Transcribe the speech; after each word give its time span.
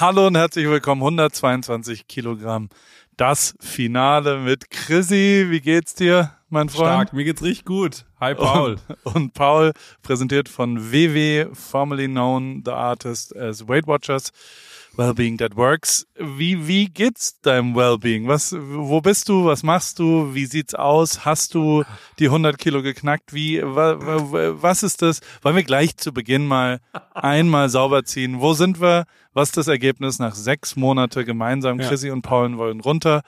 Hallo 0.00 0.28
und 0.28 0.36
herzlich 0.36 0.68
willkommen, 0.68 1.02
122 1.02 2.06
Kilogramm. 2.06 2.68
Das 3.16 3.56
Finale 3.58 4.38
mit 4.38 4.70
Chrissy. 4.70 5.46
Wie 5.48 5.60
geht's 5.60 5.92
dir, 5.92 6.36
mein 6.50 6.68
Freund? 6.68 6.86
Stark, 6.86 7.12
mir 7.14 7.24
geht's 7.24 7.42
richtig 7.42 7.64
gut. 7.64 8.04
Hi 8.20 8.32
Paul. 8.36 8.76
Und, 9.02 9.16
und 9.16 9.34
Paul, 9.34 9.72
präsentiert 10.02 10.48
von 10.48 10.92
WW, 10.92 11.46
formerly 11.52 12.06
known 12.06 12.62
the 12.64 12.70
artist 12.70 13.36
as 13.36 13.66
Weight 13.66 13.88
Watchers. 13.88 14.30
Wellbeing 14.98 15.38
That 15.38 15.56
Works. 15.56 16.06
Wie, 16.18 16.66
wie 16.66 16.86
geht's 16.86 17.40
deinem 17.40 17.76
Wellbeing? 17.76 18.26
Was, 18.26 18.54
wo 18.58 19.00
bist 19.00 19.28
du? 19.28 19.44
Was 19.44 19.62
machst 19.62 20.00
du? 20.00 20.34
Wie 20.34 20.44
sieht's 20.44 20.74
aus? 20.74 21.24
Hast 21.24 21.54
du 21.54 21.84
die 22.18 22.26
100 22.26 22.58
Kilo 22.58 22.82
geknackt? 22.82 23.32
Wie, 23.32 23.62
wa, 23.62 23.96
wa, 24.00 24.54
was 24.60 24.82
ist 24.82 25.00
das? 25.00 25.20
Wollen 25.42 25.54
wir 25.54 25.62
gleich 25.62 25.96
zu 25.96 26.12
Beginn 26.12 26.46
mal 26.46 26.80
einmal 27.14 27.68
sauber 27.68 28.04
ziehen? 28.04 28.40
Wo 28.40 28.54
sind 28.54 28.80
wir? 28.80 29.04
Was 29.32 29.50
ist 29.50 29.56
das 29.56 29.68
Ergebnis 29.68 30.18
nach 30.18 30.34
sechs 30.34 30.74
Monate 30.74 31.24
gemeinsam? 31.24 31.78
Ja. 31.78 31.88
Chrissy 31.88 32.10
und 32.10 32.22
Paul 32.22 32.58
wollen 32.58 32.80
runter. 32.80 33.22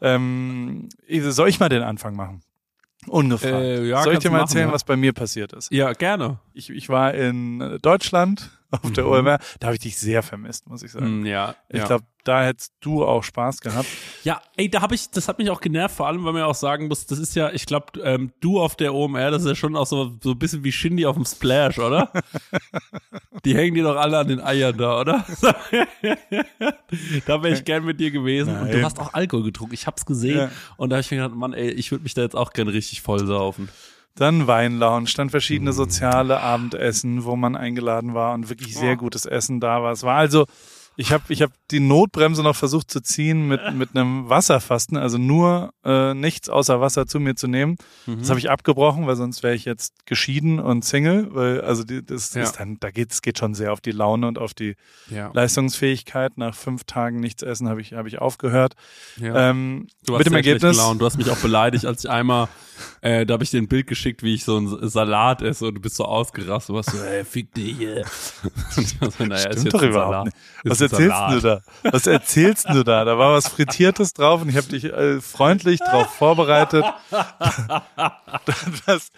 Ähm, 0.00 0.88
soll 1.08 1.48
ich 1.48 1.60
mal 1.60 1.68
den 1.68 1.82
Anfang 1.82 2.16
machen? 2.16 2.42
Ungefragt. 3.06 3.54
Äh, 3.54 3.84
ja, 3.84 4.02
soll 4.02 4.14
ich 4.14 4.18
dir 4.18 4.30
mal 4.30 4.38
machen, 4.38 4.48
erzählen, 4.48 4.68
ja. 4.68 4.74
was 4.74 4.84
bei 4.84 4.96
mir 4.96 5.12
passiert 5.12 5.52
ist? 5.52 5.72
Ja, 5.72 5.92
gerne. 5.92 6.38
Ich, 6.52 6.70
ich 6.70 6.88
war 6.88 7.14
in 7.14 7.78
Deutschland 7.80 8.50
auf 8.82 8.92
der 8.92 9.04
Mhm. 9.04 9.10
OMR. 9.10 9.38
Da 9.60 9.66
habe 9.68 9.74
ich 9.76 9.80
dich 9.82 9.96
sehr 9.96 10.22
vermisst, 10.22 10.66
muss 10.68 10.82
ich 10.82 10.90
sagen. 10.92 11.06
Hm, 11.06 11.26
ja, 11.26 11.54
Ich 11.68 11.78
ja. 11.80 11.86
glaube, 11.86 12.04
da 12.24 12.44
hättest 12.44 12.72
du 12.80 13.04
auch 13.04 13.24
Spaß 13.24 13.60
gehabt. 13.60 13.88
ja, 14.22 14.40
ey, 14.56 14.70
da 14.70 14.80
habe 14.80 14.94
ich, 14.94 15.10
das 15.10 15.26
hat 15.28 15.38
mich 15.38 15.50
auch 15.50 15.60
genervt, 15.60 15.96
vor 15.96 16.06
allem, 16.06 16.24
weil 16.24 16.32
man 16.32 16.40
ja 16.42 16.46
auch 16.46 16.54
sagen 16.54 16.86
muss, 16.86 17.04
das 17.06 17.18
ist 17.18 17.34
ja, 17.34 17.50
ich 17.50 17.66
glaube, 17.66 18.00
ähm, 18.04 18.30
du 18.40 18.60
auf 18.60 18.76
der 18.76 18.94
OMR, 18.94 19.32
das 19.32 19.42
ist 19.42 19.48
ja 19.48 19.54
schon 19.56 19.74
auch 19.76 19.86
so, 19.86 20.16
so 20.22 20.30
ein 20.30 20.38
bisschen 20.38 20.62
wie 20.62 20.70
Shindy 20.70 21.04
auf 21.04 21.16
dem 21.16 21.24
Splash, 21.24 21.78
oder? 21.80 22.12
Die 23.44 23.56
hängen 23.56 23.74
dir 23.74 23.82
doch 23.82 23.96
alle 23.96 24.18
an 24.18 24.28
den 24.28 24.40
Eiern 24.40 24.76
da, 24.78 25.00
oder? 25.00 25.26
da 27.26 27.42
wäre 27.42 27.54
ich 27.54 27.64
gern 27.64 27.84
mit 27.84 27.98
dir 28.00 28.10
gewesen. 28.10 28.56
Und 28.56 28.68
du 28.68 28.74
Nein. 28.74 28.84
hast 28.84 28.98
auch 29.00 29.14
Alkohol 29.14 29.44
getrunken, 29.44 29.74
ich 29.74 29.86
hab's 29.86 30.06
gesehen. 30.06 30.38
Ja. 30.38 30.50
Und 30.76 30.90
da 30.90 30.96
habe 30.96 31.00
ich 31.00 31.10
mir 31.10 31.18
gedacht, 31.18 31.34
Mann, 31.34 31.52
ey, 31.52 31.70
ich 31.70 31.90
würde 31.90 32.02
mich 32.04 32.14
da 32.14 32.22
jetzt 32.22 32.36
auch 32.36 32.52
gern 32.52 32.68
richtig 32.68 33.02
voll 33.02 33.26
saufen. 33.26 33.68
Dann 34.14 34.46
Weinlounge, 34.46 35.10
dann 35.16 35.30
verschiedene 35.30 35.72
soziale 35.72 36.40
Abendessen, 36.40 37.24
wo 37.24 37.34
man 37.34 37.56
eingeladen 37.56 38.14
war 38.14 38.34
und 38.34 38.50
wirklich 38.50 38.76
sehr 38.76 38.96
gutes 38.96 39.24
Essen 39.24 39.58
da 39.58 39.82
war. 39.82 39.92
Es 39.92 40.02
war 40.02 40.16
also, 40.16 40.46
ich 40.96 41.10
habe 41.12 41.24
ich 41.28 41.40
hab 41.42 41.50
die 41.70 41.80
Notbremse 41.80 42.42
noch 42.42 42.54
versucht 42.56 42.90
zu 42.90 43.00
ziehen 43.00 43.48
mit, 43.48 43.60
mit 43.74 43.90
einem 43.96 44.28
Wasserfasten, 44.28 44.96
also 44.98 45.16
nur 45.18 45.72
äh, 45.84 46.12
nichts 46.14 46.48
außer 46.50 46.80
Wasser 46.80 47.06
zu 47.06 47.18
mir 47.18 47.34
zu 47.34 47.48
nehmen. 47.48 47.76
Mhm. 48.06 48.18
Das 48.18 48.28
habe 48.28 48.38
ich 48.38 48.50
abgebrochen, 48.50 49.06
weil 49.06 49.16
sonst 49.16 49.42
wäre 49.42 49.54
ich 49.54 49.64
jetzt 49.64 50.04
geschieden 50.06 50.58
und 50.60 50.84
Single, 50.84 51.28
weil 51.34 51.60
also 51.62 51.82
die, 51.84 52.04
das 52.04 52.34
Ja. 52.34 52.42
ist 52.42 52.60
dann, 52.60 52.76
da 52.80 52.90
geht 52.90 53.10
es 53.12 53.22
geht 53.22 53.38
schon 53.38 53.54
sehr 53.54 53.72
auf 53.72 53.80
die 53.80 53.90
Laune 53.92 54.28
und 54.28 54.38
auf 54.38 54.52
die 54.54 54.76
Ja. 55.08 55.30
Leistungsfähigkeit. 55.32 56.36
Nach 56.36 56.54
fünf 56.54 56.84
Tagen 56.84 57.20
nichts 57.20 57.42
essen 57.42 57.68
habe 57.68 57.80
ich, 57.80 57.94
habe 57.94 58.08
ich 58.08 58.18
aufgehört. 58.20 58.74
ja. 59.18 59.50
Ähm, 59.50 59.86
Du 60.04 60.16
mit 60.16 60.26
dem 60.26 60.34
Ergebnis. 60.34 60.76
Du 60.76 61.04
hast 61.04 61.16
mich 61.16 61.30
auch 61.30 61.36
beleidigt, 61.38 61.86
als 61.86 62.04
ich 62.04 62.10
einmal, 62.10 62.48
äh, 63.02 63.24
da 63.24 63.34
habe 63.34 63.44
ich 63.44 63.50
dir 63.50 63.62
ein 63.62 63.68
Bild 63.68 63.86
geschickt, 63.86 64.22
wie 64.22 64.34
ich 64.34 64.44
so 64.44 64.56
einen 64.56 64.88
Salat 64.88 65.40
esse 65.42 65.66
und 65.68 65.76
du 65.76 65.80
bist 65.80 65.96
so 65.96 66.04
ausgerastet. 66.04 66.70
Du 66.70 66.74
warst 66.74 66.90
so, 66.90 66.98
ey, 66.98 67.24
fick 67.24 67.54
dich 67.54 67.76
so, 68.70 69.24
naja, 69.24 69.48
ist 69.48 69.60
Stimmt 69.60 69.64
jetzt 69.64 69.74
doch 69.74 69.82
ein 69.82 69.88
überhaupt 69.90 70.10
Salat. 70.12 70.24
nicht. 70.26 70.36
Ist 70.64 70.70
Was 70.70 70.82
ein 70.82 70.88
erzählst 70.92 71.16
Salat. 71.16 71.32
du 71.34 71.40
da? 71.40 71.90
Was 71.90 72.06
erzählst 72.06 72.68
du 72.68 72.84
da? 72.84 73.04
Da 73.04 73.18
war 73.18 73.32
was 73.32 73.48
Frittiertes 73.48 74.12
drauf 74.14 74.42
und 74.42 74.48
ich 74.48 74.56
habe 74.56 74.68
dich 74.68 74.84
äh, 74.84 75.20
freundlich 75.20 75.80
darauf 75.80 76.14
vorbereitet, 76.14 76.84
dass, 78.86 79.10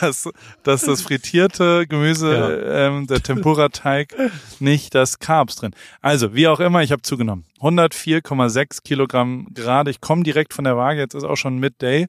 dass, 0.00 0.28
dass 0.62 0.82
das 0.82 1.02
frittierte 1.02 1.86
Gemüse, 1.86 2.32
Ja. 2.34 2.86
ähm, 2.88 3.06
der 3.06 3.22
Tempura-Teig, 3.22 4.14
nicht 4.58 4.94
das 4.94 5.18
Carbs 5.18 5.56
drin. 5.56 5.72
Also, 6.00 6.34
wie 6.34 6.48
auch 6.48 6.60
immer, 6.60 6.82
ich 6.82 6.92
habe 6.92 7.02
zugenommen. 7.02 7.44
104,6 7.60 8.82
Kilogramm 8.82 9.46
gerade. 9.52 9.90
Ich 9.90 10.00
komme 10.00 10.22
direkt 10.22 10.54
von 10.54 10.64
der 10.64 10.76
Waage, 10.76 11.00
jetzt 11.00 11.14
ist 11.14 11.24
auch 11.24 11.36
schon 11.36 11.58
Midday 11.58 12.06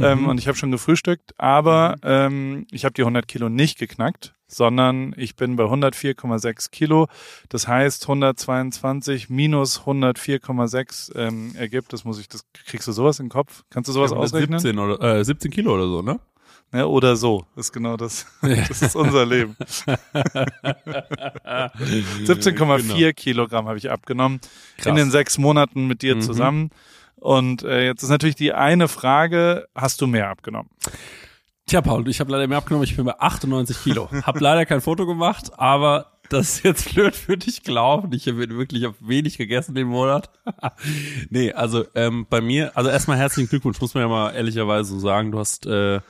ähm, 0.00 0.28
und 0.28 0.38
ich 0.38 0.46
habe 0.46 0.56
schon 0.56 0.70
gefrühstückt, 0.70 1.32
aber 1.38 1.96
ähm, 2.04 2.66
ich 2.70 2.84
habe 2.84 2.94
die 2.94 3.02
100 3.02 3.26
Kilo 3.26 3.48
nicht 3.48 3.78
geknackt, 3.78 4.32
sondern 4.54 5.14
ich 5.16 5.34
bin 5.36 5.56
bei 5.56 5.64
104,6 5.64 6.70
Kilo. 6.70 7.08
Das 7.48 7.66
heißt 7.68 8.04
122 8.04 9.30
minus 9.30 9.80
104,6 9.82 11.14
ähm, 11.16 11.54
ergibt, 11.56 11.92
das 11.92 12.04
muss 12.04 12.18
ich, 12.20 12.28
das 12.28 12.44
kriegst 12.66 12.86
du 12.88 12.92
sowas 12.92 13.18
im 13.20 13.28
Kopf? 13.28 13.62
Kannst 13.70 13.88
du 13.88 13.92
sowas 13.92 14.10
Ja, 14.10 14.16
ausrechnen? 14.18 14.58
17 14.60 14.78
oder, 14.78 15.18
äh, 15.18 15.24
17 15.24 15.50
Kilo 15.50 15.74
oder 15.74 15.86
so, 15.86 16.02
ne? 16.02 16.20
Ja, 16.74 16.86
oder 16.86 17.16
so. 17.16 17.44
Ist 17.54 17.72
genau 17.72 17.96
das. 17.98 18.26
Das 18.42 18.80
ist 18.82 18.96
unser 18.96 19.26
Leben. 19.26 19.56
17,4 22.24 23.12
Kilogramm 23.12 23.66
habe 23.68 23.78
ich 23.78 23.90
abgenommen 23.90 24.40
in 24.78 24.82
Krass. 24.84 24.96
den 24.96 25.10
sechs 25.10 25.38
Monaten 25.38 25.86
mit 25.86 26.02
dir 26.02 26.16
Mhm. 26.16 26.20
zusammen. 26.22 26.70
Und 27.16 27.62
äh, 27.62 27.84
jetzt 27.86 28.02
ist 28.02 28.08
natürlich 28.08 28.34
die 28.36 28.52
eine 28.52 28.88
Frage, 28.88 29.66
hast 29.74 30.00
du 30.00 30.06
mehr 30.06 30.28
abgenommen? 30.28 30.70
Tja, 31.66 31.80
Paul, 31.80 32.08
ich 32.08 32.20
habe 32.20 32.32
leider 32.32 32.46
mehr 32.46 32.58
abgenommen, 32.58 32.84
ich 32.84 32.96
bin 32.96 33.04
bei 33.04 33.18
98 33.18 33.82
Kilo. 33.82 34.10
Hab 34.10 34.40
leider 34.40 34.66
kein 34.66 34.80
Foto 34.80 35.06
gemacht, 35.06 35.52
aber 35.56 36.12
das 36.28 36.56
ist 36.56 36.64
jetzt 36.64 36.94
blöd 36.94 37.14
für 37.14 37.36
dich 37.36 37.62
glauben. 37.62 38.12
Ich 38.12 38.26
habe 38.26 38.38
wirklich 38.38 38.86
auf 38.86 38.94
wenig 39.00 39.38
gegessen 39.38 39.74
den 39.74 39.88
Monat. 39.88 40.30
nee, 41.30 41.52
also 41.52 41.84
ähm, 41.94 42.26
bei 42.28 42.40
mir, 42.40 42.76
also 42.76 42.90
erstmal 42.90 43.18
herzlichen 43.18 43.48
Glückwunsch, 43.48 43.80
muss 43.80 43.94
man 43.94 44.02
ja 44.02 44.08
mal 44.08 44.30
ehrlicherweise 44.30 44.92
so 44.92 44.98
sagen. 44.98 45.30
Du 45.30 45.38
hast 45.38 45.66
äh, 45.66 46.00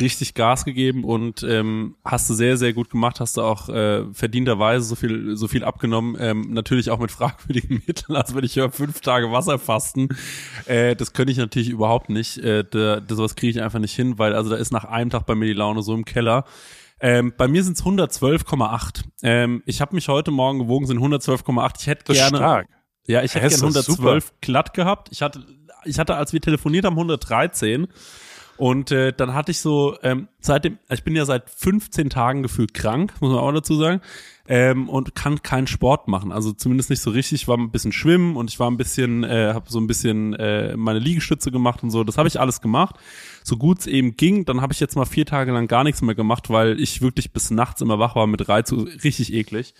richtig 0.00 0.34
Gas 0.34 0.64
gegeben 0.64 1.04
und 1.04 1.42
ähm, 1.42 1.96
hast 2.04 2.28
du 2.30 2.34
sehr, 2.34 2.56
sehr 2.56 2.72
gut 2.72 2.90
gemacht, 2.90 3.20
hast 3.20 3.36
du 3.36 3.42
auch 3.42 3.68
äh, 3.68 4.04
verdienterweise 4.12 4.84
so 4.84 4.94
viel, 4.94 5.36
so 5.36 5.48
viel 5.48 5.64
abgenommen, 5.64 6.16
ähm, 6.18 6.52
natürlich 6.52 6.90
auch 6.90 6.98
mit 6.98 7.10
fragwürdigen 7.10 7.82
Mitteln, 7.86 8.16
also 8.16 8.34
wenn 8.34 8.44
ich 8.44 8.56
höre, 8.56 8.70
fünf 8.70 9.00
Tage 9.00 9.30
Wasser 9.32 9.58
fasten, 9.58 10.08
äh, 10.66 10.96
das 10.96 11.12
könnte 11.12 11.32
ich 11.32 11.38
natürlich 11.38 11.68
überhaupt 11.68 12.10
nicht, 12.10 12.38
äh, 12.38 12.64
da, 12.68 13.00
das 13.00 13.16
sowas 13.16 13.36
kriege 13.36 13.50
ich 13.50 13.62
einfach 13.62 13.80
nicht 13.80 13.94
hin, 13.94 14.18
weil 14.18 14.34
also 14.34 14.50
da 14.50 14.56
ist 14.56 14.72
nach 14.72 14.84
einem 14.84 15.10
Tag 15.10 15.26
bei 15.26 15.34
mir 15.34 15.46
die 15.46 15.52
Laune 15.52 15.82
so 15.82 15.94
im 15.94 16.04
Keller. 16.04 16.44
Ähm, 17.00 17.32
bei 17.36 17.46
mir 17.46 17.62
sind 17.62 17.76
es 17.76 17.84
112,8. 17.84 19.04
Ähm, 19.22 19.62
ich 19.66 19.80
habe 19.80 19.94
mich 19.94 20.08
heute 20.08 20.30
Morgen 20.30 20.58
gewogen, 20.58 20.86
sind 20.86 20.98
112,8. 20.98 21.74
Ich 21.80 21.86
hätte 21.86 22.12
gerne, 22.12 22.36
stark. 22.38 22.66
ja, 23.06 23.22
ich 23.22 23.34
hätte 23.34 23.48
gerne 23.48 23.72
doch 23.72 23.82
112 23.82 24.32
glatt 24.40 24.74
gehabt. 24.74 25.08
Ich 25.12 25.22
hatte, 25.22 25.44
ich 25.84 25.98
hatte, 25.98 26.16
als 26.16 26.32
wir 26.32 26.40
telefoniert 26.40 26.84
haben, 26.84 26.94
113. 26.94 27.86
Und 28.58 28.90
äh, 28.90 29.12
dann 29.12 29.34
hatte 29.34 29.52
ich 29.52 29.60
so, 29.60 29.96
ähm, 30.02 30.26
seitdem, 30.40 30.78
ich 30.90 31.04
bin 31.04 31.14
ja 31.14 31.24
seit 31.24 31.48
15 31.48 32.10
Tagen 32.10 32.42
gefühlt 32.42 32.74
krank, 32.74 33.14
muss 33.20 33.30
man 33.30 33.38
auch 33.38 33.52
dazu 33.52 33.76
sagen, 33.76 34.00
ähm, 34.48 34.88
und 34.88 35.14
kann 35.14 35.42
keinen 35.42 35.68
Sport 35.68 36.08
machen. 36.08 36.32
Also 36.32 36.52
zumindest 36.52 36.90
nicht 36.90 37.00
so 37.00 37.10
richtig. 37.10 37.42
Ich 37.42 37.48
war 37.48 37.56
ein 37.56 37.70
bisschen 37.70 37.92
schwimmen 37.92 38.34
und 38.36 38.50
ich 38.50 38.58
war 38.58 38.68
ein 38.68 38.76
bisschen, 38.76 39.22
äh, 39.22 39.52
habe 39.54 39.70
so 39.70 39.78
ein 39.78 39.86
bisschen 39.86 40.34
äh, 40.34 40.76
meine 40.76 40.98
Liegestütze 40.98 41.52
gemacht 41.52 41.84
und 41.84 41.90
so. 41.90 42.02
Das 42.02 42.18
habe 42.18 42.26
ich 42.26 42.40
alles 42.40 42.60
gemacht, 42.60 42.96
so 43.44 43.56
gut 43.56 43.80
es 43.80 43.86
eben 43.86 44.16
ging. 44.16 44.44
Dann 44.44 44.60
habe 44.60 44.72
ich 44.72 44.80
jetzt 44.80 44.96
mal 44.96 45.04
vier 45.04 45.24
Tage 45.24 45.52
lang 45.52 45.68
gar 45.68 45.84
nichts 45.84 46.02
mehr 46.02 46.16
gemacht, 46.16 46.50
weil 46.50 46.80
ich 46.80 47.00
wirklich 47.00 47.32
bis 47.32 47.50
nachts 47.52 47.80
immer 47.80 48.00
wach 48.00 48.16
war 48.16 48.26
mit 48.26 48.48
Reiz, 48.48 48.72
richtig 48.72 49.32
eklig. 49.32 49.74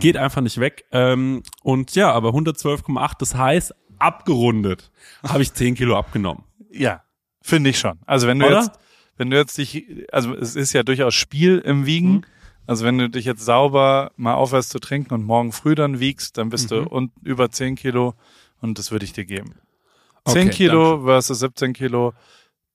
Geht 0.00 0.16
einfach 0.16 0.40
nicht 0.40 0.58
weg. 0.58 0.84
Ähm, 0.90 1.42
und 1.62 1.94
ja, 1.94 2.10
aber 2.10 2.30
112,8, 2.30 3.12
das 3.20 3.36
heißt, 3.36 3.72
abgerundet 3.98 4.90
habe 5.22 5.42
ich 5.42 5.52
10 5.52 5.76
Kilo 5.76 5.96
abgenommen. 5.96 6.44
Ja, 6.70 7.02
finde 7.46 7.70
ich 7.70 7.78
schon. 7.78 7.98
Also 8.06 8.26
wenn 8.26 8.38
du 8.38 8.46
Oder? 8.46 8.60
jetzt, 8.62 8.70
wenn 9.16 9.30
du 9.30 9.36
jetzt 9.36 9.56
dich, 9.58 9.86
also 10.12 10.34
es 10.34 10.56
ist 10.56 10.72
ja 10.72 10.82
durchaus 10.82 11.14
Spiel 11.14 11.58
im 11.58 11.86
Wiegen. 11.86 12.12
Mhm. 12.12 12.24
Also 12.66 12.84
wenn 12.84 12.98
du 12.98 13.08
dich 13.08 13.24
jetzt 13.24 13.44
sauber 13.44 14.10
mal 14.16 14.34
aufhörst 14.34 14.70
zu 14.70 14.78
trinken 14.80 15.14
und 15.14 15.22
morgen 15.24 15.52
früh 15.52 15.74
dann 15.76 16.00
wiegst, 16.00 16.36
dann 16.36 16.48
bist 16.50 16.70
Mhm. 16.70 16.74
du 16.74 16.82
und 16.88 17.12
über 17.22 17.50
10 17.50 17.76
Kilo 17.76 18.14
und 18.60 18.78
das 18.78 18.90
würde 18.90 19.04
ich 19.04 19.12
dir 19.12 19.24
geben. 19.24 19.54
10 20.26 20.48
Okay, 20.48 20.56
Kilo 20.56 21.02
versus 21.04 21.38
17 21.38 21.72
Kilo, 21.72 22.12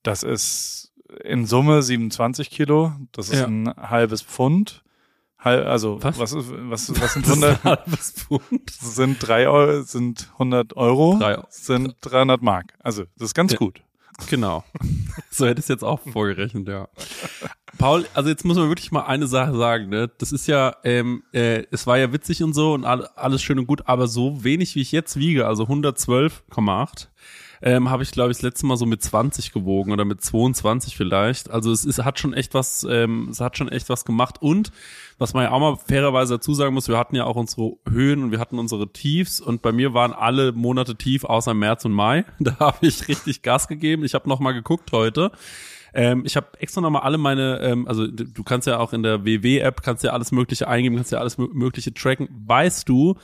das 0.03 0.23
ist 0.23 0.93
in 1.25 1.45
Summe 1.45 1.81
27 1.83 2.49
Kilo. 2.49 2.93
Das 3.11 3.27
ist 3.29 3.39
Ja. 3.41 3.47
ein 3.47 3.67
halbes 3.75 4.21
Pfund. 4.21 4.83
Also 5.37 6.01
Was? 6.01 6.19
was, 6.19 6.31
ist, 6.33 6.45
was, 6.51 7.01
was 7.01 7.13
sind 7.13 7.25
Das 7.27 7.35
ist 7.37 7.43
100? 7.43 7.65
ein 7.65 7.69
halbes 7.71 8.11
Pfund. 8.11 8.69
sind 8.69 9.17
drei 9.27 9.49
Euro, 9.49 9.81
sind 9.81 10.29
100 10.33 10.77
Euro, 10.77 11.17
Drei- 11.19 11.43
sind 11.49 11.95
300 12.01 12.41
Mark. 12.41 12.73
Also 12.79 13.03
das 13.17 13.29
ist 13.29 13.33
ganz 13.33 13.51
Ja. 13.53 13.57
gut. 13.57 13.81
Genau. 14.29 14.63
So 15.29 15.45
hätte 15.45 15.59
ich 15.59 15.65
es 15.65 15.69
jetzt 15.69 15.83
auch 15.83 15.99
vorgerechnet, 15.99 16.67
ja. 16.67 16.87
Paul, 17.77 18.05
also 18.13 18.29
jetzt 18.29 18.43
muss 18.43 18.57
man 18.57 18.69
wirklich 18.69 18.91
mal 18.91 19.05
eine 19.05 19.27
Sache 19.27 19.55
sagen, 19.55 19.89
ne? 19.89 20.09
Das 20.17 20.31
ist 20.31 20.47
ja, 20.47 20.75
ähm, 20.83 21.23
äh, 21.33 21.63
es 21.71 21.87
war 21.87 21.97
ja 21.97 22.11
witzig 22.11 22.43
und 22.43 22.53
so 22.53 22.73
und 22.73 22.85
all, 22.85 23.07
alles 23.15 23.41
schön 23.41 23.59
und 23.59 23.67
gut, 23.67 23.83
aber 23.87 24.07
so 24.07 24.43
wenig 24.43 24.75
wie 24.75 24.81
ich 24.81 24.91
jetzt 24.91 25.17
wiege, 25.17 25.47
also 25.47 25.63
112,8, 25.63 27.07
ähm, 27.61 27.89
habe 27.89 28.03
ich, 28.03 28.11
glaube 28.11 28.31
ich, 28.31 28.37
das 28.37 28.43
letzte 28.43 28.65
Mal 28.65 28.77
so 28.77 28.85
mit 28.85 29.01
20 29.03 29.51
gewogen 29.53 29.91
oder 29.91 30.05
mit 30.05 30.21
22 30.21 30.97
vielleicht. 30.97 31.51
Also 31.51 31.71
es 31.71 31.85
ist, 31.85 32.03
hat 32.03 32.19
schon 32.19 32.33
echt 32.33 32.53
was, 32.53 32.85
ähm, 32.89 33.29
es 33.29 33.39
hat 33.39 33.57
schon 33.57 33.69
echt 33.69 33.89
was 33.89 34.05
gemacht. 34.05 34.41
Und 34.41 34.71
was 35.17 35.33
man 35.33 35.43
ja 35.43 35.51
auch 35.51 35.59
mal 35.59 35.75
fairerweise 35.77 36.35
dazu 36.35 36.53
sagen 36.53 36.73
muss, 36.73 36.87
wir 36.87 36.97
hatten 36.97 37.15
ja 37.15 37.25
auch 37.25 37.35
unsere 37.35 37.73
Höhen 37.87 38.23
und 38.23 38.31
wir 38.31 38.39
hatten 38.39 38.57
unsere 38.57 38.91
Tiefs 38.91 39.39
und 39.39 39.61
bei 39.61 39.71
mir 39.71 39.93
waren 39.93 40.13
alle 40.13 40.51
Monate 40.51 40.95
tief 40.95 41.23
außer 41.23 41.53
März 41.53 41.85
und 41.85 41.91
Mai. 41.93 42.25
Da 42.39 42.57
habe 42.59 42.87
ich 42.87 43.07
richtig 43.07 43.41
Gas 43.43 43.67
gegeben. 43.67 44.03
Ich 44.03 44.15
habe 44.15 44.27
noch 44.27 44.39
mal 44.39 44.51
geguckt 44.53 44.91
heute. 44.91 45.31
Ähm, 45.93 46.23
ich 46.25 46.35
habe 46.37 46.47
extra 46.59 46.81
nochmal 46.81 47.01
alle 47.01 47.17
meine, 47.17 47.59
ähm, 47.59 47.87
also 47.87 48.07
du 48.07 48.43
kannst 48.43 48.65
ja 48.65 48.79
auch 48.79 48.93
in 48.93 49.03
der 49.03 49.25
WW-App, 49.25 49.83
kannst 49.83 50.03
ja 50.03 50.11
alles 50.13 50.31
Mögliche 50.31 50.67
eingeben, 50.67 50.95
kannst 50.95 51.11
ja 51.11 51.19
alles 51.19 51.37
Mö- 51.37 51.53
Mögliche 51.53 51.93
tracken. 51.93 52.29
Weißt 52.47 52.87
du, 52.87 53.17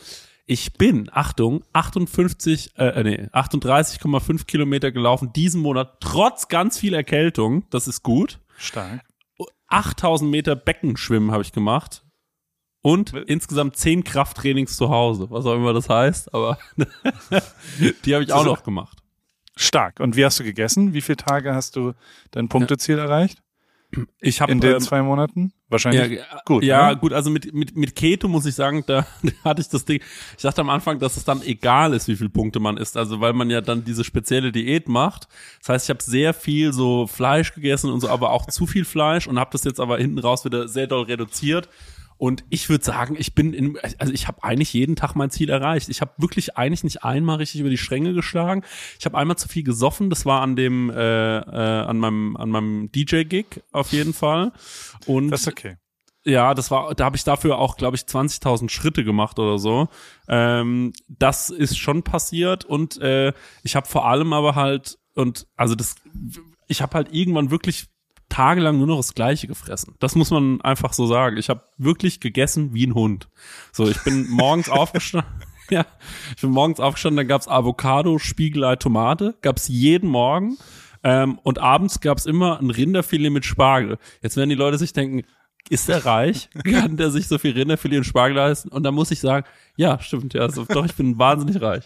Ich 0.49 0.73
bin, 0.73 1.09
Achtung, 1.11 1.65
58, 1.73 2.77
äh, 2.77 2.85
äh 2.85 3.03
nee, 3.03 3.29
38,5 3.33 4.45
Kilometer 4.45 4.93
gelaufen 4.93 5.33
diesen 5.33 5.61
Monat, 5.61 5.97
trotz 5.99 6.47
ganz 6.47 6.79
viel 6.79 6.93
Erkältung. 6.93 7.65
Das 7.69 7.89
ist 7.89 8.01
gut. 8.01 8.39
Stark. 8.57 9.01
8000 9.67 10.31
Meter 10.31 10.55
Beckenschwimmen 10.55 11.31
habe 11.31 11.43
ich 11.43 11.51
gemacht. 11.51 12.05
Und 12.81 13.13
insgesamt 13.13 13.75
10 13.75 14.05
Krafttrainings 14.05 14.77
zu 14.77 14.89
Hause, 14.89 15.29
was 15.29 15.45
auch 15.45 15.55
immer 15.55 15.73
das 15.73 15.89
heißt, 15.89 16.33
aber 16.33 16.57
die 18.05 18.15
habe 18.15 18.23
ich 18.23 18.31
auch 18.31 18.45
noch 18.45 18.63
gemacht. 18.63 18.99
Stark. 19.57 19.99
Und 19.99 20.15
wie 20.15 20.23
hast 20.23 20.39
du 20.39 20.45
gegessen? 20.45 20.93
Wie 20.93 21.01
viele 21.01 21.17
Tage 21.17 21.53
hast 21.53 21.75
du 21.75 21.93
dein 22.31 22.47
Punkteziel 22.47 22.95
ja. 22.95 23.03
erreicht? 23.03 23.41
Ich 24.19 24.41
habe 24.41 24.51
in 24.51 24.59
den 24.59 24.73
ähm, 24.73 24.79
zwei 24.81 25.01
Monaten 25.01 25.53
wahrscheinlich 25.69 26.19
ja, 26.19 26.41
gut. 26.45 26.63
Ja, 26.63 26.89
ne? 26.89 26.97
gut. 26.97 27.13
Also 27.13 27.29
mit 27.29 27.53
mit 27.53 27.75
mit 27.77 27.95
Keto 27.95 28.27
muss 28.27 28.45
ich 28.45 28.53
sagen, 28.53 28.83
da, 28.85 29.07
da 29.23 29.31
hatte 29.45 29.61
ich 29.61 29.69
das 29.69 29.85
Ding. 29.85 30.01
Ich 30.35 30.43
dachte 30.43 30.61
am 30.61 30.69
Anfang, 30.69 30.99
dass 30.99 31.15
es 31.15 31.23
dann 31.23 31.41
egal 31.41 31.93
ist, 31.93 32.07
wie 32.07 32.17
viele 32.17 32.29
Punkte 32.29 32.59
man 32.59 32.77
isst. 32.77 32.97
Also 32.97 33.21
weil 33.21 33.33
man 33.33 33.49
ja 33.49 33.61
dann 33.61 33.85
diese 33.85 34.03
spezielle 34.03 34.51
Diät 34.51 34.89
macht. 34.89 35.27
Das 35.59 35.69
heißt, 35.69 35.85
ich 35.85 35.89
habe 35.89 36.03
sehr 36.03 36.33
viel 36.33 36.73
so 36.73 37.07
Fleisch 37.07 37.53
gegessen 37.53 37.91
und 37.91 38.01
so, 38.01 38.09
aber 38.09 38.31
auch 38.31 38.45
zu 38.47 38.67
viel 38.67 38.83
Fleisch 38.83 39.27
und 39.27 39.39
habe 39.39 39.51
das 39.53 39.63
jetzt 39.63 39.79
aber 39.79 39.97
hinten 39.97 40.19
raus 40.19 40.43
wieder 40.43 40.67
sehr 40.67 40.87
doll 40.87 41.03
reduziert 41.03 41.69
und 42.17 42.43
ich 42.49 42.69
würde 42.69 42.83
sagen, 42.83 43.15
ich 43.17 43.35
bin 43.35 43.53
in, 43.53 43.77
also 43.99 44.11
ich 44.11 44.27
habe 44.27 44.43
eigentlich 44.43 44.73
jeden 44.73 44.95
Tag 44.95 45.15
mein 45.15 45.29
Ziel 45.29 45.49
erreicht. 45.49 45.89
Ich 45.89 46.01
habe 46.01 46.11
wirklich 46.17 46.57
eigentlich 46.57 46.83
nicht 46.83 47.03
einmal 47.03 47.37
richtig 47.37 47.61
über 47.61 47.69
die 47.69 47.77
Stränge 47.77 48.13
geschlagen. 48.13 48.63
Ich 48.99 49.05
habe 49.05 49.17
einmal 49.17 49.37
zu 49.37 49.47
viel 49.47 49.63
gesoffen. 49.63 50.09
Das 50.09 50.25
war 50.25 50.41
an 50.41 50.55
dem, 50.55 50.89
äh, 50.89 51.37
äh, 51.37 51.85
an 51.85 51.97
meinem, 51.99 52.35
an 52.35 52.49
meinem 52.49 52.91
DJ-Gig 52.91 53.61
auf 53.71 53.91
jeden 53.91 54.13
Fall. 54.13 54.51
Und 55.05 55.29
das 55.29 55.41
ist 55.41 55.47
okay. 55.47 55.77
Ja, 56.25 56.53
das 56.53 56.71
war, 56.71 56.93
da 56.93 57.05
habe 57.05 57.15
ich 57.15 57.23
dafür 57.23 57.57
auch, 57.57 57.77
glaube 57.77 57.95
ich, 57.95 58.01
20.000 58.01 58.69
Schritte 58.69 59.05
gemacht 59.05 59.39
oder 59.39 59.57
so. 59.57 59.87
Ähm, 60.27 60.91
das 61.07 61.49
ist 61.49 61.77
schon 61.77 62.03
passiert 62.03 62.65
und 62.65 62.99
äh, 62.99 63.31
ich 63.63 63.77
habe 63.77 63.87
vor 63.87 64.05
allem 64.05 64.33
aber 64.33 64.55
halt 64.55 64.97
und 65.13 65.47
also 65.55 65.73
das, 65.73 65.95
ich 66.67 66.81
habe 66.81 66.95
halt 66.95 67.13
irgendwann 67.13 67.49
wirklich 67.49 67.87
tagelang 68.29 68.77
nur 68.77 68.87
noch 68.87 68.97
das 68.97 69.13
Gleiche 69.13 69.47
gefressen. 69.47 69.95
Das 69.99 70.15
muss 70.15 70.31
man 70.31 70.61
einfach 70.61 70.93
so 70.93 71.07
sagen. 71.07 71.37
Ich 71.37 71.49
habe 71.49 71.63
wirklich 71.77 72.19
gegessen 72.19 72.73
wie 72.73 72.85
ein 72.85 72.95
Hund. 72.95 73.27
So, 73.71 73.87
ich 73.87 74.01
bin 74.03 74.27
morgens 74.29 74.69
aufgestanden. 74.69 75.31
Ja, 75.69 75.85
ich 76.33 76.39
bin 76.39 76.51
morgens 76.51 76.79
aufgestanden, 76.79 77.17
dann 77.17 77.27
gab's 77.27 77.49
Avocado, 77.49 78.19
Spiegelei, 78.19 78.77
Tomate, 78.77 79.35
gab's 79.41 79.67
jeden 79.67 80.09
Morgen. 80.09 80.57
Ähm, 81.03 81.39
und 81.43 81.59
abends 81.59 81.99
gab's 81.99 82.25
immer 82.25 82.57
ein 82.61 82.69
Rinderfilet 82.69 83.31
mit 83.31 83.43
Spargel. 83.43 83.97
Jetzt 84.21 84.37
werden 84.37 84.49
die 84.49 84.55
Leute 84.55 84.77
sich 84.77 84.93
denken, 84.93 85.25
ist 85.69 85.89
der 85.89 86.05
reich? 86.05 86.49
Kann 86.63 86.97
der 86.97 87.11
sich 87.11 87.27
so 87.27 87.37
viel 87.37 87.51
Rinderfilet 87.51 87.97
und 87.97 88.03
Spargel 88.05 88.37
leisten? 88.37 88.69
Und 88.69 88.83
da 88.83 88.91
muss 88.91 89.11
ich 89.11 89.19
sagen, 89.19 89.45
ja, 89.75 89.99
stimmt, 89.99 90.33
ja, 90.33 90.41
also, 90.41 90.65
doch, 90.65 90.85
ich 90.85 90.95
bin 90.95 91.19
wahnsinnig 91.19 91.61
reich. 91.61 91.83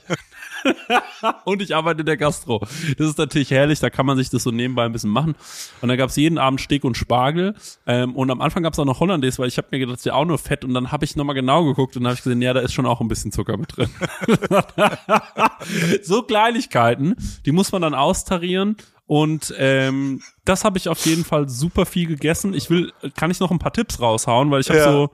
und 1.45 1.61
ich 1.61 1.75
arbeite 1.75 2.01
in 2.01 2.05
der 2.05 2.17
Gastro. 2.17 2.59
Das 2.97 3.07
ist 3.07 3.17
natürlich 3.17 3.51
herrlich, 3.51 3.79
da 3.79 3.89
kann 3.89 4.05
man 4.05 4.17
sich 4.17 4.29
das 4.29 4.43
so 4.43 4.51
nebenbei 4.51 4.85
ein 4.85 4.91
bisschen 4.91 5.09
machen. 5.09 5.35
Und 5.81 5.89
dann 5.89 5.97
gab's 5.97 6.15
jeden 6.15 6.37
Abend 6.37 6.61
Steak 6.61 6.83
und 6.83 6.97
Spargel. 6.97 7.55
Ähm, 7.85 8.15
und 8.15 8.29
am 8.31 8.41
Anfang 8.41 8.63
gab's 8.63 8.79
auch 8.79 8.85
noch 8.85 8.99
Hollandaise, 8.99 9.39
weil 9.39 9.47
ich 9.47 9.57
habe 9.57 9.67
mir 9.71 9.79
gedacht, 9.79 9.95
das 9.95 10.01
ist 10.01 10.05
ja 10.05 10.13
auch 10.13 10.25
nur 10.25 10.37
Fett. 10.37 10.65
Und 10.65 10.73
dann 10.73 10.91
habe 10.91 11.05
ich 11.05 11.15
nochmal 11.15 11.35
genau 11.35 11.63
geguckt 11.65 11.95
und 11.95 12.03
dann 12.03 12.11
habe 12.11 12.17
ich 12.17 12.23
gesehen, 12.23 12.41
ja, 12.41 12.53
da 12.53 12.61
ist 12.61 12.73
schon 12.73 12.85
auch 12.85 13.01
ein 13.01 13.07
bisschen 13.07 13.31
Zucker 13.31 13.57
mit 13.57 13.75
drin. 13.75 13.89
so 16.03 16.23
Kleinigkeiten, 16.23 17.15
die 17.45 17.51
muss 17.51 17.71
man 17.71 17.81
dann 17.81 17.93
austarieren. 17.93 18.77
Und 19.07 19.53
ähm, 19.57 20.21
das 20.45 20.63
habe 20.63 20.77
ich 20.77 20.87
auf 20.87 21.05
jeden 21.05 21.25
Fall 21.25 21.49
super 21.49 21.85
viel 21.85 22.07
gegessen. 22.07 22.53
Ich 22.53 22.69
will, 22.69 22.93
kann 23.17 23.29
ich 23.29 23.41
noch 23.41 23.51
ein 23.51 23.59
paar 23.59 23.73
Tipps 23.73 23.99
raushauen, 23.99 24.51
weil 24.51 24.61
ich 24.61 24.69
habe 24.69 24.79
ja. 24.79 24.91
so 24.91 25.09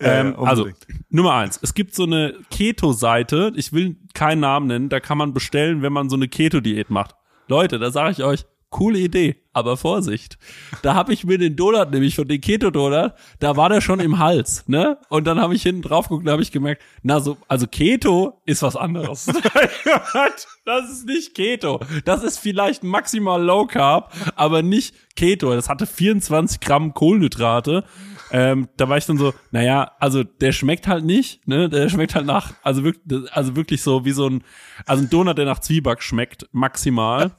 ähm, 0.00 0.34
ja, 0.36 0.42
also, 0.44 0.68
Nummer 1.10 1.34
eins. 1.34 1.58
Es 1.62 1.74
gibt 1.74 1.94
so 1.94 2.04
eine 2.04 2.34
Keto-Seite. 2.50 3.52
Ich 3.56 3.72
will 3.72 3.96
keinen 4.14 4.40
Namen 4.40 4.66
nennen. 4.66 4.88
Da 4.88 5.00
kann 5.00 5.18
man 5.18 5.34
bestellen, 5.34 5.82
wenn 5.82 5.92
man 5.92 6.08
so 6.08 6.16
eine 6.16 6.28
Keto-Diät 6.28 6.90
macht. 6.90 7.14
Leute, 7.48 7.78
da 7.78 7.90
sage 7.90 8.12
ich 8.12 8.22
euch, 8.22 8.44
coole 8.70 8.98
Idee, 8.98 9.36
aber 9.52 9.76
Vorsicht. 9.76 10.38
Da 10.82 10.94
habe 10.94 11.12
ich 11.12 11.24
mir 11.24 11.38
den 11.38 11.56
Donut 11.56 11.90
nämlich 11.90 12.14
von 12.14 12.28
den 12.28 12.40
Keto-Donut, 12.40 13.12
da 13.40 13.56
war 13.56 13.68
der 13.68 13.80
schon 13.80 14.00
im 14.00 14.18
Hals, 14.18 14.64
ne? 14.68 14.98
Und 15.08 15.26
dann 15.26 15.40
habe 15.40 15.54
ich 15.54 15.62
hinten 15.62 15.82
drauf 15.82 16.08
geguckt 16.08 16.26
und 16.26 16.32
habe 16.32 16.42
ich 16.42 16.52
gemerkt, 16.52 16.82
na 17.02 17.20
so, 17.20 17.38
also 17.48 17.66
Keto 17.66 18.40
ist 18.44 18.62
was 18.62 18.76
anderes. 18.76 19.26
das 20.64 20.90
ist 20.90 21.06
nicht 21.06 21.34
Keto. 21.34 21.80
Das 22.04 22.22
ist 22.22 22.38
vielleicht 22.38 22.84
maximal 22.84 23.42
Low 23.42 23.66
Carb, 23.66 24.12
aber 24.36 24.62
nicht 24.62 24.94
Keto. 25.16 25.54
Das 25.54 25.68
hatte 25.68 25.86
24 25.86 26.60
Gramm 26.60 26.94
Kohlenhydrate 26.94 27.84
ähm, 28.30 28.68
da 28.76 28.88
war 28.88 28.98
ich 28.98 29.06
dann 29.06 29.18
so, 29.18 29.32
naja, 29.50 29.92
also 29.98 30.22
der 30.22 30.52
schmeckt 30.52 30.86
halt 30.86 31.04
nicht, 31.04 31.46
ne? 31.46 31.68
Der 31.68 31.88
schmeckt 31.88 32.14
halt 32.14 32.26
nach, 32.26 32.52
also 32.62 32.84
wirklich, 32.84 33.32
also 33.32 33.56
wirklich 33.56 33.82
so 33.82 34.04
wie 34.04 34.12
so 34.12 34.28
ein, 34.28 34.44
also 34.86 35.02
ein 35.02 35.10
Donut, 35.10 35.38
der 35.38 35.46
nach 35.46 35.60
Zwieback 35.60 36.02
schmeckt, 36.02 36.46
maximal. 36.52 37.32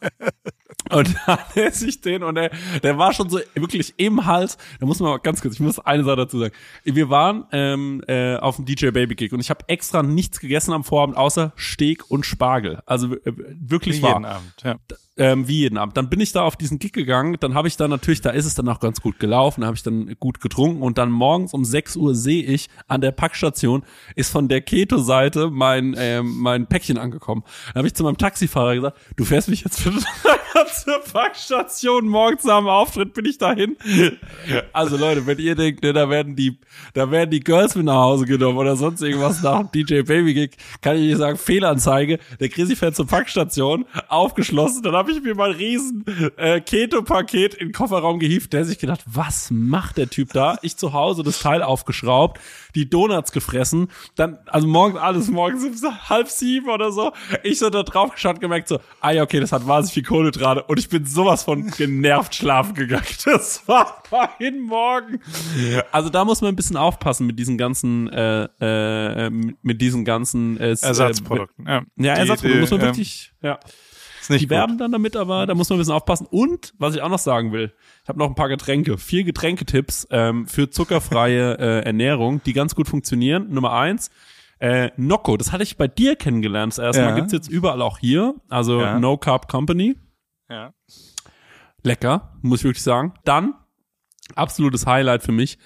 Und 0.92 1.16
dann 1.26 1.40
esse 1.56 1.88
ich 1.88 2.02
den 2.02 2.24
und 2.24 2.36
der, 2.36 2.52
der 2.82 2.98
war 2.98 3.14
schon 3.14 3.30
so 3.30 3.40
wirklich 3.54 3.94
im 3.98 4.26
Hals. 4.26 4.58
Da 4.80 4.86
muss 4.86 5.00
man 5.00 5.12
mal 5.12 5.18
ganz 5.18 5.42
kurz, 5.42 5.56
ich 5.56 5.60
muss 5.60 5.80
eine 5.80 6.04
Sache 6.04 6.18
dazu 6.18 6.40
sagen. 6.40 6.54
Wir 6.84 7.10
waren 7.10 7.46
ähm, 7.52 8.04
äh, 8.08 8.38
auf 8.38 8.56
dem 8.56 8.66
DJ 8.66 8.90
Baby 8.90 9.16
Gig 9.16 9.34
und 9.34 9.40
ich 9.40 9.50
habe 9.50 9.68
extra 9.68 10.04
nichts 10.04 10.40
gegessen 10.40 10.74
am 10.74 10.84
Vorabend 10.84 11.18
außer 11.18 11.54
Steak 11.58 12.10
und 12.10 12.26
Spargel. 12.26 12.80
Also 12.86 13.16
äh, 13.16 13.34
wirklich 13.60 14.02
wie 14.02 14.08
jeden 14.08 14.26
Abend, 14.26 14.54
ja 14.64 14.78
ähm, 15.20 15.48
wie 15.48 15.60
jeden 15.60 15.78
Abend. 15.78 15.98
Dann 15.98 16.10
bin 16.10 16.22
ich 16.22 16.32
da 16.32 16.44
auf 16.44 16.56
diesen 16.56 16.80
Gig 16.80 16.94
gegangen, 16.94 17.36
dann 17.40 17.54
habe 17.54 17.68
ich 17.68 17.76
da 17.78 17.88
natürlich, 17.88 18.22
da 18.22 18.30
ist 18.30 18.46
es 18.46 18.56
dann 18.56 18.68
auch 18.70 18.80
ganz 18.80 19.02
gut 19.02 19.20
gelaufen, 19.20 19.66
habe 19.66 19.76
ich 19.76 19.84
dann 19.84 20.16
gut 20.20 20.40
getrunken 20.40 20.82
und 20.82 20.98
dann 20.98 21.12
morgens 21.12 21.54
um 21.54 21.66
6 21.66 21.98
Uhr 21.98 22.16
sehe 22.16 22.44
ich, 22.44 22.70
an 22.88 23.02
der 23.02 23.12
Packstation 23.12 23.84
ist 24.16 24.32
von 24.32 24.48
der 24.48 24.62
Keto-Seite 24.62 25.52
mein, 25.52 25.94
ähm, 25.98 26.40
mein 26.40 26.68
Päckchen 26.68 26.98
angekommen. 26.98 27.44
Dann 27.68 27.80
habe 27.80 27.88
ich 27.88 27.94
zu 27.94 28.04
meinem 28.04 28.18
Taxifahrer 28.18 28.76
gesagt, 28.76 28.98
du 29.18 29.26
fährst 29.26 29.50
mich 29.50 29.64
jetzt 29.64 29.82
für 29.82 29.92
zur 30.84 31.00
Packstation 31.00 32.08
morgens 32.08 32.44
dem 32.44 32.68
Auftritt 32.68 33.14
bin 33.14 33.26
ich 33.26 33.38
dahin. 33.38 33.78
Also 34.74 34.98
Leute, 34.98 35.26
wenn 35.26 35.38
ihr 35.40 35.56
denkt, 35.56 35.84
ne, 35.84 35.94
da 35.94 36.10
werden 36.10 36.36
die, 36.36 36.58
da 36.94 37.10
werden 37.12 37.32
die 37.32 37.40
Girls 37.40 37.76
mit 37.76 37.86
nach 37.86 37.96
Hause 37.96 38.26
genommen 38.26 38.58
oder 38.58 38.76
sonst 38.76 39.02
irgendwas 39.02 39.42
nach 39.42 39.60
dem 39.60 39.72
DJ 39.72 40.02
Baby 40.02 40.34
Gig, 40.34 40.52
kann 40.82 40.98
ich 40.98 41.04
nicht 41.04 41.18
sagen, 41.18 41.38
Fehlanzeige. 41.38 42.20
Der 42.40 42.50
Chrissy 42.50 42.76
fährt 42.76 42.96
zur 42.96 43.08
Packstation, 43.08 43.86
aufgeschlossen, 44.08 44.84
dann 44.84 44.94
habe 44.94 45.12
ich 45.12 45.22
mir 45.22 45.36
mal 45.36 45.52
riesen 45.52 46.06
äh, 46.38 46.62
Keto-Paket 46.62 47.54
in 47.56 47.70
den 47.70 47.74
Kofferraum 47.74 48.20
gehievt. 48.20 48.54
Der 48.54 48.66
sich 48.66 48.80
gedacht, 48.80 49.02
was 49.06 49.50
macht 49.52 49.98
der 49.98 50.10
Typ 50.10 50.34
da? 50.34 50.58
Ich 50.62 50.78
zu 50.78 50.94
Hause 50.94 51.24
das 51.24 51.40
Teil 51.40 51.64
aufgeschraubt, 51.64 52.40
die 52.76 52.90
Donuts 52.90 53.32
gefressen, 53.32 53.90
dann, 54.16 54.38
also 54.46 54.68
morgens 54.68 55.00
alles, 55.00 55.30
morgens 55.30 55.84
halb 56.10 56.28
sieben 56.30 56.70
oder 56.70 56.92
so. 56.92 57.12
Ich 57.44 57.60
so 57.60 57.70
da 57.70 57.84
drauf 57.84 58.12
geschaut, 58.12 58.40
gemerkt 58.40 58.68
so, 58.68 58.80
ah 59.02 59.12
ja, 59.12 59.24
okay, 59.24 59.40
das 59.40 59.52
hat 59.52 59.68
wahnsinnig 59.68 59.94
viel 59.94 60.04
Kohlenhydrate 60.04 60.59
und 60.68 60.80
ich 60.80 60.90
bin 60.90 61.06
sowas 61.06 61.44
von 61.44 61.70
genervt 61.72 62.36
schlafen 62.36 62.74
gegangen. 62.74 63.06
Das 63.26 63.68
war 63.68 64.02
vorhin 64.10 64.62
Morgen. 64.62 65.20
Also 65.92 66.10
da 66.10 66.26
muss 66.26 66.42
man 66.42 66.50
ein 66.50 66.56
bisschen 66.56 66.78
aufpassen 66.78 67.28
mit 67.28 67.38
diesen 67.38 67.58
ganzen, 67.58 68.08
äh, 68.10 68.46
äh, 68.60 69.30
mit 69.30 69.82
diesen 69.82 70.06
ganzen 70.06 70.58
äh, 70.58 70.70
Ersatzprodukten. 70.70 71.66
Ja, 71.68 71.84
ja 71.98 72.14
Ersatzprodukte 72.16 72.62
muss 72.62 72.72
man 72.72 72.82
wirklich, 72.82 73.34
ja 73.42 73.60
die 74.38 74.46
gut. 74.46 74.50
werben 74.50 74.78
dann 74.78 74.92
damit, 74.92 75.16
aber 75.16 75.46
da 75.48 75.56
muss 75.56 75.70
man 75.70 75.78
ein 75.78 75.80
bisschen 75.80 75.94
aufpassen. 75.94 76.28
Und, 76.30 76.74
was 76.78 76.96
ich 76.96 77.02
auch 77.02 77.10
noch 77.10 77.20
sagen 77.20 77.52
will, 77.52 77.74
ich 78.04 78.10
habe 78.10 78.20
noch 78.20 78.28
ein 78.28 78.36
paar 78.36 78.50
Getränke, 78.50 78.98
vier 78.98 79.24
Getränketipps 79.24 80.08
ähm, 80.12 80.48
für 80.48 80.70
zuckerfreie 80.70 81.58
äh, 81.60 81.86
Ernährung, 81.86 82.42
die 82.44 82.54
ganz 82.54 82.76
gut 82.76 82.88
funktionieren. 82.88 83.52
Nummer 83.52 83.74
eins, 83.74 84.12
äh, 84.60 84.92
Nocco, 84.98 85.38
das 85.38 85.52
hatte 85.52 85.64
ich 85.64 85.78
bei 85.78 85.88
dir 85.88 86.16
kennengelernt. 86.16 86.74
Das 86.74 86.80
erste 86.80 87.02
ja. 87.02 87.10
Mal 87.10 87.16
gibt's 87.16 87.34
jetzt 87.34 87.50
überall 87.50 87.82
auch 87.82 87.98
hier, 87.98 88.36
also 88.50 88.82
ja. 88.82 89.00
No 89.00 89.18
Carb 89.18 89.48
Company. 89.48 89.96
Ja. 90.50 90.74
Lecker, 91.84 92.38
muss 92.42 92.60
ich 92.60 92.66
wirklich 92.66 92.84
sagen. 92.84 93.14
Dann, 93.24 93.54
absolutes 94.36 94.86
Highlight 94.86 95.24
für 95.24 95.32
mich, 95.32 95.58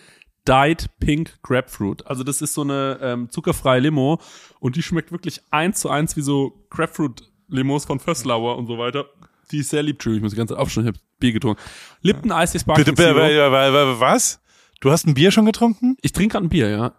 Diet 0.48 0.90
Pink 1.00 1.42
Grapefruit. 1.42 2.06
Also 2.06 2.24
das 2.24 2.42
ist 2.42 2.54
so 2.54 2.62
eine 2.62 3.00
ähm, 3.02 3.30
zuckerfreie 3.30 3.80
Limo 3.80 4.20
und 4.60 4.76
die 4.76 4.84
schmeckt 4.84 5.12
wirklich 5.12 5.42
eins 5.52 5.80
zu 5.80 5.90
eins 5.90 6.18
wie 6.18 6.22
so 6.22 6.66
Grapefruit 6.70 7.32
Limos 7.48 7.86
von 7.86 8.00
Fösslauer 8.00 8.58
und 8.58 8.68
so 8.68 8.78
weiter. 8.78 9.06
Die 9.52 9.60
ist 9.60 9.70
sehr 9.70 9.84
lieb. 9.84 9.96
Entschuldigung, 9.96 10.20
ich 10.20 10.24
muss 10.24 10.32
die 10.34 10.38
ganze 10.38 10.54
Zeit 10.54 10.62
aufstehen, 10.62 10.84
ich 10.84 10.88
habe 10.90 11.00
Bier 11.20 11.32
getrunken. 11.32 11.62
Lipton 12.02 12.32
Ice 12.32 12.60
Sparkling 12.60 12.96
Bitte, 12.96 13.02
Zero. 13.04 14.00
Was? 14.00 14.42
Du 14.82 14.92
hast 14.92 15.08
ein 15.08 15.14
Bier 15.14 15.32
schon 15.32 15.46
getrunken? 15.46 15.96
Ich 16.02 16.12
trinke 16.12 16.34
gerade 16.34 16.48
ein 16.48 16.50
Bier, 16.50 16.70
ja. 16.70 16.94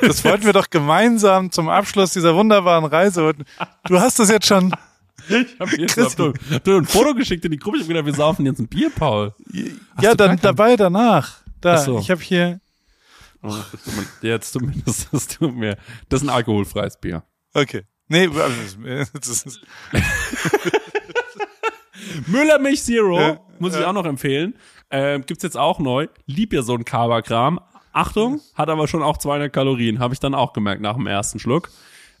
Das 0.00 0.24
wollten 0.24 0.46
wir 0.46 0.54
doch 0.54 0.70
gemeinsam 0.70 1.50
zum 1.50 1.68
Abschluss 1.68 2.14
dieser 2.14 2.34
wunderbaren 2.34 2.86
Reise. 2.86 3.34
Du 3.84 4.00
hast 4.00 4.18
das 4.18 4.30
jetzt 4.30 4.46
schon. 4.46 4.72
Ich 5.30 5.60
habe 5.60 5.76
jetzt 5.76 5.96
hab 5.96 6.18
hab 6.18 6.68
ein 6.68 6.84
Foto 6.84 7.14
geschickt 7.14 7.44
in 7.44 7.52
die 7.52 7.58
Gruppe. 7.58 7.78
Ich 7.78 7.84
habe 7.84 7.94
gedacht, 7.94 8.06
wir 8.06 8.14
saufen 8.14 8.46
jetzt 8.46 8.58
ein 8.58 8.68
Bier, 8.68 8.90
Paul. 8.90 9.32
Hast 9.94 10.02
ja, 10.02 10.14
dann 10.14 10.38
dabei 10.40 10.76
danach. 10.76 11.38
Da, 11.60 11.78
so. 11.78 11.98
ich 11.98 12.10
habe 12.10 12.20
hier. 12.20 12.60
Oh, 13.42 13.54
jetzt 14.22 14.52
zumindest, 14.52 15.08
das 15.12 15.28
tut 15.28 15.54
mir. 15.54 15.76
Das 16.08 16.22
ist 16.22 16.28
ein 16.28 16.34
alkoholfreies 16.34 17.00
Bier. 17.00 17.22
Okay. 17.54 17.82
Nee, 18.08 18.28
das 19.12 19.46
ist 19.46 19.60
Müllermilch 22.26 22.82
Zero, 22.82 23.46
muss 23.60 23.76
ich 23.76 23.84
auch 23.84 23.92
noch 23.92 24.04
empfehlen. 24.04 24.54
Äh, 24.88 25.20
gibt's 25.20 25.44
jetzt 25.44 25.56
auch 25.56 25.78
neu. 25.78 26.08
Lieb 26.26 26.52
ja 26.52 26.62
so 26.62 26.74
ein 26.74 26.84
Kaberkram. 26.84 27.60
Achtung, 27.92 28.40
hat 28.54 28.68
aber 28.68 28.88
schon 28.88 29.02
auch 29.02 29.16
200 29.16 29.52
Kalorien, 29.52 30.00
habe 30.00 30.14
ich 30.14 30.20
dann 30.20 30.34
auch 30.34 30.52
gemerkt 30.52 30.82
nach 30.82 30.96
dem 30.96 31.06
ersten 31.06 31.38
Schluck. 31.38 31.70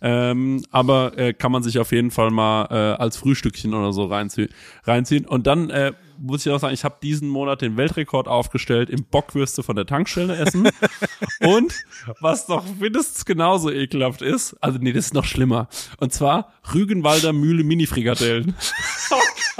Ähm, 0.02 0.62
aber 0.70 1.18
äh, 1.18 1.32
kann 1.32 1.52
man 1.52 1.62
sich 1.62 1.78
auf 1.78 1.92
jeden 1.92 2.10
Fall 2.10 2.30
mal 2.30 2.66
äh, 2.70 3.02
als 3.02 3.16
Frühstückchen 3.16 3.74
oder 3.74 3.92
so 3.92 4.04
reinzie 4.04 4.48
reinziehen. 4.84 5.26
Und 5.26 5.46
dann 5.46 5.70
äh, 5.70 5.92
muss 6.20 6.44
ich 6.44 6.52
auch 6.52 6.58
sagen, 6.58 6.74
ich 6.74 6.84
habe 6.84 6.96
diesen 7.02 7.28
Monat 7.28 7.62
den 7.62 7.76
Weltrekord 7.76 8.28
aufgestellt 8.28 8.90
im 8.90 9.04
Bockwürste 9.04 9.62
von 9.62 9.76
der 9.76 9.86
Tankstelle 9.86 10.36
essen. 10.36 10.68
Und 11.40 11.74
was 12.20 12.46
doch 12.46 12.64
mindestens 12.78 13.24
genauso 13.24 13.70
ekelhaft 13.70 14.22
ist, 14.22 14.54
also 14.60 14.78
nee, 14.80 14.92
das 14.92 15.06
ist 15.06 15.14
noch 15.14 15.24
schlimmer. 15.24 15.68
Und 15.98 16.12
zwar 16.12 16.52
Rügenwalder 16.74 17.32
Mühle 17.32 17.64
Mini-Frikadellen. 17.64 18.54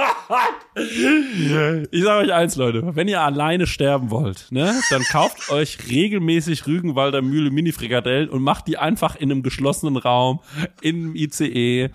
Ich 1.91 2.03
sage 2.03 2.27
euch 2.27 2.33
eins, 2.33 2.57
Leute, 2.57 2.95
wenn 2.95 3.09
ihr 3.09 3.21
alleine 3.21 3.67
sterben 3.67 4.11
wollt, 4.11 4.47
ne, 4.51 4.75
dann 4.91 5.03
kauft 5.03 5.51
euch 5.51 5.79
regelmäßig 5.89 6.67
Rügenwalder 6.67 7.23
Mühle 7.23 7.51
Mini-Frikadellen 7.51 8.29
und 8.29 8.43
macht 8.43 8.69
die 8.69 8.79
einfach 8.79 9.17
in 9.17 9.31
einem 9.31 9.43
geschlossenen 9.43 9.97
Raum, 9.97 10.41
im 10.81 11.15
ICE, 11.15 11.91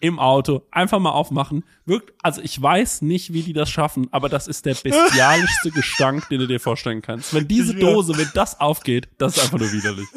im 0.00 0.18
Auto, 0.18 0.66
einfach 0.70 0.98
mal 0.98 1.10
aufmachen. 1.10 1.64
Wirkt, 1.84 2.12
also 2.22 2.40
ich 2.40 2.60
weiß 2.60 3.02
nicht, 3.02 3.32
wie 3.32 3.42
die 3.42 3.52
das 3.52 3.70
schaffen, 3.70 4.08
aber 4.12 4.28
das 4.28 4.48
ist 4.48 4.66
der 4.66 4.74
bestialischste 4.74 5.70
Gestank, 5.74 6.28
den 6.30 6.40
du 6.40 6.46
dir 6.46 6.58
vorstellen 6.60 7.02
kannst. 7.02 7.34
Wenn 7.34 7.46
diese 7.46 7.74
Dose, 7.74 8.16
wenn 8.16 8.30
das 8.34 8.58
aufgeht, 8.60 9.08
das 9.18 9.36
ist 9.36 9.42
einfach 9.44 9.58
nur 9.58 9.70
widerlich. 9.72 10.08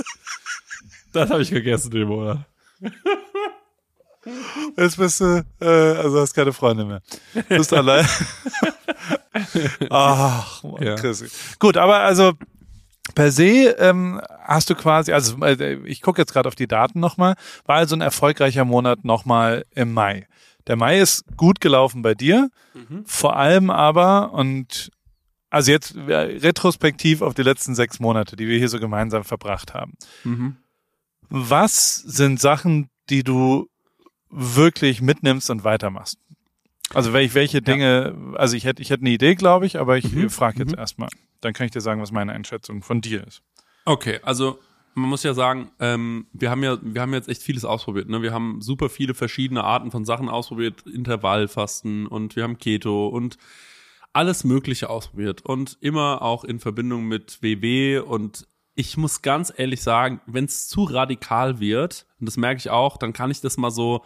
Das 1.11 1.29
habe 1.29 1.41
ich 1.41 1.51
gegessen 1.51 1.91
den 1.91 2.07
Monat. 2.07 2.39
Jetzt 4.77 4.97
bist 4.97 5.19
du, 5.19 5.45
äh, 5.59 5.65
also 5.65 6.21
hast 6.21 6.33
keine 6.33 6.53
Freunde 6.53 6.85
mehr. 6.85 7.01
Du 7.33 7.43
bist 7.43 7.73
allein. 7.73 8.07
Ach, 9.89 10.63
Mann, 10.63 10.81
Ja. 10.81 10.95
Chrissy. 10.95 11.27
Gut, 11.59 11.75
aber 11.77 11.99
also 11.99 12.33
per 13.15 13.31
se 13.31 13.75
ähm, 13.79 14.21
hast 14.43 14.69
du 14.69 14.75
quasi, 14.75 15.11
also 15.11 15.37
äh, 15.43 15.75
ich 15.85 16.01
gucke 16.01 16.21
jetzt 16.21 16.33
gerade 16.33 16.47
auf 16.47 16.55
die 16.55 16.67
Daten 16.67 16.99
nochmal, 16.99 17.35
war 17.65 17.77
also 17.77 17.95
ein 17.95 18.01
erfolgreicher 18.01 18.65
Monat 18.65 19.03
nochmal 19.03 19.65
im 19.75 19.93
Mai. 19.93 20.27
Der 20.67 20.77
Mai 20.77 20.99
ist 20.99 21.25
gut 21.35 21.59
gelaufen 21.59 22.01
bei 22.01 22.13
dir, 22.15 22.49
vor 23.05 23.35
allem 23.35 23.69
aber 23.69 24.31
und 24.33 24.89
also 25.49 25.71
jetzt 25.71 25.95
äh, 25.95 26.13
retrospektiv 26.15 27.21
auf 27.21 27.33
die 27.33 27.43
letzten 27.43 27.75
sechs 27.75 27.99
Monate, 27.99 28.35
die 28.35 28.47
wir 28.47 28.57
hier 28.57 28.69
so 28.69 28.79
gemeinsam 28.79 29.23
verbracht 29.23 29.73
haben. 29.73 29.93
Mhm. 30.23 30.55
Was 31.29 31.95
sind 31.95 32.39
Sachen, 32.39 32.89
die 33.09 33.23
du 33.23 33.67
wirklich 34.29 35.01
mitnimmst 35.01 35.49
und 35.49 35.63
weitermachst? 35.63 36.17
Also 36.93 37.13
welche, 37.13 37.35
welche 37.35 37.61
Dinge, 37.61 38.15
also 38.35 38.55
ich 38.55 38.65
hätte, 38.65 38.81
ich 38.81 38.89
hätte 38.89 39.01
eine 39.01 39.09
Idee, 39.11 39.35
glaube 39.35 39.65
ich, 39.65 39.77
aber 39.79 39.97
ich 39.97 40.11
Mhm, 40.11 40.29
frage 40.29 40.59
jetzt 40.59 40.75
erstmal. 40.75 41.09
Dann 41.43 41.53
kann 41.53 41.65
ich 41.65 41.71
dir 41.71 41.81
sagen, 41.81 42.01
was 42.01 42.11
meine 42.11 42.33
Einschätzung 42.33 42.81
von 42.81 43.01
dir 43.01 43.25
ist. 43.25 43.41
Okay, 43.85 44.19
also 44.23 44.59
man 44.95 45.09
muss 45.09 45.23
ja 45.23 45.33
sagen, 45.33 45.71
ähm, 45.79 46.27
wir 46.33 46.49
haben 46.51 46.63
ja, 46.63 46.77
wir 46.81 47.01
haben 47.01 47.13
jetzt 47.13 47.29
echt 47.29 47.41
vieles 47.41 47.65
ausprobiert. 47.65 48.09
Ne? 48.09 48.21
Wir 48.21 48.31
haben 48.31 48.61
super 48.61 48.89
viele 48.89 49.13
verschiedene 49.13 49.63
Arten 49.63 49.91
von 49.91 50.05
Sachen 50.05 50.29
ausprobiert, 50.29 50.83
Intervallfasten 50.85 52.07
und 52.07 52.35
wir 52.35 52.43
haben 52.43 52.57
Keto 52.57 53.07
und 53.07 53.37
alles 54.13 54.43
Mögliche 54.43 54.89
ausprobiert 54.89 55.41
und 55.41 55.77
immer 55.81 56.21
auch 56.21 56.43
in 56.43 56.59
Verbindung 56.59 57.05
mit 57.05 57.41
WW 57.41 57.99
und 57.99 58.47
ich 58.75 58.97
muss 58.97 59.21
ganz 59.21 59.53
ehrlich 59.55 59.81
sagen, 59.81 60.19
wenn 60.25 60.45
es 60.45 60.67
zu 60.67 60.83
radikal 60.83 61.59
wird, 61.59 62.05
und 62.19 62.25
das 62.27 62.37
merke 62.37 62.57
ich 62.57 62.69
auch, 62.69 62.97
dann 62.97 63.13
kann 63.13 63.29
ich 63.29 63.41
das 63.41 63.57
mal 63.57 63.71
so 63.71 64.03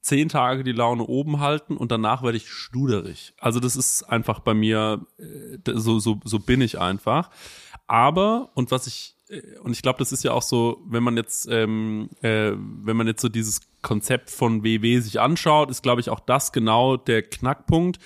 zehn 0.00 0.28
Tage 0.28 0.64
die 0.64 0.72
Laune 0.72 1.04
oben 1.04 1.40
halten 1.40 1.76
und 1.76 1.92
danach 1.92 2.22
werde 2.22 2.36
ich 2.36 2.50
studerig. 2.50 3.34
Also 3.38 3.60
das 3.60 3.76
ist 3.76 4.02
einfach 4.04 4.40
bei 4.40 4.54
mir, 4.54 5.06
äh, 5.18 5.58
so, 5.74 5.98
so, 5.98 6.20
so 6.24 6.38
bin 6.38 6.60
ich 6.60 6.78
einfach. 6.78 7.30
Aber, 7.86 8.50
und 8.54 8.70
was 8.70 8.86
ich, 8.86 9.16
äh, 9.28 9.58
und 9.62 9.72
ich 9.72 9.82
glaube, 9.82 9.98
das 9.98 10.12
ist 10.12 10.24
ja 10.24 10.32
auch 10.32 10.42
so, 10.42 10.82
wenn 10.86 11.02
man 11.02 11.16
jetzt, 11.16 11.48
ähm, 11.50 12.10
äh, 12.22 12.52
wenn 12.54 12.96
man 12.96 13.06
jetzt 13.06 13.22
so 13.22 13.28
dieses 13.28 13.60
Konzept 13.82 14.30
von 14.30 14.64
WW 14.64 15.00
sich 15.00 15.20
anschaut, 15.20 15.70
ist, 15.70 15.82
glaube 15.82 16.00
ich, 16.00 16.10
auch 16.10 16.20
das 16.20 16.52
genau 16.52 16.96
der 16.96 17.22
Knackpunkt, 17.22 17.98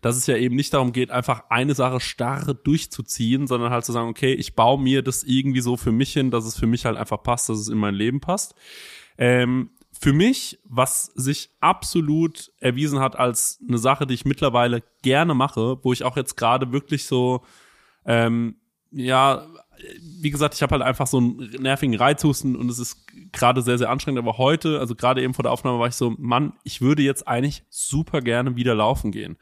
dass 0.00 0.16
es 0.16 0.26
ja 0.26 0.36
eben 0.36 0.56
nicht 0.56 0.74
darum 0.74 0.92
geht, 0.92 1.10
einfach 1.10 1.44
eine 1.48 1.74
Sache 1.74 2.00
starr 2.00 2.54
durchzuziehen, 2.54 3.46
sondern 3.46 3.70
halt 3.70 3.84
zu 3.84 3.92
sagen, 3.92 4.08
okay, 4.08 4.34
ich 4.34 4.54
baue 4.54 4.80
mir 4.80 5.02
das 5.02 5.22
irgendwie 5.22 5.60
so 5.60 5.76
für 5.76 5.92
mich 5.92 6.12
hin, 6.12 6.30
dass 6.30 6.44
es 6.44 6.58
für 6.58 6.66
mich 6.66 6.84
halt 6.84 6.96
einfach 6.96 7.22
passt, 7.22 7.48
dass 7.48 7.58
es 7.58 7.68
in 7.68 7.78
mein 7.78 7.94
Leben 7.94 8.20
passt. 8.20 8.54
Ähm, 9.18 9.70
für 10.00 10.12
mich, 10.12 10.58
was 10.64 11.04
sich 11.14 11.50
absolut 11.60 12.52
erwiesen 12.60 13.00
hat 13.00 13.16
als 13.16 13.60
eine 13.66 13.78
Sache, 13.78 14.06
die 14.06 14.14
ich 14.14 14.24
mittlerweile 14.24 14.82
gerne 15.02 15.34
mache, 15.34 15.78
wo 15.82 15.92
ich 15.92 16.04
auch 16.04 16.16
jetzt 16.16 16.36
gerade 16.36 16.72
wirklich 16.72 17.06
so, 17.06 17.42
ähm, 18.04 18.56
ja, 18.90 19.46
wie 20.00 20.30
gesagt, 20.30 20.54
ich 20.54 20.62
habe 20.62 20.72
halt 20.72 20.82
einfach 20.82 21.06
so 21.06 21.18
einen 21.18 21.50
nervigen 21.60 21.96
Reizhusten 21.96 22.56
und 22.56 22.70
es 22.70 22.78
ist 22.78 23.06
gerade 23.32 23.62
sehr, 23.62 23.78
sehr 23.78 23.90
anstrengend. 23.90 24.18
Aber 24.18 24.38
heute, 24.38 24.80
also 24.80 24.94
gerade 24.94 25.22
eben 25.22 25.34
vor 25.34 25.42
der 25.42 25.52
Aufnahme, 25.52 25.78
war 25.78 25.88
ich 25.88 25.94
so, 25.94 26.14
Mann, 26.18 26.54
ich 26.64 26.80
würde 26.80 27.02
jetzt 27.02 27.28
eigentlich 27.28 27.62
super 27.68 28.20
gerne 28.20 28.56
wieder 28.56 28.74
laufen 28.74 29.12
gehen. 29.12 29.36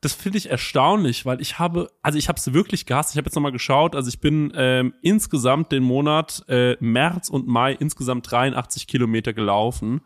Das 0.00 0.12
finde 0.14 0.38
ich 0.38 0.50
erstaunlich, 0.50 1.26
weil 1.26 1.40
ich 1.40 1.58
habe, 1.58 1.90
also 2.02 2.18
ich 2.18 2.28
habe 2.28 2.38
es 2.38 2.52
wirklich 2.52 2.86
gehasst. 2.86 3.10
Ich 3.12 3.16
habe 3.16 3.26
jetzt 3.26 3.34
nochmal 3.34 3.52
geschaut, 3.52 3.96
also 3.96 4.08
ich 4.08 4.20
bin 4.20 4.52
ähm, 4.54 4.94
insgesamt 5.02 5.72
den 5.72 5.82
Monat 5.82 6.44
äh, 6.48 6.76
März 6.80 7.28
und 7.28 7.46
Mai 7.48 7.72
insgesamt 7.72 8.30
83 8.30 8.86
Kilometer 8.86 9.32
gelaufen. 9.32 10.00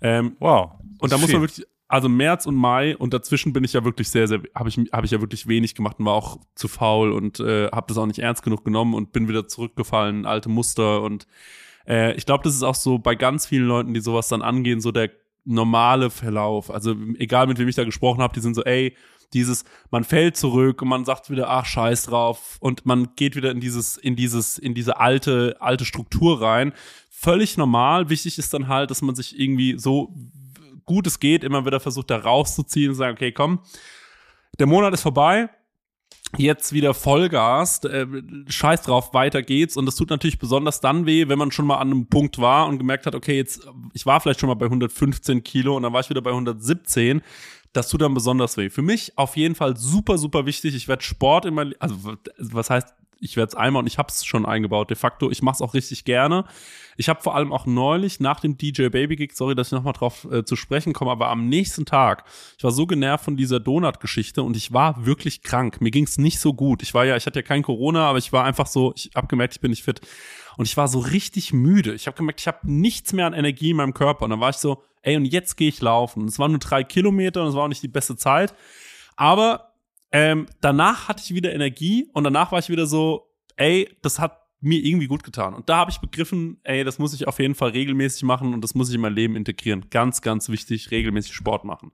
Ähm, 0.00 0.36
Wow. 0.38 0.72
und 0.98 1.12
da 1.12 1.18
muss 1.18 1.32
man 1.32 1.42
wirklich, 1.42 1.66
also 1.88 2.08
März 2.08 2.46
und 2.46 2.54
Mai 2.54 2.96
und 2.96 3.14
dazwischen 3.14 3.52
bin 3.52 3.64
ich 3.64 3.72
ja 3.72 3.84
wirklich 3.84 4.08
sehr, 4.10 4.28
sehr, 4.28 4.40
habe 4.54 4.68
ich, 4.68 4.78
habe 4.92 5.06
ich 5.06 5.12
ja 5.12 5.20
wirklich 5.20 5.46
wenig 5.46 5.74
gemacht 5.74 5.98
und 5.98 6.06
war 6.06 6.14
auch 6.14 6.38
zu 6.54 6.68
faul 6.68 7.12
und 7.12 7.40
äh, 7.40 7.68
habe 7.70 7.86
das 7.88 7.98
auch 7.98 8.06
nicht 8.06 8.18
ernst 8.18 8.42
genug 8.42 8.64
genommen 8.64 8.94
und 8.94 9.12
bin 9.12 9.28
wieder 9.28 9.48
zurückgefallen, 9.48 10.26
alte 10.26 10.48
Muster 10.48 11.02
und 11.02 11.26
äh, 11.86 12.14
ich 12.14 12.26
glaube, 12.26 12.44
das 12.44 12.54
ist 12.54 12.62
auch 12.62 12.74
so 12.74 12.98
bei 12.98 13.14
ganz 13.14 13.46
vielen 13.46 13.66
Leuten, 13.66 13.94
die 13.94 14.00
sowas 14.00 14.28
dann 14.28 14.42
angehen, 14.42 14.80
so 14.80 14.92
der 14.92 15.10
normale 15.44 16.08
Verlauf. 16.08 16.70
Also 16.70 16.96
egal 17.18 17.46
mit 17.46 17.58
wem 17.58 17.68
ich 17.68 17.76
da 17.76 17.84
gesprochen 17.84 18.22
habe, 18.22 18.32
die 18.34 18.40
sind 18.40 18.54
so, 18.54 18.64
ey, 18.64 18.96
dieses, 19.32 19.64
man 19.90 20.04
fällt 20.04 20.36
zurück 20.36 20.82
und 20.82 20.88
man 20.88 21.04
sagt 21.04 21.30
wieder, 21.30 21.48
ach 21.48 21.64
scheiß 21.64 22.04
drauf 22.04 22.56
und 22.60 22.86
man 22.86 23.08
geht 23.16 23.36
wieder 23.36 23.50
in 23.50 23.60
dieses, 23.60 23.96
in 23.96 24.16
dieses, 24.16 24.58
in 24.58 24.74
diese 24.74 24.98
alte, 24.98 25.56
alte 25.60 25.84
Struktur 25.84 26.42
rein. 26.42 26.72
Völlig 27.10 27.56
normal. 27.56 28.10
Wichtig 28.10 28.38
ist 28.38 28.52
dann 28.52 28.68
halt, 28.68 28.90
dass 28.90 29.02
man 29.02 29.14
sich 29.14 29.38
irgendwie 29.38 29.78
so 29.78 30.14
gut 30.84 31.06
es 31.06 31.20
geht, 31.20 31.44
immer 31.44 31.64
wieder 31.64 31.80
versucht, 31.80 32.10
da 32.10 32.18
rauszuziehen 32.18 32.90
und 32.90 32.96
sagen, 32.96 33.14
okay, 33.14 33.32
komm, 33.32 33.60
der 34.58 34.66
Monat 34.66 34.94
ist 34.94 35.02
vorbei, 35.02 35.48
jetzt 36.36 36.72
wieder 36.72 36.94
Vollgas, 36.94 37.82
äh, 37.84 38.06
scheiß 38.46 38.82
drauf, 38.82 39.14
weiter 39.14 39.42
geht's. 39.42 39.76
Und 39.76 39.86
das 39.86 39.96
tut 39.96 40.10
natürlich 40.10 40.38
besonders 40.38 40.80
dann 40.80 41.06
weh, 41.06 41.28
wenn 41.28 41.38
man 41.38 41.50
schon 41.50 41.66
mal 41.66 41.78
an 41.78 41.90
einem 41.90 42.06
Punkt 42.06 42.38
war 42.38 42.66
und 42.66 42.78
gemerkt 42.78 43.06
hat, 43.06 43.14
okay, 43.14 43.36
jetzt, 43.36 43.68
ich 43.92 44.06
war 44.06 44.20
vielleicht 44.20 44.40
schon 44.40 44.48
mal 44.48 44.54
bei 44.54 44.66
115 44.66 45.42
Kilo 45.44 45.76
und 45.76 45.82
dann 45.82 45.92
war 45.92 46.00
ich 46.00 46.10
wieder 46.10 46.22
bei 46.22 46.30
117. 46.30 47.22
Das 47.74 47.88
tut 47.88 48.00
dann 48.00 48.14
besonders 48.14 48.56
weh. 48.56 48.70
Für 48.70 48.82
mich 48.82 49.12
auf 49.18 49.36
jeden 49.36 49.54
Fall 49.54 49.76
super, 49.76 50.16
super 50.16 50.46
wichtig. 50.46 50.74
Ich 50.74 50.88
werde 50.88 51.02
Sport 51.02 51.44
immer, 51.44 51.66
also 51.80 52.14
was 52.38 52.70
heißt, 52.70 52.94
ich 53.20 53.36
werde 53.36 53.48
es 53.48 53.54
einmal 53.54 53.80
und 53.80 53.86
ich 53.86 53.98
habe 53.98 54.08
es 54.08 54.24
schon 54.24 54.46
eingebaut, 54.46 54.90
de 54.90 54.96
facto. 54.96 55.30
Ich 55.30 55.42
mache 55.42 55.54
es 55.54 55.62
auch 55.62 55.74
richtig 55.74 56.04
gerne. 56.04 56.44
Ich 56.96 57.08
habe 57.08 57.20
vor 57.20 57.34
allem 57.34 57.52
auch 57.52 57.66
neulich 57.66 58.20
nach 58.20 58.38
dem 58.38 58.56
DJ 58.56 58.88
Baby 58.88 59.16
Gig, 59.16 59.32
sorry, 59.34 59.54
dass 59.54 59.68
ich 59.68 59.72
nochmal 59.72 59.92
drauf 59.92 60.26
äh, 60.30 60.44
zu 60.44 60.54
sprechen 60.56 60.92
komme, 60.92 61.10
aber 61.10 61.28
am 61.30 61.48
nächsten 61.48 61.84
Tag, 61.84 62.24
ich 62.56 62.62
war 62.62 62.70
so 62.70 62.86
genervt 62.86 63.24
von 63.24 63.36
dieser 63.36 63.58
Donut-Geschichte 63.58 64.42
und 64.42 64.56
ich 64.56 64.72
war 64.72 65.04
wirklich 65.04 65.42
krank. 65.42 65.80
Mir 65.80 65.90
ging 65.90 66.04
es 66.04 66.18
nicht 66.18 66.38
so 66.38 66.54
gut. 66.54 66.82
Ich 66.82 66.94
war 66.94 67.04
ja, 67.04 67.16
ich 67.16 67.26
hatte 67.26 67.40
ja 67.40 67.42
kein 67.42 67.62
Corona, 67.62 68.08
aber 68.08 68.18
ich 68.18 68.32
war 68.32 68.44
einfach 68.44 68.66
so, 68.66 68.92
ich 68.94 69.10
habe 69.14 69.26
gemerkt, 69.26 69.54
ich 69.54 69.60
bin 69.60 69.70
nicht 69.70 69.82
fit. 69.82 70.00
Und 70.56 70.66
ich 70.66 70.76
war 70.76 70.86
so 70.86 71.00
richtig 71.00 71.52
müde. 71.52 71.94
Ich 71.94 72.06
habe 72.06 72.16
gemerkt, 72.16 72.40
ich 72.40 72.46
habe 72.46 72.58
nichts 72.62 73.12
mehr 73.12 73.26
an 73.26 73.32
Energie 73.32 73.70
in 73.70 73.76
meinem 73.76 73.94
Körper. 73.94 74.24
Und 74.24 74.30
dann 74.30 74.40
war 74.40 74.50
ich 74.50 74.56
so, 74.56 74.84
ey, 75.04 75.16
und 75.16 75.26
jetzt 75.26 75.56
gehe 75.56 75.68
ich 75.68 75.80
laufen. 75.80 76.26
Es 76.26 76.38
waren 76.38 76.50
nur 76.50 76.60
drei 76.60 76.82
Kilometer 76.82 77.42
und 77.42 77.48
es 77.48 77.54
war 77.54 77.64
auch 77.64 77.68
nicht 77.68 77.82
die 77.82 77.88
beste 77.88 78.16
Zeit. 78.16 78.54
Aber 79.16 79.74
ähm, 80.10 80.46
danach 80.60 81.08
hatte 81.08 81.22
ich 81.24 81.34
wieder 81.34 81.52
Energie 81.52 82.08
und 82.12 82.24
danach 82.24 82.52
war 82.52 82.58
ich 82.58 82.68
wieder 82.68 82.86
so, 82.86 83.30
ey, 83.56 83.88
das 84.02 84.18
hat 84.18 84.40
mir 84.60 84.78
irgendwie 84.78 85.06
gut 85.06 85.22
getan. 85.22 85.52
Und 85.52 85.68
da 85.68 85.76
habe 85.76 85.90
ich 85.90 85.98
begriffen, 85.98 86.58
ey, 86.64 86.84
das 86.84 86.98
muss 86.98 87.12
ich 87.12 87.28
auf 87.28 87.38
jeden 87.38 87.54
Fall 87.54 87.70
regelmäßig 87.70 88.22
machen 88.22 88.54
und 88.54 88.62
das 88.62 88.74
muss 88.74 88.88
ich 88.88 88.94
in 88.94 89.02
mein 89.02 89.14
Leben 89.14 89.36
integrieren. 89.36 89.86
Ganz, 89.90 90.22
ganz 90.22 90.48
wichtig, 90.48 90.90
regelmäßig 90.90 91.34
Sport 91.34 91.64
machen. 91.64 91.92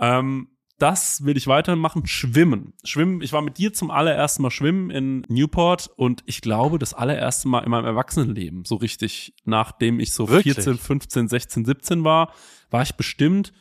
Ähm, 0.00 0.48
das 0.82 1.24
will 1.24 1.36
ich 1.36 1.46
weiterhin 1.46 1.78
machen. 1.78 2.06
Schwimmen. 2.06 2.72
Schwimmen. 2.82 3.22
Ich 3.22 3.32
war 3.32 3.40
mit 3.40 3.56
dir 3.56 3.72
zum 3.72 3.92
allerersten 3.92 4.42
Mal 4.42 4.50
schwimmen 4.50 4.90
in 4.90 5.20
Newport 5.28 5.88
und 5.94 6.24
ich 6.26 6.40
glaube, 6.40 6.80
das 6.80 6.92
allererste 6.92 7.46
Mal 7.46 7.60
in 7.60 7.70
meinem 7.70 7.84
Erwachsenenleben, 7.84 8.64
so 8.64 8.74
richtig, 8.74 9.32
nachdem 9.44 10.00
ich 10.00 10.12
so 10.12 10.28
Wirklich? 10.28 10.54
14, 10.56 10.78
15, 10.78 11.28
16, 11.28 11.64
17 11.64 12.04
war, 12.04 12.32
war 12.70 12.82
ich 12.82 12.96
bestimmt 12.96 13.52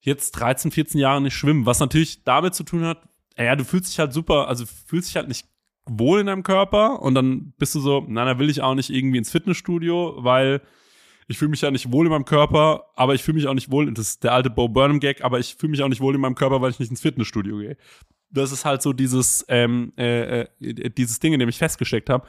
jetzt 0.00 0.32
13, 0.32 0.70
14 0.70 1.00
Jahre 1.00 1.22
nicht 1.22 1.34
schwimmen. 1.34 1.64
Was 1.64 1.80
natürlich 1.80 2.24
damit 2.24 2.54
zu 2.54 2.64
tun 2.64 2.84
hat, 2.84 3.08
ja, 3.38 3.56
du 3.56 3.64
fühlst 3.64 3.90
dich 3.90 3.98
halt 3.98 4.12
super, 4.12 4.48
also 4.48 4.66
fühlst 4.66 5.08
dich 5.08 5.16
halt 5.16 5.28
nicht 5.28 5.46
wohl 5.86 6.20
in 6.20 6.26
deinem 6.26 6.42
Körper 6.42 7.00
und 7.00 7.14
dann 7.14 7.54
bist 7.56 7.74
du 7.74 7.80
so, 7.80 8.04
na, 8.06 8.26
da 8.26 8.38
will 8.38 8.50
ich 8.50 8.60
auch 8.60 8.74
nicht 8.74 8.90
irgendwie 8.90 9.16
ins 9.16 9.30
Fitnessstudio, 9.30 10.16
weil 10.18 10.60
ich 11.28 11.38
fühle 11.38 11.50
mich 11.50 11.60
ja 11.60 11.70
nicht 11.70 11.92
wohl 11.92 12.06
in 12.06 12.10
meinem 12.10 12.24
Körper, 12.24 12.86
aber 12.96 13.14
ich 13.14 13.22
fühle 13.22 13.36
mich 13.36 13.46
auch 13.46 13.54
nicht 13.54 13.70
wohl, 13.70 13.92
das 13.92 14.08
ist 14.08 14.24
der 14.24 14.32
alte 14.32 14.48
Bo 14.48 14.68
Burnham 14.68 14.98
Gag, 14.98 15.22
aber 15.22 15.38
ich 15.38 15.54
fühle 15.54 15.70
mich 15.70 15.82
auch 15.82 15.88
nicht 15.88 16.00
wohl 16.00 16.14
in 16.14 16.20
meinem 16.20 16.34
Körper, 16.34 16.62
weil 16.62 16.70
ich 16.70 16.78
nicht 16.78 16.90
ins 16.90 17.02
Fitnessstudio 17.02 17.58
gehe. 17.58 17.76
Das 18.30 18.50
ist 18.50 18.64
halt 18.64 18.80
so 18.82 18.94
dieses, 18.94 19.44
ähm, 19.48 19.92
äh, 19.98 20.40
äh, 20.40 20.90
dieses 20.90 21.20
Ding, 21.20 21.34
in 21.34 21.38
dem 21.38 21.48
ich 21.48 21.58
festgesteckt 21.58 22.08
habe. 22.08 22.26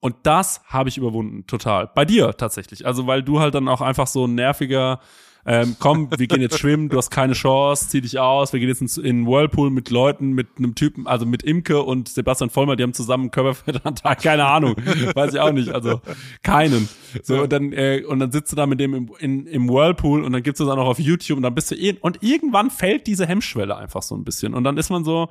Und 0.00 0.14
das 0.24 0.60
habe 0.66 0.88
ich 0.88 0.98
überwunden, 0.98 1.46
total. 1.46 1.90
Bei 1.94 2.04
dir 2.04 2.36
tatsächlich. 2.36 2.86
Also, 2.86 3.06
weil 3.06 3.22
du 3.22 3.40
halt 3.40 3.54
dann 3.54 3.68
auch 3.68 3.80
einfach 3.80 4.06
so 4.06 4.26
ein 4.26 4.34
nerviger, 4.34 5.00
ähm, 5.48 5.76
komm, 5.78 6.10
wir 6.10 6.26
gehen 6.26 6.42
jetzt 6.42 6.58
schwimmen, 6.58 6.88
du 6.88 6.96
hast 6.98 7.10
keine 7.10 7.34
Chance, 7.34 7.88
zieh 7.88 8.00
dich 8.00 8.18
aus, 8.18 8.52
wir 8.52 8.58
gehen 8.58 8.68
jetzt 8.68 8.80
in, 8.80 9.04
in 9.04 9.26
Whirlpool 9.26 9.70
mit 9.70 9.90
Leuten, 9.90 10.32
mit 10.32 10.48
einem 10.58 10.74
Typen, 10.74 11.06
also 11.06 11.24
mit 11.24 11.44
Imke 11.44 11.82
und 11.82 12.08
Sebastian 12.08 12.50
Vollmer, 12.50 12.74
die 12.74 12.82
haben 12.82 12.94
zusammen 12.94 13.30
Körperfettanteil, 13.30 14.16
keine 14.22 14.46
Ahnung, 14.46 14.74
weiß 14.76 15.34
ich 15.34 15.40
auch 15.40 15.52
nicht, 15.52 15.70
also 15.70 16.00
keinen. 16.42 16.88
So, 17.22 17.42
und 17.42 17.52
dann, 17.52 17.72
äh, 17.72 18.02
und 18.04 18.18
dann 18.18 18.32
sitzt 18.32 18.50
du 18.50 18.56
da 18.56 18.66
mit 18.66 18.80
dem 18.80 18.92
im, 18.92 19.10
in, 19.20 19.46
im 19.46 19.68
Whirlpool 19.68 20.24
und 20.24 20.32
dann 20.32 20.42
gibt's 20.42 20.58
das 20.58 20.68
auch 20.68 20.76
noch 20.76 20.88
auf 20.88 20.98
YouTube 20.98 21.36
und 21.36 21.44
dann 21.44 21.54
bist 21.54 21.70
du 21.70 21.76
eh, 21.76 21.96
und 22.00 22.24
irgendwann 22.24 22.70
fällt 22.70 23.06
diese 23.06 23.24
Hemmschwelle 23.24 23.76
einfach 23.76 24.02
so 24.02 24.16
ein 24.16 24.24
bisschen 24.24 24.52
und 24.52 24.64
dann 24.64 24.76
ist 24.76 24.90
man 24.90 25.04
so, 25.04 25.30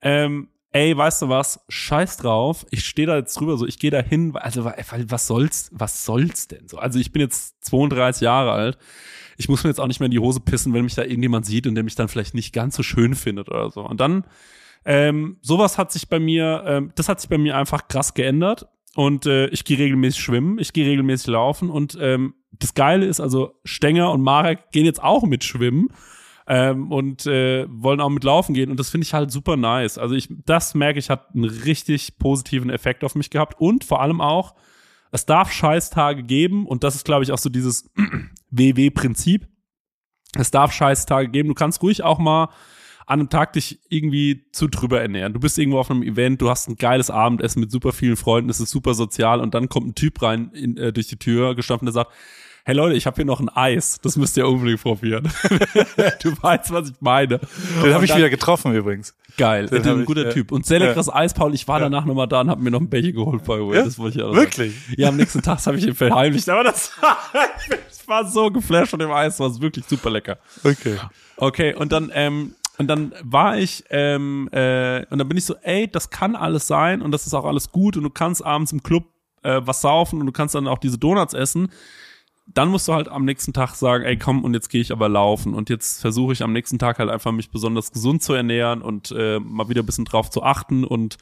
ähm, 0.00 0.48
ey, 0.72 0.96
weißt 0.96 1.22
du 1.22 1.28
was, 1.28 1.64
scheiß 1.68 2.16
drauf, 2.18 2.66
ich 2.70 2.84
stehe 2.84 3.06
da 3.06 3.16
jetzt 3.16 3.38
drüber, 3.38 3.56
so, 3.56 3.66
ich 3.66 3.78
gehe 3.78 3.90
da 3.90 4.00
hin, 4.00 4.34
also 4.36 4.64
was 4.64 5.26
soll's, 5.26 5.70
was 5.72 6.04
soll's 6.04 6.48
denn 6.48 6.66
so? 6.68 6.78
Also 6.78 6.98
ich 6.98 7.12
bin 7.12 7.20
jetzt 7.20 7.64
32 7.66 8.22
Jahre 8.22 8.52
alt, 8.52 8.78
ich 9.36 9.48
muss 9.48 9.64
mir 9.64 9.70
jetzt 9.70 9.80
auch 9.80 9.86
nicht 9.86 10.00
mehr 10.00 10.06
in 10.06 10.12
die 10.12 10.18
Hose 10.18 10.40
pissen, 10.40 10.72
wenn 10.72 10.84
mich 10.84 10.94
da 10.94 11.02
irgendjemand 11.02 11.46
sieht 11.46 11.66
und 11.66 11.74
der 11.74 11.84
mich 11.84 11.94
dann 11.94 12.08
vielleicht 12.08 12.34
nicht 12.34 12.52
ganz 12.52 12.76
so 12.76 12.82
schön 12.82 13.14
findet 13.14 13.48
oder 13.48 13.70
so. 13.70 13.80
Und 13.80 14.00
dann, 14.00 14.24
ähm, 14.84 15.38
sowas 15.42 15.78
hat 15.78 15.92
sich 15.92 16.08
bei 16.08 16.18
mir, 16.18 16.64
ähm, 16.66 16.92
das 16.94 17.08
hat 17.08 17.20
sich 17.20 17.30
bei 17.30 17.38
mir 17.38 17.56
einfach 17.56 17.88
krass 17.88 18.14
geändert. 18.14 18.68
Und 18.94 19.24
äh, 19.24 19.46
ich 19.46 19.64
gehe 19.64 19.78
regelmäßig 19.78 20.20
schwimmen, 20.20 20.58
ich 20.58 20.74
gehe 20.74 20.86
regelmäßig 20.86 21.28
laufen 21.28 21.70
und 21.70 21.96
ähm, 21.98 22.34
das 22.52 22.74
Geile 22.74 23.06
ist, 23.06 23.20
also 23.20 23.58
Stenger 23.64 24.12
und 24.12 24.20
Marek 24.20 24.70
gehen 24.70 24.84
jetzt 24.84 25.02
auch 25.02 25.22
mit 25.22 25.44
schwimmen 25.44 25.88
ähm, 26.52 26.92
und 26.92 27.24
äh, 27.24 27.64
wollen 27.70 28.02
auch 28.02 28.10
mit 28.10 28.24
laufen 28.24 28.52
gehen 28.52 28.70
und 28.70 28.78
das 28.78 28.90
finde 28.90 29.06
ich 29.06 29.14
halt 29.14 29.30
super 29.30 29.56
nice. 29.56 29.96
Also 29.96 30.14
ich, 30.14 30.28
das 30.44 30.74
merke 30.74 30.98
ich, 30.98 31.08
hat 31.08 31.34
einen 31.34 31.44
richtig 31.44 32.18
positiven 32.18 32.68
Effekt 32.68 33.04
auf 33.04 33.14
mich 33.14 33.30
gehabt 33.30 33.58
und 33.58 33.84
vor 33.84 34.02
allem 34.02 34.20
auch, 34.20 34.54
es 35.12 35.24
darf 35.24 35.50
Scheißtage 35.50 36.22
geben 36.24 36.66
und 36.66 36.84
das 36.84 36.94
ist, 36.94 37.06
glaube 37.06 37.24
ich, 37.24 37.32
auch 37.32 37.38
so 37.38 37.48
dieses 37.48 37.90
WW-Prinzip. 38.50 39.48
Es 40.34 40.50
darf 40.50 40.72
Scheißtage 40.72 41.30
geben. 41.30 41.48
Du 41.48 41.54
kannst 41.54 41.82
ruhig 41.82 42.02
auch 42.02 42.18
mal 42.18 42.50
an 43.06 43.20
einem 43.20 43.30
Tag 43.30 43.54
dich 43.54 43.80
irgendwie 43.88 44.44
zu 44.52 44.68
drüber 44.68 45.00
ernähren. 45.00 45.32
Du 45.32 45.40
bist 45.40 45.58
irgendwo 45.58 45.78
auf 45.78 45.90
einem 45.90 46.02
Event, 46.02 46.42
du 46.42 46.50
hast 46.50 46.68
ein 46.68 46.76
geiles 46.76 47.10
Abendessen 47.10 47.60
mit 47.60 47.70
super 47.70 47.92
vielen 47.92 48.16
Freunden, 48.16 48.50
es 48.50 48.60
ist 48.60 48.70
super 48.70 48.92
sozial 48.92 49.40
und 49.40 49.54
dann 49.54 49.70
kommt 49.70 49.88
ein 49.88 49.94
Typ 49.94 50.20
rein 50.20 50.50
in, 50.52 50.76
äh, 50.76 50.92
durch 50.92 51.08
die 51.08 51.18
Tür 51.18 51.54
gestampft 51.54 51.84
der 51.84 51.92
sagt, 51.92 52.12
hey 52.64 52.74
Leute, 52.74 52.94
ich 52.94 53.06
habe 53.06 53.16
hier 53.16 53.24
noch 53.24 53.40
ein 53.40 53.48
Eis, 53.48 53.98
das 54.02 54.16
müsst 54.16 54.36
ihr 54.36 54.46
unbedingt 54.46 54.82
probieren. 54.82 55.24
du 56.22 56.42
weißt, 56.42 56.72
was 56.72 56.90
ich 56.90 56.96
meine. 57.00 57.40
Den 57.82 57.94
habe 57.94 58.04
ich 58.04 58.14
wieder 58.14 58.30
getroffen 58.30 58.74
übrigens. 58.74 59.14
Geil, 59.36 59.66
Den 59.66 59.86
ein 59.86 60.04
guter 60.04 60.28
ich, 60.28 60.34
Typ. 60.34 60.52
Und 60.52 60.66
sehr 60.66 60.78
leckeres 60.78 61.06
ja. 61.06 61.14
Eis, 61.14 61.34
Paul. 61.34 61.54
Ich 61.54 61.66
war 61.66 61.78
ja. 61.78 61.88
danach 61.88 62.04
nochmal 62.04 62.28
da 62.28 62.42
und 62.42 62.50
habe 62.50 62.62
mir 62.62 62.70
noch 62.70 62.80
ein 62.80 62.88
Becher 62.88 63.12
geholt, 63.12 63.44
by 63.44 63.54
the 63.54 63.60
way. 63.60 63.76
Ja? 63.76 63.84
Das 63.84 63.98
wollte 63.98 64.18
ich 64.18 64.24
auch 64.24 64.34
Wirklich? 64.34 64.74
Sagen. 64.74 64.94
Ja, 64.98 65.08
am 65.08 65.16
nächsten 65.16 65.42
Tag 65.42 65.64
habe 65.66 65.78
ich 65.78 65.86
ihn 65.86 65.94
verheimlicht, 65.94 66.48
aber 66.48 66.64
das 66.64 66.92
ich 67.90 68.08
war 68.08 68.26
so 68.26 68.50
geflasht 68.50 68.90
von 68.90 68.98
dem 68.98 69.10
Eis, 69.10 69.40
war 69.40 69.60
wirklich 69.60 69.86
super 69.86 70.10
lecker. 70.10 70.38
Okay. 70.62 70.96
Okay, 71.36 71.74
und 71.74 71.92
dann, 71.92 72.10
ähm, 72.14 72.54
und 72.78 72.88
dann 72.88 73.14
war 73.22 73.58
ich, 73.58 73.84
ähm, 73.90 74.48
äh, 74.52 75.04
und 75.10 75.18
dann 75.18 75.28
bin 75.28 75.38
ich 75.38 75.44
so, 75.44 75.54
ey, 75.62 75.88
das 75.88 76.10
kann 76.10 76.36
alles 76.36 76.66
sein 76.66 77.00
und 77.00 77.10
das 77.10 77.26
ist 77.26 77.34
auch 77.34 77.44
alles 77.44 77.72
gut 77.72 77.96
und 77.96 78.04
du 78.04 78.10
kannst 78.10 78.44
abends 78.44 78.72
im 78.72 78.82
Club 78.82 79.04
äh, 79.42 79.60
was 79.64 79.80
saufen 79.80 80.20
und 80.20 80.26
du 80.26 80.32
kannst 80.32 80.54
dann 80.54 80.68
auch 80.68 80.78
diese 80.78 80.98
Donuts 80.98 81.34
essen 81.34 81.70
dann 82.46 82.68
musst 82.68 82.88
du 82.88 82.94
halt 82.94 83.08
am 83.08 83.24
nächsten 83.24 83.52
Tag 83.52 83.74
sagen, 83.74 84.04
ey 84.04 84.18
komm, 84.18 84.44
und 84.44 84.54
jetzt 84.54 84.68
gehe 84.68 84.80
ich 84.80 84.92
aber 84.92 85.08
laufen. 85.08 85.54
Und 85.54 85.70
jetzt 85.70 86.00
versuche 86.00 86.32
ich 86.32 86.42
am 86.42 86.52
nächsten 86.52 86.78
Tag 86.78 86.98
halt 86.98 87.10
einfach 87.10 87.32
mich 87.32 87.50
besonders 87.50 87.92
gesund 87.92 88.22
zu 88.22 88.34
ernähren 88.34 88.82
und 88.82 89.12
äh, 89.16 89.38
mal 89.38 89.68
wieder 89.68 89.82
ein 89.82 89.86
bisschen 89.86 90.04
drauf 90.04 90.30
zu 90.30 90.42
achten. 90.42 90.84
Und 90.84 91.18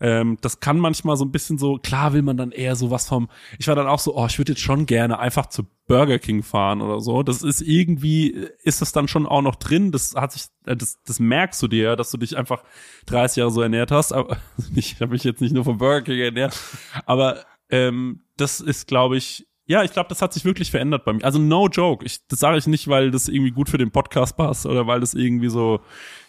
ähm, 0.00 0.38
das 0.40 0.60
kann 0.60 0.78
manchmal 0.78 1.16
so 1.16 1.24
ein 1.24 1.30
bisschen 1.30 1.58
so, 1.58 1.78
klar 1.78 2.12
will 2.12 2.22
man 2.22 2.36
dann 2.36 2.50
eher 2.50 2.76
so 2.76 2.90
was 2.90 3.08
vom, 3.08 3.28
ich 3.58 3.68
war 3.68 3.76
dann 3.76 3.86
auch 3.86 3.98
so, 3.98 4.16
oh, 4.16 4.26
ich 4.26 4.38
würde 4.38 4.52
jetzt 4.52 4.62
schon 4.62 4.86
gerne 4.86 5.18
einfach 5.18 5.46
zu 5.46 5.66
Burger 5.86 6.18
King 6.18 6.42
fahren 6.42 6.80
oder 6.80 7.00
so. 7.00 7.22
Das 7.22 7.42
ist 7.42 7.60
irgendwie, 7.60 8.30
ist 8.62 8.80
das 8.80 8.92
dann 8.92 9.06
schon 9.06 9.26
auch 9.26 9.42
noch 9.42 9.56
drin, 9.56 9.92
das 9.92 10.14
hat 10.14 10.32
sich, 10.32 10.46
äh, 10.66 10.76
das, 10.76 11.00
das 11.04 11.20
merkst 11.20 11.62
du 11.62 11.68
dir, 11.68 11.94
dass 11.96 12.10
du 12.10 12.16
dich 12.16 12.36
einfach 12.36 12.64
30 13.06 13.36
Jahre 13.36 13.50
so 13.50 13.60
ernährt 13.60 13.90
hast, 13.90 14.12
aber 14.12 14.38
ich 14.74 15.00
habe 15.00 15.12
mich 15.12 15.24
jetzt 15.24 15.40
nicht 15.40 15.54
nur 15.54 15.64
vom 15.64 15.78
Burger 15.78 16.02
King 16.02 16.20
ernährt, 16.20 16.58
aber 17.06 17.44
ähm, 17.70 18.24
das 18.36 18.60
ist, 18.60 18.88
glaube 18.88 19.16
ich, 19.16 19.46
ja, 19.66 19.82
ich 19.82 19.92
glaube, 19.92 20.08
das 20.10 20.20
hat 20.20 20.32
sich 20.34 20.44
wirklich 20.44 20.70
verändert 20.70 21.04
bei 21.04 21.12
mir. 21.14 21.24
Also 21.24 21.38
no 21.38 21.68
joke. 21.68 22.04
Ich, 22.04 22.26
das 22.28 22.38
sage 22.38 22.58
ich 22.58 22.66
nicht, 22.66 22.88
weil 22.88 23.10
das 23.10 23.28
irgendwie 23.28 23.50
gut 23.50 23.70
für 23.70 23.78
den 23.78 23.90
Podcast 23.90 24.36
passt 24.36 24.66
oder 24.66 24.86
weil 24.86 25.00
das 25.00 25.14
irgendwie 25.14 25.48
so, 25.48 25.80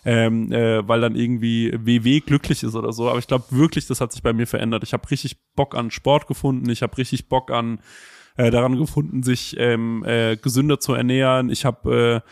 ähm, 0.05 0.51
äh, 0.53 0.87
weil 0.87 1.01
dann 1.01 1.15
irgendwie 1.15 1.73
WW 1.73 2.21
glücklich 2.21 2.63
ist 2.63 2.75
oder 2.75 2.93
so. 2.93 3.09
Aber 3.09 3.19
ich 3.19 3.27
glaube 3.27 3.45
wirklich, 3.49 3.87
das 3.87 3.99
hat 3.99 4.13
sich 4.13 4.23
bei 4.23 4.31
mir 4.31 4.47
verändert. 4.47 4.83
Ich 4.83 4.93
habe 4.93 5.09
richtig 5.11 5.37
Bock 5.55 5.75
an 5.75 5.91
Sport 5.91 6.27
gefunden. 6.27 6.69
Ich 6.69 6.81
habe 6.81 6.97
richtig 6.97 7.27
Bock 7.27 7.51
an 7.51 7.79
äh, 8.37 8.51
daran 8.51 8.77
gefunden, 8.77 9.21
sich 9.21 9.55
ähm, 9.59 10.05
äh, 10.05 10.37
gesünder 10.37 10.79
zu 10.79 10.93
ernähren. 10.93 11.49
Ich 11.49 11.65
habe 11.65 12.23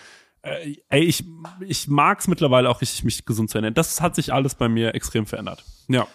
äh, 0.43 0.49
äh, 0.49 0.77
ey, 0.89 1.03
ich, 1.03 1.25
ich 1.61 1.87
mag's 1.87 2.27
mittlerweile 2.27 2.69
auch 2.69 2.81
richtig, 2.81 3.03
mich 3.03 3.25
gesund 3.25 3.49
zu 3.49 3.57
ernähren. 3.57 3.73
Das 3.73 3.99
hat 4.01 4.15
sich 4.15 4.31
alles 4.31 4.55
bei 4.55 4.69
mir 4.69 4.95
extrem 4.95 5.25
verändert. 5.25 5.65
Ja. 5.87 6.07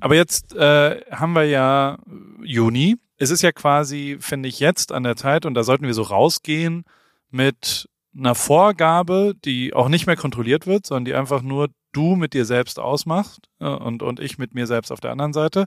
Aber 0.00 0.14
jetzt 0.14 0.54
äh, 0.54 1.00
haben 1.10 1.34
wir 1.34 1.44
ja 1.44 1.98
Juni 2.42 2.96
es 3.22 3.30
ist 3.30 3.42
ja 3.42 3.52
quasi, 3.52 4.16
finde 4.18 4.48
ich, 4.48 4.58
jetzt 4.58 4.90
an 4.90 5.04
der 5.04 5.14
Zeit, 5.14 5.46
und 5.46 5.54
da 5.54 5.62
sollten 5.62 5.86
wir 5.86 5.94
so 5.94 6.02
rausgehen 6.02 6.84
mit 7.30 7.88
einer 8.16 8.34
Vorgabe, 8.34 9.34
die 9.44 9.74
auch 9.74 9.88
nicht 9.88 10.06
mehr 10.08 10.16
kontrolliert 10.16 10.66
wird, 10.66 10.86
sondern 10.86 11.04
die 11.04 11.14
einfach 11.14 11.40
nur 11.40 11.68
du 11.92 12.16
mit 12.16 12.34
dir 12.34 12.44
selbst 12.44 12.80
ausmachst 12.80 13.48
äh, 13.60 13.66
und, 13.66 14.02
und 14.02 14.18
ich 14.18 14.38
mit 14.38 14.54
mir 14.54 14.66
selbst 14.66 14.90
auf 14.90 14.98
der 14.98 15.12
anderen 15.12 15.32
Seite, 15.32 15.66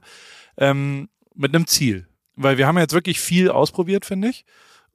ähm, 0.58 1.08
mit 1.34 1.54
einem 1.54 1.66
Ziel. 1.66 2.06
Weil 2.34 2.58
wir 2.58 2.66
haben 2.66 2.76
jetzt 2.76 2.92
wirklich 2.92 3.20
viel 3.20 3.50
ausprobiert, 3.50 4.04
finde 4.04 4.28
ich. 4.28 4.44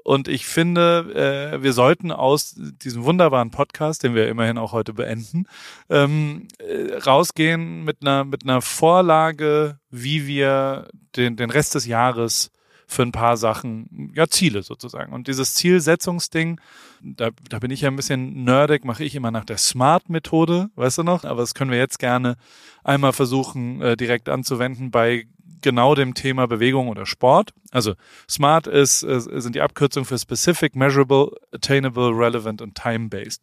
Und 0.04 0.28
ich 0.28 0.46
finde, 0.46 1.54
äh, 1.54 1.64
wir 1.64 1.74
sollten 1.74 2.12
aus 2.12 2.56
diesem 2.56 3.04
wunderbaren 3.04 3.52
Podcast, 3.52 4.04
den 4.04 4.16
wir 4.16 4.28
immerhin 4.30 4.58
auch 4.58 4.72
heute 4.72 4.94
beenden, 4.94 5.46
ähm, 5.90 6.48
äh, 6.58 6.96
rausgehen 6.96 7.84
mit 7.84 7.98
einer, 8.02 8.26
mit 8.26 8.44
einer 8.44 8.62
Vorlage, 8.62 9.80
wie 9.90 10.28
wir 10.28 10.88
den, 11.16 11.36
den 11.36 11.50
Rest 11.50 11.76
des 11.76 11.86
Jahres 11.86 12.52
für 12.92 13.04
ein 13.04 13.14
paar 13.14 13.38
Sachen, 13.38 14.12
ja, 14.16 14.28
Ziele 14.28 14.64
sozusagen. 14.64 15.14
Und 15.14 15.28
dieses 15.28 15.54
Zielsetzungsding, 15.54 16.60
da, 17.02 17.30
da 17.48 17.60
bin 17.60 17.72
ich 17.72 17.82
ja 17.82 17.90
ein 17.90 17.96
bisschen 17.96 18.44
nerdig, 18.44 18.84
mache 18.84 19.06
ich 19.06 19.16
immer 19.16 19.32
nach 19.32 19.46
der 19.46 19.58
Smart-Methode, 19.58 20.70
weißt 20.76 20.98
du 20.98 21.04
noch? 21.04 21.24
Aber 21.24 21.40
das 21.40 21.54
können 21.54 21.72
wir 21.72 21.78
jetzt 21.78 22.00
gerne 22.00 22.36
einmal 22.84 23.14
versuchen, 23.14 23.82
äh, 23.82 23.96
direkt 23.96 24.28
anzuwenden 24.28 24.92
bei 24.92 25.26
genau 25.62 25.96
dem 25.96 26.14
Thema 26.14 26.48
Bewegung 26.48 26.88
oder 26.88 27.06
Sport. 27.06 27.54
Also 27.72 27.96
SMART 28.30 28.68
ist, 28.68 29.04
äh, 29.04 29.20
sind 29.20 29.56
die 29.56 29.62
Abkürzungen 29.62 30.06
für 30.06 30.18
Specific, 30.18 30.76
Measurable, 30.76 31.32
Attainable, 31.52 32.12
Relevant 32.12 32.62
und 32.62 32.76
Time-Based. 32.76 33.42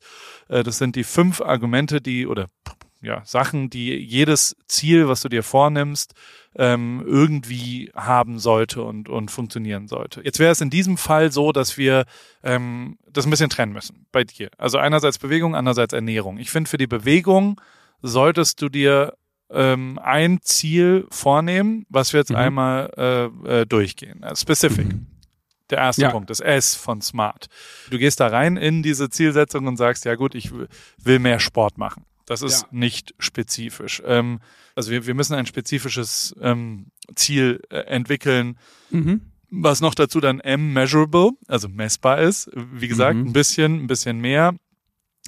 Äh, 0.49 0.63
das 0.63 0.79
sind 0.79 0.97
die 0.97 1.05
fünf 1.05 1.41
Argumente, 1.41 2.01
die 2.01 2.27
oder 2.27 2.47
ja, 3.01 3.23
Sachen, 3.25 3.71
die 3.71 3.95
jedes 3.95 4.57
Ziel, 4.67 5.09
was 5.09 5.21
du 5.21 5.29
dir 5.29 5.43
vornimmst, 5.43 6.15
ähm, 6.57 7.05
irgendwie 7.07 7.93
haben 7.95 8.39
sollte 8.39 8.83
und, 8.83 9.09
und 9.09 9.31
funktionieren 9.31 9.87
sollte. 9.87 10.21
Jetzt 10.25 10.41
wäre 10.41 10.51
es 10.51 10.61
in 10.61 10.71
diesem 10.71 10.97
Fall 10.97 11.31
so, 11.31 11.53
dass 11.53 11.79
wir 11.79 12.07
ähm, 12.43 12.99
das 13.13 13.27
ein 13.27 13.31
bisschen 13.31 13.51
trennen 13.51 13.73
müssen 13.73 14.07
bei 14.11 14.25
dir. 14.25 14.51
Also 14.59 14.79
einerseits 14.79 15.19
Bewegung, 15.19 15.55
andererseits 15.55 15.93
Ernährung. 15.93 16.39
Ich 16.39 16.51
finde, 16.51 16.69
für 16.69 16.79
die 16.79 16.89
Bewegung 16.89 17.61
solltest 18.03 18.61
du 18.63 18.69
dir 18.69 19.15
ähm, 19.51 19.99
ein 20.03 20.41
Ziel 20.43 21.07
vornehmen, 21.11 21.87
was 21.89 22.13
wir 22.13 22.21
jetzt 22.21 22.31
mhm. 22.31 22.37
einmal 22.37 22.91
äh, 23.47 23.61
äh, 23.61 23.67
durchgehen. 23.67 24.23
Also 24.23 24.43
specific. 24.43 24.87
Mhm. 24.87 25.07
Der 25.71 25.79
erste 25.79 26.03
ja. 26.03 26.11
Punkt, 26.11 26.31
das 26.31 26.41
S 26.41 26.75
von 26.75 27.03
Smart. 27.03 27.47
Du 27.91 27.99
gehst 27.99 28.21
da 28.21 28.29
rein 28.29 28.57
in 28.57 28.83
diese 28.83 29.11
Zielsetzung 29.11 29.67
und 29.67 29.77
sagst, 29.77 30.07
ja 30.07 30.15
gut, 30.15 30.35
ich 30.35 30.51
will 30.51 31.19
mehr 31.19 31.41
Sport 31.41 31.77
machen. 31.77 32.05
Das 32.25 32.43
ist 32.43 32.63
ja. 32.63 32.69
nicht 32.71 33.15
spezifisch. 33.19 34.03
Ähm, 34.05 34.41
also 34.75 34.91
wir, 34.91 35.07
wir 35.07 35.15
müssen 35.15 35.35
ein 35.35 35.47
spezifisches 35.47 36.35
ähm, 36.41 36.87
Ziel 37.15 37.61
äh, 37.71 37.81
entwickeln. 37.81 38.59
Mhm. 38.91 39.23
Was 39.51 39.81
noch 39.81 39.95
dazu 39.95 40.21
dann 40.21 40.41
M 40.41 40.75
measurable, 40.75 41.31
also 41.47 41.69
messbar 41.69 42.21
ist. 42.21 42.51
Wie 42.55 42.89
gesagt, 42.89 43.17
mhm. 43.17 43.27
ein 43.27 43.33
bisschen, 43.33 43.85
ein 43.85 43.87
bisschen 43.87 44.21
mehr. 44.21 44.55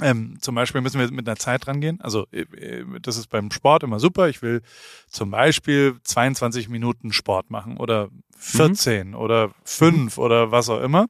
Ähm, 0.03 0.39
zum 0.41 0.55
Beispiel 0.55 0.81
müssen 0.81 0.99
wir 0.99 1.11
mit 1.11 1.29
einer 1.29 1.37
Zeit 1.37 1.67
rangehen. 1.67 2.01
Also 2.01 2.27
äh, 2.33 2.43
äh, 2.43 2.85
das 3.01 3.17
ist 3.17 3.29
beim 3.29 3.51
Sport 3.51 3.83
immer 3.83 4.01
super. 4.01 4.29
Ich 4.29 4.43
will 4.43 4.63
zum 5.09 5.31
Beispiel 5.31 5.97
22 6.03 6.69
Minuten 6.69 7.13
Sport 7.13 7.51
machen 7.51 7.77
oder 7.77 8.09
14 8.39 9.09
mhm. 9.09 9.15
oder 9.15 9.53
5 9.65 10.17
mhm. 10.17 10.23
oder 10.23 10.51
was 10.51 10.69
auch 10.69 10.81
immer. 10.81 11.07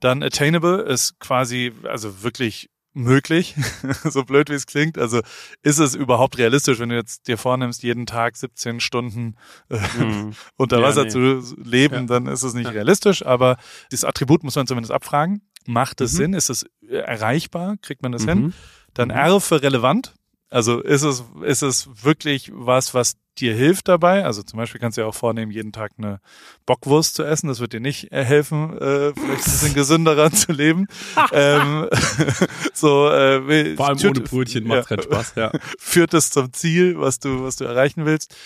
Dann 0.00 0.22
attainable 0.22 0.82
ist 0.82 1.20
quasi 1.20 1.72
also 1.84 2.22
wirklich 2.22 2.70
möglich, 2.94 3.54
so 4.04 4.24
blöd 4.24 4.50
wie 4.50 4.54
es 4.54 4.66
klingt. 4.66 4.98
Also 4.98 5.20
ist 5.62 5.78
es 5.78 5.94
überhaupt 5.94 6.38
realistisch, 6.38 6.78
wenn 6.78 6.90
du 6.90 6.94
jetzt 6.94 7.26
dir 7.26 7.38
vornimmst, 7.38 7.82
jeden 7.82 8.06
Tag 8.06 8.36
17 8.36 8.80
Stunden 8.80 9.36
äh, 9.70 9.78
mhm. 9.98 10.32
unter 10.56 10.78
ja, 10.78 10.82
Wasser 10.82 11.04
nee. 11.04 11.10
zu 11.10 11.56
leben, 11.62 11.94
ja. 11.94 12.02
dann 12.02 12.26
ist 12.26 12.42
es 12.42 12.54
nicht 12.54 12.66
ja. 12.66 12.72
realistisch. 12.72 13.24
Aber 13.24 13.56
dieses 13.90 14.04
Attribut 14.04 14.42
muss 14.42 14.56
man 14.56 14.66
zumindest 14.66 14.92
abfragen. 14.92 15.42
Macht 15.66 16.00
es 16.00 16.12
mhm. 16.14 16.16
Sinn? 16.16 16.34
Ist 16.34 16.50
es 16.50 16.66
erreichbar? 16.88 17.76
Kriegt 17.82 18.02
man 18.02 18.12
das 18.12 18.24
mhm. 18.24 18.28
hin? 18.28 18.54
Dann 18.94 19.08
mhm. 19.08 19.14
R 19.14 19.40
für 19.40 19.62
relevant. 19.62 20.14
Also 20.52 20.80
ist 20.80 21.02
es, 21.02 21.24
ist 21.42 21.62
es 21.62 21.88
wirklich 22.04 22.50
was, 22.52 22.92
was 22.92 23.16
dir 23.38 23.54
hilft 23.54 23.88
dabei? 23.88 24.24
Also 24.26 24.42
zum 24.42 24.58
Beispiel 24.58 24.78
kannst 24.80 24.98
du 24.98 25.00
ja 25.00 25.06
auch 25.06 25.14
vornehmen, 25.14 25.50
jeden 25.50 25.72
Tag 25.72 25.92
eine 25.96 26.20
Bockwurst 26.66 27.14
zu 27.14 27.24
essen. 27.24 27.48
Das 27.48 27.60
wird 27.60 27.72
dir 27.72 27.80
nicht 27.80 28.12
äh, 28.12 28.22
helfen, 28.22 28.76
äh, 28.76 29.14
vielleicht 29.14 29.46
ein 29.46 29.52
bisschen 29.52 29.74
gesünderer 29.74 30.30
zu 30.32 30.52
leben. 30.52 30.88
ähm, 31.32 31.88
so, 32.74 33.08
äh, 33.08 33.76
Vor 33.76 33.88
allem 33.88 33.98
führt, 33.98 34.18
ohne 34.18 34.28
Brötchen 34.28 34.64
macht 34.64 34.90
ja, 34.90 34.96
keinen 34.96 35.02
Spaß, 35.02 35.34
ja. 35.36 35.52
Führt 35.78 36.12
es 36.12 36.30
zum 36.30 36.52
Ziel, 36.52 37.00
was 37.00 37.18
du, 37.18 37.42
was 37.42 37.56
du 37.56 37.64
erreichen 37.64 38.04
willst. 38.04 38.36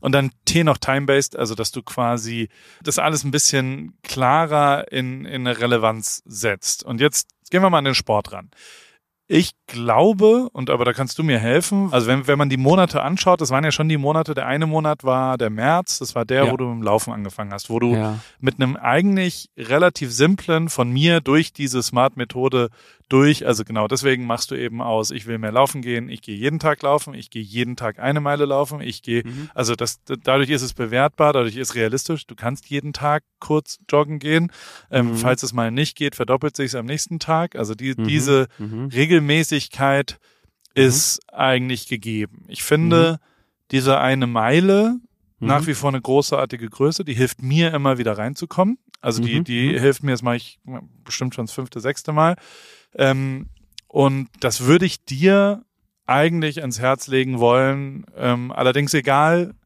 Und 0.00 0.10
dann 0.10 0.32
T 0.44 0.64
noch 0.64 0.78
time-based, 0.78 1.36
also 1.36 1.54
dass 1.54 1.70
du 1.70 1.80
quasi 1.82 2.48
das 2.82 2.98
alles 2.98 3.22
ein 3.22 3.30
bisschen 3.30 3.96
klarer 4.02 4.90
in, 4.90 5.24
in 5.24 5.46
eine 5.46 5.60
Relevanz 5.60 6.24
setzt. 6.26 6.82
Und 6.82 7.00
jetzt 7.00 7.28
gehen 7.50 7.62
wir 7.62 7.70
mal 7.70 7.78
an 7.78 7.84
den 7.84 7.94
Sport 7.94 8.32
ran. 8.32 8.50
Ich 9.28 9.52
glaube, 9.72 10.48
und 10.52 10.70
aber 10.70 10.84
da 10.84 10.92
kannst 10.92 11.18
du 11.18 11.22
mir 11.22 11.38
helfen, 11.38 11.88
also 11.92 12.06
wenn, 12.06 12.26
wenn 12.26 12.38
man 12.38 12.48
die 12.48 12.56
Monate 12.56 13.02
anschaut, 13.02 13.40
das 13.40 13.50
waren 13.50 13.64
ja 13.64 13.72
schon 13.72 13.88
die 13.88 13.96
Monate, 13.96 14.34
der 14.34 14.46
eine 14.46 14.66
Monat 14.66 15.02
war 15.02 15.38
der 15.38 15.50
März, 15.50 15.98
das 15.98 16.14
war 16.14 16.24
der, 16.24 16.44
ja. 16.44 16.52
wo 16.52 16.56
du 16.56 16.66
mit 16.66 16.76
dem 16.76 16.82
Laufen 16.82 17.12
angefangen 17.12 17.52
hast, 17.52 17.70
wo 17.70 17.78
du 17.80 17.94
ja. 17.94 18.18
mit 18.38 18.60
einem 18.60 18.76
eigentlich 18.76 19.50
relativ 19.56 20.12
simplen, 20.12 20.68
von 20.68 20.90
mir 20.90 21.20
durch 21.20 21.52
diese 21.52 21.82
Smart-Methode 21.82 22.68
durch. 23.12 23.46
Also 23.46 23.64
genau 23.64 23.88
deswegen 23.88 24.26
machst 24.26 24.50
du 24.50 24.54
eben 24.54 24.80
aus, 24.80 25.10
ich 25.10 25.26
will 25.26 25.38
mehr 25.38 25.52
laufen 25.52 25.82
gehen, 25.82 26.08
ich 26.08 26.22
gehe 26.22 26.36
jeden 26.36 26.58
Tag 26.58 26.82
laufen, 26.82 27.14
ich 27.14 27.30
gehe 27.30 27.42
jeden 27.42 27.76
Tag 27.76 27.98
eine 27.98 28.20
Meile 28.20 28.46
laufen, 28.46 28.80
ich 28.80 29.02
gehe, 29.02 29.22
mhm. 29.24 29.50
also 29.54 29.74
das, 29.74 30.00
dadurch 30.04 30.50
ist 30.50 30.62
es 30.62 30.72
bewertbar, 30.72 31.32
dadurch 31.32 31.56
ist 31.56 31.74
realistisch, 31.74 32.26
du 32.26 32.34
kannst 32.34 32.70
jeden 32.70 32.92
Tag 32.92 33.22
kurz 33.38 33.78
joggen 33.90 34.18
gehen. 34.18 34.50
Ähm, 34.90 35.10
mhm. 35.10 35.16
Falls 35.16 35.42
es 35.42 35.52
mal 35.52 35.70
nicht 35.70 35.96
geht, 35.96 36.14
verdoppelt 36.14 36.56
sich 36.56 36.66
es 36.66 36.74
am 36.74 36.86
nächsten 36.86 37.18
Tag. 37.18 37.56
Also 37.56 37.74
die, 37.74 37.94
mhm. 37.96 38.04
diese 38.04 38.46
mhm. 39.70 39.78
Regelmäßigkeit 39.78 40.18
mhm. 40.74 40.82
ist 40.82 41.20
eigentlich 41.32 41.88
gegeben. 41.88 42.44
Ich 42.48 42.62
finde, 42.62 43.18
mhm. 43.20 43.26
diese 43.70 43.98
eine 43.98 44.26
Meile 44.26 44.96
nach 45.44 45.66
wie 45.66 45.74
vor 45.74 45.88
eine 45.88 46.00
großartige 46.00 46.70
Größe, 46.70 47.04
die 47.04 47.14
hilft 47.14 47.42
mir 47.42 47.74
immer 47.74 47.98
wieder 47.98 48.16
reinzukommen. 48.16 48.78
Also 49.00 49.20
die, 49.20 49.42
die 49.42 49.76
hilft 49.76 50.04
mir, 50.04 50.12
das 50.12 50.22
mache 50.22 50.36
ich 50.36 50.60
bestimmt 51.02 51.34
schon 51.34 51.46
das 51.46 51.54
fünfte, 51.54 51.80
sechste 51.80 52.12
Mal. 52.12 52.36
Ähm, 52.94 53.48
und 53.88 54.28
das 54.38 54.60
würde 54.60 54.86
ich 54.86 55.04
dir 55.04 55.64
eigentlich 56.06 56.60
ans 56.60 56.78
Herz 56.78 57.08
legen 57.08 57.40
wollen, 57.40 58.04
ähm, 58.16 58.52
allerdings 58.52 58.94
egal 58.94 59.56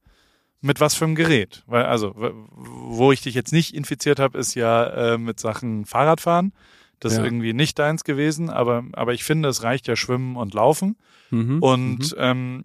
mit 0.62 0.80
was 0.80 0.94
für 0.94 1.04
einem 1.04 1.14
Gerät. 1.14 1.62
Weil, 1.66 1.84
also, 1.84 2.14
wo 2.16 3.12
ich 3.12 3.20
dich 3.20 3.34
jetzt 3.34 3.52
nicht 3.52 3.74
infiziert 3.74 4.18
habe, 4.18 4.38
ist 4.38 4.54
ja 4.54 4.86
äh, 4.86 5.18
mit 5.18 5.38
Sachen 5.38 5.84
Fahrradfahren. 5.84 6.54
Das 7.00 7.12
ja. 7.12 7.20
ist 7.20 7.24
irgendwie 7.24 7.52
nicht 7.52 7.78
deins 7.78 8.04
gewesen, 8.04 8.50
aber, 8.50 8.84
aber 8.92 9.12
ich 9.12 9.24
finde, 9.24 9.48
es 9.48 9.62
reicht 9.62 9.86
ja 9.86 9.96
Schwimmen 9.96 10.36
und 10.36 10.54
Laufen. 10.54 10.96
Mhm. 11.30 11.62
Und 11.62 12.12
mhm. 12.12 12.18
Ähm, 12.18 12.64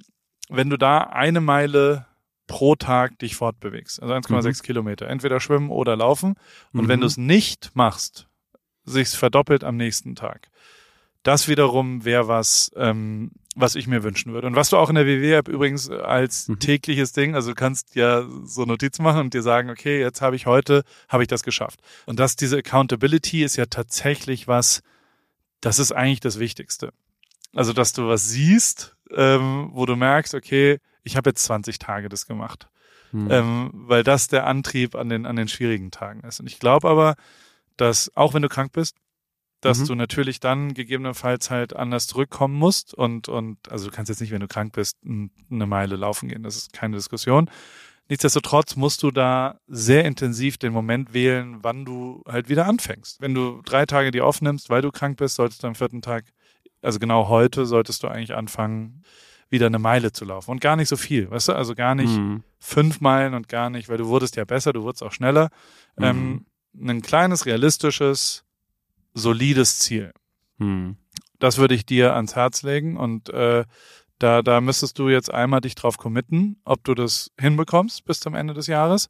wenn 0.49 0.69
du 0.69 0.77
da 0.77 0.99
eine 0.99 1.41
Meile 1.41 2.05
pro 2.47 2.75
Tag 2.75 3.17
dich 3.19 3.35
fortbewegst, 3.35 4.01
also 4.01 4.13
1,6 4.13 4.45
mhm. 4.45 4.65
Kilometer, 4.65 5.07
entweder 5.07 5.39
schwimmen 5.39 5.69
oder 5.69 5.95
laufen. 5.95 6.35
Und 6.73 6.89
wenn 6.89 6.99
mhm. 6.99 7.01
du 7.01 7.07
es 7.07 7.17
nicht 7.17 7.71
machst, 7.73 8.27
sich's 8.83 9.15
verdoppelt 9.15 9.63
am 9.63 9.77
nächsten 9.77 10.15
Tag. 10.15 10.49
Das 11.23 11.47
wiederum 11.47 12.03
wäre 12.03 12.27
was, 12.27 12.71
ähm, 12.75 13.31
was 13.55 13.75
ich 13.75 13.87
mir 13.87 14.03
wünschen 14.03 14.33
würde. 14.33 14.47
Und 14.47 14.55
was 14.55 14.69
du 14.69 14.77
auch 14.77 14.89
in 14.89 14.95
der 14.95 15.05
WW-App 15.05 15.47
übrigens 15.47 15.89
als 15.89 16.47
mhm. 16.47 16.59
tägliches 16.59 17.11
Ding, 17.11 17.35
also 17.35 17.49
du 17.49 17.55
kannst 17.55 17.95
ja 17.95 18.25
so 18.43 18.65
Notizen 18.65 19.03
machen 19.03 19.21
und 19.21 19.33
dir 19.33 19.41
sagen, 19.41 19.69
okay, 19.69 19.99
jetzt 19.99 20.21
habe 20.21 20.35
ich 20.35 20.45
heute, 20.45 20.83
habe 21.09 21.23
ich 21.23 21.27
das 21.27 21.43
geschafft. 21.43 21.81
Und 22.05 22.19
das, 22.19 22.35
diese 22.35 22.57
Accountability 22.57 23.43
ist 23.43 23.57
ja 23.57 23.65
tatsächlich 23.65 24.47
was, 24.47 24.81
das 25.59 25.79
ist 25.79 25.91
eigentlich 25.91 26.21
das 26.21 26.39
Wichtigste. 26.39 26.93
Also, 27.53 27.73
dass 27.73 27.91
du 27.91 28.07
was 28.07 28.29
siehst, 28.29 28.95
ähm, 29.13 29.69
wo 29.73 29.85
du 29.85 29.97
merkst, 29.97 30.33
okay, 30.33 30.79
ich 31.03 31.17
habe 31.17 31.31
jetzt 31.31 31.43
20 31.43 31.79
Tage 31.79 32.07
das 32.07 32.27
gemacht. 32.27 32.69
Mhm. 33.11 33.27
Ähm, 33.29 33.71
weil 33.73 34.03
das 34.03 34.29
der 34.29 34.47
Antrieb 34.47 34.95
an 34.95 35.09
den, 35.09 35.25
an 35.25 35.35
den 35.35 35.49
schwierigen 35.49 35.91
Tagen 35.91 36.21
ist. 36.21 36.39
Und 36.39 36.47
ich 36.47 36.59
glaube 36.59 36.89
aber, 36.89 37.15
dass 37.75 38.15
auch 38.15 38.33
wenn 38.33 38.41
du 38.41 38.47
krank 38.47 38.71
bist, 38.71 38.95
dass 39.61 39.79
mhm. 39.79 39.85
du 39.85 39.95
natürlich 39.95 40.39
dann 40.39 40.73
gegebenenfalls 40.73 41.49
halt 41.49 41.75
anders 41.75 42.07
zurückkommen 42.07 42.55
musst 42.55 42.93
und, 42.93 43.29
und, 43.29 43.71
also 43.71 43.89
du 43.89 43.95
kannst 43.95 44.09
jetzt 44.09 44.19
nicht, 44.19 44.31
wenn 44.31 44.41
du 44.41 44.47
krank 44.47 44.73
bist, 44.73 44.97
eine 45.05 45.67
Meile 45.67 45.95
laufen 45.95 46.29
gehen. 46.29 46.43
Das 46.43 46.57
ist 46.57 46.73
keine 46.73 46.97
Diskussion. 46.97 47.49
Nichtsdestotrotz 48.09 48.75
musst 48.75 49.03
du 49.03 49.11
da 49.11 49.59
sehr 49.67 50.03
intensiv 50.03 50.57
den 50.57 50.73
Moment 50.73 51.13
wählen, 51.13 51.59
wann 51.61 51.85
du 51.85 52.23
halt 52.27 52.49
wieder 52.49 52.65
anfängst. 52.65 53.21
Wenn 53.21 53.33
du 53.33 53.61
drei 53.63 53.85
Tage 53.85 54.11
die 54.11 54.19
aufnimmst, 54.19 54.69
weil 54.69 54.81
du 54.81 54.91
krank 54.91 55.17
bist, 55.17 55.35
solltest 55.35 55.63
du 55.63 55.67
am 55.67 55.75
vierten 55.75 56.01
Tag, 56.01 56.25
also 56.81 56.99
genau 56.99 57.29
heute, 57.29 57.65
solltest 57.65 58.03
du 58.03 58.07
eigentlich 58.07 58.33
anfangen, 58.33 59.03
wieder 59.49 59.67
eine 59.67 59.79
Meile 59.79 60.11
zu 60.11 60.25
laufen. 60.25 60.51
Und 60.51 60.61
gar 60.61 60.75
nicht 60.75 60.89
so 60.89 60.97
viel, 60.97 61.29
weißt 61.29 61.49
du? 61.49 61.53
Also 61.53 61.75
gar 61.75 61.93
nicht 61.93 62.17
mhm. 62.17 62.43
fünf 62.59 62.99
Meilen 62.99 63.33
und 63.33 63.47
gar 63.47 63.69
nicht, 63.69 63.87
weil 63.89 63.97
du 63.97 64.07
wurdest 64.07 64.35
ja 64.35 64.45
besser, 64.45 64.73
du 64.73 64.81
wurdest 64.81 65.03
auch 65.03 65.11
schneller. 65.11 65.49
Mhm. 65.97 66.03
Ähm, 66.03 66.45
ein 66.79 67.01
kleines, 67.01 67.45
realistisches, 67.45 68.43
solides 69.13 69.79
Ziel. 69.79 70.13
Hm. 70.57 70.97
Das 71.39 71.57
würde 71.57 71.75
ich 71.75 71.85
dir 71.85 72.15
ans 72.15 72.35
Herz 72.35 72.61
legen 72.63 72.97
und 72.97 73.29
äh, 73.29 73.65
da, 74.19 74.43
da 74.43 74.61
müsstest 74.61 74.99
du 74.99 75.09
jetzt 75.09 75.33
einmal 75.33 75.61
dich 75.61 75.73
drauf 75.73 75.97
committen, 75.97 76.57
ob 76.63 76.83
du 76.83 76.93
das 76.93 77.31
hinbekommst 77.39 78.05
bis 78.05 78.19
zum 78.19 78.35
Ende 78.35 78.53
des 78.53 78.67
Jahres. 78.67 79.09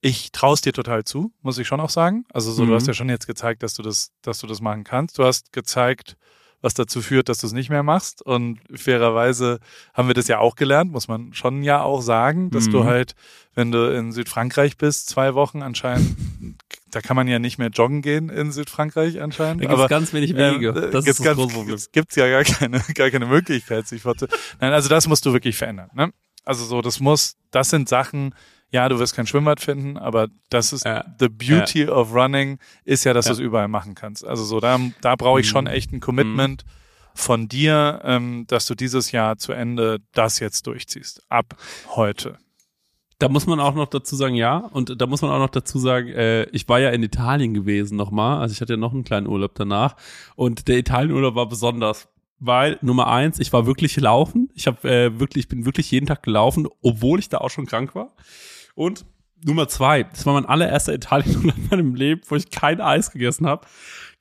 Ich 0.00 0.32
traue 0.32 0.56
dir 0.56 0.72
total 0.72 1.04
zu, 1.04 1.32
muss 1.42 1.58
ich 1.58 1.68
schon 1.68 1.78
auch 1.78 1.90
sagen. 1.90 2.24
Also 2.32 2.50
so, 2.50 2.64
mhm. 2.64 2.70
du 2.70 2.74
hast 2.74 2.88
ja 2.88 2.94
schon 2.94 3.08
jetzt 3.08 3.28
gezeigt, 3.28 3.62
dass 3.62 3.74
du 3.74 3.82
das, 3.82 4.10
dass 4.22 4.40
du 4.40 4.48
das 4.48 4.60
machen 4.60 4.82
kannst. 4.82 5.16
Du 5.16 5.24
hast 5.24 5.52
gezeigt, 5.52 6.16
was 6.60 6.74
dazu 6.74 7.02
führt, 7.02 7.28
dass 7.28 7.38
du 7.38 7.46
es 7.46 7.52
nicht 7.52 7.70
mehr 7.70 7.84
machst. 7.84 8.20
Und 8.22 8.60
fairerweise 8.74 9.60
haben 9.94 10.08
wir 10.08 10.14
das 10.14 10.26
ja 10.26 10.38
auch 10.38 10.56
gelernt, 10.56 10.90
muss 10.90 11.06
man 11.06 11.32
schon 11.34 11.62
ja 11.62 11.82
auch 11.82 12.00
sagen, 12.00 12.50
dass 12.50 12.66
mhm. 12.66 12.72
du 12.72 12.84
halt, 12.84 13.14
wenn 13.54 13.70
du 13.70 13.94
in 13.94 14.10
Südfrankreich 14.10 14.76
bist, 14.76 15.08
zwei 15.08 15.34
Wochen 15.34 15.62
anscheinend, 15.62 16.16
da 16.92 17.00
kann 17.00 17.16
man 17.16 17.26
ja 17.26 17.38
nicht 17.38 17.58
mehr 17.58 17.70
joggen 17.70 18.02
gehen 18.02 18.28
in 18.28 18.52
Südfrankreich 18.52 19.20
anscheinend. 19.20 19.64
Da 19.64 19.74
gibt 19.74 19.88
ganz 19.88 20.12
wenig 20.12 20.36
Wege. 20.36 20.68
Ähm, 20.68 20.90
das 20.92 21.06
ist 21.06 21.18
das 21.18 21.24
ganz, 21.24 21.38
große 21.38 21.54
Problem. 21.54 21.78
Gibt's 21.90 22.16
ja 22.16 22.28
gar 22.28 22.44
keine, 22.44 22.80
gar 22.94 23.10
keine 23.10 23.26
Möglichkeit, 23.26 23.88
sich 23.88 24.02
fortzu. 24.02 24.26
Nein, 24.60 24.72
also 24.72 24.88
das 24.88 25.08
musst 25.08 25.24
du 25.24 25.32
wirklich 25.32 25.56
verändern. 25.56 25.90
Ne? 25.94 26.12
Also 26.44 26.64
so, 26.64 26.82
das 26.82 27.00
muss, 27.00 27.36
das 27.50 27.70
sind 27.70 27.88
Sachen, 27.88 28.34
ja, 28.70 28.88
du 28.88 28.98
wirst 28.98 29.16
kein 29.16 29.26
Schwimmbad 29.26 29.60
finden, 29.60 29.96
aber 29.96 30.28
das 30.50 30.72
ist 30.72 30.84
ja. 30.84 31.04
the 31.18 31.28
beauty 31.28 31.84
ja. 31.84 31.92
of 31.92 32.12
running 32.14 32.58
ist 32.84 33.04
ja, 33.04 33.14
dass 33.14 33.24
ja. 33.24 33.30
du 33.30 33.34
es 33.34 33.40
überall 33.40 33.68
machen 33.68 33.94
kannst. 33.94 34.26
Also 34.26 34.44
so, 34.44 34.60
da, 34.60 34.78
da 35.00 35.16
brauche 35.16 35.40
ich 35.40 35.48
schon 35.48 35.64
mhm. 35.64 35.70
echt 35.70 35.92
ein 35.92 36.00
Commitment 36.00 36.64
mhm. 36.64 36.70
von 37.14 37.48
dir, 37.48 38.02
ähm, 38.04 38.44
dass 38.48 38.66
du 38.66 38.74
dieses 38.74 39.12
Jahr 39.12 39.38
zu 39.38 39.52
Ende 39.52 40.00
das 40.12 40.40
jetzt 40.40 40.66
durchziehst. 40.66 41.22
Ab 41.30 41.56
heute. 41.88 42.38
Da 43.22 43.28
muss 43.28 43.46
man 43.46 43.60
auch 43.60 43.74
noch 43.74 43.86
dazu 43.86 44.16
sagen, 44.16 44.34
ja. 44.34 44.56
Und 44.56 45.00
da 45.00 45.06
muss 45.06 45.22
man 45.22 45.30
auch 45.30 45.38
noch 45.38 45.50
dazu 45.50 45.78
sagen, 45.78 46.08
äh, 46.08 46.42
ich 46.46 46.68
war 46.68 46.80
ja 46.80 46.90
in 46.90 47.04
Italien 47.04 47.54
gewesen 47.54 47.96
nochmal. 47.96 48.40
Also 48.40 48.52
ich 48.52 48.60
hatte 48.60 48.72
ja 48.72 48.76
noch 48.76 48.92
einen 48.92 49.04
kleinen 49.04 49.28
Urlaub 49.28 49.54
danach. 49.54 49.94
Und 50.34 50.66
der 50.66 50.78
Italienurlaub 50.78 51.36
war 51.36 51.48
besonders 51.48 52.08
weil 52.44 52.76
Nummer 52.82 53.06
eins, 53.06 53.38
ich 53.38 53.52
war 53.52 53.66
wirklich 53.66 53.96
laufen. 53.98 54.50
Ich 54.54 54.66
habe 54.66 54.90
äh, 54.90 55.20
wirklich, 55.20 55.44
ich 55.44 55.48
bin 55.48 55.64
wirklich 55.64 55.88
jeden 55.92 56.06
Tag 56.06 56.24
gelaufen, 56.24 56.66
obwohl 56.82 57.20
ich 57.20 57.28
da 57.28 57.38
auch 57.38 57.50
schon 57.50 57.66
krank 57.66 57.94
war. 57.94 58.16
Und 58.74 59.04
Nummer 59.44 59.68
zwei, 59.68 60.02
das 60.02 60.26
war 60.26 60.34
mein 60.34 60.46
allererster 60.46 60.92
Italien 60.92 61.52
in 61.56 61.68
meinem 61.70 61.94
Leben, 61.94 62.22
wo 62.26 62.34
ich 62.34 62.50
kein 62.50 62.80
Eis 62.80 63.12
gegessen 63.12 63.46
habe 63.46 63.64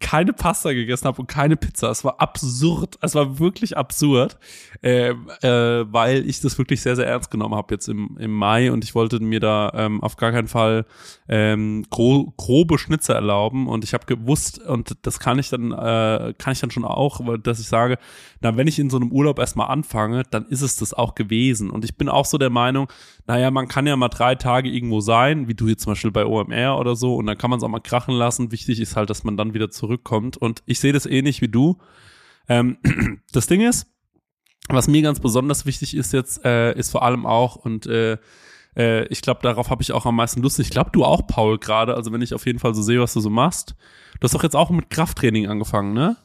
keine 0.02 0.34
Pasta 0.34 0.74
gegessen 0.74 1.06
habe 1.06 1.22
und 1.22 1.28
keine 1.28 1.56
Pizza. 1.56 1.90
Es 1.90 2.04
war 2.04 2.20
absurd. 2.20 2.98
Es 3.02 3.16
war 3.16 3.40
wirklich 3.40 3.78
absurd, 3.78 4.38
äh, 4.82 5.12
äh, 5.12 5.86
weil 5.92 6.28
ich 6.28 6.42
das 6.42 6.58
wirklich 6.58 6.82
sehr, 6.82 6.96
sehr 6.98 7.08
ernst 7.08 7.32
genommen 7.32 7.56
habe 7.56 7.74
jetzt 7.74 7.88
im, 7.88 8.18
im 8.20 8.34
Mai 8.34 8.72
und 8.72 8.84
ich 8.84 8.96
wollte 8.96 9.20
mir 9.22 9.40
da 9.40 9.72
ähm, 9.76 10.04
auf 10.04 10.18
gar 10.18 10.32
keinen 10.32 10.48
Fall 10.48 10.86
ähm, 11.30 11.86
gro 11.90 12.34
grobe 12.36 12.78
Schnitze 12.78 13.14
erlauben 13.14 13.68
und 13.68 13.84
ich 13.84 13.94
habe 13.94 14.06
gewusst 14.06 14.60
und 14.60 14.98
das 15.04 15.20
kann 15.20 15.40
ich 15.40 15.50
dann 15.50 15.72
äh, 15.72 16.34
kann 16.38 16.54
ich 16.54 16.60
dann 16.60 16.72
schon 16.72 16.84
auch, 16.84 17.22
dass 17.42 17.60
ich 17.60 17.68
sage, 17.68 17.98
na 18.42 18.58
wenn 18.58 18.68
ich 18.68 18.80
in 18.80 18.90
so 18.90 18.98
einem 18.98 19.12
Urlaub 19.12 19.40
erstmal 19.40 19.68
anfange, 19.68 20.24
dann 20.30 20.46
ist 20.48 20.62
es 20.62 20.76
das 20.76 20.94
auch 20.94 21.16
gewesen 21.16 21.70
und 21.70 21.86
ich 21.86 21.96
bin 21.96 22.10
auch 22.10 22.26
so 22.26 22.38
der 22.38 22.50
Meinung, 22.50 22.92
naja, 23.28 23.52
man 23.52 23.68
kann 23.68 23.86
ja 23.86 23.96
mal 23.96 24.10
drei 24.10 24.36
Tage 24.36 24.70
irgendwo 24.70 25.00
sein, 25.00 25.48
wie 25.48 25.54
du 25.54 25.68
jetzt 25.68 25.84
zum 25.84 25.92
Beispiel 25.92 26.12
bei 26.12 26.26
OMR 26.26 26.80
oder 26.80 26.96
so 26.96 27.16
und 27.16 27.28
dann 27.28 27.38
kann 27.38 27.50
man 27.50 27.60
es 27.60 27.64
auch 27.64 27.70
mal 27.70 27.80
krachen 27.80 28.16
lassen. 28.16 28.52
Wichtig 28.52 28.80
ist 28.80 28.96
halt, 28.96 29.10
dass 29.10 29.24
man 29.24 29.38
dann 29.38 29.54
wieder 29.54 29.70
zurück 29.70 29.91
zurückkommt. 29.92 30.38
Und 30.38 30.64
ich 30.66 30.80
sehe 30.80 30.94
das 30.94 31.06
ähnlich 31.06 31.42
wie 31.42 31.50
du. 31.50 31.78
Ähm, 32.48 32.78
das 33.32 33.48
Ding 33.48 33.62
ist, 33.62 33.88
was 34.70 34.88
mir 34.88 35.02
ganz 35.02 35.20
besonders 35.20 35.66
wichtig 35.66 35.96
ist 35.96 36.14
jetzt, 36.14 36.46
äh, 36.46 36.74
ist 36.78 36.92
vor 36.92 37.04
allem 37.04 37.26
auch, 37.26 37.58
und 37.58 37.86
äh, 37.88 38.18
äh, 38.78 39.06
ich 39.08 39.22
glaube, 39.22 39.42
darauf 39.44 39.70
habe 39.70 39.82
ich 39.82 39.92
auch 39.92 40.06
am 40.06 40.16
meisten 40.16 40.42
Lust. 40.42 40.60
Ich 40.60 40.70
glaube, 40.70 40.92
du 40.94 41.04
auch, 41.04 41.28
Paul, 41.28 41.58
gerade. 41.60 41.96
Also 41.96 42.12
wenn 42.14 42.22
ich 42.22 42.34
auf 42.34 42.46
jeden 42.46 42.60
Fall 42.60 42.74
so 42.74 42.82
sehe, 42.82 43.02
was 43.02 43.14
du 43.14 43.20
so 43.20 43.30
machst. 43.30 43.76
Du 44.20 44.26
hast 44.26 44.34
doch 44.34 44.44
jetzt 44.44 44.56
auch 44.56 44.70
mit 44.70 44.90
Krafttraining 44.90 45.48
angefangen, 45.48 45.94
ne? 45.94 46.16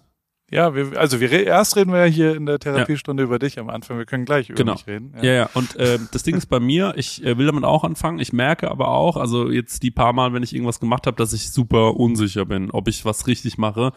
Ja, 0.51 0.77
wir, 0.77 0.97
also 0.97 1.21
wir 1.21 1.33
erst 1.33 1.75
reden 1.75 1.93
wir 1.93 2.07
ja 2.07 2.13
hier 2.13 2.37
in 2.37 2.47
der 2.47 2.61
Therapiestunde 2.61 3.25
ja. 3.25 3.27
über 3.27 3.41
dich 3.41 3.59
am 3.59 3.69
Anfang. 3.69 3.99
Wir 3.99 4.07
können 4.07 4.25
gleich 4.25 4.49
über 4.49 4.57
genau. 4.57 4.75
mich 4.75 4.87
reden. 4.87 5.13
Ja, 5.17 5.25
ja. 5.25 5.33
ja. 5.33 5.51
Und 5.55 5.75
äh, 5.77 5.99
das 6.13 6.23
Ding 6.23 6.37
ist 6.37 6.47
bei 6.47 6.61
mir, 6.61 6.95
ich 6.97 7.25
äh, 7.25 7.37
will 7.37 7.47
damit 7.47 7.65
auch 7.65 7.83
anfangen. 7.83 8.21
Ich 8.21 8.33
merke 8.33 8.71
aber 8.71 8.89
auch, 8.89 9.17
also 9.17 9.51
jetzt 9.51 9.83
die 9.83 9.91
paar 9.91 10.13
Mal, 10.13 10.33
wenn 10.33 10.45
ich 10.45 10.55
irgendwas 10.55 10.79
gemacht 10.79 11.09
habe, 11.09 11.17
dass 11.17 11.33
ich 11.33 11.51
super 11.51 11.97
unsicher 11.97 12.45
bin, 12.45 12.71
ob 12.71 12.87
ich 12.87 13.05
was 13.05 13.27
richtig 13.27 13.59
mache 13.59 13.93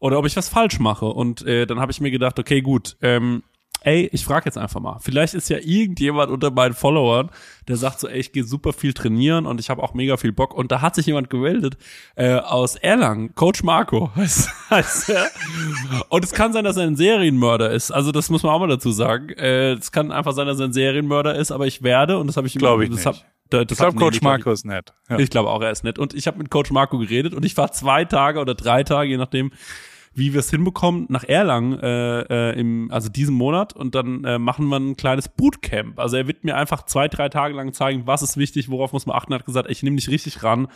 oder 0.00 0.18
ob 0.18 0.26
ich 0.26 0.36
was 0.36 0.48
falsch 0.48 0.80
mache. 0.80 1.06
Und 1.06 1.46
äh, 1.46 1.66
dann 1.66 1.78
habe 1.78 1.92
ich 1.92 2.00
mir 2.00 2.10
gedacht, 2.10 2.40
okay, 2.40 2.62
gut, 2.62 2.96
ähm, 3.00 3.44
ey, 3.86 4.10
ich 4.12 4.24
frage 4.24 4.46
jetzt 4.46 4.58
einfach 4.58 4.80
mal. 4.80 4.98
Vielleicht 5.00 5.34
ist 5.34 5.48
ja 5.48 5.58
irgendjemand 5.58 6.30
unter 6.30 6.50
meinen 6.50 6.74
Followern, 6.74 7.30
der 7.68 7.76
sagt 7.76 8.00
so, 8.00 8.08
ey, 8.08 8.18
ich 8.18 8.32
gehe 8.32 8.42
super 8.42 8.72
viel 8.72 8.92
trainieren 8.92 9.46
und 9.46 9.60
ich 9.60 9.70
habe 9.70 9.80
auch 9.80 9.94
mega 9.94 10.16
viel 10.16 10.32
Bock. 10.32 10.54
Und 10.54 10.72
da 10.72 10.80
hat 10.80 10.96
sich 10.96 11.06
jemand 11.06 11.30
gemeldet 11.30 11.76
äh, 12.16 12.34
aus 12.34 12.74
Erlangen, 12.74 13.36
Coach 13.36 13.62
Marco 13.62 14.10
heißt, 14.16 14.50
heißt 14.70 15.10
er. 15.10 15.28
Und 16.08 16.24
es 16.24 16.32
kann 16.32 16.52
sein, 16.52 16.64
dass 16.64 16.76
er 16.76 16.82
ein 16.82 16.96
Serienmörder 16.96 17.70
ist. 17.70 17.92
Also 17.92 18.10
das 18.10 18.28
muss 18.28 18.42
man 18.42 18.52
auch 18.52 18.58
mal 18.58 18.68
dazu 18.68 18.90
sagen. 18.90 19.28
Äh, 19.30 19.74
es 19.74 19.92
kann 19.92 20.10
einfach 20.10 20.32
sein, 20.32 20.48
dass 20.48 20.58
er 20.58 20.66
ein 20.66 20.72
Serienmörder 20.72 21.36
ist, 21.36 21.52
aber 21.52 21.68
ich 21.68 21.84
werde, 21.84 22.18
und 22.18 22.26
das 22.26 22.36
habe 22.36 22.48
ich 22.48 22.54
Glaube 22.54 22.82
ich 22.82 22.90
das 22.90 23.04
nicht. 23.04 23.06
Hab, 23.06 23.24
da, 23.50 23.60
Ich 23.60 23.68
glaube, 23.68 23.96
Coach 23.96 24.20
Marco 24.20 24.50
ist 24.50 24.66
nett. 24.66 24.94
Ja. 25.08 25.20
ich 25.20 25.30
glaube 25.30 25.50
auch, 25.50 25.62
er 25.62 25.70
ist 25.70 25.84
nett. 25.84 26.00
Und 26.00 26.12
ich 26.12 26.26
habe 26.26 26.38
mit 26.38 26.50
Coach 26.50 26.72
Marco 26.72 26.98
geredet 26.98 27.34
und 27.34 27.44
ich 27.44 27.56
war 27.56 27.70
zwei 27.70 28.04
Tage 28.04 28.40
oder 28.40 28.56
drei 28.56 28.82
Tage, 28.82 29.10
je 29.10 29.16
nachdem, 29.16 29.52
wie 30.16 30.32
wir 30.32 30.40
es 30.40 30.48
hinbekommen, 30.48 31.04
nach 31.10 31.24
Erlangen 31.24 31.78
äh, 31.78 32.20
äh, 32.22 32.58
im, 32.58 32.90
also 32.90 33.10
diesen 33.10 33.34
Monat 33.34 33.74
und 33.74 33.94
dann 33.94 34.24
äh, 34.24 34.38
machen 34.38 34.66
wir 34.68 34.78
ein 34.78 34.96
kleines 34.96 35.28
Bootcamp. 35.28 35.98
Also 35.98 36.16
er 36.16 36.26
wird 36.26 36.42
mir 36.42 36.56
einfach 36.56 36.86
zwei, 36.86 37.06
drei 37.06 37.28
Tage 37.28 37.54
lang 37.54 37.74
zeigen, 37.74 38.06
was 38.06 38.22
ist 38.22 38.38
wichtig, 38.38 38.70
worauf 38.70 38.94
muss 38.94 39.04
man 39.04 39.14
achten. 39.14 39.32
Er 39.32 39.40
hat 39.40 39.44
gesagt, 39.44 39.70
ich 39.70 39.82
nehme 39.82 39.96
dich 39.96 40.08
richtig 40.08 40.42
ran. 40.42 40.68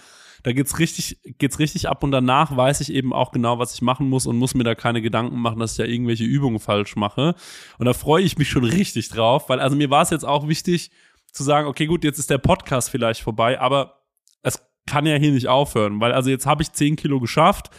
Da 0.42 0.53
geht's 0.53 0.79
richtig, 0.79 1.20
geht's 1.38 1.59
richtig 1.59 1.88
ab 1.88 2.05
und 2.05 2.11
danach 2.11 2.55
weiß 2.55 2.83
ich 2.83 2.92
eben 2.92 3.14
auch 3.14 3.33
genau, 3.33 3.59
was 3.59 3.72
ich 3.72 3.81
machen 3.81 4.11
muss 4.11 4.26
und 4.26 4.37
muss 4.37 4.55
mir 4.55 4.64
da 4.64 4.74
keine 4.74 5.00
Gedanken 5.00 5.38
machen, 5.38 5.59
dass 5.59 5.72
ich 5.72 5.79
ja 5.79 5.87
irgendwelche 5.87 6.24
Übungen 6.24 6.61
falsch 6.61 6.94
mache. 6.96 7.35
Und 7.79 7.87
da 7.87 7.94
freue 7.94 8.22
ich 8.22 8.37
mich 8.37 8.50
schon 8.50 8.64
richtig 8.64 9.09
drauf, 9.09 9.48
weil 9.48 9.61
also 9.61 9.74
mir 9.74 9.88
war 9.88 10.03
es 10.03 10.11
jetzt 10.11 10.24
auch 10.24 10.48
wichtig 10.48 10.90
zu 11.33 11.44
sagen, 11.44 11.66
okay, 11.66 11.87
gut, 11.87 12.05
jetzt 12.05 12.18
ist 12.18 12.29
der 12.29 12.38
Podcast 12.38 12.90
vielleicht 12.90 13.22
vorbei, 13.22 13.59
aber 13.59 14.03
es 14.42 14.62
kann 14.87 15.07
ja 15.07 15.16
hier 15.16 15.33
nicht 15.33 15.48
aufhören, 15.48 15.98
weil 16.00 16.12
also 16.12 16.29
jetzt 16.29 16.46
habe 16.46 16.62
ich 16.62 16.72
10 16.72 16.96
Kilo 16.96 17.20
geschafft 17.20 17.70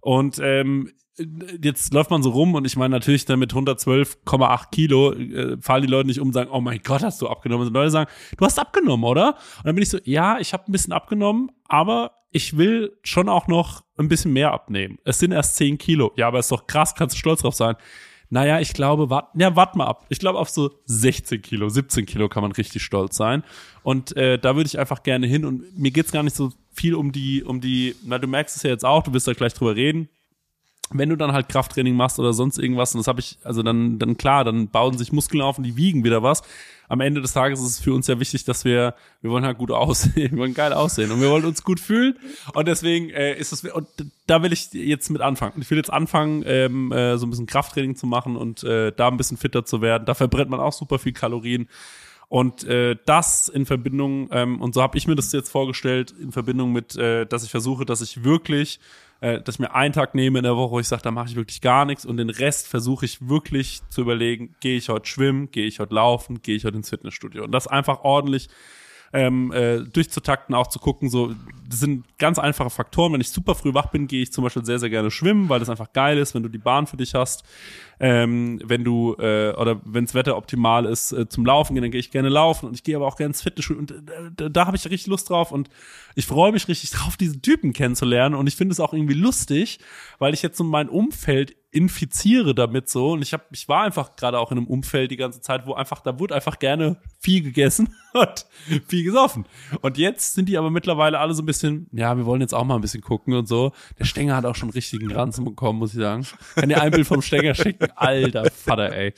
und 0.00 0.38
ähm, 0.40 0.92
jetzt 1.62 1.92
läuft 1.92 2.10
man 2.10 2.22
so 2.22 2.30
rum 2.30 2.54
und 2.54 2.64
ich 2.64 2.76
meine 2.76 2.92
natürlich 2.92 3.24
dann 3.24 3.38
mit 3.38 3.52
112,8 3.52 4.70
Kilo 4.70 5.12
äh, 5.12 5.56
fallen 5.60 5.82
die 5.82 5.88
Leute 5.88 6.06
nicht 6.06 6.20
um 6.20 6.28
und 6.28 6.34
sagen, 6.34 6.50
oh 6.52 6.60
mein 6.60 6.80
Gott, 6.82 7.02
hast 7.02 7.20
du 7.20 7.28
abgenommen. 7.28 7.66
Und 7.66 7.74
Leute 7.74 7.90
sagen, 7.90 8.10
du 8.36 8.44
hast 8.44 8.58
abgenommen, 8.58 9.04
oder? 9.04 9.34
Und 9.58 9.66
dann 9.66 9.74
bin 9.74 9.82
ich 9.82 9.90
so, 9.90 9.98
ja, 10.04 10.38
ich 10.38 10.52
habe 10.52 10.64
ein 10.68 10.72
bisschen 10.72 10.92
abgenommen, 10.92 11.50
aber 11.66 12.12
ich 12.30 12.56
will 12.56 12.96
schon 13.02 13.28
auch 13.28 13.46
noch 13.46 13.82
ein 13.96 14.08
bisschen 14.08 14.32
mehr 14.32 14.52
abnehmen. 14.52 14.98
Es 15.04 15.18
sind 15.18 15.32
erst 15.32 15.56
10 15.56 15.78
Kilo. 15.78 16.12
Ja, 16.16 16.28
aber 16.28 16.38
ist 16.38 16.52
doch 16.52 16.66
krass, 16.66 16.94
kannst 16.94 17.14
du 17.14 17.18
stolz 17.18 17.40
drauf 17.40 17.54
sein. 17.54 17.76
Naja, 18.30 18.60
ich 18.60 18.74
glaube, 18.74 19.08
wart, 19.08 19.30
ja, 19.34 19.56
wart 19.56 19.74
mal 19.74 19.86
ab. 19.86 20.04
Ich 20.10 20.18
glaube, 20.18 20.38
auf 20.38 20.50
so 20.50 20.70
16 20.84 21.40
Kilo, 21.40 21.70
17 21.70 22.04
Kilo 22.04 22.28
kann 22.28 22.42
man 22.42 22.52
richtig 22.52 22.82
stolz 22.82 23.16
sein. 23.16 23.42
Und 23.82 24.14
äh, 24.16 24.38
da 24.38 24.54
würde 24.54 24.66
ich 24.66 24.78
einfach 24.78 25.02
gerne 25.02 25.26
hin. 25.26 25.46
Und 25.46 25.78
mir 25.78 25.90
geht's 25.90 26.12
gar 26.12 26.22
nicht 26.22 26.36
so 26.36 26.52
viel 26.70 26.94
um 26.94 27.10
die, 27.10 27.42
um 27.42 27.62
die, 27.62 27.96
na, 28.04 28.18
du 28.18 28.28
merkst 28.28 28.56
es 28.56 28.62
ja 28.62 28.70
jetzt 28.70 28.84
auch, 28.84 29.02
du 29.02 29.14
wirst 29.14 29.26
da 29.26 29.32
gleich 29.32 29.54
drüber 29.54 29.74
reden. 29.74 30.10
Wenn 30.90 31.10
du 31.10 31.16
dann 31.16 31.32
halt 31.32 31.48
Krafttraining 31.48 31.94
machst 31.94 32.18
oder 32.18 32.32
sonst 32.32 32.58
irgendwas, 32.58 32.94
und 32.94 33.00
das 33.00 33.08
habe 33.08 33.20
ich, 33.20 33.38
also 33.44 33.62
dann, 33.62 33.98
dann 33.98 34.16
klar, 34.16 34.44
dann 34.44 34.68
bauen 34.68 34.96
sich 34.96 35.12
Muskeln 35.12 35.42
auf 35.42 35.58
und 35.58 35.64
die 35.64 35.76
wiegen 35.76 36.04
wieder 36.04 36.22
was. 36.22 36.42
Am 36.88 37.00
Ende 37.00 37.20
des 37.20 37.34
Tages 37.34 37.60
ist 37.60 37.66
es 37.66 37.80
für 37.80 37.92
uns 37.92 38.06
ja 38.06 38.18
wichtig, 38.18 38.44
dass 38.44 38.64
wir, 38.64 38.94
wir 39.20 39.30
wollen 39.30 39.44
halt 39.44 39.58
gut 39.58 39.70
aussehen, 39.70 40.14
wir 40.32 40.38
wollen 40.38 40.54
geil 40.54 40.72
aussehen 40.72 41.12
und 41.12 41.20
wir 41.20 41.28
wollen 41.28 41.44
uns 41.44 41.62
gut 41.62 41.80
fühlen. 41.80 42.18
Und 42.54 42.66
deswegen 42.66 43.10
äh, 43.10 43.38
ist 43.38 43.52
es, 43.52 43.62
und 43.64 43.86
da 44.26 44.42
will 44.42 44.52
ich 44.52 44.72
jetzt 44.72 45.10
mit 45.10 45.20
anfangen. 45.20 45.60
Ich 45.60 45.70
will 45.70 45.76
jetzt 45.76 45.92
anfangen, 45.92 46.42
ähm, 46.46 46.90
äh, 46.92 47.18
so 47.18 47.26
ein 47.26 47.30
bisschen 47.30 47.46
Krafttraining 47.46 47.94
zu 47.94 48.06
machen 48.06 48.36
und 48.36 48.64
äh, 48.64 48.92
da 48.92 49.08
ein 49.08 49.18
bisschen 49.18 49.36
fitter 49.36 49.66
zu 49.66 49.82
werden. 49.82 50.06
Da 50.06 50.14
verbrennt 50.14 50.50
man 50.50 50.60
auch 50.60 50.72
super 50.72 50.98
viel 50.98 51.12
Kalorien. 51.12 51.68
Und 52.28 52.64
äh, 52.64 52.96
das 53.06 53.48
in 53.48 53.64
Verbindung, 53.64 54.28
ähm, 54.32 54.60
und 54.60 54.74
so 54.74 54.82
habe 54.82 54.98
ich 54.98 55.06
mir 55.06 55.16
das 55.16 55.32
jetzt 55.32 55.50
vorgestellt, 55.50 56.14
in 56.20 56.30
Verbindung 56.30 56.72
mit, 56.72 56.94
äh, 56.96 57.24
dass 57.24 57.42
ich 57.42 57.50
versuche, 57.50 57.86
dass 57.86 58.02
ich 58.02 58.22
wirklich, 58.22 58.80
äh, 59.20 59.40
dass 59.40 59.56
ich 59.56 59.58
mir 59.58 59.74
einen 59.74 59.92
Tag 59.92 60.14
nehme 60.14 60.38
in 60.38 60.44
der 60.44 60.56
Woche, 60.56 60.72
wo 60.72 60.80
ich 60.80 60.88
sage, 60.88 61.02
da 61.02 61.10
mache 61.10 61.28
ich 61.28 61.36
wirklich 61.36 61.60
gar 61.60 61.84
nichts 61.84 62.06
und 62.06 62.16
den 62.16 62.30
Rest 62.30 62.68
versuche 62.68 63.04
ich 63.04 63.28
wirklich 63.28 63.80
zu 63.88 64.02
überlegen, 64.02 64.54
gehe 64.60 64.76
ich 64.76 64.88
heute 64.88 65.06
schwimmen, 65.06 65.50
gehe 65.50 65.66
ich 65.66 65.80
heute 65.80 65.94
laufen, 65.94 66.42
gehe 66.42 66.56
ich 66.56 66.64
heute 66.64 66.76
ins 66.76 66.90
Fitnessstudio. 66.90 67.44
Und 67.44 67.52
das 67.52 67.66
einfach 67.66 68.04
ordentlich 68.04 68.48
ähm, 69.12 69.52
äh, 69.52 69.80
durchzutakten, 69.80 70.54
auch 70.54 70.66
zu 70.66 70.78
gucken, 70.78 71.08
so, 71.08 71.34
das 71.68 71.80
sind 71.80 72.04
ganz 72.18 72.38
einfache 72.38 72.70
Faktoren. 72.70 73.12
Wenn 73.12 73.20
ich 73.20 73.30
super 73.30 73.54
früh 73.54 73.74
wach 73.74 73.86
bin, 73.86 74.06
gehe 74.06 74.22
ich 74.22 74.32
zum 74.32 74.44
Beispiel 74.44 74.64
sehr, 74.64 74.78
sehr 74.78 74.90
gerne 74.90 75.10
schwimmen, 75.10 75.48
weil 75.48 75.60
das 75.60 75.70
einfach 75.70 75.92
geil 75.92 76.18
ist, 76.18 76.34
wenn 76.34 76.42
du 76.42 76.48
die 76.48 76.58
Bahn 76.58 76.86
für 76.86 76.96
dich 76.96 77.14
hast. 77.14 77.44
Ähm, 78.00 78.60
wenn 78.64 78.84
du, 78.84 79.16
äh, 79.18 79.52
oder 79.54 79.80
wenns 79.84 80.14
Wetter 80.14 80.36
optimal 80.36 80.84
ist, 80.84 81.12
äh, 81.12 81.28
zum 81.28 81.44
Laufen 81.44 81.74
gehen, 81.74 81.82
dann 81.82 81.90
gehe 81.90 82.00
ich 82.00 82.10
gerne 82.10 82.28
laufen 82.28 82.66
und 82.66 82.74
ich 82.74 82.84
gehe 82.84 82.94
aber 82.94 83.06
auch 83.06 83.16
gerne 83.16 83.30
ins 83.30 83.42
Fitnessstudio 83.42 83.80
und 83.80 83.90
äh, 83.90 84.30
da, 84.36 84.48
da 84.48 84.66
habe 84.66 84.76
ich 84.76 84.84
richtig 84.84 85.08
Lust 85.08 85.30
drauf 85.30 85.50
und 85.50 85.68
ich 86.14 86.26
freue 86.26 86.52
mich 86.52 86.68
richtig 86.68 86.90
drauf, 86.90 87.16
diese 87.16 87.40
Typen 87.40 87.72
kennenzulernen 87.72 88.36
und 88.36 88.46
ich 88.46 88.54
finde 88.54 88.72
es 88.72 88.80
auch 88.80 88.92
irgendwie 88.92 89.14
lustig, 89.14 89.80
weil 90.18 90.32
ich 90.32 90.42
jetzt 90.42 90.58
so 90.58 90.64
mein 90.64 90.88
Umfeld 90.88 91.56
infiziere 91.70 92.54
damit 92.54 92.88
so 92.88 93.12
und 93.12 93.22
ich 93.22 93.34
habe 93.34 93.44
ich 93.52 93.68
war 93.68 93.82
einfach 93.82 94.16
gerade 94.16 94.38
auch 94.38 94.50
in 94.50 94.58
einem 94.58 94.66
Umfeld 94.66 95.10
die 95.10 95.18
ganze 95.18 95.42
Zeit, 95.42 95.66
wo 95.66 95.74
einfach 95.74 96.00
da 96.00 96.18
wurde 96.18 96.34
einfach 96.34 96.58
gerne 96.58 96.96
viel 97.20 97.42
gegessen 97.42 97.94
und 98.14 98.46
viel 98.86 99.04
gesoffen. 99.04 99.44
Und 99.82 99.98
jetzt 99.98 100.34
sind 100.34 100.48
die 100.48 100.56
aber 100.56 100.70
mittlerweile 100.70 101.18
alle 101.18 101.34
so 101.34 101.42
ein 101.42 101.46
bisschen, 101.46 101.88
ja, 101.92 102.16
wir 102.16 102.24
wollen 102.24 102.40
jetzt 102.40 102.54
auch 102.54 102.64
mal 102.64 102.76
ein 102.76 102.80
bisschen 102.80 103.02
gucken 103.02 103.34
und 103.34 103.46
so. 103.46 103.72
Der 103.98 104.04
Stenger 104.04 104.36
hat 104.36 104.46
auch 104.46 104.54
schon 104.54 104.70
richtigen 104.70 105.12
Ranzen 105.12 105.44
bekommen, 105.44 105.78
muss 105.78 105.92
ich 105.92 106.00
sagen. 106.00 106.26
Kann 106.54 106.70
dir 106.70 106.80
ein 106.80 106.90
Bild 106.90 107.06
vom 107.06 107.20
Stenger 107.20 107.54
schicken, 107.54 107.88
alter 107.96 108.50
Vater, 108.50 108.94
ey. 108.94 109.12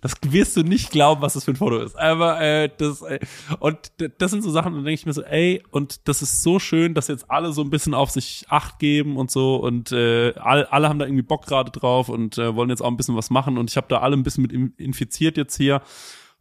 Das 0.00 0.14
wirst 0.28 0.56
du 0.56 0.62
nicht 0.62 0.90
glauben, 0.90 1.22
was 1.22 1.34
das 1.34 1.44
für 1.44 1.52
ein 1.52 1.56
Foto 1.56 1.78
ist. 1.78 1.98
Aber 1.98 2.40
äh, 2.40 2.70
das 2.76 3.02
äh, 3.02 3.18
und 3.58 3.90
das 4.18 4.30
sind 4.30 4.42
so 4.42 4.50
Sachen, 4.50 4.74
da 4.74 4.78
denke 4.78 4.92
ich 4.92 5.06
mir 5.06 5.12
so, 5.12 5.22
ey, 5.22 5.62
und 5.70 6.06
das 6.06 6.22
ist 6.22 6.44
so 6.44 6.60
schön, 6.60 6.94
dass 6.94 7.08
jetzt 7.08 7.28
alle 7.30 7.52
so 7.52 7.62
ein 7.62 7.70
bisschen 7.70 7.94
auf 7.94 8.10
sich 8.10 8.44
Acht 8.48 8.78
geben 8.78 9.16
und 9.16 9.30
so 9.30 9.56
und 9.56 9.90
äh, 9.90 10.34
alle, 10.36 10.70
alle 10.70 10.88
haben 10.88 10.98
da 10.98 11.06
irgendwie 11.06 11.22
Bock 11.22 11.46
gerade 11.46 11.72
drauf 11.72 11.95
und 12.08 12.38
äh, 12.38 12.54
wollen 12.54 12.70
jetzt 12.70 12.82
auch 12.82 12.88
ein 12.90 12.96
bisschen 12.96 13.16
was 13.16 13.30
machen 13.30 13.58
und 13.58 13.70
ich 13.70 13.76
habe 13.76 13.86
da 13.88 13.98
alle 13.98 14.16
ein 14.16 14.22
bisschen 14.22 14.42
mit 14.42 14.52
in- 14.52 14.74
infiziert 14.76 15.36
jetzt 15.36 15.56
hier. 15.56 15.82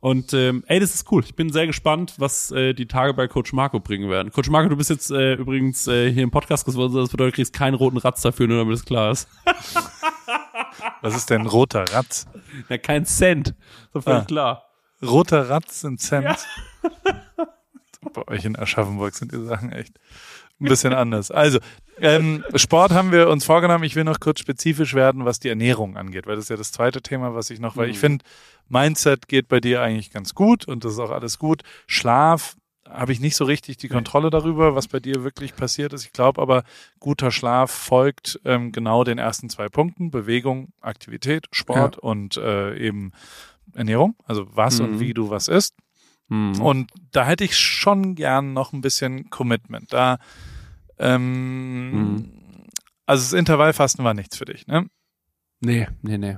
Und 0.01 0.33
ähm, 0.33 0.63
ey, 0.67 0.79
das 0.79 0.93
ist 0.93 1.11
cool. 1.11 1.23
Ich 1.23 1.35
bin 1.35 1.51
sehr 1.51 1.65
gespannt, 1.65 2.13
was 2.17 2.51
äh, 2.51 2.73
die 2.73 2.85
Tage 2.87 3.15
bei 3.15 3.27
Coach 3.27 3.53
Marco 3.53 3.79
bringen 3.79 4.07
werden. 4.09 4.31
Coach 4.31 4.49
Marco, 4.49 4.69
du 4.69 4.75
bist 4.77 4.91
jetzt 4.91 5.09
äh, 5.09 5.33
übrigens 5.33 5.87
äh, 5.87 6.11
hier 6.11 6.21
im 6.21 6.29
Podcast 6.31 6.65
geworden. 6.65 6.93
Das 6.93 7.09
bedeutet, 7.09 7.33
du 7.33 7.35
kriegst 7.37 7.53
keinen 7.53 7.73
roten 7.73 7.97
Ratz 7.97 8.21
dafür, 8.21 8.47
nur 8.47 8.57
damit 8.59 8.75
es 8.75 8.85
klar 8.85 9.11
ist. 9.11 9.27
Was 11.01 11.15
ist 11.15 11.29
denn 11.29 11.41
ein 11.41 11.47
roter 11.47 11.85
Ratz? 11.91 12.27
Ja, 12.69 12.77
kein 12.77 13.05
Cent. 13.05 13.55
So 13.93 14.01
völlig 14.01 14.21
Ah. 14.23 14.25
klar. 14.25 14.63
Roter 15.01 15.49
Ratz 15.49 15.83
in 15.83 15.97
Cent. 15.97 16.37
Bei 18.13 18.27
euch 18.27 18.45
in 18.45 18.55
Aschaffenburg 18.57 19.13
sind 19.15 19.31
die 19.31 19.43
Sachen 19.45 19.71
echt 19.71 19.99
ein 20.59 20.65
bisschen 20.65 20.93
anders. 20.93 21.31
Also, 21.31 21.59
ähm, 21.99 22.43
Sport 22.55 22.91
haben 22.91 23.11
wir 23.11 23.29
uns 23.29 23.45
vorgenommen. 23.45 23.83
Ich 23.83 23.95
will 23.95 24.03
noch 24.03 24.19
kurz 24.19 24.39
spezifisch 24.39 24.93
werden, 24.93 25.25
was 25.25 25.39
die 25.39 25.49
Ernährung 25.49 25.97
angeht, 25.97 26.27
weil 26.27 26.35
das 26.35 26.45
ist 26.45 26.49
ja 26.49 26.57
das 26.57 26.71
zweite 26.71 27.01
Thema, 27.01 27.35
was 27.35 27.49
ich 27.49 27.59
noch, 27.59 27.77
weil 27.77 27.89
ich 27.89 27.99
finde, 27.99 28.23
Mindset 28.69 29.27
geht 29.27 29.47
bei 29.47 29.59
dir 29.59 29.81
eigentlich 29.81 30.11
ganz 30.11 30.33
gut 30.33 30.67
und 30.67 30.83
das 30.85 30.93
ist 30.93 30.99
auch 30.99 31.11
alles 31.11 31.39
gut. 31.39 31.61
Schlaf 31.87 32.55
habe 32.89 33.11
ich 33.11 33.19
nicht 33.19 33.35
so 33.35 33.45
richtig 33.45 33.77
die 33.77 33.87
Kontrolle 33.87 34.29
darüber, 34.29 34.75
was 34.75 34.87
bei 34.87 34.99
dir 34.99 35.23
wirklich 35.23 35.55
passiert 35.55 35.91
ist. 35.93 36.05
Ich 36.05 36.11
glaube 36.13 36.41
aber, 36.41 36.63
guter 36.99 37.31
Schlaf 37.31 37.71
folgt 37.71 38.39
ähm, 38.45 38.71
genau 38.71 39.03
den 39.03 39.17
ersten 39.17 39.49
zwei 39.49 39.69
Punkten. 39.69 40.11
Bewegung, 40.11 40.69
Aktivität, 40.81 41.47
Sport 41.51 41.97
und 41.97 42.37
äh, 42.37 42.77
eben 42.77 43.11
Ernährung. 43.73 44.15
Also 44.25 44.45
was 44.55 44.79
Mhm. 44.79 44.85
und 44.85 44.99
wie 44.99 45.13
du 45.13 45.29
was 45.29 45.47
isst. 45.47 45.75
Mhm. 46.27 46.59
Und 46.61 46.91
da 47.11 47.25
hätte 47.25 47.43
ich 47.43 47.57
schon 47.57 48.15
gern 48.15 48.53
noch 48.53 48.73
ein 48.73 48.81
bisschen 48.81 49.29
Commitment. 49.29 49.93
Da, 49.93 50.17
ähm, 50.97 52.13
Mhm. 52.15 52.31
also 53.05 53.23
das 53.23 53.33
Intervallfasten 53.33 54.03
war 54.03 54.13
nichts 54.13 54.37
für 54.37 54.45
dich, 54.45 54.67
ne? 54.67 54.87
Nee, 55.59 55.87
nee, 56.01 56.17
nee. 56.17 56.37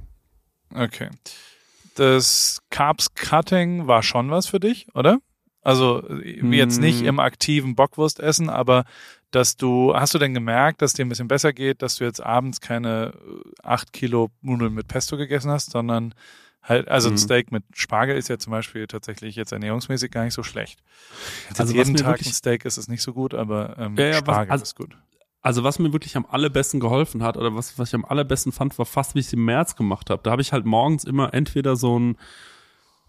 Okay. 0.73 1.09
Das 1.95 2.59
Carbs 2.69 3.13
Cutting 3.15 3.87
war 3.87 4.03
schon 4.03 4.29
was 4.29 4.47
für 4.47 4.59
dich, 4.59 4.87
oder? 4.93 5.19
Also 5.61 6.07
jetzt 6.23 6.79
nicht 6.79 7.01
Mm. 7.01 7.05
im 7.07 7.19
aktiven 7.19 7.75
Bockwurst 7.75 8.19
essen, 8.21 8.49
aber 8.49 8.85
dass 9.31 9.57
du, 9.57 9.93
hast 9.93 10.13
du 10.13 10.17
denn 10.19 10.33
gemerkt, 10.33 10.81
dass 10.81 10.93
dir 10.93 11.03
ein 11.03 11.09
bisschen 11.09 11.27
besser 11.27 11.51
geht, 11.51 11.81
dass 11.81 11.95
du 11.97 12.05
jetzt 12.05 12.21
abends 12.23 12.61
keine 12.61 13.13
äh, 13.15 13.51
acht 13.63 13.91
Kilo 13.91 14.29
Nudeln 14.41 14.73
mit 14.73 14.87
Pesto 14.87 15.17
gegessen 15.17 15.51
hast, 15.51 15.71
sondern 15.71 16.13
halt, 16.67 16.87
also 16.87 17.09
ein 17.09 17.13
Mhm. 17.13 17.17
Steak 17.17 17.51
mit 17.51 17.63
Spargel 17.73 18.15
ist 18.17 18.27
ja 18.27 18.37
zum 18.37 18.51
Beispiel 18.51 18.87
tatsächlich 18.87 19.35
jetzt 19.35 19.51
ernährungsmäßig 19.51 20.11
gar 20.11 20.23
nicht 20.25 20.33
so 20.33 20.43
schlecht. 20.43 20.83
Jetzt 21.49 21.59
Also 21.59 21.73
was 21.77 21.87
jeden 21.87 21.95
Tag 21.97 22.19
ein 22.19 22.31
Steak 22.33 22.65
ist 22.65 22.77
es 22.77 22.87
nicht 22.87 23.01
so 23.01 23.13
gut, 23.13 23.33
aber 23.33 23.77
ähm, 23.77 23.95
Ja, 23.97 24.05
ja, 24.05 24.11
was- 24.13 24.17
Spargel 24.19 24.51
also- 24.51 24.63
ist 24.63 24.75
gut. 24.75 24.97
Also 25.41 25.63
was 25.63 25.79
mir 25.79 25.93
wirklich 25.93 26.17
am 26.17 26.25
allerbesten 26.29 26.79
geholfen 26.81 27.23
hat 27.23 27.37
oder 27.37 27.55
was, 27.55 27.79
was 27.79 27.89
ich 27.89 27.95
am 27.95 28.03
allerbesten 28.03 28.51
fand, 28.51 28.77
war 28.77 28.85
fast, 28.85 29.15
wie 29.15 29.19
ich 29.19 29.27
es 29.27 29.33
im 29.33 29.45
März 29.45 29.75
gemacht 29.77 30.09
habe. 30.09 30.21
Da 30.23 30.31
habe 30.31 30.41
ich 30.41 30.51
halt 30.51 30.65
morgens 30.65 31.05
immer 31.05 31.33
entweder 31.33 31.77
so 31.77 31.97
ein, 31.97 32.17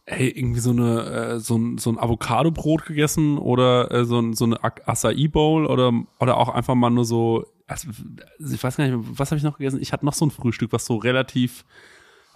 ey, 0.05 0.29
irgendwie 0.29 0.61
so 0.61 0.71
eine, 0.71 1.03
äh, 1.05 1.41
so 1.41 1.57
ein, 1.59 1.79
so 1.79 1.91
ein 1.91 1.99
Avocado-Brot 1.99 2.87
gegessen 2.87 3.39
oder 3.39 3.91
äh, 3.91 4.05
so, 4.05 4.21
ein, 4.21 4.35
so 4.35 4.45
eine 4.45 4.57
Ac- 4.63 4.83
Acai-Bowl 4.87 5.67
oder, 5.67 5.93
oder 6.21 6.37
auch 6.37 6.51
einfach 6.51 6.75
mal 6.77 6.91
nur 6.91 7.05
so, 7.05 7.45
also, 7.67 7.89
ich 8.39 8.63
weiß 8.63 8.77
gar 8.77 8.87
nicht, 8.89 8.97
was 9.19 9.31
habe 9.31 9.39
ich 9.39 9.43
noch 9.43 9.59
gegessen? 9.59 9.81
Ich 9.83 9.93
hatte 9.93 10.07
noch 10.07 10.15
so 10.15 10.25
ein 10.25 10.31
Frühstück, 10.31 10.73
was 10.73 10.85
so 10.87 10.97
relativ, 10.97 11.65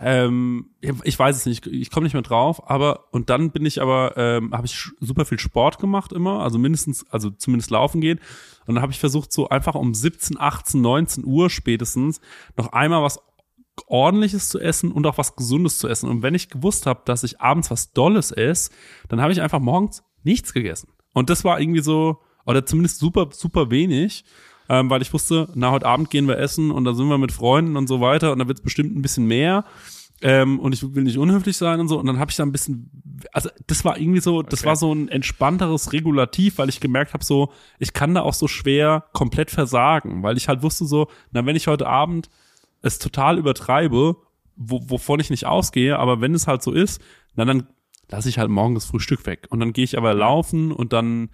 ähm, 0.02 0.70
ich 0.80 1.18
weiß 1.18 1.36
es 1.36 1.46
nicht, 1.46 1.66
ich 1.66 1.90
komme 1.90 2.04
nicht 2.04 2.12
mehr 2.12 2.22
drauf, 2.22 2.68
aber 2.68 3.12
und 3.12 3.30
dann 3.30 3.52
bin 3.52 3.64
ich 3.64 3.80
aber, 3.80 4.16
ähm, 4.16 4.52
habe 4.52 4.66
ich 4.66 4.90
super 5.00 5.24
viel 5.24 5.38
Sport 5.38 5.78
gemacht 5.78 6.12
immer, 6.12 6.42
also 6.42 6.58
mindestens, 6.58 7.08
also 7.10 7.30
zumindest 7.30 7.70
laufen 7.70 8.00
gehen. 8.00 8.18
Und 8.66 8.74
dann 8.74 8.82
habe 8.82 8.92
ich 8.92 8.98
versucht, 8.98 9.32
so 9.32 9.48
einfach 9.48 9.74
um 9.74 9.94
17, 9.94 10.38
18, 10.38 10.80
19 10.80 11.24
Uhr 11.24 11.50
spätestens 11.50 12.20
noch 12.56 12.72
einmal 12.72 13.02
was 13.02 13.20
ordentliches 13.86 14.48
zu 14.48 14.60
essen 14.60 14.92
und 14.92 15.06
auch 15.06 15.18
was 15.18 15.36
Gesundes 15.36 15.78
zu 15.78 15.88
essen. 15.88 16.08
Und 16.08 16.22
wenn 16.22 16.34
ich 16.34 16.48
gewusst 16.48 16.86
habe, 16.86 17.02
dass 17.04 17.22
ich 17.22 17.40
abends 17.40 17.70
was 17.70 17.92
Dolles 17.92 18.30
esse, 18.32 18.70
dann 19.08 19.20
habe 19.20 19.32
ich 19.32 19.40
einfach 19.40 19.60
morgens 19.60 20.02
nichts 20.22 20.52
gegessen. 20.52 20.88
Und 21.14 21.30
das 21.30 21.44
war 21.44 21.60
irgendwie 21.60 21.82
so, 21.82 22.18
oder 22.44 22.66
zumindest 22.66 22.98
super, 22.98 23.28
super 23.32 23.70
wenig, 23.70 24.24
ähm, 24.68 24.90
weil 24.90 25.02
ich 25.02 25.12
wusste, 25.12 25.48
na, 25.54 25.70
heute 25.70 25.86
Abend 25.86 26.10
gehen 26.10 26.28
wir 26.28 26.38
essen 26.38 26.70
und 26.70 26.84
dann 26.84 26.94
sind 26.94 27.08
wir 27.08 27.18
mit 27.18 27.32
Freunden 27.32 27.76
und 27.76 27.88
so 27.88 28.00
weiter 28.00 28.32
und 28.32 28.38
dann 28.38 28.48
wird 28.48 28.58
es 28.58 28.64
bestimmt 28.64 28.96
ein 28.96 29.02
bisschen 29.02 29.26
mehr. 29.26 29.64
Ähm, 30.24 30.60
und 30.60 30.72
ich 30.72 30.94
will 30.94 31.02
nicht 31.02 31.18
unhöflich 31.18 31.56
sein 31.56 31.80
und 31.80 31.88
so. 31.88 31.98
Und 31.98 32.06
dann 32.06 32.20
habe 32.20 32.30
ich 32.30 32.36
da 32.36 32.44
ein 32.44 32.52
bisschen, 32.52 32.90
also 33.32 33.50
das 33.66 33.84
war 33.84 33.98
irgendwie 33.98 34.20
so, 34.20 34.42
das 34.42 34.60
okay. 34.60 34.68
war 34.68 34.76
so 34.76 34.94
ein 34.94 35.08
entspannteres 35.08 35.92
Regulativ, 35.92 36.58
weil 36.58 36.68
ich 36.68 36.78
gemerkt 36.78 37.12
habe, 37.12 37.24
so, 37.24 37.52
ich 37.80 37.92
kann 37.92 38.14
da 38.14 38.22
auch 38.22 38.34
so 38.34 38.46
schwer 38.46 39.04
komplett 39.12 39.50
versagen, 39.50 40.22
weil 40.22 40.36
ich 40.36 40.46
halt 40.46 40.62
wusste 40.62 40.84
so, 40.84 41.08
na, 41.32 41.44
wenn 41.44 41.56
ich 41.56 41.66
heute 41.66 41.88
Abend 41.88 42.30
es 42.82 43.00
total 43.00 43.36
übertreibe, 43.36 44.16
wo, 44.54 44.80
wovon 44.88 45.18
ich 45.18 45.30
nicht 45.30 45.46
ausgehe, 45.46 45.98
aber 45.98 46.20
wenn 46.20 46.34
es 46.34 46.46
halt 46.46 46.62
so 46.62 46.70
ist, 46.70 47.02
na 47.34 47.44
dann 47.44 47.66
lasse 48.08 48.28
ich 48.28 48.38
halt 48.38 48.50
morgen 48.50 48.74
das 48.74 48.84
Frühstück 48.84 49.26
weg. 49.26 49.46
Und 49.50 49.58
dann 49.58 49.72
gehe 49.72 49.84
ich 49.84 49.98
aber 49.98 50.14
laufen 50.14 50.70
und 50.70 50.92
dann 50.92 51.30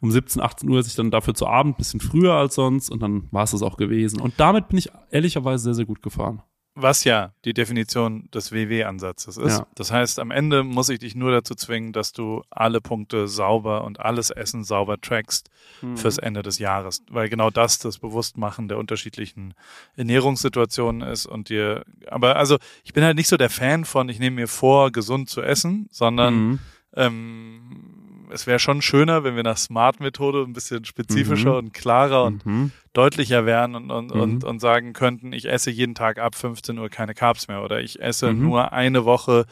um 0.00 0.10
17, 0.10 0.40
18 0.40 0.68
Uhr 0.68 0.78
esse 0.78 0.88
ich 0.88 0.94
dann 0.94 1.10
dafür 1.10 1.34
zu 1.34 1.46
Abend, 1.46 1.76
bisschen 1.76 2.00
früher 2.00 2.34
als 2.34 2.54
sonst 2.54 2.90
und 2.90 3.00
dann 3.02 3.28
war 3.30 3.44
es 3.44 3.50
das 3.50 3.62
auch 3.62 3.76
gewesen. 3.76 4.20
Und 4.20 4.34
damit 4.38 4.68
bin 4.68 4.78
ich 4.78 4.90
ehrlicherweise 5.10 5.64
sehr, 5.64 5.74
sehr 5.74 5.86
gut 5.86 6.02
gefahren. 6.02 6.42
Was 6.76 7.02
ja 7.02 7.32
die 7.44 7.52
Definition 7.52 8.30
des 8.32 8.52
WW-Ansatzes 8.52 9.36
ist. 9.36 9.58
Ja. 9.58 9.66
Das 9.74 9.90
heißt, 9.90 10.20
am 10.20 10.30
Ende 10.30 10.62
muss 10.62 10.88
ich 10.88 11.00
dich 11.00 11.16
nur 11.16 11.32
dazu 11.32 11.56
zwingen, 11.56 11.92
dass 11.92 12.12
du 12.12 12.42
alle 12.48 12.80
Punkte 12.80 13.26
sauber 13.26 13.82
und 13.84 13.98
alles 13.98 14.30
Essen 14.30 14.62
sauber 14.62 15.00
trackst 15.00 15.50
mhm. 15.82 15.96
fürs 15.96 16.18
Ende 16.18 16.42
des 16.42 16.60
Jahres. 16.60 17.02
Weil 17.10 17.28
genau 17.28 17.50
das 17.50 17.80
das 17.80 17.98
Bewusstmachen 17.98 18.68
der 18.68 18.78
unterschiedlichen 18.78 19.54
Ernährungssituationen 19.96 21.02
ist 21.02 21.26
und 21.26 21.48
dir, 21.48 21.84
aber 22.06 22.36
also 22.36 22.56
ich 22.84 22.92
bin 22.92 23.02
halt 23.02 23.16
nicht 23.16 23.28
so 23.28 23.36
der 23.36 23.50
Fan 23.50 23.84
von, 23.84 24.08
ich 24.08 24.20
nehme 24.20 24.36
mir 24.36 24.48
vor, 24.48 24.92
gesund 24.92 25.28
zu 25.28 25.42
essen, 25.42 25.88
sondern 25.90 26.34
mhm. 26.34 26.58
ähm, 26.94 27.89
es 28.32 28.46
wäre 28.46 28.58
schon 28.58 28.82
schöner, 28.82 29.24
wenn 29.24 29.36
wir 29.36 29.42
nach 29.42 29.56
Smart-Methode 29.56 30.42
ein 30.42 30.52
bisschen 30.52 30.84
spezifischer 30.84 31.52
mhm. 31.52 31.58
und 31.58 31.74
klarer 31.74 32.24
und 32.24 32.46
mhm. 32.46 32.72
deutlicher 32.92 33.46
wären 33.46 33.74
und, 33.74 33.90
und, 33.90 34.14
mhm. 34.14 34.20
und, 34.20 34.44
und 34.44 34.60
sagen 34.60 34.92
könnten, 34.92 35.32
ich 35.32 35.48
esse 35.48 35.70
jeden 35.70 35.94
Tag 35.94 36.18
ab 36.18 36.34
15 36.34 36.78
Uhr 36.78 36.88
keine 36.88 37.14
Carbs 37.14 37.48
mehr 37.48 37.62
oder 37.62 37.80
ich 37.80 38.00
esse 38.00 38.32
mhm. 38.32 38.42
nur 38.42 38.72
eine 38.72 39.04
Woche 39.04 39.46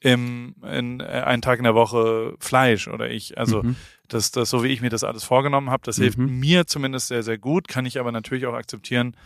im, 0.00 0.54
in, 0.62 1.00
äh, 1.00 1.04
einen 1.04 1.42
Tag 1.42 1.58
in 1.58 1.64
der 1.64 1.74
Woche 1.74 2.34
Fleisch 2.40 2.88
oder 2.88 3.10
ich, 3.10 3.38
also 3.38 3.62
mhm. 3.62 3.76
das, 4.08 4.30
das, 4.32 4.50
so 4.50 4.64
wie 4.64 4.68
ich 4.68 4.80
mir 4.80 4.90
das 4.90 5.04
alles 5.04 5.24
vorgenommen 5.24 5.70
habe, 5.70 5.82
das 5.84 5.96
hilft 5.96 6.18
mhm. 6.18 6.40
mir 6.40 6.66
zumindest 6.66 7.08
sehr, 7.08 7.22
sehr 7.22 7.38
gut, 7.38 7.68
kann 7.68 7.86
ich 7.86 8.00
aber 8.00 8.12
natürlich 8.12 8.46
auch 8.46 8.54
akzeptieren, 8.54 9.16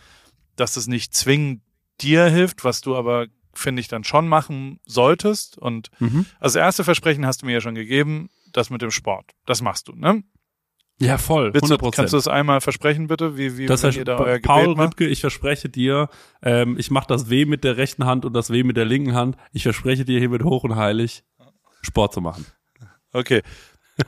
dass 0.55 0.73
das 0.73 0.87
nicht 0.87 1.13
zwingend 1.15 1.61
dir 1.99 2.25
hilft, 2.25 2.63
was 2.63 2.81
du 2.81 2.95
aber 2.95 3.27
finde 3.53 3.79
ich 3.79 3.87
dann 3.87 4.03
schon 4.03 4.27
machen 4.27 4.79
solltest 4.85 5.57
und 5.57 5.89
mhm. 5.99 6.27
also 6.39 6.59
das 6.59 6.63
erste 6.63 6.83
Versprechen 6.83 7.25
hast 7.25 7.41
du 7.41 7.47
mir 7.47 7.53
ja 7.53 7.61
schon 7.61 7.73
gegeben, 7.73 8.29
das 8.53 8.69
mit 8.69 8.81
dem 8.81 8.91
Sport. 8.91 9.31
Das 9.45 9.61
machst 9.61 9.87
du, 9.87 9.93
ne? 9.93 10.23
Ja, 10.99 11.17
voll. 11.19 11.51
100%. 11.51 11.77
Du, 11.77 11.91
kannst 11.91 12.13
du 12.13 12.17
das 12.17 12.27
einmal 12.27 12.59
versprechen, 12.59 13.07
bitte? 13.07 13.37
Wie, 13.37 13.57
wie 13.57 13.67
das 13.67 13.83
heißt, 13.83 13.97
ihr 13.97 14.05
da 14.05 14.17
euer 14.17 14.39
Paul 14.39 14.69
Gebet 14.69 14.79
Rübke, 14.79 15.07
ich 15.07 15.21
verspreche 15.21 15.69
dir, 15.69 16.09
ähm, 16.41 16.75
ich 16.79 16.89
mache 16.89 17.07
das 17.07 17.29
W 17.29 17.45
mit 17.45 17.63
der 17.63 17.77
rechten 17.77 18.05
Hand 18.05 18.25
und 18.25 18.33
das 18.33 18.49
W 18.49 18.63
mit 18.63 18.77
der 18.77 18.85
linken 18.85 19.13
Hand. 19.13 19.37
Ich 19.53 19.63
verspreche 19.63 20.05
dir 20.05 20.19
hiermit 20.19 20.43
hoch 20.43 20.63
und 20.63 20.75
heilig, 20.75 21.23
Sport 21.83 22.13
zu 22.13 22.21
machen. 22.21 22.47
Okay. 23.13 23.43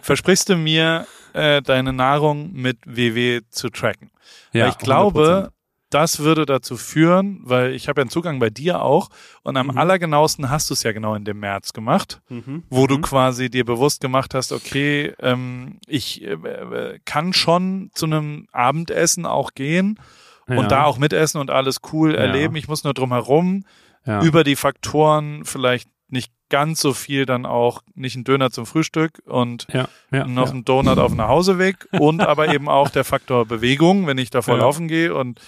Versprichst 0.01 0.49
du 0.49 0.55
mir, 0.55 1.05
äh, 1.33 1.61
deine 1.61 1.93
Nahrung 1.93 2.51
mit 2.53 2.77
WW 2.85 3.41
zu 3.49 3.69
tracken? 3.69 4.11
Ja, 4.51 4.63
Weil 4.63 4.71
ich 4.71 4.77
glaube, 4.79 5.51
das 5.89 6.19
würde 6.19 6.45
dazu 6.45 6.77
führen, 6.77 7.39
weil 7.43 7.73
ich 7.73 7.87
habe 7.87 8.01
ja 8.01 8.03
einen 8.03 8.11
Zugang 8.11 8.39
bei 8.39 8.49
dir 8.49 8.81
auch 8.81 9.09
und 9.43 9.57
am 9.57 9.67
mhm. 9.67 9.77
allergenauesten 9.77 10.49
hast 10.49 10.69
du 10.69 10.73
es 10.73 10.83
ja 10.83 10.91
genau 10.91 11.15
in 11.15 11.25
dem 11.25 11.39
März 11.39 11.73
gemacht, 11.73 12.21
mhm. 12.29 12.63
wo 12.69 12.87
du 12.87 12.97
mhm. 12.97 13.01
quasi 13.01 13.49
dir 13.49 13.65
bewusst 13.65 14.01
gemacht 14.01 14.33
hast, 14.33 14.51
okay, 14.51 15.13
ähm, 15.19 15.79
ich 15.87 16.23
äh, 16.23 16.33
äh, 16.33 16.99
kann 17.05 17.33
schon 17.33 17.89
zu 17.93 18.05
einem 18.05 18.47
Abendessen 18.51 19.25
auch 19.25 19.53
gehen 19.53 19.99
ja. 20.47 20.57
und 20.57 20.71
da 20.71 20.83
auch 20.83 20.97
mitessen 20.97 21.41
und 21.41 21.49
alles 21.49 21.79
cool 21.91 22.13
ja. 22.13 22.19
erleben. 22.19 22.55
Ich 22.55 22.67
muss 22.67 22.83
nur 22.83 22.93
drum 22.93 23.11
herum 23.11 23.65
ja. 24.05 24.21
über 24.21 24.43
die 24.43 24.55
Faktoren 24.55 25.43
vielleicht 25.45 25.89
nicht 26.07 26.31
ganz 26.49 26.79
so 26.79 26.93
viel 26.93 27.25
dann 27.25 27.45
auch 27.45 27.81
nicht 27.93 28.15
ein 28.15 28.23
Döner 28.23 28.49
zum 28.49 28.65
Frühstück 28.65 29.21
und 29.25 29.67
ja, 29.71 29.87
ja, 30.11 30.25
noch 30.25 30.47
ja. 30.47 30.53
ein 30.53 30.65
Donut 30.65 30.97
auf 30.97 31.11
dem 31.11 31.17
Nachhauseweg 31.17 31.87
und 31.91 32.21
aber 32.21 32.47
eben 32.53 32.67
auch 32.67 32.89
der 32.89 33.03
Faktor 33.03 33.45
Bewegung, 33.45 34.07
wenn 34.07 34.17
ich 34.17 34.31
davor 34.31 34.57
laufen 34.57 34.87
gehe 34.87 35.13
und 35.13 35.39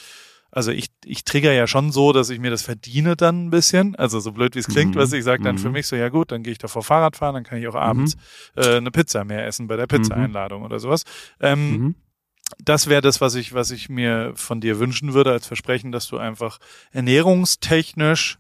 also 0.52 0.72
ich, 0.72 0.90
ich 1.06 1.24
trigger 1.24 1.54
ja 1.54 1.66
schon 1.66 1.92
so, 1.92 2.12
dass 2.12 2.30
ich 2.30 2.40
mir 2.40 2.52
das 2.52 2.62
verdiene 2.62 3.16
dann 3.16 3.48
ein 3.48 3.50
bisschen. 3.50 3.96
Also 3.96 4.20
so 4.20 4.34
blöd 4.34 4.56
wie 4.56 4.60
es 4.60 4.68
klingt, 4.68 4.96
mhm. 4.96 5.00
was 5.00 5.14
ich 5.14 5.24
sage 5.24 5.44
dann 5.44 5.58
für 5.58 5.68
mhm. 5.68 5.74
mich 5.74 5.88
so, 5.88 5.96
ja 5.96 6.10
gut, 6.10 6.32
dann 6.32 6.44
gehe 6.44 6.52
ich 6.52 6.58
davor 6.58 6.84
Fahrrad 6.84 7.16
fahren, 7.16 7.36
dann 7.36 7.44
kann 7.44 7.58
ich 7.58 7.68
auch 7.68 7.76
abends 7.76 8.18
mhm. 8.56 8.62
äh, 8.62 8.76
eine 8.76 8.92
Pizza 8.92 9.24
mehr 9.24 9.48
essen 9.48 9.68
bei 9.68 9.78
der 9.78 9.88
Pizza-Einladung 9.88 10.64
oder 10.64 10.80
sowas. 10.80 11.04
Ähm, 11.40 11.72
mhm. 11.72 11.96
Das 12.60 12.88
wäre 12.88 13.02
das, 13.02 13.22
was 13.22 13.36
ich, 13.36 13.54
was 13.54 13.72
ich 13.72 13.88
mir 13.88 14.34
von 14.36 14.60
dir 14.60 14.78
wünschen 14.78 15.14
würde 15.14 15.32
als 15.32 15.48
Versprechen, 15.48 15.94
dass 15.94 16.08
du 16.08 16.18
einfach 16.18 16.60
ernährungstechnisch 16.92 18.40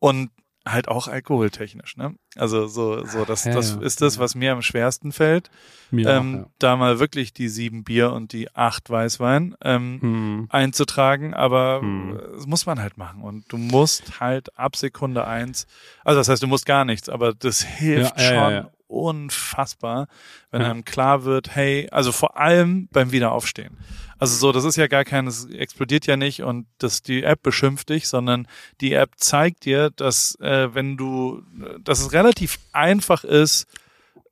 und 0.00 0.30
halt 0.66 0.88
auch 0.88 1.08
alkoholtechnisch, 1.08 1.96
ne? 1.96 2.16
Also 2.34 2.66
so, 2.66 3.04
so 3.06 3.24
das, 3.24 3.44
ja, 3.44 3.54
das 3.54 3.76
ja. 3.76 3.80
ist 3.80 4.02
das, 4.02 4.18
was 4.18 4.34
mir 4.34 4.52
am 4.52 4.62
schwersten 4.62 5.12
fällt. 5.12 5.50
Mir 5.90 6.08
ähm, 6.08 6.34
auch, 6.34 6.38
ja. 6.38 6.50
Da 6.58 6.76
mal 6.76 6.98
wirklich 6.98 7.32
die 7.32 7.48
sieben 7.48 7.84
Bier 7.84 8.12
und 8.12 8.32
die 8.32 8.54
acht 8.54 8.90
Weißwein 8.90 9.54
ähm, 9.62 9.98
hm. 10.00 10.46
einzutragen, 10.50 11.34
aber 11.34 11.80
hm. 11.80 12.20
das 12.34 12.46
muss 12.46 12.66
man 12.66 12.80
halt 12.80 12.98
machen. 12.98 13.22
Und 13.22 13.50
du 13.52 13.56
musst 13.56 14.20
halt 14.20 14.58
ab 14.58 14.76
Sekunde 14.76 15.26
eins, 15.26 15.66
also 16.04 16.18
das 16.20 16.28
heißt, 16.28 16.42
du 16.42 16.48
musst 16.48 16.66
gar 16.66 16.84
nichts, 16.84 17.08
aber 17.08 17.32
das 17.32 17.62
hilft 17.62 18.20
schon 18.20 18.66
unfassbar, 18.88 20.08
wenn 20.50 20.62
einem 20.62 20.84
klar 20.84 21.24
wird, 21.24 21.54
hey, 21.54 21.88
also 21.90 22.12
vor 22.12 22.36
allem 22.36 22.88
beim 22.92 23.12
Wiederaufstehen. 23.12 23.76
Also 24.18 24.36
so, 24.36 24.52
das 24.52 24.64
ist 24.64 24.76
ja 24.76 24.86
gar 24.86 25.04
kein, 25.04 25.26
es 25.26 25.46
explodiert 25.46 26.06
ja 26.06 26.16
nicht 26.16 26.42
und 26.42 26.66
das 26.78 27.02
die 27.02 27.22
App 27.22 27.42
beschimpft 27.42 27.90
dich, 27.90 28.08
sondern 28.08 28.48
die 28.80 28.92
App 28.92 29.12
zeigt 29.16 29.64
dir, 29.64 29.90
dass 29.90 30.36
äh, 30.40 30.74
wenn 30.74 30.96
du, 30.96 31.42
dass 31.80 32.00
es 32.00 32.12
relativ 32.12 32.58
einfach 32.72 33.24
ist, 33.24 33.66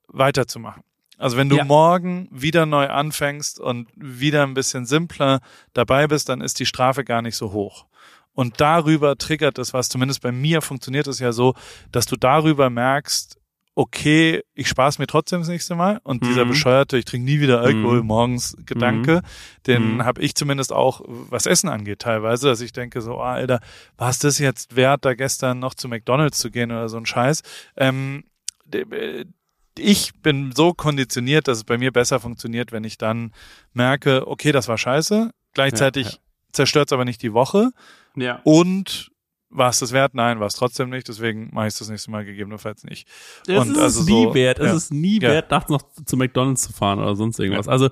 weiterzumachen. 0.07 0.83
Also 1.17 1.37
wenn 1.37 1.49
du 1.49 1.57
ja. 1.57 1.63
morgen 1.63 2.27
wieder 2.31 2.65
neu 2.65 2.87
anfängst 2.87 3.59
und 3.59 3.87
wieder 3.95 4.43
ein 4.43 4.53
bisschen 4.53 4.85
simpler 4.85 5.39
dabei 5.73 6.07
bist, 6.07 6.29
dann 6.29 6.41
ist 6.41 6.59
die 6.59 6.65
Strafe 6.65 7.03
gar 7.03 7.21
nicht 7.21 7.35
so 7.35 7.51
hoch. 7.51 7.85
Und 8.33 8.59
darüber 8.59 9.17
triggert 9.17 9.57
es 9.59 9.73
was, 9.73 9.87
zumindest 9.87 10.21
bei 10.21 10.33
mir 10.33 10.61
funktioniert 10.61 11.07
es 11.07 11.19
ja 11.19 11.31
so, 11.31 11.53
dass 11.91 12.05
du 12.05 12.17
darüber 12.17 12.69
merkst, 12.69 13.37
okay, 13.75 14.41
ich 14.53 14.69
spaß 14.69 14.99
mir 14.99 15.07
trotzdem 15.07 15.41
das 15.41 15.49
nächste 15.49 15.75
Mal. 15.75 15.99
Und 16.03 16.23
mhm. 16.23 16.27
dieser 16.27 16.45
bescheuerte, 16.45 16.97
ich 16.97 17.05
trinke 17.05 17.25
nie 17.25 17.41
wieder 17.41 17.59
Alkohol 17.61 18.01
mhm. 18.01 18.07
morgens 18.07 18.55
Gedanke, 18.65 19.17
mhm. 19.17 19.63
den 19.67 19.93
mhm. 19.95 20.05
habe 20.05 20.21
ich 20.21 20.33
zumindest 20.33 20.71
auch, 20.71 21.01
was 21.05 21.45
Essen 21.45 21.69
angeht, 21.69 21.99
teilweise, 21.99 22.47
dass 22.47 22.61
ich 22.61 22.71
denke 22.71 23.01
so, 23.01 23.17
oh, 23.17 23.21
Alter, 23.21 23.59
war 23.97 24.09
es 24.09 24.19
das 24.19 24.39
jetzt 24.39 24.75
wert, 24.77 25.03
da 25.03 25.13
gestern 25.13 25.59
noch 25.59 25.73
zu 25.73 25.89
McDonalds 25.89 26.39
zu 26.39 26.49
gehen 26.49 26.71
oder 26.71 26.87
so 26.87 26.97
ein 26.97 27.05
Scheiß? 27.05 27.41
Ähm, 27.75 28.23
ich 29.77 30.13
bin 30.21 30.53
so 30.53 30.73
konditioniert, 30.73 31.49
dass 31.49 31.57
es 31.57 31.63
bei 31.65 31.77
mir 31.77 31.91
besser 31.91 32.21
funktioniert, 32.21 32.71
wenn 32.71 32.85
ich 32.85 32.97
dann 32.97 33.33
merke, 33.73 34.25
okay, 34.27 34.53
das 34.53 34.69
war 34.69 34.77
scheiße. 34.77 35.31
Gleichzeitig 35.53 36.05
ja, 36.05 36.13
ja. 36.13 36.19
zerstört 36.53 36.87
es 36.89 36.93
aber 36.93 37.03
nicht 37.03 37.21
die 37.21 37.33
Woche. 37.33 37.71
Ja. 38.15 38.39
Und 38.45 39.11
war 39.49 39.69
es 39.69 39.79
das 39.79 39.91
wert? 39.91 40.13
Nein, 40.13 40.39
war 40.39 40.47
es 40.47 40.55
trotzdem 40.55 40.89
nicht. 40.89 41.07
Deswegen 41.07 41.49
mache 41.53 41.67
ich 41.67 41.73
es 41.73 41.79
das 41.79 41.89
nächste 41.89 42.11
Mal 42.11 42.25
gegebenenfalls 42.25 42.83
nicht. 42.83 43.07
Es 43.47 43.59
und 43.59 43.71
ist 43.71 43.77
also 43.77 44.03
nie 44.03 44.23
so, 44.23 44.33
wert. 44.33 44.59
Es 44.59 44.73
ist 44.73 44.93
nie 44.93 45.21
ja. 45.21 45.29
wert, 45.29 45.51
nachts 45.51 45.69
noch 45.69 45.81
zu 46.05 46.17
McDonalds 46.17 46.63
zu 46.63 46.73
fahren 46.73 46.99
oder 46.99 47.15
sonst 47.15 47.39
irgendwas. 47.39 47.67
Ja. 47.67 47.71
Also 47.71 47.89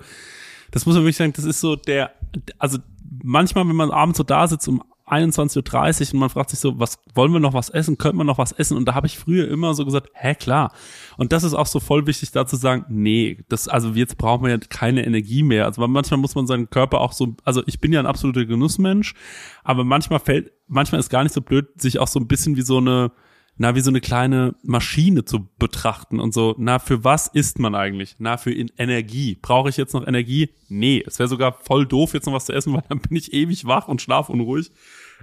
das 0.72 0.86
muss 0.86 0.96
man 0.96 1.04
wirklich 1.04 1.18
sagen, 1.18 1.34
das 1.34 1.46
ist 1.46 1.60
so 1.60 1.76
der, 1.76 2.14
also 2.58 2.80
manchmal, 3.24 3.68
wenn 3.68 3.76
man 3.76 3.92
abends 3.92 4.18
so 4.18 4.24
da 4.24 4.48
sitzt 4.48 4.68
um 4.68 4.84
21.30 5.08 6.08
Uhr 6.08 6.14
und 6.14 6.20
man 6.20 6.30
fragt 6.30 6.50
sich 6.50 6.60
so, 6.60 6.80
was 6.80 7.00
wollen 7.14 7.34
wir 7.34 7.40
noch 7.40 7.54
was 7.54 7.70
essen? 7.70 7.98
Könnten 7.98 8.18
wir 8.18 8.24
noch 8.24 8.38
was 8.38 8.54
essen? 8.54 8.78
Und 8.78 8.86
da 8.86 8.96
habe 8.96 9.08
ich 9.08 9.20
früher 9.20 9.50
immer 9.50 9.74
so 9.74 9.84
gesagt, 9.84 10.10
hä, 10.14 10.34
klar. 10.36 10.72
Und 11.18 11.34
das 11.34 11.44
ist 11.44 11.54
auch 11.54 11.66
so 11.68 11.80
voll 11.80 12.08
wichtig, 12.08 12.32
da 12.32 12.46
zu 12.46 12.56
sagen, 12.56 12.86
nee, 12.88 13.44
das, 13.50 13.68
also 13.68 13.90
jetzt 13.90 14.18
brauchen 14.18 14.46
wir 14.46 14.52
ja 14.52 14.58
keine 14.58 15.06
Energie 15.06 15.44
mehr. 15.44 15.66
Also 15.66 15.86
manchmal 15.88 16.20
muss 16.20 16.36
man 16.36 16.48
seinen 16.48 16.70
Körper 16.70 17.02
auch 17.02 17.12
so, 17.12 17.36
also 17.44 17.62
ich 17.66 17.82
bin 17.82 17.92
ja 17.92 18.00
ein 18.00 18.06
absoluter 18.06 18.46
Genussmensch, 18.46 19.14
aber 19.64 19.84
manchmal 19.84 20.20
fällt, 20.20 20.52
manchmal 20.68 21.00
ist 21.00 21.10
gar 21.10 21.24
nicht 21.24 21.34
so 21.34 21.42
blöd, 21.42 21.68
sich 21.82 22.00
auch 22.00 22.08
so 22.08 22.20
ein 22.20 22.28
bisschen 22.28 22.56
wie 22.56 22.62
so 22.62 22.78
eine, 22.78 23.12
na, 23.56 23.76
wie 23.76 23.82
so 23.82 23.92
eine 23.92 24.02
kleine 24.02 24.56
Maschine 24.64 25.26
zu 25.26 25.48
betrachten 25.60 26.20
und 26.20 26.34
so, 26.34 26.56
na, 26.58 26.80
für 26.80 27.04
was 27.04 27.28
isst 27.28 27.60
man 27.60 27.76
eigentlich? 27.76 28.16
Na, 28.18 28.38
für 28.38 28.52
Energie. 28.52 29.38
Brauche 29.42 29.70
ich 29.70 29.78
jetzt 29.78 29.94
noch 29.94 30.08
Energie? 30.08 30.50
Nee, 30.70 31.04
es 31.06 31.20
wäre 31.20 31.30
sogar 31.30 31.54
voll 31.54 31.86
doof, 31.86 32.14
jetzt 32.14 32.26
noch 32.26 32.34
was 32.34 32.46
zu 32.46 32.54
essen, 32.54 32.74
weil 32.74 32.84
dann 32.90 33.00
bin 33.00 33.16
ich 33.16 33.34
ewig 33.34 33.66
wach 33.66 33.88
und 33.88 34.02
schlaf 34.02 34.30
unruhig. 34.30 34.72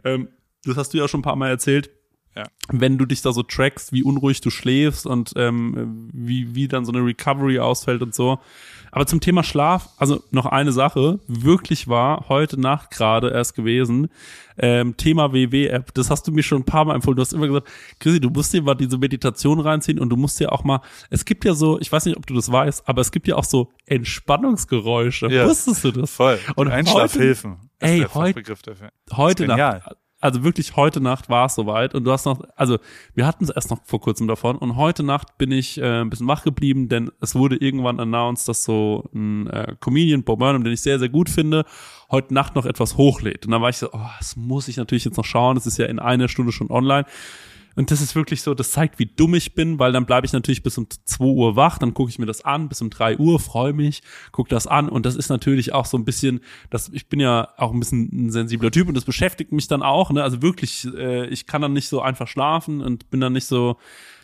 Ähm, 0.04 0.28
das 0.64 0.76
hast 0.76 0.94
du 0.94 0.98
ja 0.98 1.08
schon 1.08 1.20
ein 1.20 1.24
paar 1.24 1.36
Mal 1.36 1.50
erzählt. 1.50 1.90
Ja. 2.36 2.44
wenn 2.68 2.96
du 2.96 3.06
dich 3.06 3.22
da 3.22 3.32
so 3.32 3.42
trackst, 3.42 3.92
wie 3.92 4.04
unruhig 4.04 4.40
du 4.40 4.50
schläfst 4.50 5.04
und 5.04 5.32
ähm, 5.34 6.08
wie, 6.12 6.54
wie 6.54 6.68
dann 6.68 6.84
so 6.84 6.92
eine 6.92 7.04
Recovery 7.04 7.58
ausfällt 7.58 8.02
und 8.02 8.14
so. 8.14 8.38
Aber 8.92 9.06
zum 9.06 9.20
Thema 9.20 9.42
Schlaf, 9.42 9.90
also 9.96 10.22
noch 10.30 10.46
eine 10.46 10.72
Sache, 10.72 11.20
wirklich 11.26 11.88
war 11.88 12.28
heute 12.28 12.60
Nacht 12.60 12.90
gerade 12.90 13.30
erst 13.30 13.54
gewesen, 13.54 14.08
ähm, 14.58 14.96
Thema 14.96 15.32
WW-App, 15.32 15.94
das 15.94 16.10
hast 16.10 16.26
du 16.26 16.32
mir 16.32 16.42
schon 16.42 16.62
ein 16.62 16.64
paar 16.64 16.84
Mal 16.84 16.94
empfohlen. 16.94 17.16
Du 17.16 17.22
hast 17.22 17.32
immer 17.32 17.46
gesagt, 17.46 17.68
Chrissy, 17.98 18.20
du 18.20 18.30
musst 18.30 18.52
dir 18.52 18.62
mal 18.62 18.74
diese 18.74 18.98
Meditation 18.98 19.60
reinziehen 19.60 19.98
und 19.98 20.10
du 20.10 20.16
musst 20.16 20.38
dir 20.38 20.52
auch 20.52 20.64
mal, 20.64 20.80
es 21.08 21.24
gibt 21.24 21.44
ja 21.44 21.54
so, 21.54 21.80
ich 21.80 21.90
weiß 21.90 22.04
nicht, 22.06 22.16
ob 22.16 22.26
du 22.26 22.34
das 22.34 22.50
weißt, 22.50 22.88
aber 22.88 23.00
es 23.00 23.10
gibt 23.10 23.26
ja 23.28 23.36
auch 23.36 23.44
so 23.44 23.70
Entspannungsgeräusche. 23.86 25.28
Ja. 25.28 25.46
Wusstest 25.46 25.84
du 25.84 25.92
das? 25.92 26.12
Voll. 26.12 26.38
Und 26.56 26.68
Einschlafhilfen. 26.68 27.52
ist 27.52 27.88
Ey, 27.88 28.06
heute 29.12 29.46
genial. 29.46 29.78
Nacht, 29.78 29.96
also 30.20 30.44
wirklich 30.44 30.76
heute 30.76 31.00
Nacht 31.00 31.28
war 31.28 31.46
es 31.46 31.54
soweit 31.54 31.94
und 31.94 32.04
du 32.04 32.12
hast 32.12 32.26
noch, 32.26 32.42
also 32.56 32.78
wir 33.14 33.26
hatten 33.26 33.44
es 33.44 33.50
erst 33.50 33.70
noch 33.70 33.80
vor 33.84 34.00
kurzem 34.00 34.28
davon 34.28 34.56
und 34.56 34.76
heute 34.76 35.02
Nacht 35.02 35.38
bin 35.38 35.50
ich 35.50 35.78
äh, 35.78 36.02
ein 36.02 36.10
bisschen 36.10 36.28
wach 36.28 36.44
geblieben, 36.44 36.88
denn 36.88 37.10
es 37.20 37.34
wurde 37.34 37.56
irgendwann 37.56 37.98
announced, 37.98 38.46
dass 38.48 38.62
so 38.62 39.08
ein 39.14 39.46
äh, 39.48 39.74
Comedian, 39.80 40.22
Bob 40.22 40.38
Burnham, 40.38 40.62
den 40.62 40.72
ich 40.72 40.82
sehr, 40.82 40.98
sehr 40.98 41.08
gut 41.08 41.30
finde, 41.30 41.64
heute 42.10 42.34
Nacht 42.34 42.54
noch 42.54 42.66
etwas 42.66 42.96
hochlädt. 42.96 43.46
Und 43.46 43.52
dann 43.52 43.62
war 43.62 43.70
ich 43.70 43.78
so, 43.78 43.88
oh, 43.92 44.10
das 44.18 44.36
muss 44.36 44.68
ich 44.68 44.76
natürlich 44.76 45.04
jetzt 45.04 45.16
noch 45.16 45.24
schauen, 45.24 45.54
das 45.54 45.66
ist 45.66 45.78
ja 45.78 45.86
in 45.86 45.98
einer 45.98 46.28
Stunde 46.28 46.52
schon 46.52 46.70
online. 46.70 47.06
Und 47.76 47.90
das 47.90 48.00
ist 48.00 48.14
wirklich 48.14 48.42
so, 48.42 48.54
das 48.54 48.72
zeigt, 48.72 48.98
wie 48.98 49.06
dumm 49.06 49.34
ich 49.34 49.54
bin, 49.54 49.78
weil 49.78 49.92
dann 49.92 50.06
bleibe 50.06 50.26
ich 50.26 50.32
natürlich 50.32 50.62
bis 50.62 50.76
um 50.78 50.88
2 50.90 51.24
Uhr 51.24 51.56
wach, 51.56 51.78
dann 51.78 51.94
gucke 51.94 52.10
ich 52.10 52.18
mir 52.18 52.26
das 52.26 52.44
an, 52.44 52.68
bis 52.68 52.82
um 52.82 52.90
3 52.90 53.18
Uhr, 53.18 53.38
freue 53.38 53.72
mich, 53.72 54.02
gucke 54.32 54.50
das 54.50 54.66
an 54.66 54.88
und 54.88 55.06
das 55.06 55.16
ist 55.16 55.28
natürlich 55.28 55.72
auch 55.72 55.86
so 55.86 55.96
ein 55.96 56.04
bisschen, 56.04 56.40
das, 56.70 56.88
ich 56.92 57.08
bin 57.08 57.20
ja 57.20 57.48
auch 57.56 57.72
ein 57.72 57.80
bisschen 57.80 58.26
ein 58.26 58.30
sensibler 58.30 58.70
Typ 58.70 58.88
und 58.88 58.94
das 58.94 59.04
beschäftigt 59.04 59.52
mich 59.52 59.68
dann 59.68 59.82
auch, 59.82 60.10
ne? 60.10 60.22
Also 60.22 60.42
wirklich, 60.42 60.86
äh, 60.96 61.26
ich 61.26 61.46
kann 61.46 61.62
dann 61.62 61.72
nicht 61.72 61.88
so 61.88 62.00
einfach 62.00 62.28
schlafen 62.28 62.80
und 62.80 63.10
bin 63.10 63.20
dann 63.20 63.32
nicht 63.32 63.46
so, 63.46 63.76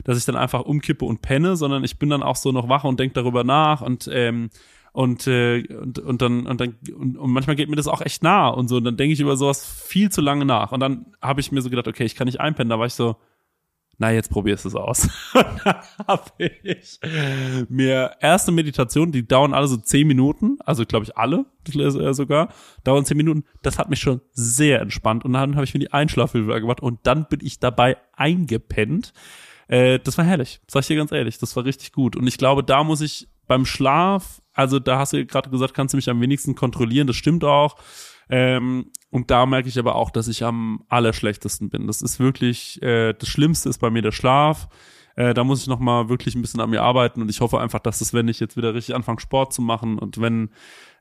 dass 0.04 0.18
ich 0.18 0.24
dann 0.24 0.36
einfach 0.36 0.62
umkippe 0.62 1.04
und 1.04 1.22
penne, 1.22 1.56
sondern 1.56 1.84
ich 1.84 1.98
bin 1.98 2.10
dann 2.10 2.22
auch 2.22 2.36
so 2.36 2.52
noch 2.52 2.68
wach 2.68 2.84
und 2.84 3.00
denke 3.00 3.14
darüber 3.14 3.44
nach 3.44 3.80
und 3.80 4.08
ähm, 4.12 4.50
und, 4.96 5.26
äh, 5.26 5.62
und, 5.78 5.98
und 5.98 6.22
dann, 6.22 6.46
und 6.46 6.58
dann, 6.58 6.74
und, 6.96 7.18
und 7.18 7.30
manchmal 7.30 7.54
geht 7.54 7.68
mir 7.68 7.76
das 7.76 7.86
auch 7.86 8.00
echt 8.00 8.22
nah 8.22 8.48
und 8.48 8.68
so. 8.68 8.78
Und 8.78 8.84
dann 8.84 8.96
denke 8.96 9.12
ich 9.12 9.20
über 9.20 9.36
sowas 9.36 9.62
viel 9.62 10.10
zu 10.10 10.22
lange 10.22 10.46
nach. 10.46 10.72
Und 10.72 10.80
dann 10.80 11.04
habe 11.20 11.40
ich 11.40 11.52
mir 11.52 11.60
so 11.60 11.68
gedacht, 11.68 11.86
okay, 11.86 12.04
ich 12.04 12.14
kann 12.14 12.24
nicht 12.24 12.40
einpennen. 12.40 12.70
Da 12.70 12.78
war 12.78 12.86
ich 12.86 12.94
so, 12.94 13.16
na, 13.98 14.12
jetzt 14.12 14.30
probierst 14.30 14.64
du 14.64 14.68
es 14.68 14.74
aus. 14.74 15.08
Und 15.34 15.46
dann 15.64 15.76
habe 16.06 16.30
ich 16.38 17.00
mir 17.68 18.12
erste 18.20 18.52
Meditation, 18.52 19.12
die 19.12 19.26
dauern 19.26 19.54
alle 19.54 19.68
so 19.68 19.76
zehn 19.76 20.06
Minuten, 20.06 20.58
also 20.64 20.84
glaube 20.84 21.04
ich 21.04 21.16
alle 21.16 21.46
äh, 21.74 22.12
sogar, 22.12 22.52
dauern 22.84 23.04
zehn 23.04 23.16
Minuten. 23.16 23.44
Das 23.62 23.78
hat 23.78 23.88
mich 23.88 24.00
schon 24.00 24.20
sehr 24.32 24.80
entspannt. 24.80 25.24
Und 25.24 25.32
dann 25.32 25.54
habe 25.54 25.64
ich 25.64 25.72
mir 25.72 25.80
die 25.80 25.92
Einschlafhilfe 25.92 26.60
gemacht 26.60 26.80
und 26.80 27.00
dann 27.04 27.26
bin 27.28 27.40
ich 27.42 27.58
dabei 27.58 27.96
eingepennt. 28.12 29.12
Äh, 29.68 29.98
das 29.98 30.18
war 30.18 30.24
herrlich, 30.24 30.60
sag 30.68 30.80
ich 30.80 30.88
dir 30.88 30.96
ganz 30.96 31.12
ehrlich, 31.12 31.38
das 31.38 31.56
war 31.56 31.64
richtig 31.64 31.92
gut. 31.92 32.16
Und 32.16 32.26
ich 32.26 32.38
glaube, 32.38 32.62
da 32.62 32.84
muss 32.84 33.00
ich 33.00 33.28
beim 33.46 33.64
Schlaf, 33.64 34.42
also 34.52 34.78
da 34.78 34.98
hast 34.98 35.12
du 35.12 35.24
gerade 35.24 35.50
gesagt, 35.50 35.74
kannst 35.74 35.94
du 35.94 35.96
mich 35.96 36.10
am 36.10 36.20
wenigsten 36.20 36.54
kontrollieren, 36.54 37.06
das 37.06 37.16
stimmt 37.16 37.44
auch. 37.44 37.76
Ähm, 38.28 38.90
und 39.10 39.30
da 39.30 39.46
merke 39.46 39.68
ich 39.68 39.78
aber 39.78 39.94
auch, 39.94 40.10
dass 40.10 40.28
ich 40.28 40.44
am 40.44 40.84
allerschlechtesten 40.88 41.70
bin. 41.70 41.86
Das 41.86 42.02
ist 42.02 42.18
wirklich, 42.18 42.82
äh, 42.82 43.12
das 43.14 43.28
Schlimmste 43.28 43.68
ist 43.68 43.78
bei 43.78 43.90
mir 43.90 44.02
der 44.02 44.12
Schlaf. 44.12 44.68
Äh, 45.14 45.32
da 45.32 45.44
muss 45.44 45.62
ich 45.62 45.66
noch 45.66 45.78
mal 45.78 46.08
wirklich 46.10 46.34
ein 46.34 46.42
bisschen 46.42 46.60
an 46.60 46.68
mir 46.68 46.82
arbeiten 46.82 47.22
und 47.22 47.30
ich 47.30 47.40
hoffe 47.40 47.58
einfach, 47.58 47.78
dass 47.78 48.02
es, 48.02 48.12
wenn 48.12 48.28
ich 48.28 48.38
jetzt 48.38 48.56
wieder 48.56 48.74
richtig 48.74 48.94
anfange, 48.94 49.20
Sport 49.20 49.54
zu 49.54 49.62
machen 49.62 49.98
und 49.98 50.20
wenn, 50.20 50.50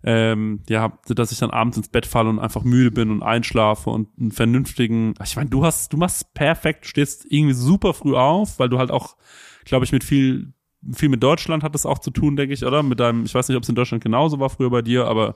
ähm, 0.04 0.62
ja, 0.70 0.98
dass 1.08 1.34
ich 1.34 1.40
dann 1.40 1.50
abends 1.50 1.76
ins 1.76 1.90
Bett 1.90 2.06
falle 2.06 2.30
und 2.30 2.40
einfach 2.40 2.64
müde 2.64 2.92
bin 2.92 3.12
und 3.12 3.24
einschlafe 3.24 3.90
und 3.90 4.08
einen 4.18 4.32
vernünftigen, 4.32 5.16
ich 5.22 5.36
meine, 5.36 5.50
du 5.50 5.66
hast, 5.66 5.92
du 5.92 5.98
machst 5.98 6.34
perfekt, 6.34 6.86
stehst 6.86 7.26
irgendwie 7.30 7.56
super 7.56 7.94
früh 7.94 8.16
auf, 8.16 8.58
weil 8.58 8.70
du 8.70 8.78
halt 8.78 8.90
auch, 8.90 9.18
glaube 9.66 9.84
ich, 9.84 9.92
mit 9.92 10.06
viel 10.06 10.54
viel 10.94 11.10
mit 11.10 11.24
Deutschland 11.24 11.64
hat 11.64 11.74
das 11.74 11.86
auch 11.86 12.00
zu 12.00 12.12
tun, 12.12 12.36
denke 12.36 12.54
ich, 12.54 12.64
oder? 12.64 12.84
Mit 12.84 13.00
deinem, 13.00 13.26
ich 13.26 13.34
weiß 13.34 13.48
nicht, 13.48 13.58
ob 13.58 13.64
es 13.64 13.70
in 13.70 13.76
Deutschland 13.76 14.04
genauso 14.04 14.40
war 14.40 14.50
früher 14.50 14.70
bei 14.70 14.84
dir, 14.84 15.08
aber 15.08 15.36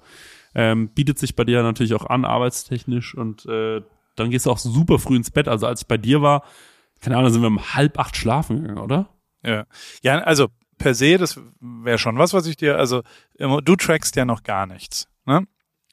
ähm, 0.55 0.89
bietet 0.89 1.19
sich 1.19 1.35
bei 1.35 1.43
dir 1.43 1.63
natürlich 1.63 1.93
auch 1.93 2.05
an, 2.05 2.25
arbeitstechnisch 2.25 3.15
und 3.15 3.45
äh, 3.45 3.81
dann 4.15 4.29
gehst 4.29 4.45
du 4.45 4.51
auch 4.51 4.57
super 4.57 4.99
früh 4.99 5.15
ins 5.15 5.31
Bett. 5.31 5.47
Also 5.47 5.67
als 5.67 5.81
ich 5.81 5.87
bei 5.87 5.97
dir 5.97 6.21
war, 6.21 6.43
keine 6.99 7.17
Ahnung, 7.17 7.31
sind 7.31 7.41
wir 7.41 7.47
um 7.47 7.73
halb 7.73 7.97
acht 7.99 8.15
schlafen 8.15 8.61
gegangen, 8.61 8.79
oder? 8.79 9.09
Ja. 9.43 9.65
Ja, 10.03 10.19
also 10.19 10.47
per 10.77 10.93
se, 10.93 11.17
das 11.17 11.39
wäre 11.59 11.97
schon 11.97 12.17
was, 12.17 12.33
was 12.33 12.45
ich 12.45 12.57
dir, 12.57 12.77
also 12.77 13.03
du 13.37 13.75
trackst 13.75 14.15
ja 14.15 14.25
noch 14.25 14.43
gar 14.43 14.65
nichts. 14.65 15.07
Ne? 15.25 15.45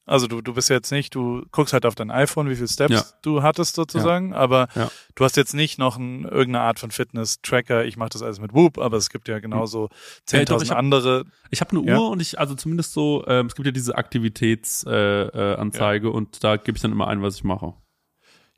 Also 0.06 0.28
du, 0.28 0.40
du 0.40 0.54
bist 0.54 0.70
jetzt 0.70 0.92
nicht, 0.92 1.14
du 1.16 1.44
guckst 1.50 1.72
halt 1.72 1.84
auf 1.84 1.94
dein 1.96 2.10
iPhone, 2.12 2.48
wie 2.48 2.54
viele 2.54 2.68
Steps 2.68 2.92
Ja. 2.92 3.02
du 3.22 3.42
hattest 3.42 3.74
sozusagen, 3.74 4.32
aber 4.34 4.68
Ja. 4.76 4.88
du 5.16 5.24
hast 5.24 5.36
jetzt 5.36 5.52
nicht 5.52 5.78
noch 5.78 5.96
ein, 5.98 6.22
irgendeine 6.24 6.60
Art 6.60 6.78
von 6.78 6.90
Fitness-Tracker. 6.92 7.84
Ich 7.84 7.96
mache 7.96 8.10
das 8.10 8.22
alles 8.22 8.38
mit 8.40 8.54
Whoop, 8.54 8.78
aber 8.78 8.96
es 8.96 9.10
gibt 9.10 9.26
ja 9.26 9.40
genauso 9.40 9.88
Ey, 10.30 10.44
doch, 10.44 10.58
10.000 10.58 10.62
ich 10.62 10.70
hab- 10.70 10.78
andere. 10.78 11.24
Ich 11.50 11.60
habe 11.60 11.76
eine 11.76 11.86
Ja. 11.90 11.98
Uhr 11.98 12.10
und 12.10 12.22
ich, 12.22 12.38
also 12.38 12.54
zumindest 12.54 12.92
so, 12.92 13.24
ähm, 13.26 13.46
es 13.46 13.54
gibt 13.56 13.66
ja 13.66 13.72
diese 13.72 13.96
Aktivitätsanzeige 13.96 15.32
äh, 15.34 15.52
äh, 15.54 15.56
Anzeige 15.56 16.10
und 16.10 16.42
da 16.44 16.56
gebe 16.56 16.76
ich 16.78 16.82
dann 16.82 16.92
immer 16.92 17.08
ein, 17.08 17.20
was 17.22 17.34
ich 17.36 17.44
mache. 17.44 17.74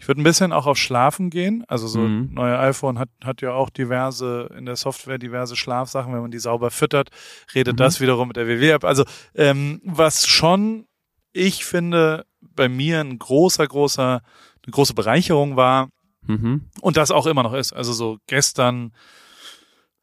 Ich 0.01 0.07
würde 0.07 0.21
ein 0.21 0.25
bisschen 0.25 0.53
auch 0.53 0.67
auf 0.67 0.77
Schlafen 0.79 1.29
gehen. 1.29 1.65
Also 1.67 1.89
so 1.89 1.99
Mhm. 2.01 2.29
ein 2.31 2.35
neuer 2.35 2.59
iPhone 2.61 2.99
hat, 3.01 3.09
hat 3.25 3.41
ja 3.41 3.53
auch 3.53 3.69
diverse, 3.69 4.49
in 4.57 4.65
der 4.65 4.77
Software 4.77 5.19
diverse 5.19 5.57
Schlafsachen. 5.57 6.13
Wenn 6.13 6.21
man 6.21 6.31
die 6.31 6.39
sauber 6.39 6.71
füttert, 6.71 7.11
redet 7.55 7.75
Mhm. 7.75 7.79
das 7.79 8.01
wiederum 8.01 8.29
mit 8.29 8.37
der 8.37 8.47
WW-App. 8.47 8.85
Also 8.85 9.05
ähm, 9.35 9.81
was 9.85 10.27
schon, 10.29 10.85
ich 11.33 11.65
finde, 11.65 12.25
bei 12.41 12.69
mir 12.69 13.01
ein 13.01 13.19
großer, 13.19 13.67
großer, 13.67 14.23
eine 14.65 14.71
große 14.73 14.95
Bereicherung 14.95 15.57
war, 15.57 15.89
Mhm. 16.27 16.69
und 16.83 16.99
das 16.99 17.11
auch 17.11 17.27
immer 17.27 17.43
noch 17.43 17.55
ist. 17.55 17.73
Also 17.73 17.95
so 17.95 18.19
gestern 18.27 18.93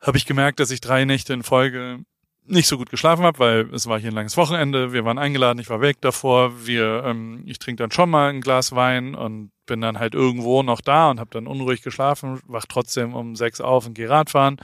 habe 0.02 0.18
ich 0.18 0.26
gemerkt, 0.26 0.60
dass 0.60 0.72
ich 0.72 0.82
drei 0.82 1.06
Nächte 1.06 1.34
in 1.34 1.44
Folge 1.44 2.00
nicht 2.48 2.68
so 2.68 2.78
gut 2.78 2.90
geschlafen 2.90 3.24
habe, 3.26 3.38
weil 3.40 3.70
es 3.74 3.86
war 3.88 4.00
hier 4.00 4.10
ein 4.12 4.16
langes 4.16 4.38
Wochenende, 4.38 4.92
wir 4.92 5.06
waren 5.06 5.18
eingeladen, 5.20 5.60
ich 5.60 5.70
war 5.70 5.82
weg 5.82 5.98
davor, 6.02 6.66
wir, 6.66 7.04
ähm, 7.06 7.44
ich 7.46 7.60
trinke 7.60 7.84
dann 7.84 7.92
schon 7.92 8.10
mal 8.10 8.30
ein 8.30 8.42
Glas 8.42 8.72
Wein 8.72 9.14
und 9.14 9.52
bin 9.68 9.82
dann 9.82 10.00
halt 10.00 10.16
irgendwo 10.16 10.64
noch 10.64 10.82
da 10.82 11.10
und 11.12 11.20
habe 11.20 11.30
dann 11.32 11.48
unruhig 11.48 11.82
geschlafen, 11.84 12.40
wach 12.48 12.66
trotzdem 12.68 13.14
um 13.14 13.36
sechs 13.36 13.62
auf 13.62 13.86
und 13.86 13.94
gehe 13.94 14.10
Radfahren 14.10 14.58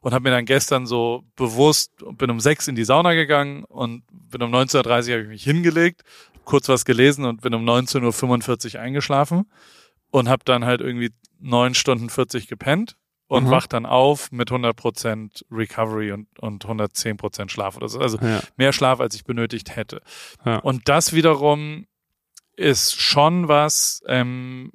und 0.00 0.12
habe 0.14 0.22
mir 0.24 0.30
dann 0.30 0.44
gestern 0.46 0.86
so 0.86 1.24
bewusst, 1.36 1.92
bin 2.12 2.30
um 2.30 2.40
sechs 2.40 2.68
in 2.68 2.74
die 2.74 2.84
Sauna 2.84 3.14
gegangen 3.14 3.64
und 3.64 4.02
bin 4.10 4.42
um 4.42 4.52
19.30 4.54 4.76
Uhr 5.08 5.12
habe 5.12 5.22
ich 5.22 5.28
mich 5.28 5.44
hingelegt, 5.44 6.02
kurz 6.44 6.68
was 6.68 6.84
gelesen 6.84 7.24
und 7.24 7.42
bin 7.42 7.54
um 7.54 7.64
19.45 7.64 8.74
Uhr 8.76 8.80
eingeschlafen 8.80 9.50
und 10.10 10.28
habe 10.28 10.42
dann 10.44 10.64
halt 10.64 10.80
irgendwie 10.80 11.12
neun 11.38 11.74
Stunden 11.74 12.10
40 12.10 12.48
gepennt 12.48 12.96
und 13.28 13.44
Mhm. 13.44 13.50
wach 13.50 13.66
dann 13.66 13.86
auf 13.86 14.32
mit 14.32 14.50
100% 14.50 15.44
Recovery 15.52 16.12
und, 16.12 16.26
und 16.40 16.64
110% 16.66 17.48
Schlaf 17.50 17.76
oder 17.76 17.88
so. 17.88 18.00
Also 18.00 18.18
Ja. 18.18 18.40
mehr 18.56 18.72
Schlaf, 18.72 18.98
als 19.00 19.14
ich 19.14 19.24
benötigt 19.24 19.76
hätte. 19.76 20.02
Ja. 20.44 20.56
Und 20.56 20.88
das 20.88 21.12
wiederum 21.12 21.86
ist 22.60 23.00
schon 23.00 23.48
was, 23.48 24.02
ähm, 24.06 24.70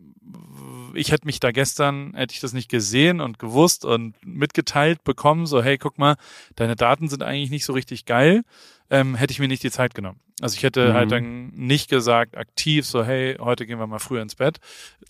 ich 0.94 1.12
hätte 1.12 1.26
mich 1.26 1.40
da 1.40 1.52
gestern, 1.52 2.14
hätte 2.16 2.34
ich 2.34 2.40
das 2.40 2.54
nicht 2.54 2.70
gesehen 2.70 3.22
und 3.22 3.38
gewusst 3.40 3.86
und 3.86 4.16
mitgeteilt 4.26 5.04
bekommen, 5.04 5.46
so, 5.46 5.62
hey, 5.64 5.78
guck 5.78 5.98
mal, 5.98 6.16
deine 6.56 6.76
Daten 6.76 7.10
sind 7.10 7.22
eigentlich 7.24 7.50
nicht 7.52 7.66
so 7.66 7.74
richtig 7.74 8.06
geil, 8.06 8.44
ähm, 8.90 9.16
hätte 9.16 9.32
ich 9.32 9.40
mir 9.40 9.48
nicht 9.48 9.64
die 9.64 9.72
Zeit 9.72 9.94
genommen. 9.94 10.20
Also 10.42 10.56
ich 10.58 10.64
hätte 10.64 10.90
Mhm. 10.90 10.94
halt 10.94 11.12
dann 11.12 11.48
nicht 11.50 11.90
gesagt, 11.90 12.36
aktiv, 12.38 12.86
so, 12.86 13.04
hey, 13.06 13.36
heute 13.40 13.66
gehen 13.66 13.80
wir 13.80 13.88
mal 13.88 14.00
früher 14.00 14.22
ins 14.22 14.36
Bett, 14.36 14.60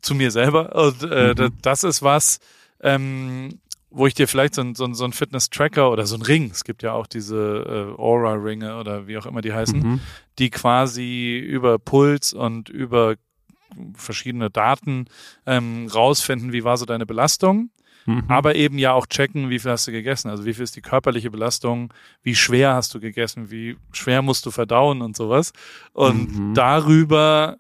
zu 0.02 0.14
mir 0.16 0.32
selber. 0.32 0.76
Und 0.76 1.04
äh, 1.04 1.30
Mhm. 1.32 1.36
da- 1.36 1.50
das 1.62 1.84
ist 1.84 2.02
was, 2.04 2.40
ähm, 2.82 3.60
wo 3.98 4.08
ich 4.08 4.14
dir 4.14 4.28
vielleicht 4.28 4.56
so 4.56 4.62
ein, 4.62 4.76
so 4.76 4.84
ein, 4.86 4.94
so 4.94 5.06
ein 5.06 5.14
Fitness-Tracker 5.14 5.90
oder 5.90 6.06
so 6.06 6.16
ein 6.18 6.22
Ring, 6.22 6.50
es 6.52 6.64
gibt 6.66 6.84
ja 6.84 6.92
auch 6.94 7.08
diese 7.08 7.94
äh, 7.98 8.00
Aura-Ringe 8.02 8.78
oder 8.78 9.08
wie 9.08 9.18
auch 9.18 9.26
immer 9.26 9.42
die 9.42 9.54
heißen, 9.54 9.80
Mhm. 9.80 10.00
die 10.38 10.50
quasi 10.50 11.38
über 11.38 11.80
Puls 11.80 12.34
und 12.34 12.68
über 12.70 13.16
verschiedene 13.96 14.50
Daten 14.50 15.06
ähm, 15.46 15.88
rausfinden, 15.94 16.52
wie 16.54 16.64
war 16.64 16.78
so 16.78 16.86
deine 16.86 17.06
Belastung, 17.06 17.70
Mhm. 18.06 18.24
aber 18.28 18.56
eben 18.56 18.78
ja 18.78 18.94
auch 18.94 19.08
checken, 19.08 19.50
wie 19.50 19.60
viel 19.60 19.72
hast 19.72 19.88
du 19.88 19.92
gegessen, 19.92 20.30
also 20.30 20.46
wie 20.46 20.54
viel 20.54 20.64
ist 20.64 20.76
die 20.76 20.82
körperliche 20.82 21.32
Belastung, 21.32 21.92
wie 22.22 22.36
schwer 22.36 22.74
hast 22.76 22.94
du 22.94 23.00
gegessen, 23.00 23.50
wie 23.50 23.78
schwer 23.94 24.22
musst 24.22 24.46
du 24.46 24.52
verdauen 24.52 25.02
und 25.02 25.16
sowas. 25.18 25.54
Und 25.94 26.38
Mhm. 26.38 26.54
darüber 26.54 27.58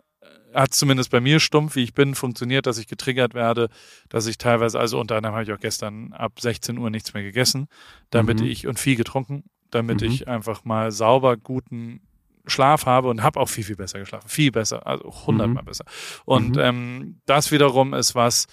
hat 0.55 0.73
zumindest 0.73 1.11
bei 1.11 1.19
mir 1.21 1.39
stumpf, 1.39 1.75
wie 1.75 1.83
ich 1.83 1.93
bin, 1.93 2.15
funktioniert, 2.15 2.65
dass 2.65 2.77
ich 2.77 2.87
getriggert 2.87 3.33
werde, 3.33 3.69
dass 4.09 4.25
ich 4.25 4.37
teilweise, 4.37 4.79
also 4.79 4.99
unter 4.99 5.17
anderem 5.17 5.35
habe 5.35 5.43
ich 5.43 5.51
auch 5.51 5.59
gestern 5.59 6.13
ab 6.13 6.39
16 6.39 6.77
Uhr 6.77 6.89
nichts 6.89 7.13
mehr 7.13 7.23
gegessen, 7.23 7.67
damit 8.09 8.39
Mhm. 8.41 8.47
ich 8.47 8.65
und 8.67 8.79
viel 8.79 8.95
getrunken, 8.95 9.43
damit 9.71 10.01
Mhm. 10.01 10.07
ich 10.07 10.27
einfach 10.27 10.63
mal 10.65 10.91
sauber 10.91 11.37
guten 11.37 12.01
Schlaf 12.47 12.85
habe 12.85 13.09
und 13.09 13.23
habe 13.23 13.39
auch 13.39 13.49
viel, 13.49 13.63
viel 13.63 13.75
besser 13.75 13.99
geschlafen. 13.99 14.29
Viel 14.29 14.51
besser, 14.51 14.85
also 14.87 15.03
hundertmal 15.25 15.63
Mhm. 15.63 15.65
besser. 15.65 15.85
Und 16.25 16.55
Mhm. 16.55 16.61
ähm, 16.61 17.21
das 17.25 17.51
wiederum 17.51 17.93
ist 17.93 18.15
was, 18.15 18.45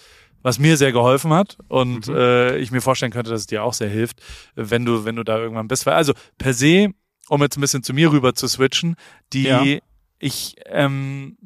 was 0.42 0.58
mir 0.58 0.76
sehr 0.76 0.92
geholfen 0.92 1.32
hat 1.32 1.58
und 1.68 2.08
Mhm. 2.08 2.14
äh, 2.16 2.56
ich 2.56 2.72
mir 2.72 2.80
vorstellen 2.80 3.12
könnte, 3.12 3.30
dass 3.30 3.40
es 3.42 3.46
dir 3.46 3.62
auch 3.62 3.74
sehr 3.74 3.90
hilft, 3.90 4.20
wenn 4.56 4.84
du, 4.84 5.04
wenn 5.04 5.14
du 5.16 5.22
da 5.22 5.38
irgendwann 5.38 5.68
bist. 5.68 5.86
Weil 5.86 5.94
also 5.94 6.14
per 6.38 6.54
se, 6.54 6.88
um 7.28 7.40
jetzt 7.42 7.56
ein 7.56 7.60
bisschen 7.60 7.82
zu 7.84 7.94
mir 7.94 8.10
rüber 8.10 8.34
zu 8.34 8.48
switchen, 8.48 8.96
die 9.32 9.44
Ja. 9.44 9.64
ich, 10.18 10.56
ähm, 10.66 11.36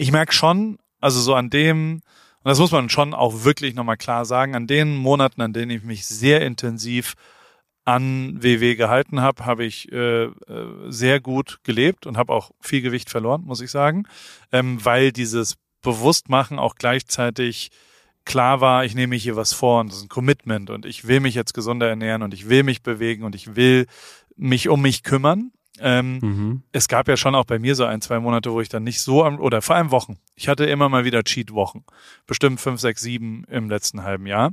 ich 0.00 0.12
merke 0.12 0.32
schon, 0.32 0.78
also 1.00 1.20
so 1.20 1.34
an 1.34 1.50
dem 1.50 2.00
und 2.42 2.48
das 2.48 2.58
muss 2.58 2.72
man 2.72 2.88
schon 2.88 3.12
auch 3.12 3.44
wirklich 3.44 3.74
nochmal 3.74 3.98
klar 3.98 4.24
sagen, 4.24 4.54
an 4.54 4.66
den 4.66 4.96
Monaten, 4.96 5.42
an 5.42 5.52
denen 5.52 5.70
ich 5.70 5.82
mich 5.82 6.06
sehr 6.06 6.40
intensiv 6.40 7.14
an 7.84 8.42
WW 8.42 8.76
gehalten 8.76 9.20
habe, 9.20 9.44
habe 9.44 9.64
ich 9.64 9.92
äh, 9.92 10.24
äh, 10.24 10.30
sehr 10.88 11.20
gut 11.20 11.58
gelebt 11.64 12.06
und 12.06 12.16
habe 12.16 12.32
auch 12.32 12.50
viel 12.60 12.80
Gewicht 12.80 13.10
verloren, 13.10 13.42
muss 13.44 13.60
ich 13.60 13.70
sagen, 13.70 14.06
ähm, 14.52 14.82
weil 14.82 15.12
dieses 15.12 15.56
Bewusstmachen 15.82 16.58
auch 16.58 16.76
gleichzeitig 16.76 17.70
klar 18.24 18.62
war, 18.62 18.86
ich 18.86 18.94
nehme 18.94 19.16
hier 19.16 19.36
was 19.36 19.52
vor 19.52 19.80
und 19.80 19.88
das 19.88 19.98
ist 19.98 20.04
ein 20.04 20.08
Commitment 20.08 20.70
und 20.70 20.86
ich 20.86 21.06
will 21.08 21.20
mich 21.20 21.34
jetzt 21.34 21.52
gesunder 21.52 21.88
ernähren 21.88 22.22
und 22.22 22.32
ich 22.32 22.48
will 22.48 22.62
mich 22.62 22.82
bewegen 22.82 23.24
und 23.24 23.34
ich 23.34 23.54
will 23.54 23.86
mich 24.36 24.70
um 24.70 24.80
mich 24.80 25.02
kümmern. 25.02 25.52
Ähm, 25.80 26.18
mhm. 26.20 26.62
Es 26.72 26.88
gab 26.88 27.08
ja 27.08 27.16
schon 27.16 27.34
auch 27.34 27.44
bei 27.44 27.58
mir 27.58 27.74
so 27.74 27.84
ein, 27.84 28.00
zwei 28.00 28.20
Monate, 28.20 28.52
wo 28.52 28.60
ich 28.60 28.68
dann 28.68 28.84
nicht 28.84 29.00
so 29.00 29.24
am, 29.24 29.40
oder 29.40 29.62
vor 29.62 29.76
allem 29.76 29.90
Wochen. 29.90 30.18
Ich 30.34 30.48
hatte 30.48 30.64
immer 30.66 30.88
mal 30.88 31.04
wieder 31.04 31.22
Cheat-Wochen. 31.22 31.84
Bestimmt 32.26 32.60
fünf, 32.60 32.80
sechs, 32.80 33.00
sieben 33.00 33.44
im 33.50 33.68
letzten 33.68 34.02
halben 34.02 34.26
Jahr. 34.26 34.52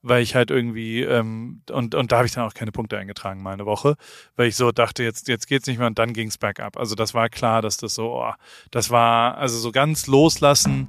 Weil 0.00 0.22
ich 0.22 0.36
halt 0.36 0.52
irgendwie, 0.52 1.02
ähm, 1.02 1.62
und, 1.70 1.96
und 1.96 2.12
da 2.12 2.18
habe 2.18 2.26
ich 2.26 2.32
dann 2.32 2.44
auch 2.44 2.54
keine 2.54 2.70
Punkte 2.70 2.96
eingetragen, 2.96 3.42
mal 3.42 3.52
eine 3.52 3.66
Woche, 3.66 3.96
weil 4.36 4.46
ich 4.46 4.54
so 4.54 4.70
dachte, 4.70 5.02
jetzt, 5.02 5.26
jetzt 5.26 5.48
geht's 5.48 5.66
nicht 5.66 5.78
mehr 5.78 5.88
und 5.88 5.98
dann 5.98 6.12
ging's 6.12 6.38
bergab. 6.38 6.76
Also 6.76 6.94
das 6.94 7.14
war 7.14 7.28
klar, 7.28 7.62
dass 7.62 7.78
das 7.78 7.96
so, 7.96 8.12
oh, 8.12 8.32
das 8.70 8.90
war, 8.90 9.36
also 9.38 9.58
so 9.58 9.72
ganz 9.72 10.06
loslassen 10.06 10.88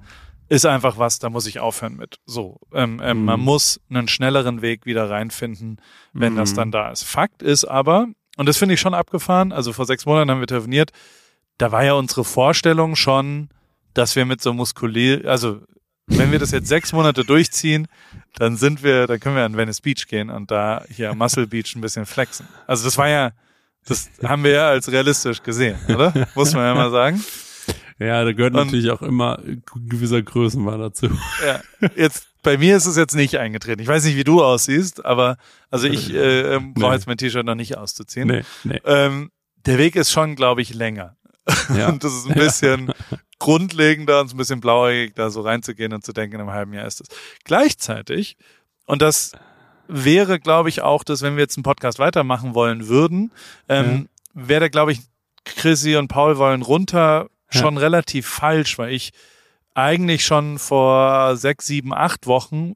ist 0.50 0.66
einfach 0.66 0.98
was, 0.98 1.20
da 1.20 1.30
muss 1.30 1.46
ich 1.46 1.60
aufhören 1.60 1.96
mit. 1.96 2.20
So, 2.26 2.60
ähm, 2.74 3.00
ähm, 3.04 3.20
mhm. 3.20 3.26
man 3.26 3.40
muss 3.40 3.80
einen 3.90 4.08
schnelleren 4.08 4.62
Weg 4.62 4.86
wieder 4.86 5.10
reinfinden, 5.10 5.80
wenn 6.12 6.34
mhm. 6.34 6.38
das 6.38 6.56
dann 6.56 6.72
da 6.72 6.92
ist. 6.92 7.04
Fakt 7.04 7.44
ist 7.44 7.66
aber, 7.66 8.08
und 8.40 8.46
das 8.46 8.58
finde 8.58 8.76
ich 8.76 8.80
schon 8.80 8.94
abgefahren, 8.94 9.52
also 9.52 9.74
vor 9.74 9.86
sechs 9.86 10.06
Monaten 10.06 10.32
haben 10.32 10.40
wir 10.40 10.48
telefoniert, 10.48 10.92
da 11.58 11.74
war 11.74 11.84
ja 11.84 11.94
unsere 11.94 12.24
Vorstellung 12.24 12.96
schon, 12.96 13.50
dass 13.94 14.16
wir 14.16 14.24
mit 14.24 14.42
so 14.42 14.54
muskulär, 14.54 15.30
also 15.30 15.60
wenn 16.08 16.32
wir 16.32 16.40
das 16.40 16.52
jetzt 16.52 16.70
sechs 16.70 16.94
Monate 16.94 17.26
durchziehen, 17.26 17.88
dann 18.36 18.56
sind 18.56 18.82
wir, 18.82 19.08
dann 19.08 19.20
können 19.20 19.36
wir 19.36 19.44
an 19.44 19.58
Venice 19.58 19.82
Beach 19.82 20.08
gehen 20.08 20.30
und 20.30 20.52
da 20.52 20.86
hier 20.90 21.10
am 21.10 21.18
Muscle 21.18 21.48
Beach 21.48 21.76
ein 21.76 21.82
bisschen 21.82 22.06
flexen. 22.06 22.48
Also 22.66 22.86
das 22.86 22.98
war 22.98 23.10
ja, 23.10 23.32
das 23.86 24.10
haben 24.24 24.46
wir 24.46 24.52
ja 24.52 24.70
als 24.70 24.90
realistisch 24.90 25.44
gesehen, 25.44 25.78
oder? 25.90 26.14
Muss 26.34 26.54
man 26.54 26.64
ja 26.64 26.76
mal 26.76 26.92
sagen. 26.92 27.22
Ja, 28.00 28.24
da 28.24 28.32
gehört 28.32 28.56
und, 28.56 28.66
natürlich 28.66 28.92
auch 28.92 29.02
immer 29.02 29.40
gewisser 29.76 30.22
Größenwahn 30.22 30.80
dazu. 30.80 31.10
Ja, 31.46 31.62
jetzt 31.96 32.28
bei 32.42 32.58
mir 32.58 32.78
ist 32.78 32.86
es 32.86 32.96
jetzt 32.96 33.16
nicht 33.16 33.38
eingetreten. 33.38 33.82
Ich 33.82 33.88
weiß 33.88 34.06
nicht, 34.06 34.16
wie 34.16 34.24
du 34.24 34.42
aussiehst, 34.42 35.06
aber 35.06 35.38
also 35.70 35.88
ich 35.88 36.14
äh, 36.14 36.56
ähm, 36.56 36.74
brauche 36.74 36.92
nee. 36.92 36.96
jetzt 36.96 37.08
mein 37.08 37.18
T-Shirt 37.18 37.46
noch 37.46 37.56
nicht 37.56 37.78
auszuziehen. 37.78 38.28
Nee, 38.28 38.44
nee. 38.64 38.82
Ähm, 38.86 39.32
der 39.66 39.78
Weg 39.78 39.98
ist 39.98 40.12
schon, 40.12 40.36
glaube 40.36 40.62
ich, 40.62 40.74
länger. 40.74 41.18
Ja. 41.76 41.90
und 41.90 42.04
das 42.04 42.14
ist 42.14 42.28
ein 42.28 42.36
bisschen 42.36 42.88
ja. 42.88 42.94
grundlegender 43.40 44.22
und 44.22 44.34
ein 44.34 44.38
bisschen 44.38 44.62
blauäugig, 44.62 45.16
da 45.16 45.30
so 45.30 45.42
reinzugehen 45.42 45.94
und 45.94 46.06
zu 46.06 46.14
denken, 46.14 46.36
in 46.36 46.42
einem 46.42 46.52
halben 46.52 46.74
Jahr 46.74 46.86
ist 46.86 47.02
es. 47.02 47.08
Gleichzeitig, 47.44 48.38
und 48.86 49.02
das 49.02 49.32
wäre, 49.88 50.40
glaube 50.40 50.70
ich, 50.70 50.82
auch, 50.82 51.04
dass 51.04 51.22
wenn 51.22 51.36
wir 51.36 51.42
jetzt 51.42 51.58
einen 51.58 51.64
Podcast 51.64 51.98
weitermachen 51.98 52.54
wollen 52.54 52.88
würden, 52.88 53.32
ähm, 53.68 54.08
ja. 54.36 54.48
wäre, 54.48 54.70
glaube 54.70 54.92
ich, 54.92 55.02
Chrissy 55.44 55.96
und 55.96 56.08
Paul 56.08 56.38
wollen 56.38 56.62
runter 56.62 57.30
schon 57.50 57.78
relativ 57.78 58.28
falsch, 58.28 58.78
weil 58.78 58.94
ich 58.94 59.12
eigentlich 59.74 60.26
schon 60.26 60.60
vor 60.60 61.36
sechs, 61.36 61.66
sieben, 61.66 61.94
acht 61.94 62.28
Wochen 62.28 62.74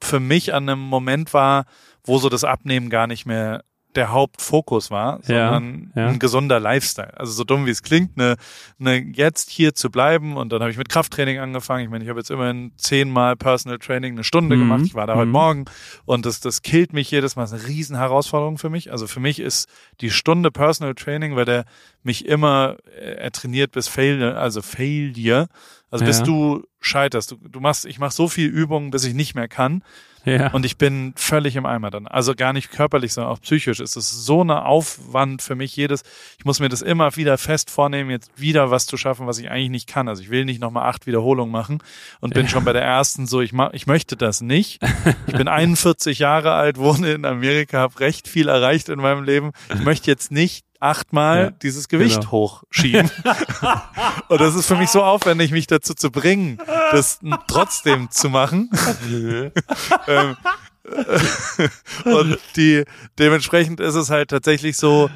für 0.00 0.20
mich 0.20 0.52
an 0.54 0.68
einem 0.68 0.80
Moment 0.80 1.32
war, 1.32 1.64
wo 2.04 2.18
so 2.18 2.28
das 2.28 2.44
Abnehmen 2.44 2.90
gar 2.90 3.06
nicht 3.06 3.26
mehr 3.26 3.64
der 3.94 4.10
Hauptfokus 4.10 4.90
war, 4.90 5.20
sondern 5.22 5.92
ja, 5.94 6.02
ja. 6.02 6.08
ein 6.08 6.18
gesunder 6.18 6.60
Lifestyle. 6.60 7.18
Also 7.18 7.32
so 7.32 7.44
dumm 7.44 7.66
wie 7.66 7.70
es 7.70 7.82
klingt, 7.82 8.16
ne, 8.16 8.36
ne 8.78 8.98
jetzt 9.14 9.50
hier 9.50 9.74
zu 9.74 9.90
bleiben 9.90 10.36
und 10.36 10.52
dann 10.52 10.60
habe 10.60 10.70
ich 10.70 10.78
mit 10.78 10.88
Krafttraining 10.88 11.38
angefangen. 11.38 11.84
Ich 11.84 11.90
meine, 11.90 12.04
ich 12.04 12.10
habe 12.10 12.20
jetzt 12.20 12.30
immerhin 12.30 12.72
zehnmal 12.76 13.36
Personal 13.36 13.78
Training 13.78 14.14
eine 14.14 14.24
Stunde 14.24 14.56
mhm. 14.56 14.60
gemacht. 14.60 14.82
Ich 14.86 14.94
war 14.94 15.06
da 15.06 15.14
mhm. 15.14 15.18
heute 15.18 15.30
Morgen 15.30 15.64
und 16.04 16.26
das 16.26 16.40
das 16.40 16.62
killt 16.62 16.92
mich 16.92 17.10
jedes 17.10 17.36
Mal. 17.36 17.42
Das 17.42 17.52
ist 17.52 17.60
eine 17.60 17.68
riesen 17.68 17.96
Herausforderung 17.96 18.58
für 18.58 18.70
mich. 18.70 18.90
Also 18.90 19.06
für 19.06 19.20
mich 19.20 19.38
ist 19.38 19.68
die 20.00 20.10
Stunde 20.10 20.50
Personal 20.50 20.94
Training, 20.94 21.36
weil 21.36 21.44
der 21.44 21.64
mich 22.02 22.26
immer 22.26 22.76
äh, 22.98 23.14
er 23.14 23.30
trainiert 23.32 23.72
bis 23.72 23.88
Failure, 23.88 24.38
also 24.38 24.62
Failure, 24.62 25.48
also 25.90 26.04
bis 26.04 26.22
du 26.22 26.64
scheiterst. 26.80 27.32
Du, 27.32 27.36
du 27.36 27.60
machst, 27.60 27.84
ich 27.86 27.98
mache 27.98 28.12
so 28.12 28.28
viel 28.28 28.48
Übungen, 28.48 28.90
bis 28.90 29.04
ich 29.04 29.14
nicht 29.14 29.34
mehr 29.34 29.48
kann. 29.48 29.82
Ja. 30.24 30.52
Und 30.52 30.64
ich 30.64 30.76
bin 30.76 31.12
völlig 31.16 31.56
im 31.56 31.66
Eimer 31.66 31.90
dann. 31.90 32.06
Also 32.06 32.34
gar 32.34 32.52
nicht 32.52 32.70
körperlich, 32.70 33.12
sondern 33.12 33.32
auch 33.32 33.40
psychisch 33.40 33.80
ist 33.80 33.96
es 33.96 34.10
so 34.10 34.40
eine 34.42 34.64
Aufwand 34.64 35.42
für 35.42 35.54
mich 35.54 35.74
jedes. 35.74 36.02
Ich 36.38 36.44
muss 36.44 36.60
mir 36.60 36.68
das 36.68 36.82
immer 36.82 37.16
wieder 37.16 37.38
fest 37.38 37.70
vornehmen, 37.70 38.10
jetzt 38.10 38.30
wieder 38.36 38.70
was 38.70 38.86
zu 38.86 38.96
schaffen, 38.96 39.26
was 39.26 39.38
ich 39.38 39.50
eigentlich 39.50 39.70
nicht 39.70 39.88
kann. 39.88 40.08
Also 40.08 40.22
ich 40.22 40.30
will 40.30 40.44
nicht 40.44 40.60
nochmal 40.60 40.88
acht 40.88 41.06
Wiederholungen 41.06 41.50
machen 41.50 41.82
und 42.20 42.34
bin 42.34 42.44
ja. 42.44 42.48
schon 42.48 42.64
bei 42.64 42.72
der 42.72 42.82
ersten 42.82 43.26
so, 43.26 43.40
ich, 43.40 43.52
mach, 43.52 43.72
ich 43.72 43.86
möchte 43.86 44.16
das 44.16 44.40
nicht. 44.40 44.80
Ich 45.26 45.36
bin 45.36 45.48
41 45.52 46.18
Jahre 46.18 46.52
alt, 46.52 46.78
wohne 46.78 47.12
in 47.12 47.24
Amerika, 47.24 47.78
habe 47.78 48.00
recht 48.00 48.28
viel 48.28 48.48
erreicht 48.48 48.88
in 48.88 49.00
meinem 49.00 49.24
Leben. 49.24 49.52
Ich 49.74 49.82
möchte 49.82 50.10
jetzt 50.10 50.30
nicht 50.30 50.64
achtmal 50.82 51.44
ja, 51.44 51.50
dieses 51.50 51.88
Gewicht 51.88 52.20
genau. 52.20 52.30
hochschieben. 52.32 53.10
und 54.28 54.40
das 54.40 54.54
ist 54.54 54.66
für 54.66 54.76
mich 54.76 54.90
so 54.90 55.02
aufwendig, 55.02 55.52
mich 55.52 55.66
dazu 55.66 55.94
zu 55.94 56.10
bringen, 56.10 56.58
das 56.90 57.20
trotzdem 57.46 58.10
zu 58.10 58.28
machen. 58.28 58.70
ähm, 60.08 60.36
und 62.04 62.38
die, 62.56 62.84
dementsprechend 63.18 63.80
ist 63.80 63.94
es 63.94 64.10
halt 64.10 64.30
tatsächlich 64.30 64.76
so, 64.76 65.08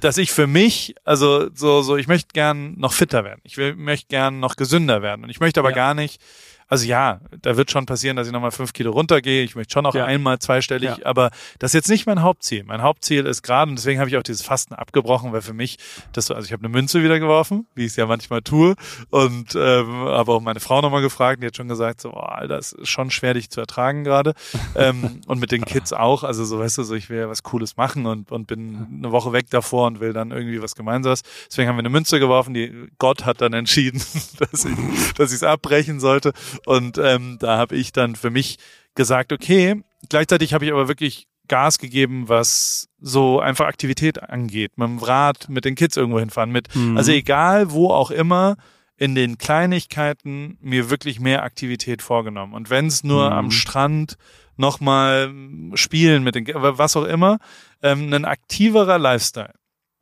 dass 0.00 0.16
ich 0.16 0.30
für 0.32 0.46
mich, 0.46 0.94
also 1.04 1.48
so, 1.54 1.82
so, 1.82 1.96
ich 1.96 2.06
möchte 2.06 2.28
gern 2.32 2.78
noch 2.78 2.92
fitter 2.92 3.24
werden. 3.24 3.40
Ich 3.44 3.56
will, 3.56 3.74
möchte 3.74 4.06
gern 4.08 4.40
noch 4.40 4.56
gesünder 4.56 5.02
werden. 5.02 5.24
Und 5.24 5.30
ich 5.30 5.40
möchte 5.40 5.60
aber 5.60 5.70
ja. 5.70 5.76
gar 5.76 5.94
nicht 5.94 6.20
also 6.68 6.86
ja, 6.86 7.20
da 7.42 7.56
wird 7.56 7.70
schon 7.70 7.86
passieren, 7.86 8.16
dass 8.16 8.26
ich 8.26 8.32
nochmal 8.32 8.50
fünf 8.50 8.72
Kilo 8.72 8.90
runtergehe. 8.90 9.42
Ich 9.44 9.54
möchte 9.54 9.72
schon 9.72 9.86
auch 9.86 9.94
ja. 9.94 10.04
einmal 10.04 10.38
zweistellig, 10.38 10.90
ja. 10.90 11.06
aber 11.06 11.30
das 11.58 11.70
ist 11.70 11.74
jetzt 11.74 11.88
nicht 11.88 12.06
mein 12.06 12.22
Hauptziel. 12.22 12.64
Mein 12.64 12.82
Hauptziel 12.82 13.26
ist 13.26 13.42
gerade, 13.42 13.70
und 13.70 13.76
deswegen 13.76 14.00
habe 14.00 14.10
ich 14.10 14.16
auch 14.16 14.22
dieses 14.22 14.42
Fasten 14.42 14.74
abgebrochen, 14.74 15.32
weil 15.32 15.42
für 15.42 15.52
mich, 15.52 15.78
das 16.12 16.26
so, 16.26 16.34
also 16.34 16.46
ich 16.46 16.52
habe 16.52 16.64
eine 16.64 16.68
Münze 16.68 17.02
wieder 17.02 17.18
geworfen, 17.20 17.66
wie 17.74 17.84
ich 17.84 17.92
es 17.92 17.96
ja 17.96 18.06
manchmal 18.06 18.42
tue, 18.42 18.74
und 19.10 19.54
ähm, 19.54 20.06
aber 20.06 20.34
auch 20.34 20.40
meine 20.40 20.60
Frau 20.60 20.80
nochmal 20.80 21.02
gefragt, 21.02 21.42
die 21.42 21.46
hat 21.46 21.56
schon 21.56 21.68
gesagt, 21.68 22.00
so, 22.00 22.12
oh, 22.12 22.20
Alter, 22.20 22.56
das 22.56 22.72
ist 22.72 22.88
schon 22.88 23.10
schwer, 23.10 23.34
dich 23.34 23.50
zu 23.50 23.60
ertragen 23.60 24.04
gerade. 24.04 24.34
ähm, 24.74 25.20
und 25.26 25.38
mit 25.38 25.52
den 25.52 25.64
Kids 25.64 25.92
auch, 25.92 26.24
also 26.24 26.44
so, 26.44 26.58
weißt 26.58 26.78
du, 26.78 26.82
so, 26.82 26.94
ich 26.94 27.10
will 27.10 27.18
ja 27.18 27.28
was 27.28 27.42
Cooles 27.42 27.76
machen 27.76 28.06
und, 28.06 28.32
und 28.32 28.46
bin 28.46 28.86
eine 28.98 29.12
Woche 29.12 29.32
weg 29.32 29.50
davor 29.50 29.86
und 29.86 30.00
will 30.00 30.12
dann 30.12 30.30
irgendwie 30.30 30.60
was 30.60 30.74
Gemeinsames. 30.74 31.22
Deswegen 31.48 31.68
haben 31.68 31.76
wir 31.76 31.80
eine 31.80 31.90
Münze 31.90 32.18
geworfen, 32.18 32.54
die 32.54 32.88
Gott 32.98 33.24
hat 33.24 33.40
dann 33.40 33.52
entschieden, 33.52 34.02
dass 34.38 34.64
ich 34.64 34.76
dass 35.16 35.30
ich 35.30 35.36
es 35.36 35.42
abbrechen 35.42 36.00
sollte. 36.00 36.32
Und 36.64 36.98
ähm, 36.98 37.36
da 37.40 37.58
habe 37.58 37.76
ich 37.76 37.92
dann 37.92 38.16
für 38.16 38.30
mich 38.30 38.58
gesagt, 38.94 39.32
okay, 39.32 39.82
gleichzeitig 40.08 40.54
habe 40.54 40.64
ich 40.64 40.72
aber 40.72 40.88
wirklich 40.88 41.28
Gas 41.48 41.78
gegeben, 41.78 42.28
was 42.28 42.88
so 43.00 43.40
einfach 43.40 43.66
Aktivität 43.66 44.22
angeht. 44.22 44.78
Mit 44.78 44.88
dem 44.88 44.98
Rad, 44.98 45.48
mit 45.48 45.64
den 45.64 45.74
Kids 45.74 45.96
irgendwo 45.96 46.18
hinfahren, 46.18 46.50
mit, 46.50 46.74
mhm. 46.74 46.96
also 46.96 47.12
egal 47.12 47.70
wo 47.70 47.90
auch 47.90 48.10
immer, 48.10 48.56
in 48.96 49.14
den 49.14 49.38
Kleinigkeiten 49.38 50.58
mir 50.60 50.90
wirklich 50.90 51.20
mehr 51.20 51.42
Aktivität 51.42 52.02
vorgenommen. 52.02 52.54
Und 52.54 52.70
wenn 52.70 52.86
es 52.86 53.04
nur 53.04 53.26
mhm. 53.26 53.36
am 53.36 53.50
Strand 53.50 54.16
nochmal 54.56 55.32
spielen 55.74 56.24
mit 56.24 56.34
den, 56.34 56.46
was 56.54 56.96
auch 56.96 57.04
immer, 57.04 57.38
ähm, 57.82 58.12
ein 58.12 58.24
aktiverer 58.24 58.98
Lifestyle. 58.98 59.52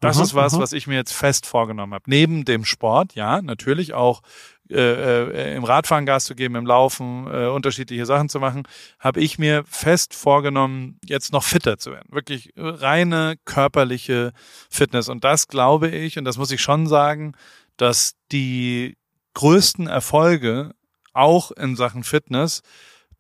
Das 0.01 0.17
aha, 0.17 0.25
ist 0.25 0.35
was, 0.35 0.55
aha. 0.55 0.63
was 0.63 0.73
ich 0.73 0.87
mir 0.87 0.97
jetzt 0.97 1.13
fest 1.13 1.47
vorgenommen 1.47 1.95
habe. 1.95 2.05
Neben 2.07 2.45
dem 2.45 2.65
Sport, 2.65 3.15
ja, 3.15 3.43
natürlich 3.43 3.95
auch 3.95 4.23
äh, 4.71 4.77
äh, 4.77 5.57
im 5.57 5.65
Radfahren 5.65 6.07
Gas 6.07 6.25
zu 6.25 6.35
geben, 6.35 6.55
im 6.55 6.67
Laufen, 6.67 7.27
äh, 7.27 7.47
unterschiedliche 7.47 8.07
Sachen 8.07 8.29
zu 8.29 8.41
machen, 8.41 8.67
habe 8.99 9.21
ich 9.21 9.39
mir 9.39 9.65
fest 9.67 10.15
vorgenommen, 10.15 10.99
jetzt 11.05 11.33
noch 11.33 11.45
fitter 11.45 11.79
zu 11.79 11.93
werden. 11.93 12.09
Wirklich 12.11 12.53
reine 12.57 13.37
körperliche 13.45 14.33
Fitness. 14.71 15.09
Und 15.09 15.25
das 15.25 15.49
glaube 15.49 15.89
ich, 15.89 16.19
und 16.19 16.25
das 16.25 16.39
muss 16.39 16.51
ich 16.51 16.63
schon 16.63 16.87
sagen, 16.87 17.33
dass 17.77 18.15
die 18.33 18.97
größten 19.35 19.87
Erfolge 19.87 20.73
auch 21.13 21.51
in 21.51 21.77
Sachen 21.77 22.05
Fitness 22.05 22.63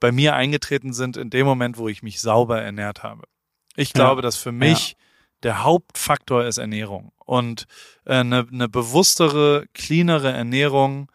bei 0.00 0.12
mir 0.12 0.34
eingetreten 0.34 0.92
sind 0.92 1.16
in 1.16 1.30
dem 1.30 1.46
Moment, 1.46 1.78
wo 1.78 1.88
ich 1.88 2.02
mich 2.02 2.20
sauber 2.20 2.60
ernährt 2.60 3.02
habe. 3.02 3.24
Ich 3.76 3.92
glaube, 3.92 4.20
ja. 4.20 4.22
dass 4.22 4.36
für 4.36 4.52
mich 4.52 4.90
ja 4.90 5.04
der 5.44 5.62
Hauptfaktor 5.62 6.44
ist 6.44 6.58
Ernährung. 6.58 7.12
Und 7.24 7.66
äh, 8.04 8.14
eine, 8.14 8.46
eine 8.50 8.68
bewusstere, 8.68 9.66
cleanere 9.74 10.32
Ernährung, 10.32 11.10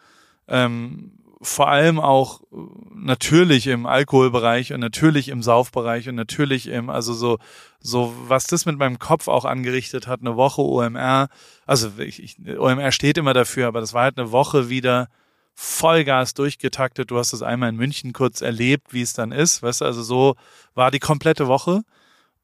ähm, 0.49 1.11
vor 1.41 1.69
allem 1.69 1.99
auch 1.99 2.41
äh, 2.41 2.55
natürlich 2.93 3.67
im 3.67 3.85
Alkoholbereich 3.85 4.73
und 4.73 4.81
natürlich 4.81 5.29
im 5.29 5.41
Saufbereich 5.41 6.09
und 6.09 6.15
natürlich 6.15 6.67
im, 6.67 6.89
also 6.89 7.13
so, 7.13 7.37
so, 7.79 8.13
was 8.27 8.45
das 8.45 8.65
mit 8.65 8.77
meinem 8.77 8.99
Kopf 8.99 9.27
auch 9.27 9.45
angerichtet 9.45 10.07
hat, 10.07 10.19
eine 10.19 10.35
Woche 10.35 10.61
OMR, 10.61 11.29
also 11.65 11.91
ich, 11.99 12.21
ich, 12.21 12.37
OMR 12.57 12.91
steht 12.91 13.17
immer 13.17 13.33
dafür, 13.33 13.67
aber 13.67 13.79
das 13.79 13.93
war 13.93 14.03
halt 14.03 14.17
eine 14.17 14.31
Woche 14.31 14.69
wieder 14.69 15.07
Vollgas 15.53 16.33
durchgetaktet. 16.33 17.11
Du 17.11 17.17
hast 17.17 17.33
es 17.33 17.41
einmal 17.41 17.69
in 17.69 17.75
München 17.75 18.13
kurz 18.13 18.41
erlebt, 18.41 18.93
wie 18.93 19.01
es 19.01 19.13
dann 19.13 19.31
ist, 19.31 19.63
weißt 19.63 19.81
du, 19.81 19.85
also 19.85 20.03
so 20.03 20.35
war 20.73 20.91
die 20.91 20.99
komplette 20.99 21.47
Woche 21.47 21.83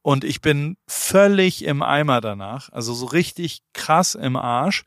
und 0.01 0.23
ich 0.23 0.39
bin 0.39 0.77
völlig 0.87 1.65
im 1.65 1.81
Eimer 1.81 2.21
danach, 2.21 2.71
also 2.71 2.93
so 2.93 3.07
richtig 3.07 3.61
krass 3.73 4.15
im 4.15 4.35
Arsch. 4.35 4.83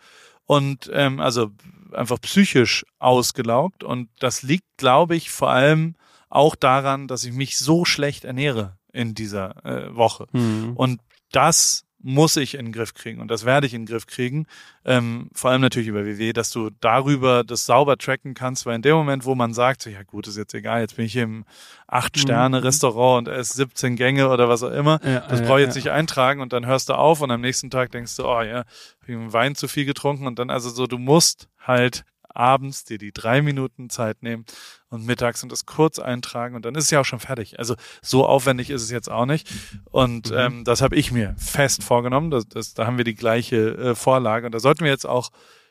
Und 0.46 0.90
ähm, 0.94 1.20
also 1.20 1.50
einfach 1.92 2.20
psychisch 2.20 2.84
ausgelaugt 2.98 3.84
und 3.84 4.08
das 4.18 4.42
liegt, 4.42 4.66
glaube 4.76 5.16
ich, 5.16 5.30
vor 5.30 5.50
allem 5.50 5.94
auch 6.28 6.54
daran, 6.54 7.08
dass 7.08 7.24
ich 7.24 7.32
mich 7.32 7.58
so 7.58 7.84
schlecht 7.84 8.24
ernähre 8.24 8.78
in 8.92 9.14
dieser 9.14 9.64
äh, 9.64 9.94
Woche. 9.94 10.26
Mhm. 10.32 10.72
Und 10.76 11.00
das 11.32 11.84
muss 12.00 12.36
ich 12.36 12.54
in 12.54 12.66
den 12.66 12.72
Griff 12.72 12.94
kriegen 12.94 13.20
und 13.20 13.28
das 13.28 13.44
werde 13.44 13.66
ich 13.66 13.74
in 13.74 13.82
den 13.82 13.92
Griff 13.92 14.06
kriegen. 14.06 14.46
Ähm, 14.84 15.30
vor 15.32 15.50
allem 15.50 15.60
natürlich 15.60 15.88
über 15.88 16.04
WW, 16.06 16.32
dass 16.32 16.50
du 16.50 16.70
darüber 16.80 17.42
das 17.42 17.66
sauber 17.66 17.96
tracken 17.96 18.34
kannst, 18.34 18.66
weil 18.66 18.76
in 18.76 18.82
dem 18.82 18.94
Moment, 18.94 19.24
wo 19.24 19.34
man 19.34 19.52
sagt, 19.52 19.82
so, 19.82 19.90
ja 19.90 20.02
gut, 20.04 20.28
ist 20.28 20.36
jetzt 20.36 20.54
egal, 20.54 20.80
jetzt 20.80 20.96
bin 20.96 21.06
ich 21.06 21.16
im 21.16 21.44
Acht-Sterne-Restaurant 21.88 23.28
und 23.28 23.34
esse 23.34 23.54
17 23.54 23.96
Gänge 23.96 24.28
oder 24.28 24.48
was 24.48 24.62
auch 24.62 24.70
immer, 24.70 25.00
Ja, 25.04 25.20
das 25.28 25.40
ja, 25.40 25.46
brauche 25.46 25.60
ich 25.60 25.66
jetzt 25.66 25.74
ja. 25.74 25.80
nicht 25.80 25.90
eintragen 25.90 26.40
und 26.40 26.52
dann 26.52 26.66
hörst 26.66 26.88
du 26.88 26.94
auf 26.94 27.20
und 27.20 27.30
am 27.30 27.40
nächsten 27.40 27.70
Tag 27.70 27.90
denkst 27.90 28.16
du, 28.16 28.24
oh 28.24 28.42
ja, 28.42 28.58
hab 28.58 29.08
ich 29.08 29.14
einen 29.14 29.32
Wein 29.32 29.54
zu 29.56 29.66
viel 29.66 29.84
getrunken 29.84 30.26
und 30.26 30.38
dann 30.38 30.50
also 30.50 30.70
so, 30.70 30.86
du 30.86 30.98
musst 30.98 31.48
halt 31.58 32.04
abends 32.28 32.84
dir 32.84 32.98
die 32.98 33.12
drei 33.12 33.42
Minuten 33.42 33.90
Zeit 33.90 34.22
nehmen 34.22 34.44
und 34.90 35.04
mittags 35.04 35.42
und 35.42 35.52
das 35.52 35.66
kurz 35.66 35.98
eintragen 35.98 36.54
und 36.56 36.64
dann 36.64 36.74
ist 36.74 36.84
es 36.84 36.90
ja 36.90 37.00
auch 37.00 37.04
schon 37.04 37.20
fertig. 37.20 37.58
Also 37.58 37.74
so 38.02 38.24
aufwendig 38.26 38.70
ist 38.70 38.82
es 38.82 38.90
jetzt 38.90 39.10
auch 39.10 39.26
nicht. 39.26 39.48
Und 39.90 40.30
Mhm. 40.30 40.36
ähm, 40.38 40.64
das 40.64 40.80
habe 40.82 40.96
ich 40.96 41.12
mir 41.12 41.34
fest 41.38 41.82
vorgenommen. 41.82 42.30
Das, 42.30 42.48
das, 42.48 42.74
da 42.74 42.86
haben 42.86 42.96
wir 42.96 43.04
die 43.04 43.14
gleiche 43.14 43.56
äh, 43.76 43.94
Vorlage 43.94 44.46
und 44.46 44.52
da 44.54 44.60
sollten 44.60 44.84
wir 44.84 44.90
jetzt 44.90 45.06
auch 45.06 45.30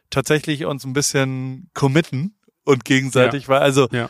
tatsächlich 0.09 0.65
uns 0.65 0.85
ein 0.85 0.93
bisschen 0.93 1.69
committen 1.73 2.35
und 2.63 2.85
gegenseitig, 2.85 3.49
weil 3.49 3.59
also 3.59 3.87
Ja. 3.91 4.09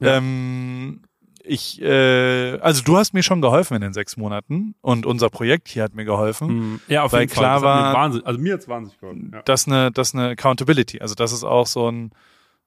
Ja. 0.00 0.16
ähm, 0.16 1.02
ich, 1.44 1.80
äh, 1.82 2.58
also 2.60 2.82
du 2.84 2.96
hast 2.98 3.14
mir 3.14 3.22
schon 3.24 3.40
geholfen 3.40 3.74
in 3.74 3.80
den 3.80 3.92
sechs 3.92 4.16
Monaten 4.16 4.74
und 4.80 5.06
unser 5.06 5.28
Projekt 5.28 5.68
hier 5.68 5.82
hat 5.82 5.94
mir 5.94 6.04
geholfen. 6.04 6.48
Mhm. 6.48 6.80
Ja, 6.88 7.02
auf 7.02 7.12
Weil 7.12 7.22
jeden 7.22 7.32
klar 7.32 7.58
Fall. 7.60 7.68
War- 7.68 7.88
mir 7.92 7.98
wahnsinnig, 7.98 8.26
also 8.26 8.40
mir 8.40 8.54
hat's 8.54 8.68
wahnsinnig 8.68 9.00
geholfen. 9.00 9.30
Ja. 9.34 9.42
das 9.42 9.66
eine, 9.66 9.90
das 9.90 10.14
eine 10.14 10.28
Accountability. 10.30 11.00
Also 11.00 11.14
das 11.16 11.32
ist 11.32 11.42
auch 11.42 11.66
so 11.66 11.90
ein, 11.90 12.10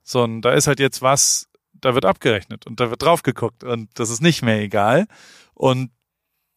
so 0.03 0.23
ein, 0.25 0.41
da 0.41 0.51
ist 0.51 0.67
halt 0.67 0.79
jetzt 0.81 1.01
was, 1.01 1.47
da 1.81 1.93
wird 1.93 2.05
abgerechnet 2.05 2.65
und 2.67 2.79
da 2.79 2.89
wird 2.89 3.01
drauf 3.01 3.23
geguckt 3.23 3.63
und 3.63 3.89
das 3.99 4.09
ist 4.09 4.21
nicht 4.21 4.41
mehr 4.41 4.59
egal. 4.61 5.05
Und 5.53 5.91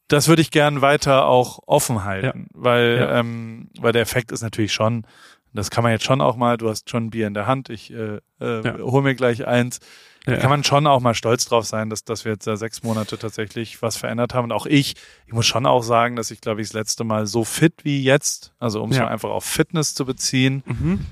das 0.08 0.26
würde 0.28 0.40
ich 0.42 0.50
gern 0.50 0.80
weiter 0.80 1.26
auch 1.26 1.60
offen 1.66 2.04
halten, 2.04 2.48
weil, 2.54 2.96
Ja. 2.98 3.18
ähm, 3.20 3.68
weil 3.78 3.92
der 3.92 4.02
Effekt 4.02 4.32
ist 4.32 4.42
natürlich 4.42 4.72
schon, 4.72 5.06
das 5.52 5.70
kann 5.70 5.82
man 5.82 5.92
jetzt 5.92 6.04
schon 6.04 6.20
auch 6.20 6.36
mal, 6.36 6.56
du 6.56 6.68
hast 6.68 6.88
schon 6.88 7.06
ein 7.06 7.10
Bier 7.10 7.26
in 7.26 7.34
der 7.34 7.46
Hand, 7.46 7.68
ich 7.68 7.90
äh, 7.92 8.20
äh, 8.40 8.62
Ja. 8.64 8.78
hol 8.78 9.02
mir 9.02 9.14
gleich 9.14 9.46
eins. 9.46 9.80
Da 10.24 10.32
Ja. 10.34 10.38
kann 10.40 10.50
man 10.50 10.62
schon 10.64 10.86
auch 10.86 11.00
mal 11.00 11.14
stolz 11.14 11.46
drauf 11.46 11.64
sein, 11.64 11.88
dass, 11.90 12.04
dass 12.04 12.24
wir 12.24 12.32
jetzt 12.32 12.46
da 12.46 12.56
sechs 12.56 12.82
Monate 12.82 13.18
tatsächlich 13.18 13.80
was 13.82 13.96
verändert 13.96 14.34
haben. 14.34 14.44
Und 14.44 14.52
auch 14.52 14.66
ich, 14.66 14.94
ich 15.26 15.32
muss 15.32 15.46
schon 15.46 15.64
auch 15.64 15.82
sagen, 15.82 16.16
dass 16.16 16.30
ich, 16.30 16.40
glaube 16.42 16.60
ich, 16.60 16.68
das 16.68 16.74
letzte 16.74 17.04
Mal 17.04 17.26
so 17.26 17.44
fit 17.44 17.74
wie 17.84 18.02
jetzt, 18.02 18.52
also 18.58 18.82
um 18.82 18.90
es 18.90 18.96
Ja. 18.98 19.04
mal 19.04 19.10
einfach 19.10 19.30
auf 19.30 19.44
Fitness 19.44 19.94
zu 19.94 20.04
beziehen, 20.04 20.62
Mhm. 20.66 21.06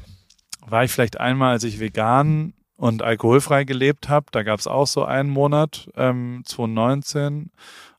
war 0.67 0.85
ich 0.85 0.91
vielleicht 0.93 1.19
einmal, 1.19 1.53
als 1.53 1.65
ich 1.65 1.81
vegan 1.81 2.53
und 2.77 3.03
alkoholfrei 3.03 3.65
gelebt 3.65 4.09
habe. 4.09 4.27
Da 4.31 4.43
gab 4.43 4.59
es 4.61 4.67
auch 4.67 4.87
so 4.87 5.05
einen 5.05 5.31
Monat, 5.31 5.89
ähm, 5.97 6.43
2019. 6.45 7.51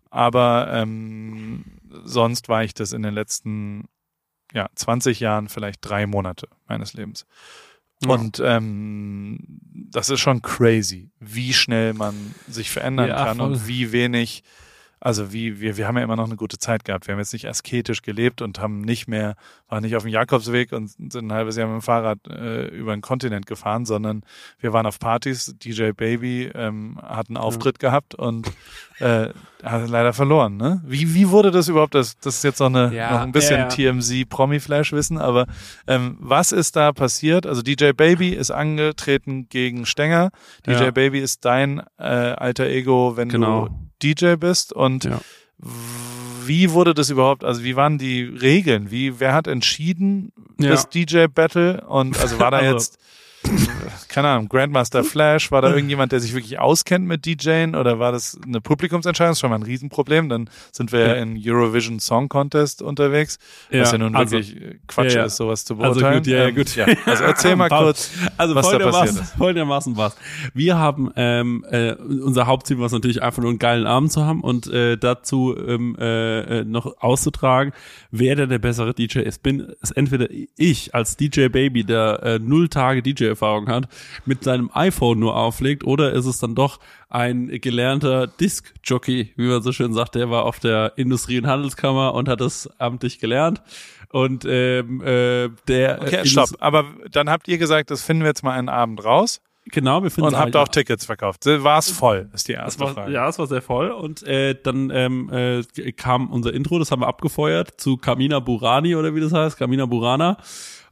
Aber 0.09 0.69
ähm, 0.71 1.65
sonst 2.03 2.49
war 2.49 2.63
ich 2.63 2.73
das 2.73 2.93
in 2.93 3.03
den 3.03 3.13
letzten 3.13 3.85
ja, 4.53 4.69
20 4.75 5.19
Jahren 5.19 5.49
vielleicht 5.49 5.79
drei 5.81 6.07
Monate 6.07 6.47
meines 6.67 6.93
Lebens. 6.93 7.25
Ja. 8.03 8.11
Und 8.11 8.41
ähm, 8.43 9.59
das 9.91 10.09
ist 10.09 10.19
schon 10.19 10.41
crazy, 10.41 11.09
wie 11.19 11.53
schnell 11.53 11.93
man 11.93 12.35
sich 12.47 12.69
verändern 12.69 13.09
Ja, 13.09 13.25
kann 13.25 13.37
voll. 13.37 13.53
und 13.53 13.67
wie 13.67 13.91
wenig, 13.91 14.43
also 14.99 15.31
wie, 15.31 15.59
wir, 15.59 15.77
wir 15.77 15.87
haben 15.87 15.97
ja 15.97 16.03
immer 16.03 16.15
noch 16.15 16.25
eine 16.25 16.35
gute 16.35 16.57
Zeit 16.57 16.83
gehabt. 16.85 17.07
Wir 17.07 17.13
haben 17.13 17.19
jetzt 17.19 17.33
nicht 17.33 17.47
asketisch 17.47 18.01
gelebt 18.01 18.41
und 18.41 18.59
haben 18.59 18.81
nicht 18.81 19.07
mehr, 19.07 19.35
waren 19.69 19.83
nicht 19.83 19.95
auf 19.95 20.03
dem 20.03 20.11
Jakobsweg 20.11 20.71
und 20.71 20.87
sind 20.89 21.15
ein 21.15 21.33
halbes 21.33 21.55
Jahr 21.55 21.67
mit 21.67 21.75
dem 21.75 21.81
Fahrrad 21.81 22.19
äh, 22.27 22.65
über 22.67 22.95
den 22.95 23.01
Kontinent 23.01 23.45
gefahren, 23.45 23.85
sondern 23.85 24.23
wir 24.59 24.73
waren 24.73 24.85
auf 24.85 24.99
Partys. 24.99 25.55
DJ 25.63 25.91
Baby 25.91 26.49
ähm, 26.55 26.97
hat 27.01 27.29
einen 27.29 27.37
Auftritt 27.37 27.79
gehabt 27.79 28.15
und 28.15 28.51
äh, 28.99 29.29
hat 29.63 29.89
leider 29.89 30.13
verloren. 30.13 30.57
Ne? 30.57 30.81
Wie, 30.85 31.13
wie 31.13 31.29
wurde 31.29 31.51
das 31.51 31.67
überhaupt? 31.67 31.93
Das, 31.95 32.17
das 32.19 32.37
ist 32.37 32.43
jetzt 32.43 32.59
noch, 32.59 32.67
eine, 32.67 32.93
Ja, 32.93 33.11
noch 33.11 33.21
ein 33.21 33.31
bisschen 33.31 33.57
ja, 33.59 33.69
ja. 33.69 33.91
TMZ-Promi-Flash-Wissen, 33.91 35.17
aber 35.17 35.47
ähm, 35.87 36.17
was 36.19 36.51
ist 36.51 36.75
da 36.75 36.91
passiert? 36.91 37.45
Also 37.45 37.61
DJ 37.61 37.91
Baby 37.91 38.29
ist 38.29 38.51
angetreten 38.51 39.47
gegen 39.49 39.85
Stenger. 39.85 40.31
DJ 40.65 40.71
Ja. 40.71 40.91
Baby 40.91 41.19
ist 41.19 41.45
dein 41.45 41.81
äh, 41.97 42.03
alter 42.03 42.65
Ego, 42.67 43.13
wenn 43.15 43.29
Genau. 43.29 43.67
du 43.67 43.86
DJ 44.03 44.35
bist. 44.37 44.73
Und 44.73 45.05
Ja. 45.05 45.21
wie 46.45 46.71
wurde 46.71 46.93
das 46.93 47.09
überhaupt, 47.09 47.43
also 47.43 47.63
wie 47.63 47.75
waren 47.75 47.97
die 47.97 48.23
Regeln? 48.23 48.91
Wie, 48.91 49.19
wer 49.19 49.33
hat 49.33 49.47
entschieden, 49.47 50.31
Ja. 50.59 50.69
das 50.69 50.89
DJ-Battle? 50.89 51.85
Und 51.87 52.19
also 52.19 52.39
war 52.39 52.51
da 52.51 52.57
Also- 52.57 52.73
jetzt, 52.73 52.99
keine 54.09 54.27
Ahnung, 54.29 54.49
Grandmaster 54.49 55.03
Flash, 55.03 55.51
war 55.51 55.61
da 55.61 55.69
irgendjemand, 55.73 56.11
der 56.11 56.19
sich 56.19 56.33
wirklich 56.33 56.59
auskennt 56.59 57.05
mit 57.07 57.25
DJing 57.25 57.75
oder 57.75 57.99
war 57.99 58.11
das 58.11 58.37
eine 58.45 58.61
Publikumsentscheidung? 58.61 59.29
Das 59.31 59.37
ist 59.37 59.41
schon 59.41 59.49
mal 59.51 59.57
ein 59.57 59.63
Riesenproblem. 59.63 60.27
Dann 60.29 60.49
sind 60.71 60.91
wir 60.91 60.99
ja, 61.01 61.07
Ja. 61.07 61.13
in 61.21 61.39
Eurovision 61.43 61.99
Song 61.99 62.27
Contest 62.29 62.81
unterwegs, 62.81 63.37
Ja, 63.69 63.81
was 63.81 63.91
ja 63.91 63.97
nun 63.99 64.15
also- 64.15 64.37
wirklich 64.37 64.57
Quatsch 64.87 65.13
ja, 65.13 65.19
ja. 65.19 65.25
ist, 65.25 65.37
sowas 65.37 65.65
zu 65.65 65.75
Also 65.79 65.99
beurteilen. 65.99 66.23
gut, 66.23 66.27
ja, 66.27 66.37
ja, 66.39 66.47
Ähm, 66.47 66.55
gut. 66.55 66.75
Ja. 66.75 66.85
Also 67.05 67.23
erzähl 67.23 67.55
mal 67.55 67.69
kurz, 67.69 68.11
also 68.37 68.55
was 68.55 68.69
da 68.69 68.79
passiert 68.79 69.21
ist. 69.21 69.33
folgendermaßen 69.37 69.95
war's. 69.97 70.15
Wir 70.53 70.77
haben 70.77 71.11
ähm, 71.15 71.65
äh, 71.69 71.93
unser 71.93 72.47
Hauptziel 72.47 72.79
war 72.79 72.87
es 72.87 72.91
natürlich 72.91 73.21
einfach 73.21 73.41
nur 73.41 73.51
einen 73.51 73.59
geilen 73.59 73.85
Abend 73.87 74.11
zu 74.11 74.25
haben 74.25 74.41
und 74.41 74.67
äh, 74.67 74.97
dazu 74.97 75.55
ähm, 75.57 75.95
äh, 75.99 76.59
äh, 76.61 76.63
noch 76.65 76.97
auszutragen, 77.01 77.71
wer 78.11 78.35
denn 78.35 78.49
der 78.49 78.59
bessere 78.59 78.93
DJ 78.93 79.19
ist. 79.19 79.43
Bin 79.43 79.71
es 79.81 79.91
entweder 79.91 80.27
ich 80.57 80.93
als 80.95 81.17
DJ 81.17 81.47
Baby, 81.49 81.83
der 81.83 82.21
äh, 82.23 82.39
null 82.39 82.67
Tage 82.69 83.01
DJ-Erfahrung 83.27 83.67
hat, 83.67 83.87
mit 84.25 84.43
seinem 84.43 84.69
iPhone 84.73 85.19
nur 85.19 85.35
auflegt, 85.35 85.83
oder 85.83 86.13
ist 86.13 86.25
es 86.25 86.39
dann 86.39 86.55
doch 86.55 86.79
ein 87.09 87.47
gelernter 87.61 88.27
Disc-Jockey, 88.27 89.33
wie 89.35 89.47
man 89.47 89.61
so 89.61 89.71
schön 89.71 89.93
sagt, 89.93 90.15
der 90.15 90.29
war 90.29 90.45
auf 90.45 90.59
der 90.59 90.93
Industrie- 90.95 91.39
und 91.39 91.47
Handelskammer 91.47 92.13
und 92.13 92.29
hat 92.29 92.41
das 92.41 92.69
amtlich 92.79 93.19
gelernt. 93.19 93.61
Und 94.09 94.45
ähm, 94.47 95.01
äh, 95.01 95.49
der 95.67 96.01
okay, 96.01 96.25
stopp. 96.25 96.49
Aber 96.59 96.85
dann 97.11 97.29
habt 97.29 97.47
ihr 97.49 97.57
gesagt, 97.57 97.91
das 97.91 98.03
finden 98.03 98.23
wir 98.23 98.29
jetzt 98.29 98.43
mal 98.43 98.53
einen 98.53 98.69
Abend 98.69 99.03
raus 99.03 99.41
Genau, 99.71 100.01
wir 100.01 100.11
finden 100.11 100.29
und 100.29 100.37
habt 100.37 100.55
auch 100.55 100.67
Tickets 100.67 101.05
verkauft. 101.05 101.45
War 101.45 101.79
es 101.79 101.89
voll, 101.91 102.29
ist 102.33 102.47
die 102.47 102.53
erste 102.53 102.79
war, 102.81 102.93
Frage. 102.93 103.11
ja, 103.11 103.27
es 103.27 103.37
war 103.37 103.47
sehr 103.47 103.61
voll 103.61 103.91
und 103.91 104.23
äh, 104.23 104.55
dann 104.61 104.89
ähm, 104.93 105.29
äh, 105.31 105.91
kam 105.91 106.29
unser 106.31 106.53
Intro, 106.53 106.79
das 106.79 106.91
haben 106.91 107.01
wir 107.01 107.07
abgefeuert 107.07 107.79
zu 107.79 107.97
Kamina 107.97 108.39
Burani 108.39 108.95
oder 108.95 109.13
wie 109.13 109.19
das 109.19 109.33
heißt, 109.33 109.57
Kamina 109.57 109.85
Burana 109.85 110.37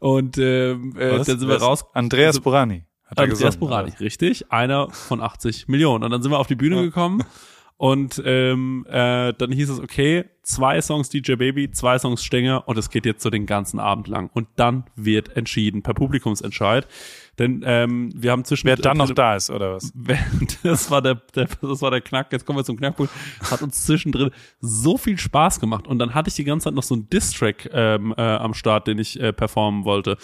und 0.05 0.37
ähm, 0.37 0.93
äh, 0.99 1.09
dann 1.09 1.23
sind 1.23 1.47
wir 1.47 1.57
raus. 1.57 1.83
Andreas 1.93 2.39
Burani. 2.39 2.85
Hat 3.05 3.17
er 3.17 3.23
Andreas 3.23 3.39
gesungen, 3.39 3.59
Burani, 3.59 3.89
oder? 3.89 3.99
richtig, 4.01 4.51
einer 4.51 4.91
von 4.91 5.19
80 5.19 5.67
Millionen 5.67 6.03
und 6.03 6.11
dann 6.11 6.21
sind 6.21 6.31
wir 6.31 6.37
auf 6.37 6.45
die 6.45 6.55
Bühne 6.55 6.83
gekommen 6.83 7.23
und 7.77 8.21
ähm, 8.23 8.85
äh, 8.87 9.33
dann 9.33 9.51
hieß 9.51 9.69
es 9.71 9.79
okay, 9.79 10.25
zwei 10.43 10.79
Songs 10.79 11.09
DJ 11.09 11.33
Baby, 11.33 11.71
zwei 11.71 11.97
Songs 11.97 12.23
Stenger 12.23 12.67
und 12.67 12.77
es 12.77 12.91
geht 12.91 13.07
jetzt 13.07 13.23
so 13.23 13.31
den 13.31 13.47
ganzen 13.47 13.79
Abend 13.79 14.07
lang 14.07 14.29
und 14.31 14.47
dann 14.57 14.85
wird 14.95 15.35
entschieden 15.35 15.81
per 15.81 15.95
Publikumsentscheid, 15.95 16.87
denn 17.39 17.63
ähm, 17.65 18.11
wir 18.15 18.31
haben 18.31 18.45
zwischen 18.45 18.67
Wer 18.67 18.77
dann 18.77 18.97
noch 18.97 19.11
da 19.11 19.35
ist, 19.35 19.49
oder 19.49 19.75
was? 19.75 19.91
das 20.63 20.89
war 20.89 21.01
der, 21.01 21.15
der, 21.35 21.47
das 21.61 21.81
war 21.81 21.91
der 21.91 22.01
Knack. 22.01 22.31
Jetzt 22.31 22.45
kommen 22.45 22.59
wir 22.59 22.63
zum 22.63 22.77
Knackpunkt. 22.77 23.11
Hat 23.51 23.61
uns 23.61 23.85
zwischendrin 23.85 24.31
so 24.61 24.97
viel 24.97 25.17
Spaß 25.17 25.59
gemacht. 25.59 25.87
Und 25.87 25.99
dann 25.99 26.13
hatte 26.13 26.29
ich 26.29 26.35
die 26.35 26.45
ganze 26.45 26.65
Zeit 26.65 26.73
noch 26.73 26.83
so 26.83 26.95
einen 26.95 27.09
Diss-Track 27.09 27.69
ähm, 27.73 28.13
äh, 28.17 28.21
am 28.21 28.53
Start, 28.53 28.87
den 28.87 28.99
ich 28.99 29.19
äh, 29.19 29.33
performen 29.33 29.83
wollte. 29.85 30.17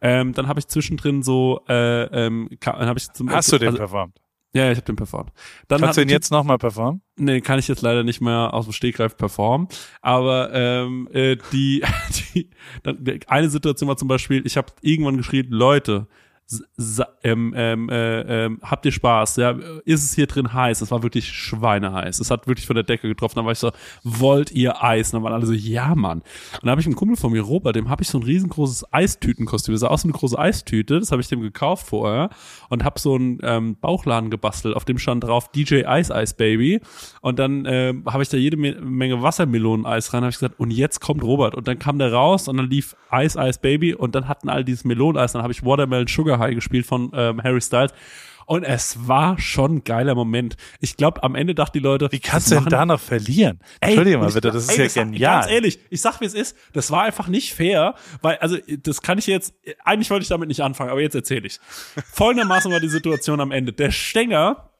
Ähm, 0.00 0.32
dann 0.32 0.48
habe 0.48 0.60
ich 0.60 0.68
zwischendrin 0.68 1.22
so, 1.22 1.62
äh, 1.68 2.04
ähm, 2.26 2.50
habe 2.64 2.98
ich 2.98 3.10
zum 3.12 3.30
Hast 3.30 3.52
du 3.52 3.58
den 3.58 3.68
also, 3.68 3.78
performt? 3.78 4.20
Ja, 4.54 4.70
ich 4.70 4.76
habe 4.76 4.86
den 4.86 4.96
performt. 4.96 5.32
Dann 5.66 5.80
Kannst 5.80 5.98
du 5.98 6.02
ihn 6.02 6.08
jetzt 6.08 6.30
nochmal 6.30 6.58
performen? 6.58 7.02
Nee, 7.16 7.40
kann 7.40 7.58
ich 7.58 7.66
jetzt 7.66 7.82
leider 7.82 8.04
nicht 8.04 8.20
mehr 8.20 8.54
aus 8.54 8.66
dem 8.66 8.72
Stegreif 8.72 9.16
performen. 9.16 9.66
Aber 10.00 10.54
ähm, 10.54 11.08
äh, 11.12 11.36
die, 11.52 11.82
die 12.34 12.50
dann, 12.84 13.04
eine 13.26 13.50
Situation 13.50 13.88
war 13.88 13.96
zum 13.96 14.06
Beispiel, 14.06 14.46
ich 14.46 14.56
habe 14.56 14.68
irgendwann 14.80 15.16
geschrieben, 15.16 15.52
Leute, 15.52 16.06
ähm, 17.22 17.54
ähm, 17.56 17.88
äh, 17.88 18.44
ähm, 18.44 18.58
habt 18.62 18.84
ihr 18.84 18.92
Spaß? 18.92 19.36
Ja, 19.36 19.56
ist 19.84 20.04
es 20.04 20.14
hier 20.14 20.26
drin 20.26 20.52
heiß? 20.52 20.82
Es 20.82 20.90
war 20.90 21.02
wirklich 21.02 21.32
schweineheiß. 21.32 22.20
Es 22.20 22.30
hat 22.30 22.46
wirklich 22.46 22.66
von 22.66 22.74
der 22.76 22.84
Decke 22.84 23.08
getroffen. 23.08 23.36
Dann 23.36 23.46
war 23.46 23.52
ich 23.52 23.58
so, 23.58 23.70
wollt 24.02 24.52
ihr 24.52 24.82
Eis? 24.82 25.12
Und 25.12 25.18
dann 25.18 25.24
waren 25.24 25.32
alle 25.32 25.46
so, 25.46 25.54
ja, 25.54 25.94
Mann. 25.94 26.18
Und 26.18 26.62
dann 26.62 26.70
habe 26.70 26.80
ich 26.80 26.86
einen 26.86 26.96
Kumpel 26.96 27.16
von 27.16 27.32
mir, 27.32 27.40
Robert, 27.40 27.76
dem 27.76 27.88
habe 27.88 28.02
ich 28.02 28.08
so 28.08 28.18
ein 28.18 28.22
riesengroßes 28.22 28.92
Eistütenkostüm. 28.92 29.74
Das 29.74 29.80
sah 29.80 29.88
aus 29.88 30.04
wie 30.04 30.08
eine 30.08 30.18
große 30.18 30.38
Eistüte. 30.38 31.00
Das 31.00 31.12
habe 31.12 31.22
ich 31.22 31.28
dem 31.28 31.40
gekauft 31.40 31.86
vorher 31.86 32.28
und 32.68 32.84
habe 32.84 33.00
so 33.00 33.14
einen 33.14 33.38
ähm, 33.42 33.76
Bauchladen 33.80 34.30
gebastelt. 34.30 34.76
Auf 34.76 34.84
dem 34.84 34.98
stand 34.98 35.24
drauf 35.24 35.50
DJ 35.50 35.84
Ice 35.86 36.12
Ice 36.14 36.34
Baby. 36.36 36.80
Und 37.22 37.38
dann 37.38 37.64
ähm, 37.66 38.04
habe 38.06 38.22
ich 38.22 38.28
da 38.28 38.36
jede 38.36 38.56
Me 38.56 38.74
Menge 38.80 39.22
Wassermelonen-Eis 39.22 40.12
rein. 40.12 40.22
Habe 40.22 40.30
ich 40.30 40.36
gesagt, 40.36 40.60
und 40.60 40.70
jetzt 40.70 41.00
kommt 41.00 41.22
Robert. 41.22 41.54
Und 41.54 41.68
dann 41.68 41.78
kam 41.78 41.98
der 41.98 42.12
raus 42.12 42.48
und 42.48 42.58
dann 42.58 42.68
lief 42.68 42.96
Ice 43.12 43.38
Ice 43.40 43.58
Baby 43.60 43.94
und 43.94 44.14
dann 44.14 44.28
hatten 44.28 44.48
all 44.48 44.64
dieses 44.64 44.84
Meloneneis. 44.84 45.32
Dann 45.32 45.42
habe 45.42 45.52
ich 45.52 45.64
Watermelon 45.64 46.06
Sugar 46.06 46.33
High 46.38 46.54
gespielt 46.54 46.86
von 46.86 47.10
ähm, 47.14 47.42
Harry 47.42 47.60
Styles. 47.60 47.92
Und 48.46 48.64
es 48.64 49.08
war 49.08 49.38
schon 49.38 49.76
ein 49.76 49.84
geiler 49.84 50.14
Moment. 50.14 50.56
Ich 50.80 50.96
glaube, 50.96 51.22
am 51.22 51.34
Ende 51.34 51.54
dachten 51.54 51.78
die 51.78 51.82
Leute, 51.82 52.10
wie 52.12 52.20
kannst 52.20 52.50
du 52.50 52.56
denn 52.56 52.66
da 52.66 52.84
noch 52.84 53.00
verlieren? 53.00 53.60
Ey, 53.80 53.90
Entschuldige 53.90 54.18
mal 54.18 54.30
bitte, 54.30 54.50
das 54.50 54.64
ist 54.64 54.78
ey, 54.78 54.86
ja 54.86 55.04
genial. 55.04 55.40
Ganz 55.40 55.52
ehrlich, 55.52 55.78
ich 55.90 56.00
sag 56.00 56.20
wie 56.20 56.26
es 56.26 56.34
ist, 56.34 56.56
das 56.72 56.90
war 56.90 57.02
einfach 57.02 57.28
nicht 57.28 57.54
fair, 57.54 57.94
weil, 58.20 58.36
also, 58.38 58.58
das 58.82 59.00
kann 59.00 59.18
ich 59.18 59.26
jetzt, 59.26 59.54
eigentlich 59.84 60.10
wollte 60.10 60.24
ich 60.24 60.28
damit 60.28 60.48
nicht 60.48 60.60
anfangen, 60.60 60.90
aber 60.90 61.00
jetzt 61.00 61.14
erzähle 61.14 61.46
ich. 61.46 61.58
Folgendermaßen 62.12 62.70
war 62.70 62.80
die 62.80 62.88
Situation 62.88 63.40
am 63.40 63.50
Ende. 63.50 63.72
Der 63.72 63.90
Stenger, 63.90 64.70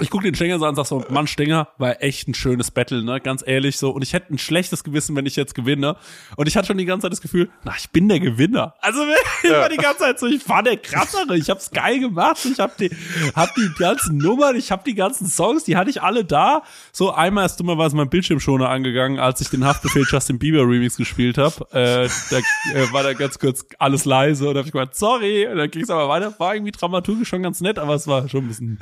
ich 0.00 0.10
gucke 0.10 0.24
den 0.24 0.34
Stenger 0.34 0.58
so 0.58 0.64
an 0.64 0.70
und 0.70 0.76
sag 0.76 0.86
so, 0.86 1.04
Mann, 1.08 1.28
Stenger 1.28 1.68
war 1.78 2.02
echt 2.02 2.26
ein 2.26 2.34
schönes 2.34 2.72
Battle, 2.72 3.04
ne, 3.04 3.20
ganz 3.20 3.44
ehrlich 3.46 3.78
so. 3.78 3.90
Und 3.90 4.02
ich 4.02 4.12
hätte 4.12 4.34
ein 4.34 4.38
schlechtes 4.38 4.82
Gewissen, 4.82 5.14
wenn 5.14 5.24
ich 5.24 5.36
jetzt 5.36 5.54
gewinne. 5.54 5.96
Und 6.36 6.48
ich 6.48 6.56
hatte 6.56 6.66
schon 6.66 6.78
die 6.78 6.84
ganze 6.84 7.04
Zeit 7.04 7.12
das 7.12 7.20
Gefühl, 7.20 7.48
na, 7.62 7.74
ich 7.78 7.90
bin 7.90 8.08
der 8.08 8.18
Gewinner. 8.18 8.74
Also, 8.80 9.00
ich 9.44 9.50
war 9.50 9.68
die 9.68 9.76
ganze 9.76 10.00
Zeit 10.00 10.18
so, 10.18 10.26
ich 10.26 10.48
war 10.48 10.64
der 10.64 10.78
Krassere, 10.78 11.36
ich 11.36 11.48
hab's 11.48 11.70
geil 11.70 12.00
gemacht, 12.00 12.44
ich 12.44 12.58
hab 12.58 12.76
die, 12.76 12.90
hab 13.36 13.54
die 13.54 13.70
ganzen 13.78 14.18
Nummern, 14.18 14.56
ich 14.56 14.72
hab 14.72 14.84
die 14.84 14.96
ganzen 14.96 15.28
Songs, 15.28 15.62
die 15.62 15.76
hatte 15.76 15.90
ich 15.90 16.02
alle 16.02 16.24
da. 16.24 16.62
So, 16.90 17.12
einmal 17.12 17.46
ist 17.46 17.56
dummerweise 17.56 17.94
mein 17.94 18.10
Bildschirmschoner 18.10 18.68
angegangen, 18.68 19.20
als 19.20 19.40
ich 19.40 19.50
den 19.50 19.64
Haftbefehl 19.64 20.04
Justin 20.10 20.40
Bieber 20.40 20.62
Remix 20.62 20.96
gespielt 20.96 21.38
habe. 21.38 21.66
Äh, 21.70 22.08
da 22.30 22.38
äh, 22.38 22.92
war 22.92 23.04
da 23.04 23.12
ganz 23.12 23.38
kurz 23.38 23.64
alles 23.78 24.04
leise 24.04 24.48
und 24.48 24.56
hab 24.56 24.66
ich 24.66 24.72
gemeint, 24.72 24.96
sorry. 24.96 25.46
Und 25.46 25.56
dann 25.56 25.70
ging's 25.70 25.90
aber 25.90 26.08
weiter, 26.08 26.34
war 26.38 26.54
irgendwie 26.56 26.72
dramaturgisch 26.72 27.28
schon 27.28 27.44
ganz 27.44 27.60
nett, 27.60 27.78
aber 27.78 27.94
es 27.94 28.08
war 28.08 28.28
schon 28.28 28.46
ein 28.46 28.48
bisschen 28.48 28.80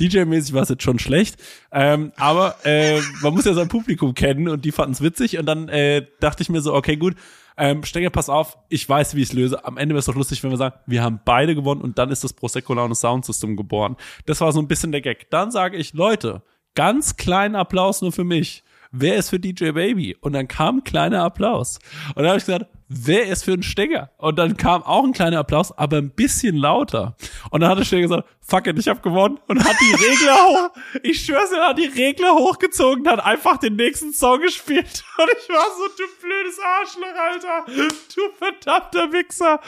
DJ-mäßig 0.00 0.52
war 0.52 0.62
es 0.62 0.68
jetzt 0.68 0.82
schon 0.82 0.98
schlecht. 0.98 1.42
Ähm, 1.72 2.12
aber 2.16 2.56
äh, 2.64 3.00
man 3.22 3.34
muss 3.34 3.44
ja 3.44 3.54
sein 3.54 3.68
Publikum 3.68 4.14
kennen 4.14 4.48
und 4.48 4.64
die 4.64 4.72
fanden 4.72 4.92
es 4.92 5.00
witzig. 5.00 5.38
Und 5.38 5.46
dann 5.46 5.68
äh, 5.68 6.06
dachte 6.20 6.42
ich 6.42 6.48
mir 6.48 6.60
so, 6.60 6.74
okay, 6.74 6.96
gut, 6.96 7.14
ähm, 7.56 7.82
Stenger, 7.84 8.10
pass 8.10 8.28
auf, 8.28 8.58
ich 8.68 8.86
weiß, 8.86 9.14
wie 9.14 9.22
ich 9.22 9.30
es 9.30 9.32
löse. 9.32 9.64
Am 9.64 9.78
Ende 9.78 9.94
wäre 9.94 10.00
es 10.00 10.06
doch 10.06 10.14
lustig, 10.14 10.42
wenn 10.42 10.50
wir 10.50 10.58
sagen, 10.58 10.76
wir 10.86 11.02
haben 11.02 11.20
beide 11.24 11.54
gewonnen 11.54 11.80
und 11.80 11.98
dann 11.98 12.10
ist 12.10 12.22
das 12.22 12.34
Prosecco 12.34 12.74
Laune 12.74 12.94
Sound 12.94 13.24
System 13.24 13.56
geboren. 13.56 13.96
Das 14.26 14.40
war 14.40 14.52
so 14.52 14.60
ein 14.60 14.68
bisschen 14.68 14.92
der 14.92 15.00
Gag. 15.00 15.30
Dann 15.30 15.50
sage 15.50 15.76
ich, 15.78 15.94
Leute, 15.94 16.42
ganz 16.74 17.16
kleinen 17.16 17.56
Applaus 17.56 18.02
nur 18.02 18.12
für 18.12 18.24
mich. 18.24 18.62
Wer 18.92 19.16
ist 19.16 19.30
für 19.30 19.40
DJ 19.40 19.70
Baby? 19.70 20.16
Und 20.20 20.34
dann 20.34 20.48
kam 20.48 20.78
ein 20.78 20.84
kleiner 20.84 21.22
Applaus. 21.22 21.78
Und 22.08 22.18
dann 22.18 22.28
habe 22.28 22.38
ich 22.38 22.44
gesagt, 22.44 22.66
wer 22.88 23.26
ist 23.26 23.44
für 23.44 23.52
einen 23.52 23.62
Stenger? 23.62 24.10
Und 24.18 24.38
dann 24.38 24.56
kam 24.56 24.82
auch 24.82 25.04
ein 25.04 25.12
kleiner 25.12 25.38
Applaus, 25.38 25.76
aber 25.76 25.98
ein 25.98 26.10
bisschen 26.10 26.56
lauter. 26.56 27.16
Und 27.50 27.60
dann 27.60 27.70
hat 27.70 27.78
der 27.78 27.84
Stenger 27.84 28.02
gesagt, 28.02 28.28
fuck 28.40 28.66
it, 28.66 28.78
ich 28.78 28.88
habe 28.88 29.00
gewonnen. 29.00 29.38
Und 29.48 29.64
hat 29.64 29.76
die 29.80 29.94
Regler 29.94 30.34
hoch, 30.46 30.70
ich 31.02 31.24
schwör's 31.24 31.50
dir, 31.50 31.62
hat 31.62 31.78
die 31.78 31.86
Regler 31.86 32.34
hochgezogen, 32.34 33.06
hat 33.08 33.24
einfach 33.24 33.56
den 33.58 33.76
nächsten 33.76 34.12
Song 34.12 34.40
gespielt. 34.40 35.04
Und 35.18 35.28
ich 35.40 35.48
war 35.48 35.66
so, 35.76 35.88
du 35.96 36.04
blödes 36.20 36.58
Arschloch, 36.58 37.06
Alter. 37.18 37.64
Du 38.14 38.22
verdammter 38.38 39.12
Wichser. 39.12 39.60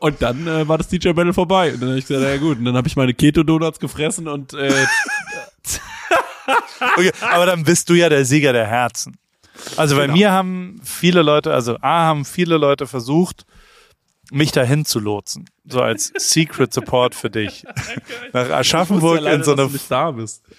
Und 0.00 0.22
dann 0.22 0.46
äh, 0.46 0.66
war 0.66 0.78
das 0.78 0.88
DJ 0.88 1.10
Battle 1.12 1.32
vorbei. 1.32 1.72
Und 1.72 1.80
dann 1.80 1.90
habe 1.90 1.98
ich 1.98 2.06
gesagt, 2.06 2.26
ja 2.26 2.36
gut. 2.38 2.58
Und 2.58 2.64
dann 2.64 2.76
habe 2.76 2.88
ich 2.88 2.96
meine 2.96 3.14
Keto-Donuts 3.14 3.78
gefressen 3.78 4.28
und 4.28 4.54
äh, 4.54 4.72
Okay, 6.96 7.12
aber 7.20 7.46
dann 7.46 7.64
bist 7.64 7.90
du 7.90 7.94
ja 7.94 8.08
der 8.08 8.24
Sieger 8.24 8.52
der 8.52 8.66
Herzen. 8.66 9.18
Also 9.76 9.96
bei 9.96 10.02
Genau. 10.02 10.14
mir 10.16 10.32
haben 10.32 10.80
viele 10.84 11.22
Leute, 11.22 11.52
also 11.52 11.76
A, 11.80 12.04
haben 12.06 12.24
viele 12.24 12.56
Leute 12.56 12.86
versucht, 12.86 13.44
mich 14.30 14.52
dahin 14.52 14.84
zu 14.84 15.00
lotsen. 15.00 15.48
So 15.64 15.80
als 15.80 16.12
Secret 16.18 16.72
Support 16.74 17.14
für 17.14 17.30
dich. 17.30 17.64
Nach 18.34 18.50
Aschaffenburg 18.50 19.22
in 19.24 19.42
so 19.42 19.52
eine 19.52 19.70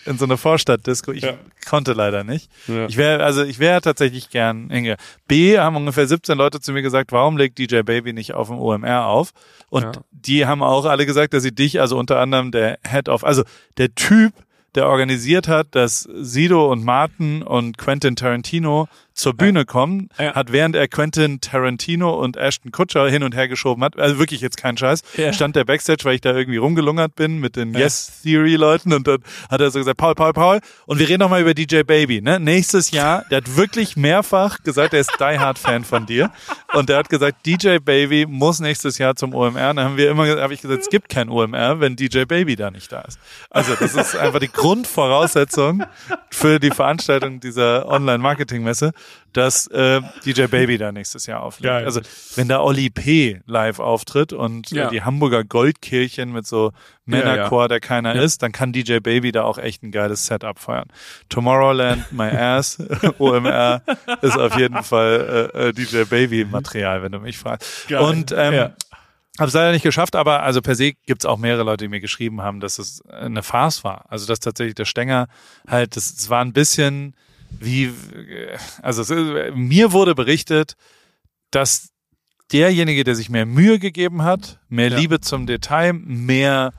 in 0.05 0.17
so 0.17 0.25
eine 0.25 0.37
Vorstadtdisco. 0.37 1.11
Ich 1.11 1.21
Ja. 1.23 1.33
konnte 1.67 1.93
leider 1.93 2.23
nicht. 2.23 2.49
Ja. 2.67 2.87
Ich 2.87 2.97
wäre, 2.97 3.23
also 3.23 3.43
ich 3.43 3.59
wäre 3.59 3.81
tatsächlich 3.81 4.31
gern 4.31 4.71
hingegangen. 4.71 4.99
B 5.27 5.59
haben 5.59 5.75
ungefähr 5.75 6.07
17 6.07 6.35
Leute 6.35 6.59
zu 6.59 6.71
mir 6.71 6.81
gesagt, 6.81 7.11
warum 7.11 7.37
legt 7.37 7.59
DJ 7.59 7.81
Baby 7.83 8.11
nicht 8.13 8.33
auf 8.33 8.47
dem 8.47 8.57
OMR 8.57 9.05
auf? 9.05 9.31
Und 9.69 9.83
Ja. 9.83 9.91
die 10.11 10.45
haben 10.47 10.63
auch 10.63 10.85
alle 10.85 11.05
gesagt, 11.05 11.33
dass 11.35 11.43
sie 11.43 11.53
dich, 11.53 11.79
also 11.79 11.95
unter 11.97 12.19
anderem 12.19 12.51
der 12.51 12.79
Head 12.87 13.07
of, 13.07 13.23
also 13.23 13.43
der 13.77 13.93
Typ, 13.93 14.33
der 14.75 14.87
organisiert 14.87 15.47
hat, 15.47 15.67
dass 15.71 16.01
Sido 16.01 16.71
und 16.71 16.83
Martin 16.83 17.41
und 17.43 17.77
Quentin 17.77 18.15
Tarantino 18.15 18.87
zur 19.19 19.33
Bühne 19.33 19.65
kommen, 19.65 20.09
Ja. 20.17 20.33
hat 20.35 20.51
während 20.51 20.75
er 20.75 20.87
Quentin 20.87 21.41
Tarantino 21.41 22.13
und 22.19 22.37
Ashton 22.37 22.71
Kutcher 22.71 23.09
hin 23.09 23.23
und 23.23 23.35
her 23.35 23.47
geschoben 23.47 23.83
hat, 23.83 23.97
also 23.99 24.17
wirklich 24.19 24.41
jetzt 24.41 24.57
kein 24.57 24.77
Scheiß, 24.77 25.01
Ja. 25.17 25.33
stand 25.33 25.55
der 25.55 25.65
Backstage, 25.65 26.05
weil 26.05 26.15
ich 26.15 26.21
da 26.21 26.33
irgendwie 26.35 26.57
rumgelungert 26.57 27.15
bin 27.15 27.39
mit 27.39 27.55
den 27.55 27.73
Yes 27.73 28.21
Theory 28.23 28.55
Leuten 28.55 28.93
und 28.93 29.07
dann 29.07 29.19
hat 29.49 29.61
er 29.61 29.71
so 29.71 29.79
gesagt, 29.79 29.97
Paul, 29.97 30.15
Paul, 30.15 30.33
Paul 30.33 30.59
und 30.85 30.99
wir 30.99 31.07
reden 31.09 31.19
noch 31.19 31.29
mal 31.29 31.41
über 31.41 31.53
DJ 31.53 31.83
Baby, 31.83 32.21
ne? 32.21 32.39
Nächstes 32.39 32.91
Jahr, 32.91 33.25
der 33.29 33.37
hat 33.37 33.57
wirklich 33.57 33.97
mehrfach 33.97 34.63
gesagt, 34.63 34.93
er 34.93 35.01
ist 35.01 35.11
Die 35.19 35.37
Hard 35.39 35.59
Fan 35.59 35.83
von 35.83 36.05
dir 36.05 36.31
und 36.73 36.89
der 36.89 36.97
hat 36.97 37.09
gesagt, 37.09 37.45
DJ 37.45 37.77
Baby 37.79 38.25
muss 38.27 38.59
nächstes 38.59 38.97
Jahr 38.97 39.15
zum 39.15 39.33
OMR. 39.35 39.73
Dann 39.73 39.79
haben 39.81 39.97
wir 39.97 40.09
immer, 40.09 40.27
habe 40.41 40.53
ich 40.53 40.61
gesagt, 40.61 40.81
es 40.83 40.89
gibt 40.89 41.09
kein 41.09 41.29
OMR, 41.29 41.79
wenn 41.79 41.95
DJ 41.95 42.23
Baby 42.25 42.55
da 42.55 42.71
nicht 42.71 42.91
da 42.91 43.01
ist. 43.01 43.19
Also 43.49 43.75
das 43.75 43.95
ist 43.95 44.15
einfach 44.15 44.39
die 44.39 44.51
Grundvoraussetzung 44.51 45.83
für 46.29 46.59
die 46.59 46.71
Veranstaltung 46.71 47.39
dieser 47.39 47.87
Online-Marketing-Messe, 47.87 48.91
dass 49.33 49.67
äh, 49.67 50.01
DJ 50.25 50.45
Baby 50.47 50.77
da 50.79 50.91
nächstes 50.91 51.25
Jahr 51.27 51.43
auflegt. 51.43 51.65
Geil. 51.71 51.85
Also 51.85 52.01
wenn 52.35 52.47
da 52.47 52.61
Oli 52.61 52.89
P. 52.89 53.41
live 53.45 53.79
auftritt 53.79 54.33
und 54.33 54.71
Ja. 54.71 54.87
äh, 54.87 54.89
die 54.91 55.03
Hamburger 55.03 55.43
Goldkirchen 55.43 56.31
mit 56.31 56.47
so 56.47 56.71
Männerchor, 57.05 57.67
der 57.67 57.79
keiner 57.79 58.15
ist, 58.15 58.41
dann 58.43 58.51
kann 58.51 58.73
DJ 58.73 58.99
Baby 58.99 59.31
da 59.31 59.43
auch 59.43 59.57
echt 59.59 59.83
ein 59.83 59.91
geiles 59.91 60.25
Setup 60.25 60.57
feiern. 60.59 60.87
Tomorrowland, 61.29 62.11
My 62.11 62.29
Ass, 62.29 62.77
OMR 63.19 63.81
ist 64.21 64.37
auf 64.37 64.57
jeden 64.57 64.83
Fall 64.83 65.51
äh, 65.53 65.67
äh, 65.69 65.73
DJ 65.73 66.03
Baby 66.03 66.45
Material, 66.45 67.03
wenn 67.03 67.11
du 67.11 67.19
mich 67.19 67.37
fragst. 67.37 67.87
Geil. 67.87 67.99
Und 68.01 68.31
ähm, 68.31 68.53
Ja. 68.53 68.63
habe 69.39 69.47
es 69.47 69.53
leider 69.53 69.71
nicht 69.71 69.83
geschafft, 69.83 70.15
aber 70.15 70.41
also 70.43 70.61
per 70.61 70.75
se 70.75 70.93
gibt's 71.05 71.25
auch 71.25 71.37
mehrere 71.37 71.63
Leute, 71.63 71.85
die 71.85 71.89
mir 71.89 71.99
geschrieben 72.01 72.41
haben, 72.41 72.59
dass 72.59 72.79
es 72.79 73.01
eine 73.09 73.43
Farce 73.43 73.83
war. 73.83 74.05
Also 74.09 74.25
dass 74.25 74.39
tatsächlich 74.39 74.75
der 74.75 74.85
Stenger 74.85 75.27
halt, 75.67 75.95
das, 75.95 76.11
es 76.11 76.29
war 76.29 76.41
ein 76.43 76.53
bisschen 76.53 77.15
wie, 77.59 77.91
also 78.81 79.01
es, 79.01 79.09
mir 79.53 79.91
wurde 79.91 80.15
berichtet, 80.15 80.75
dass 81.51 81.89
derjenige, 82.51 83.03
der 83.03 83.15
sich 83.15 83.29
mehr 83.29 83.45
Mühe 83.45 83.79
gegeben 83.79 84.23
hat, 84.23 84.59
mehr 84.69 84.89
Ja. 84.89 84.97
Liebe 84.97 85.19
zum 85.21 85.45
Detail, 85.45 85.93
mehr 85.93 86.73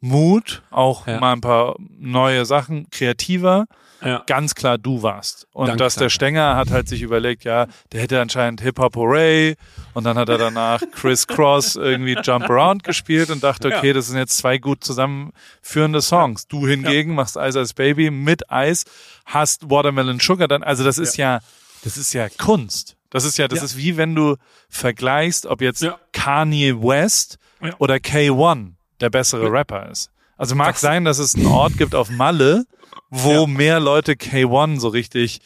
Mut, 0.00 0.62
auch 0.70 1.06
Ja. 1.06 1.18
mal 1.20 1.32
ein 1.32 1.40
paar 1.40 1.76
neue 1.78 2.44
Sachen, 2.44 2.88
kreativer, 2.90 3.66
Ja. 4.02 4.22
ganz 4.26 4.54
klar 4.54 4.76
du 4.76 5.02
warst. 5.02 5.46
Und 5.52 5.68
Danke, 5.68 5.82
dass 5.82 5.94
der. 5.94 6.10
Stenger 6.10 6.56
hat 6.56 6.70
halt 6.70 6.88
sich 6.88 7.00
überlegt, 7.02 7.44
ja, 7.44 7.66
der 7.92 8.02
hätte 8.02 8.20
anscheinend 8.20 8.60
Hip-Hop 8.60 8.96
Hooray 8.96 9.56
und 9.94 10.04
dann 10.04 10.18
hat 10.18 10.28
er 10.28 10.36
danach 10.38 10.82
Chris 10.92 11.26
Cross 11.26 11.76
irgendwie 11.76 12.16
Jump 12.22 12.50
Around 12.50 12.84
gespielt 12.84 13.30
und 13.30 13.42
dachte, 13.42 13.70
Ja. 13.70 13.78
okay, 13.78 13.92
das 13.92 14.08
sind 14.08 14.18
jetzt 14.18 14.36
zwei 14.36 14.58
gut 14.58 14.84
zusammenführende 14.84 16.02
Songs. 16.02 16.46
Du 16.48 16.66
hingegen 16.66 17.14
machst 17.14 17.36
Ice 17.36 17.58
Ice 17.60 17.74
Baby 17.74 18.10
mit 18.10 18.50
Eis, 18.50 18.84
hast 19.24 19.70
Watermelon 19.70 20.20
Sugar 20.20 20.48
dann, 20.48 20.62
also 20.62 20.84
das 20.84 20.98
ist 20.98 21.16
ja, 21.16 21.40
das 21.82 21.96
ist 21.96 22.12
ja 22.12 22.28
Kunst. 22.28 22.96
Das 23.10 23.24
ist 23.24 23.38
ja, 23.38 23.46
das 23.48 23.60
Ja. 23.60 23.64
ist 23.66 23.76
wie 23.76 23.96
wenn 23.96 24.14
du 24.14 24.36
vergleichst, 24.68 25.46
ob 25.46 25.60
jetzt 25.62 25.82
Ja. 25.82 25.98
Kanye 26.12 26.74
West 26.82 27.38
Ja. 27.62 27.70
oder 27.78 27.94
K1 27.96 28.72
der 29.00 29.08
bessere 29.10 29.50
Rapper 29.50 29.88
ist. 29.90 30.10
Also 30.36 30.54
mag 30.54 30.72
Das- 30.74 30.80
sein, 30.80 31.04
dass 31.04 31.18
es 31.18 31.34
einen 31.34 31.46
Ort 31.46 31.76
gibt 31.78 31.94
auf 31.94 32.10
Malle, 32.10 32.64
wo 33.10 33.32
Ja. 33.42 33.46
mehr 33.46 33.80
Leute 33.80 34.12
K1 34.14 34.80
so 34.80 34.88
richtig 34.88 35.40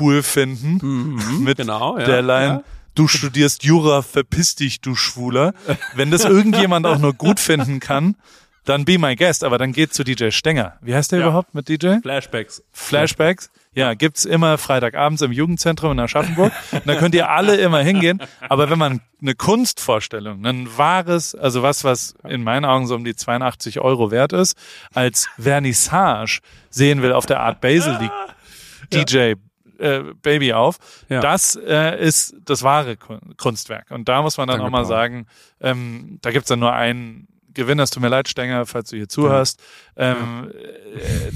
cool 0.00 0.22
finden. 0.22 0.78
Mhm, 0.82 1.44
mit 1.44 1.56
genau, 1.58 1.98
ja, 1.98 2.04
der 2.04 2.22
Line, 2.22 2.46
ja. 2.46 2.62
du 2.94 3.08
studierst 3.08 3.64
Jura, 3.64 4.02
verpiss 4.02 4.54
dich, 4.54 4.80
du 4.80 4.94
Schwuler. 4.94 5.54
Wenn 5.94 6.10
das 6.10 6.24
irgendjemand 6.24 6.86
auch 6.86 6.98
nur 6.98 7.14
gut 7.14 7.40
finden 7.40 7.80
kann, 7.80 8.16
dann 8.68 8.84
be 8.84 8.98
my 8.98 9.14
guest. 9.16 9.44
Aber 9.44 9.58
dann 9.58 9.72
geht 9.72 9.94
zu 9.94 10.04
DJ 10.04 10.30
Stenger. 10.30 10.76
Wie 10.80 10.94
heißt 10.94 11.12
der 11.12 11.20
Ja. 11.20 11.26
überhaupt 11.26 11.54
mit 11.54 11.68
DJ? 11.68 12.00
Flashbacks. 12.02 12.62
Flashbacks. 12.72 13.50
Ja, 13.74 13.94
gibt's 13.94 14.24
immer 14.24 14.58
Freitagabends 14.58 15.22
im 15.22 15.30
Jugendzentrum 15.30 15.92
in 15.92 16.00
Aschaffenburg. 16.00 16.52
Und 16.72 16.86
da 16.86 16.96
könnt 16.96 17.14
ihr 17.14 17.30
alle 17.30 17.56
immer 17.56 17.80
hingehen. 17.80 18.20
Aber 18.48 18.70
wenn 18.70 18.78
man 18.78 19.00
eine 19.22 19.34
Kunstvorstellung, 19.34 20.44
ein 20.44 20.68
wahres, 20.76 21.34
also 21.34 21.62
was, 21.62 21.84
was 21.84 22.14
in 22.24 22.42
meinen 22.42 22.64
Augen 22.64 22.86
so 22.88 22.94
um 22.96 23.04
die 23.04 23.14
82 23.14 23.80
Euro 23.80 24.10
wert 24.10 24.32
ist, 24.32 24.56
als 24.94 25.28
Vernissage 25.38 26.40
sehen 26.70 27.02
will 27.02 27.12
auf 27.12 27.26
der 27.26 27.40
Art 27.40 27.60
Basel, 27.60 27.98
die 28.90 29.04
DJ 29.04 29.34
äh, 29.78 30.02
Baby 30.22 30.54
auf, 30.54 30.78
Ja. 31.08 31.20
das 31.20 31.54
äh, 31.54 32.00
ist 32.04 32.34
das 32.44 32.64
wahre 32.64 32.96
Kun- 32.96 33.36
Kunstwerk. 33.36 33.90
Und 33.90 34.08
da 34.08 34.22
muss 34.22 34.36
man 34.38 34.48
dann 34.48 34.58
Danke, 34.58 34.66
auch 34.66 34.72
mal 34.72 34.78
Paul. 34.82 34.88
sagen, 34.88 35.26
ähm, 35.60 36.18
da 36.22 36.32
gibt's 36.32 36.48
dann 36.48 36.58
nur 36.58 36.72
einen 36.72 37.28
Gewinner. 37.54 37.82
Es 37.84 37.90
tut 37.90 38.02
mir 38.02 38.08
leid, 38.08 38.28
Stenger, 38.28 38.66
falls 38.66 38.90
du 38.90 38.96
hier 38.96 39.08
zuhörst. 39.08 39.60
Ähm, 39.96 40.50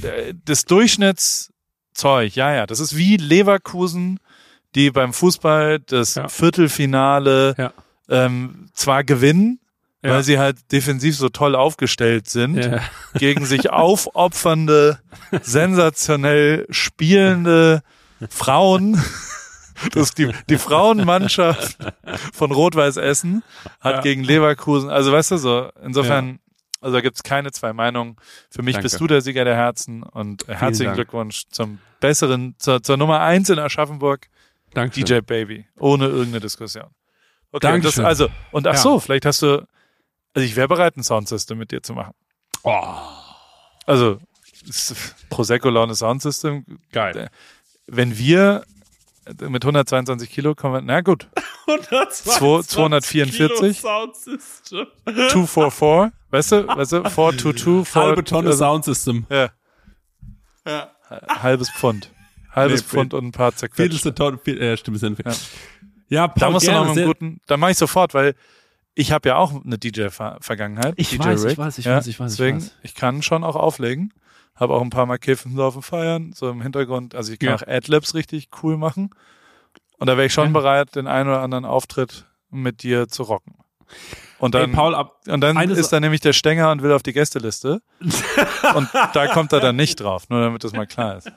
äh, 0.03 0.35
das 0.45 0.65
Durchschnittszeug, 0.65 2.35
ja, 2.35 2.55
ja, 2.55 2.67
das 2.67 2.81
ist 2.81 2.97
wie 2.97 3.17
Leverkusen, 3.17 4.19
die 4.75 4.91
beim 4.91 5.13
Fußball 5.13 5.81
das 5.81 6.15
Ja. 6.15 6.29
Viertelfinale 6.29 7.55
Ja. 7.59 7.73
ähm, 8.09 8.69
zwar 8.73 9.05
gewinnen, 9.05 9.61
Ja. 10.03 10.11
weil 10.13 10.23
sie 10.23 10.39
halt 10.39 10.57
defensiv 10.73 11.17
so 11.17 11.29
toll 11.29 11.55
aufgestellt 11.55 12.29
sind, 12.29 12.57
Ja. 12.57 12.81
gegen 13.15 13.45
sich 13.45 13.71
aufopfernde, 13.71 14.99
sensationell 15.43 16.67
spielende 16.71 17.83
Frauen. 18.31 19.03
Das 19.93 20.13
die, 20.15 20.33
die 20.49 20.59
Frauenmannschaft 20.59 21.77
von 22.33 22.53
Rot-Weiß 22.53 22.97
Essen 22.97 23.43
hat 23.81 23.97
Ja. 23.97 24.01
gegen 24.03 24.23
Leverkusen, 24.25 24.91
also 24.91 25.13
weißt 25.13 25.33
du 25.33 25.37
so, 25.39 25.71
insofern 25.83 26.39
Also 26.81 26.95
da 26.97 27.01
gibt's 27.01 27.23
keine 27.23 27.53
zwei 27.53 27.73
Meinungen. 27.73 28.17
Für 28.51 28.63
mich 28.63 28.75
Danke. 28.75 28.85
bist 28.87 29.01
du 29.01 29.07
der 29.07 29.21
Sieger 29.21 29.45
der 29.45 29.55
Herzen 29.55 30.03
und 30.03 30.49
äh, 30.49 30.55
herzlichen 30.55 30.87
Dank. 30.87 30.97
Glückwunsch 30.97 31.45
zum 31.51 31.79
besseren, 32.01 32.57
zur, 32.59 32.83
zur 32.83 32.97
Nummer 32.97 33.21
eins 33.21 33.49
in 33.51 33.59
Aschaffenburg, 33.61 34.27
Dankeschön. 34.75 35.05
DJ 35.05 35.21
Baby. 35.21 35.67
Ohne 35.79 36.07
irgendeine 36.07 36.41
Diskussion. 36.41 36.87
Okay, 37.53 37.73
und 37.75 37.85
das, 37.85 37.95
Dankeschön. 37.95 38.05
also, 38.05 38.29
und 38.51 38.67
ach 38.67 38.75
Ja. 38.75 38.81
so, 38.81 38.99
vielleicht 38.99 39.27
hast 39.27 39.43
du, 39.43 39.59
also 40.35 40.45
ich 40.47 40.57
wäre 40.57 40.67
bereit, 40.67 40.97
ein 40.97 41.05
Soundsystem 41.05 41.57
mit 41.59 41.71
dir 41.71 41.83
zu 41.83 41.93
machen. 41.93 42.15
Oh, 42.65 42.83
Also, 43.87 44.19
Prosecco 45.31 45.69
Laune 45.71 45.95
Soundsystem, 45.95 46.65
geil. 46.93 47.31
wenn 47.87 48.17
wir 48.19 48.65
mit 49.49 49.65
122 49.65 50.31
Kilo 50.31 50.55
kommen, 50.55 50.75
wir, 50.75 50.83
na 50.83 51.01
gut, 51.01 51.29
122 51.67 52.69
244? 52.69 53.59
Kilo 53.59 53.73
Soundsystem. 53.73 54.87
244, 55.05 56.13
weißt 56.31 56.53
du, 56.53 56.69
weißt 56.69 56.93
du, 56.93 57.03
422, 57.05 57.95
Halbe 57.95 58.25
Tonne 58.25 58.49
also, 58.49 58.59
Soundsystem. 58.59 59.27
Ja. 59.31 59.51
Halbes 61.29 61.71
Pfund. 61.71 62.11
Halbes 62.51 62.83
Nee, 62.83 62.89
Pfund 62.89 63.15
und 63.15 63.27
ein 63.27 63.33
paar 63.33 63.55
zerquetscht. 63.55 63.77
Viertelste 63.77 64.15
Tonne, 64.15 64.39
vier, 64.43 64.61
äh, 64.61 64.77
stimmt, 64.77 64.99
sind 64.99 65.19
Ja. 65.25 65.33
Ja, 66.09 66.29
Paul, 66.29 66.41
Da 66.41 66.51
musst 66.51 66.69
du 66.69 66.73
noch 66.73 66.95
einen 66.95 67.07
guten, 67.07 67.41
da 67.47 67.57
mache 67.57 67.71
ich 67.71 67.79
sofort, 67.79 68.13
weil 68.13 68.35
ich 68.95 69.13
habe 69.13 69.31
ja 69.31 69.37
auch 69.37 69.65
eine 69.65 69.79
DJ-Vergangenheit. 69.79 70.93
Ich 70.99 71.09
DJ 71.11 71.19
weiß, 71.21 71.45
ich 71.45 71.59
weiß, 71.59 71.79
ich 71.79 71.85
ja, 71.87 71.97
weiß, 71.97 72.07
ich 72.07 72.21
weiß, 72.21 72.33
ich 72.33 72.39
Deswegen, 72.39 72.59
weiß. 72.61 72.77
ich 72.83 72.95
kann 72.95 73.23
schon 73.23 73.45
auch 73.45 73.57
auflegen. 73.57 74.13
Habe 74.63 74.75
auch 74.75 74.81
ein 74.83 74.91
paar 74.91 75.07
Mal 75.07 75.19
Kiffen 75.19 75.57
so 75.57 75.65
auf 75.65 75.75
dem 75.75 75.83
Feiern, 75.83 76.33
so 76.35 76.49
im 76.49 76.63
Hintergrund. 76.63 77.15
Also 77.15 77.33
ich 77.33 77.39
kann 77.39 77.49
Ja. 77.51 77.57
auch 77.57 77.67
Adlibs 77.67 78.15
richtig 78.15 78.49
cool 78.63 78.77
machen. 78.77 79.11
Und 79.99 80.07
da 80.07 80.17
wäre 80.17 80.27
ich 80.27 80.33
schon 80.33 80.47
Ja. 80.47 80.53
bereit, 80.53 80.95
den 80.97 81.07
einen 81.07 81.29
oder 81.29 81.41
anderen 81.41 81.65
Auftritt 81.65 82.27
mit 82.51 82.83
dir 82.83 83.09
zu 83.09 83.25
rocken. 83.25 83.57
Und 84.39 84.55
dann, 84.57 84.71
Ey, 84.71 84.75
Paul, 84.77 84.95
ab, 84.95 85.21
und 85.29 85.41
dann 85.41 85.57
ist 85.71 85.91
da 85.93 86.01
nämlich 86.01 86.21
der 86.21 86.33
Stänger 86.33 86.71
und 86.73 86.83
will 86.83 86.93
auf 86.93 87.03
die 87.05 87.13
Gästeliste. 87.13 87.81
und 88.75 88.89
da 89.13 89.27
kommt 89.29 89.53
er 89.53 89.61
dann 89.61 89.77
nicht 89.77 90.01
drauf, 90.01 90.29
nur 90.31 90.41
damit 90.41 90.65
das 90.65 90.73
mal 90.73 90.87
klar 90.87 91.19
ist. 91.19 91.31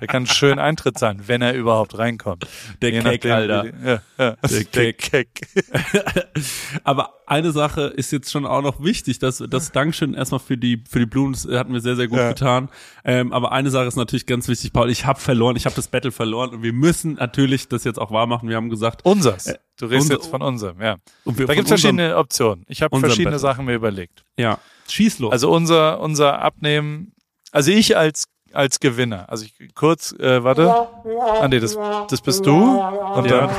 Der 0.00 0.06
kann 0.06 0.26
schön 0.26 0.58
Eintritt 0.58 0.98
sein, 0.98 1.22
wenn 1.26 1.42
er 1.42 1.52
überhaupt 1.54 1.98
reinkommt. 1.98 2.46
Der 2.80 2.90
Je 2.90 3.02
Keck, 3.02 3.24
nachdem, 3.24 3.32
Alter. 3.32 3.62
die- 3.64 3.86
Ja, 3.86 4.02
ja. 4.18 4.36
Der 4.48 4.64
Der 4.64 4.92
Keck. 4.94 5.48
Aber 6.84 7.14
eine 7.30 7.52
Sache 7.52 7.82
ist 7.82 8.10
jetzt 8.10 8.30
schon 8.30 8.44
auch 8.44 8.60
noch 8.60 8.82
wichtig, 8.82 9.18
dass 9.20 9.38
das 9.48 9.72
Dankeschön 9.72 10.14
erstmal 10.14 10.40
für 10.40 10.56
die 10.58 10.82
für 10.88 10.98
die 10.98 11.06
Blumen 11.06 11.32
das 11.32 11.46
hat 11.46 11.68
mir 11.68 11.80
sehr 11.80 11.94
sehr 11.96 12.08
gut 12.08 12.18
Ja. 12.18 12.28
getan. 12.30 12.68
Ähm, 13.04 13.32
aber 13.32 13.52
eine 13.52 13.70
Sache 13.70 13.86
ist 13.86 13.96
natürlich 13.96 14.26
ganz 14.26 14.48
wichtig, 14.48 14.72
Paul. 14.72 14.90
Ich 14.90 15.06
habe 15.06 15.20
verloren, 15.20 15.54
ich 15.56 15.64
habe 15.64 15.76
das 15.76 15.88
Battle 15.88 16.10
verloren 16.12 16.50
und 16.50 16.62
wir 16.62 16.72
müssen 16.72 17.14
natürlich 17.14 17.68
das 17.68 17.84
jetzt 17.84 17.98
auch 17.98 18.10
wahr 18.10 18.26
machen. 18.26 18.48
Wir 18.48 18.56
haben 18.56 18.68
gesagt, 18.68 19.04
Unsers. 19.04 19.54
Du 19.78 19.86
redest 19.86 20.10
jetzt 20.10 20.26
von 20.26 20.42
unserem, 20.42 20.82
ja. 20.82 20.96
und 21.24 21.38
wir 21.38 21.46
Da 21.46 21.54
gibt's 21.54 21.70
verschiedene 21.70 22.16
Optionen. 22.18 22.64
Ich 22.68 22.82
habe 22.82 22.98
verschiedene 22.98 23.26
Battle. 23.36 23.38
Sachen 23.38 23.64
mir 23.64 23.74
überlegt. 23.74 24.24
Ja, 24.36 24.58
schieß 24.88 25.20
los. 25.20 25.32
Also 25.32 25.50
unser 25.50 26.00
unser 26.00 26.42
Abnehmen, 26.42 27.12
also 27.52 27.70
ich 27.70 27.96
als 27.96 28.26
als 28.52 28.80
Gewinner, 28.80 29.30
also 29.30 29.44
ich 29.44 29.54
kurz, 29.74 30.12
äh, 30.18 30.42
warte, 30.42 30.68
ah 30.68 31.46
nee, 31.48 31.60
das 31.60 31.78
das 32.08 32.20
bist 32.20 32.44
du 32.44 32.56
und 32.56 33.24
ja, 33.30 33.46
dann 33.46 33.50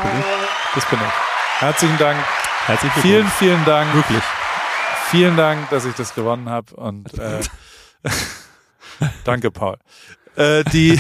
das 0.75 0.89
bin 0.89 0.99
ich. 0.99 1.61
Herzlichen 1.61 1.97
Dank, 1.97 2.19
Herzlich 2.65 2.91
vielen 2.93 3.13
willkommen. 3.15 3.31
vielen 3.39 3.65
Dank, 3.65 3.93
Wirklich. 3.93 4.23
vielen 5.09 5.35
Dank, 5.37 5.69
dass 5.69 5.85
ich 5.85 5.95
das 5.95 6.13
gewonnen 6.15 6.49
habe 6.49 6.73
und 6.75 7.13
äh, 7.17 7.39
danke 9.23 9.51
Paul. 9.51 9.77
Äh, 10.37 10.63
die, 10.65 10.97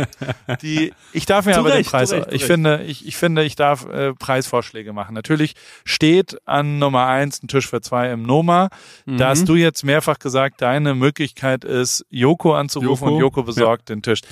die, 0.62 0.92
ich 1.12 1.26
darf 1.26 1.46
mir 1.46 1.52
Zu 1.52 1.60
aber 1.60 1.74
Recht, 1.74 1.86
den 1.86 1.90
Preis, 1.90 2.10
Recht, 2.12 2.26
ich 2.28 2.32
Recht. 2.32 2.44
finde, 2.44 2.82
ich, 2.82 3.06
ich 3.06 3.16
finde, 3.16 3.44
ich 3.44 3.54
darf 3.54 3.86
äh, 3.86 4.14
Preisvorschläge 4.14 4.92
machen. 4.92 5.14
Natürlich 5.14 5.54
steht 5.84 6.36
an 6.46 6.80
Nummer 6.80 7.06
eins 7.06 7.40
ein 7.42 7.46
Tisch 7.48 7.68
für 7.68 7.80
zwei 7.80 8.10
im 8.10 8.22
Noma. 8.24 8.70
Da 9.06 9.28
hast 9.28 9.48
du 9.48 9.54
jetzt 9.54 9.84
mehrfach 9.84 10.18
gesagt, 10.18 10.60
deine 10.60 10.94
Möglichkeit 10.94 11.64
ist, 11.64 12.04
Joko 12.10 12.54
anzurufen 12.56 13.04
Joko, 13.04 13.14
und 13.14 13.20
Joko 13.20 13.42
besorgt 13.44 13.90
den 13.90 14.02
Tisch. 14.02 14.22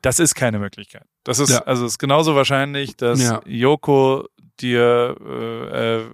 Das 0.00 0.18
ist 0.18 0.34
keine 0.34 0.58
Möglichkeit. 0.58 1.04
Das 1.24 1.38
ist, 1.38 1.50
Ja. 1.50 1.58
also 1.64 1.84
es 1.84 1.92
ist 1.92 1.98
genauso 1.98 2.34
wahrscheinlich, 2.34 2.96
dass 2.96 3.20
Ja. 3.22 3.42
Joko 3.44 4.26
dir, 4.62 5.16
äh, 5.24 5.96
äh, 6.00 6.04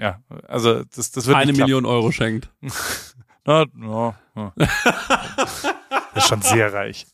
ja, 0.00 0.20
also 0.48 0.82
das, 0.84 1.10
das 1.12 1.26
wird 1.26 1.36
Eine. 1.36 1.52
Million 1.52 1.84
Euro 1.86 2.10
schenkt. 2.12 2.50
Na, 3.44 3.64
ja. 3.76 4.52
Das 4.54 5.74
ist 6.14 6.28
schon 6.28 6.42
sehr 6.42 6.72
reich. 6.72 7.06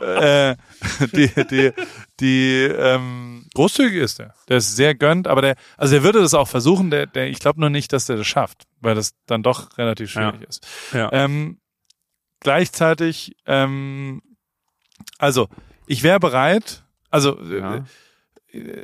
äh, 0.00 0.56
die, 1.12 1.28
die, 1.50 1.72
die, 2.20 2.60
ähm, 2.62 3.46
großzügig 3.54 4.00
ist 4.00 4.18
der. 4.18 4.34
Der 4.48 4.56
ist 4.58 4.76
sehr 4.76 4.94
gönnt, 4.94 5.28
aber 5.28 5.42
der, 5.42 5.56
also 5.76 5.94
der 5.94 6.04
würde 6.04 6.20
das 6.20 6.32
auch 6.34 6.48
versuchen, 6.48 6.90
der, 6.90 7.06
der, 7.06 7.28
ich 7.28 7.38
glaube 7.38 7.60
nur 7.60 7.68
nicht, 7.70 7.92
dass 7.92 8.06
der 8.06 8.16
das 8.16 8.26
schafft, 8.26 8.64
weil 8.80 8.94
das 8.94 9.12
dann 9.26 9.42
doch 9.42 9.76
relativ 9.76 10.10
schwierig 10.10 10.40
Ja. 10.40 10.48
ist. 10.48 10.66
Ja. 10.92 11.12
Ähm, 11.12 11.58
gleichzeitig, 12.40 13.36
ähm, 13.46 14.22
also, 15.18 15.48
ich 15.86 16.02
wäre 16.02 16.20
bereit, 16.20 16.84
also, 17.10 17.38
Ja. 17.42 17.84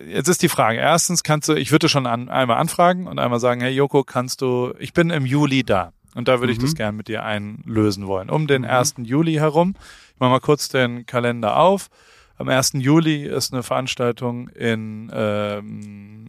Jetzt 0.09 0.29
ist 0.29 0.43
die 0.43 0.49
Frage. 0.49 0.79
Erstens 0.79 1.23
kannst 1.23 1.49
du, 1.49 1.55
ich 1.55 1.71
würde 1.73 1.89
schon 1.89 2.07
an, 2.07 2.29
einmal 2.29 2.57
anfragen 2.59 3.07
und 3.07 3.19
einmal 3.19 3.41
sagen, 3.41 3.61
hey 3.61 3.73
Joko, 3.73 4.05
kannst 4.05 4.41
du, 4.43 4.75
ich 4.79 4.93
bin 4.93 5.11
im 5.11 5.27
Juli 5.27 5.63
da. 5.65 5.93
Und 6.15 6.27
da 6.29 6.41
würde 6.41 6.53
ich 6.53 6.59
Mhm. 6.59 6.63
das 6.63 6.75
gern 6.75 6.97
mit 6.97 7.09
dir 7.09 7.23
einlösen 7.25 8.07
wollen. 8.07 8.31
Um 8.31 8.47
den 8.49 8.65
1. 8.65 8.95
Juli 9.05 9.35
herum. 9.35 9.75
Ich 10.15 10.21
mache 10.21 10.31
mal 10.31 10.41
kurz 10.41 10.69
den 10.69 11.07
Kalender 11.07 11.57
auf. 11.57 11.89
Am 12.37 12.49
1. 12.49 12.73
Juli 12.75 13.25
ist 13.27 13.53
eine 13.53 13.63
Veranstaltung 13.63 14.49
in, 14.49 15.11
ähm, 15.15 16.27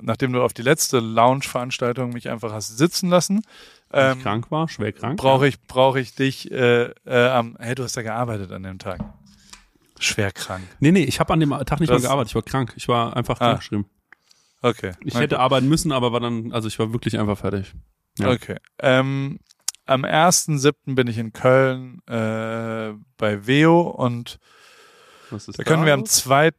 nachdem 0.00 0.32
du 0.32 0.42
auf 0.42 0.52
die 0.54 0.62
letzte 0.62 1.00
Lounge-Veranstaltung 1.00 2.10
mich 2.10 2.30
einfach 2.30 2.52
hast 2.52 2.78
sitzen 2.78 3.10
lassen, 3.10 3.42
ähm, 3.92 4.18
ich 4.18 4.22
krank 4.22 4.50
war, 4.50 4.68
schwer 4.68 4.92
krank. 4.92 5.18
brauche 5.18 5.48
ich, 5.48 5.60
brauche 5.62 5.98
ich 6.00 6.14
dich 6.14 6.50
äh, 6.50 6.90
äh, 7.06 7.28
am, 7.28 7.56
hey, 7.58 7.74
du 7.74 7.82
hast 7.82 7.96
ja 7.96 8.02
gearbeitet 8.02 8.52
an 8.52 8.62
dem 8.62 8.78
Tag. 8.78 9.00
Schwer 10.00 10.32
krank. 10.32 10.62
Nee, 10.80 10.92
nee, 10.92 11.04
ich 11.04 11.20
habe 11.20 11.32
an 11.32 11.40
dem 11.40 11.50
Tag 11.50 11.80
nicht 11.80 11.90
Das- 11.90 12.02
mal 12.02 12.08
gearbeitet. 12.08 12.30
Ich 12.30 12.34
war 12.34 12.42
krank. 12.42 12.72
Ich 12.76 12.88
war 12.88 13.16
einfach 13.16 13.40
Ah. 13.40 13.48
krankgeschrieben. 13.50 13.86
Okay. 14.62 14.92
Ich 15.04 15.14
Na 15.14 15.20
hätte 15.20 15.38
arbeiten 15.38 15.68
müssen, 15.68 15.92
aber 15.92 16.12
war 16.12 16.20
dann, 16.20 16.52
also 16.52 16.66
ich 16.68 16.78
war 16.78 16.92
wirklich 16.92 17.18
einfach 17.18 17.38
fertig. 17.38 17.72
Ja. 18.18 18.30
Okay. 18.30 18.56
Ähm, 18.80 19.38
am 19.86 20.04
1.7. 20.04 20.94
bin 20.96 21.06
ich 21.06 21.16
in 21.18 21.32
Köln 21.32 22.00
äh, 22.06 22.92
bei 23.16 23.46
Veo 23.46 23.82
und 23.82 24.38
ist 25.30 25.56
da 25.58 25.62
können 25.62 25.84
wir 25.86 25.94
am 25.94 26.00
los? 26.00 26.10
2. 26.10 26.50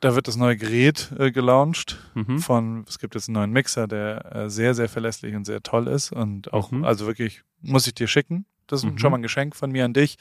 Da 0.00 0.14
wird 0.14 0.28
das 0.28 0.36
neue 0.36 0.56
Gerät 0.58 1.10
äh, 1.18 1.32
gelauncht 1.32 1.96
Mhm. 2.14 2.38
von, 2.40 2.84
es 2.86 2.98
gibt 2.98 3.14
jetzt 3.14 3.28
einen 3.28 3.34
neuen 3.34 3.50
Mixer, 3.50 3.88
der 3.88 4.34
äh, 4.36 4.50
sehr, 4.50 4.74
sehr 4.74 4.90
verlässlich 4.90 5.34
und 5.34 5.46
sehr 5.46 5.62
toll 5.62 5.88
ist 5.88 6.12
und 6.12 6.52
auch, 6.52 6.70
Mhm. 6.70 6.84
also 6.84 7.06
wirklich, 7.06 7.42
muss 7.62 7.86
ich 7.86 7.94
dir 7.94 8.06
schicken. 8.06 8.44
Das 8.66 8.82
ist 8.84 8.90
Mhm. 8.90 8.98
schon 8.98 9.10
mal 9.12 9.18
ein 9.18 9.22
Geschenk 9.22 9.54
von 9.56 9.70
mir 9.70 9.84
an 9.84 9.92
dich, 9.92 10.16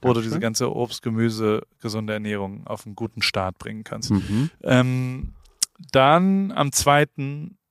wo 0.00 0.08
du 0.08 0.14
Dankeschön. 0.14 0.22
diese 0.30 0.40
ganze 0.40 0.74
Obst, 0.74 1.02
Gemüse, 1.02 1.62
gesunde 1.80 2.12
Ernährung 2.12 2.66
auf 2.66 2.86
einen 2.86 2.94
guten 2.96 3.22
Start 3.22 3.58
bringen 3.58 3.84
kannst. 3.84 4.10
Mhm. 4.10 4.50
Ähm, 4.62 5.34
dann 5.92 6.52
am 6.52 6.72
2. 6.72 7.06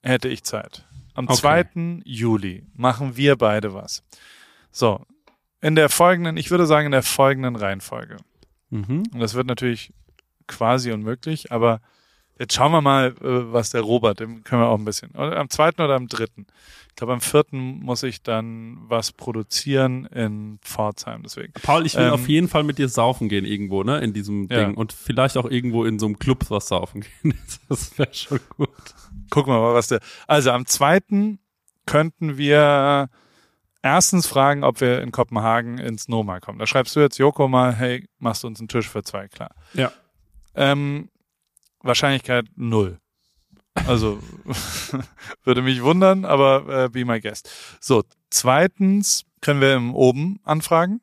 hätte 0.03 0.27
ich 0.29 0.43
Zeit. 0.43 0.85
Am 1.13 1.25
Okay. 1.27 1.37
2. 1.37 2.01
Juli 2.05 2.63
machen 2.75 3.17
wir 3.17 3.35
beide 3.35 3.73
was. 3.73 4.03
So, 4.71 5.05
in 5.61 5.75
der 5.75 5.89
folgenden, 5.89 6.37
ich 6.37 6.51
würde 6.51 6.65
sagen 6.67 6.85
in 6.87 6.91
der 6.91 7.03
folgenden 7.03 7.55
Reihenfolge. 7.55 8.17
Mhm. 8.69 9.03
Und 9.13 9.19
das 9.19 9.33
wird 9.33 9.47
natürlich 9.47 9.93
quasi 10.45 10.91
unmöglich, 10.91 11.51
aber 11.51 11.81
jetzt 12.39 12.53
schauen 12.53 12.71
wir 12.71 12.81
mal, 12.81 13.07
äh, 13.21 13.51
was 13.53 13.69
der 13.71 13.81
Robert, 13.81 14.19
dem 14.19 14.43
können 14.43 14.61
wir 14.61 14.67
auch 14.67 14.77
ein 14.77 14.85
bisschen. 14.85 15.15
Am 15.15 15.49
2. 15.49 15.69
oder 15.69 15.95
am 15.95 16.07
3. 16.07 16.25
Ich 16.89 16.95
glaube, 16.95 17.13
am 17.13 17.21
4. 17.21 17.45
muss 17.51 18.01
ich 18.03 18.23
dann 18.23 18.77
was 18.87 19.11
produzieren 19.11 20.05
in 20.07 20.57
Pforzheim, 20.63 21.21
deswegen. 21.23 21.53
Paul, 21.61 21.85
ich 21.85 21.95
will 21.95 22.05
Ähm, 22.05 22.13
auf 22.13 22.27
jeden 22.27 22.47
Fall 22.47 22.63
mit 22.63 22.79
dir 22.79 22.89
saufen 22.89 23.29
gehen 23.29 23.45
irgendwo, 23.45 23.83
ne, 23.83 23.99
in 23.99 24.13
diesem 24.13 24.47
Ja. 24.49 24.65
Ding. 24.65 24.73
Und 24.75 24.93
vielleicht 24.93 25.37
auch 25.37 25.45
irgendwo 25.45 25.85
in 25.85 25.99
so 25.99 26.07
einem 26.07 26.17
Club 26.17 26.45
was 26.49 26.67
saufen 26.69 27.01
gehen. 27.01 27.33
Das 27.69 27.97
wäre 27.99 28.13
schon 28.13 28.39
gut. 28.57 28.69
Gucken 29.29 29.53
wir 29.53 29.59
mal, 29.59 29.73
was 29.75 29.87
der. 29.87 29.99
Also 30.25 30.51
am 30.51 30.65
zweiten 30.65 31.39
könnten 31.85 32.37
wir 32.37 33.09
erstens 33.83 34.25
fragen, 34.27 34.63
ob 34.63 34.81
wir 34.81 35.01
in 35.01 35.11
Kopenhagen 35.11 35.77
ins 35.77 36.07
Noma 36.07 36.39
kommen. 36.39 36.57
Da 36.59 36.65
schreibst 36.67 36.95
du 36.95 36.99
jetzt 36.99 37.17
Joko 37.19 37.47
mal, 37.47 37.73
hey, 37.75 38.07
machst 38.19 38.43
du 38.43 38.47
uns 38.47 38.59
einen 38.59 38.67
Tisch 38.69 38.89
für 38.89 39.03
zwei 39.03 39.27
klar. 39.27 39.51
Ja. 39.73 39.91
Ähm, 40.55 41.09
Wahrscheinlichkeit 41.87 42.45
null. 42.55 42.99
Also 43.87 44.19
würde 45.43 45.61
mich 45.61 45.83
wundern, 45.83 46.25
aber 46.25 46.85
äh, 46.85 46.89
be 46.89 47.05
my 47.05 47.19
guest. 47.19 47.49
So, 47.79 48.03
zweitens 48.29 49.23
können 49.41 49.61
wir 49.61 49.75
im 49.75 49.93
Oben 49.95 50.39
anfragen, 50.43 51.01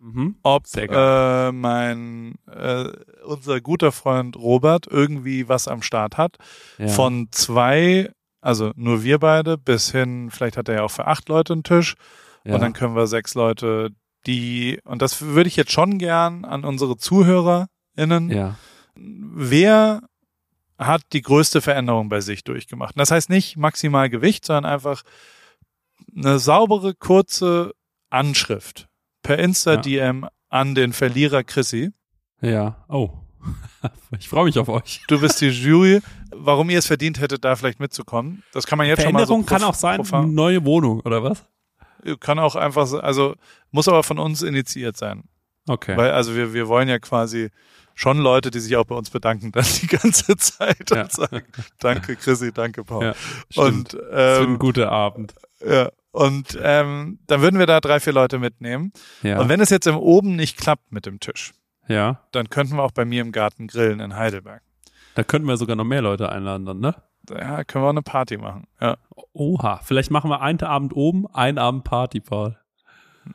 Mhm. 0.00 0.36
ob 0.42 0.64
äh, 0.76 1.50
mein 1.52 2.34
äh, 2.46 2.88
unser 3.24 3.62
guter 3.62 3.90
Freund 3.90 4.36
Robert 4.36 4.86
irgendwie 4.86 5.48
was 5.48 5.66
am 5.66 5.80
Start 5.80 6.18
hat 6.18 6.36
Ja. 6.76 6.88
von 6.88 7.28
zwei, 7.30 8.10
also 8.42 8.72
nur 8.76 9.02
wir 9.02 9.18
beide, 9.18 9.56
bis 9.56 9.90
hin, 9.92 10.30
vielleicht 10.30 10.58
hat 10.58 10.68
er 10.68 10.74
ja 10.74 10.82
auch 10.82 10.90
für 10.90 11.06
acht 11.06 11.30
Leute 11.30 11.54
einen 11.54 11.62
Tisch 11.62 11.94
ja. 12.44 12.54
und 12.54 12.60
dann 12.60 12.74
können 12.74 12.94
wir 12.94 13.06
sechs 13.06 13.34
Leute, 13.34 13.92
die, 14.26 14.78
und 14.84 15.00
das 15.00 15.22
würde 15.22 15.48
ich 15.48 15.56
jetzt 15.56 15.72
schon 15.72 15.96
gern 15.96 16.44
an 16.44 16.64
unsere 16.66 16.98
ZuhörerInnen, 16.98 18.28
ja. 18.30 18.56
Wer 18.96 20.02
hat 20.78 21.02
die 21.12 21.22
größte 21.22 21.60
Veränderung 21.60 22.08
bei 22.08 22.20
sich 22.20 22.44
durchgemacht? 22.44 22.94
Das 22.98 23.10
heißt 23.10 23.30
nicht 23.30 23.56
maximal 23.56 24.08
Gewicht, 24.10 24.44
sondern 24.44 24.64
einfach 24.66 25.02
eine 26.16 26.38
saubere, 26.38 26.94
kurze 26.94 27.72
Anschrift 28.10 28.88
per 29.22 29.38
Insta-DM 29.38 30.26
an 30.48 30.74
den 30.74 30.92
Verlierer 30.92 31.42
Chrissy. 31.44 31.90
Ja. 32.40 32.84
Oh. 32.88 33.10
Ich 34.18 34.28
freue 34.28 34.44
mich 34.46 34.58
auf 34.58 34.68
euch. 34.68 35.02
Du 35.08 35.20
bist 35.20 35.40
die 35.40 35.48
Jury. 35.48 36.00
Warum 36.30 36.70
ihr 36.70 36.78
es 36.78 36.86
verdient 36.86 37.20
hättet, 37.20 37.44
da 37.44 37.56
vielleicht 37.56 37.80
mitzukommen, 37.80 38.42
das 38.52 38.64
kann 38.66 38.78
man 38.78 38.86
jetzt 38.86 39.02
schon 39.02 39.12
mal 39.12 39.26
so 39.26 39.34
Veränderung 39.34 39.46
kann 39.46 39.62
auch 39.68 39.74
sein, 39.74 40.00
profan- 40.00 40.32
neue 40.32 40.64
Wohnung, 40.64 41.00
oder 41.00 41.22
was? 41.22 41.44
Kann 42.20 42.38
auch 42.38 42.54
einfach, 42.56 42.86
so- 42.86 43.00
also 43.00 43.34
muss 43.70 43.88
aber 43.88 44.02
von 44.02 44.18
uns 44.18 44.40
initiiert 44.42 44.96
sein. 44.96 45.24
Okay. 45.68 45.96
Weil, 45.96 46.12
also 46.12 46.34
wir, 46.34 46.54
wir 46.54 46.68
wollen 46.68 46.88
ja 46.88 46.98
quasi 46.98 47.50
schon 47.94 48.18
Leute, 48.18 48.50
die 48.50 48.60
sich 48.60 48.76
auch 48.76 48.84
bei 48.84 48.94
uns 48.94 49.10
bedanken, 49.10 49.52
dann 49.52 49.64
die 49.80 49.86
ganze 49.86 50.36
Zeit 50.36 50.90
Ja. 50.90 51.02
und 51.02 51.12
sagen, 51.12 51.44
danke 51.78 52.16
Chrissy, 52.16 52.52
danke 52.52 52.84
Paul. 52.84 53.04
Ja, 53.04 53.14
stimmt. 53.50 53.66
und 53.66 53.94
das 53.94 54.00
wird 54.02 54.40
ein 54.40 54.52
ähm, 54.54 54.58
guter 54.58 54.90
Abend. 54.92 55.34
ja, 55.64 55.90
und 56.12 56.56
ähm, 56.62 57.18
dann 57.26 57.40
würden 57.40 57.58
wir 57.58 57.66
da 57.66 57.80
drei, 57.80 57.98
vier 57.98 58.12
Leute 58.12 58.38
mitnehmen. 58.38 58.92
Ja. 59.22 59.40
Und 59.40 59.48
wenn 59.48 59.60
es 59.60 59.70
jetzt 59.70 59.86
im 59.86 59.96
Oben 59.96 60.36
nicht 60.36 60.56
klappt 60.58 60.92
mit 60.92 61.06
dem 61.06 61.18
Tisch, 61.18 61.52
ja. 61.88 62.20
dann 62.30 62.50
könnten 62.50 62.76
wir 62.76 62.82
auch 62.84 62.92
bei 62.92 63.04
mir 63.04 63.20
im 63.20 63.32
Garten 63.32 63.66
grillen 63.66 63.98
in 64.00 64.14
Heidelberg. 64.14 64.62
Da 65.16 65.24
könnten 65.24 65.48
wir 65.48 65.56
sogar 65.56 65.74
noch 65.76 65.84
mehr 65.84 66.02
Leute 66.02 66.28
einladen 66.30 66.66
dann, 66.66 66.78
ne? 66.80 66.94
Ja, 67.30 67.64
können 67.64 67.82
wir 67.84 67.86
auch 67.88 67.90
eine 67.92 68.02
Party 68.02 68.36
machen. 68.36 68.66
Ja. 68.80 68.96
Oha. 69.32 69.80
Vielleicht 69.82 70.10
machen 70.10 70.30
wir 70.30 70.40
einen 70.40 70.60
Abend 70.62 70.94
oben, 70.94 71.26
einen 71.34 71.58
Abend 71.58 71.82
Party, 71.84 72.20
Paul. 72.20 72.58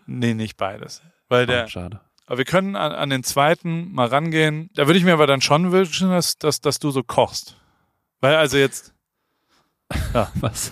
Nee, 0.06 0.34
nicht 0.34 0.56
beides. 0.58 1.02
Weil 1.28 1.44
Oh, 1.44 1.48
der, 1.48 1.68
schade. 1.68 2.00
Aber 2.30 2.38
wir 2.38 2.46
können 2.46 2.76
an, 2.76 2.92
an 2.92 3.10
den 3.10 3.24
zweiten 3.24 3.92
mal 3.92 4.06
rangehen. 4.06 4.70
Da 4.76 4.86
würde 4.86 5.00
ich 5.00 5.04
mir 5.04 5.14
aber 5.14 5.26
dann 5.26 5.42
schon 5.42 5.72
wünschen, 5.72 6.12
dass, 6.12 6.38
dass, 6.38 6.62
dass 6.62 6.78
du 6.78 6.92
so 6.92 7.02
kochst. 7.02 7.58
Weil 8.22 8.36
also 8.36 8.56
jetzt, 8.56 8.94
Was? 10.36 10.72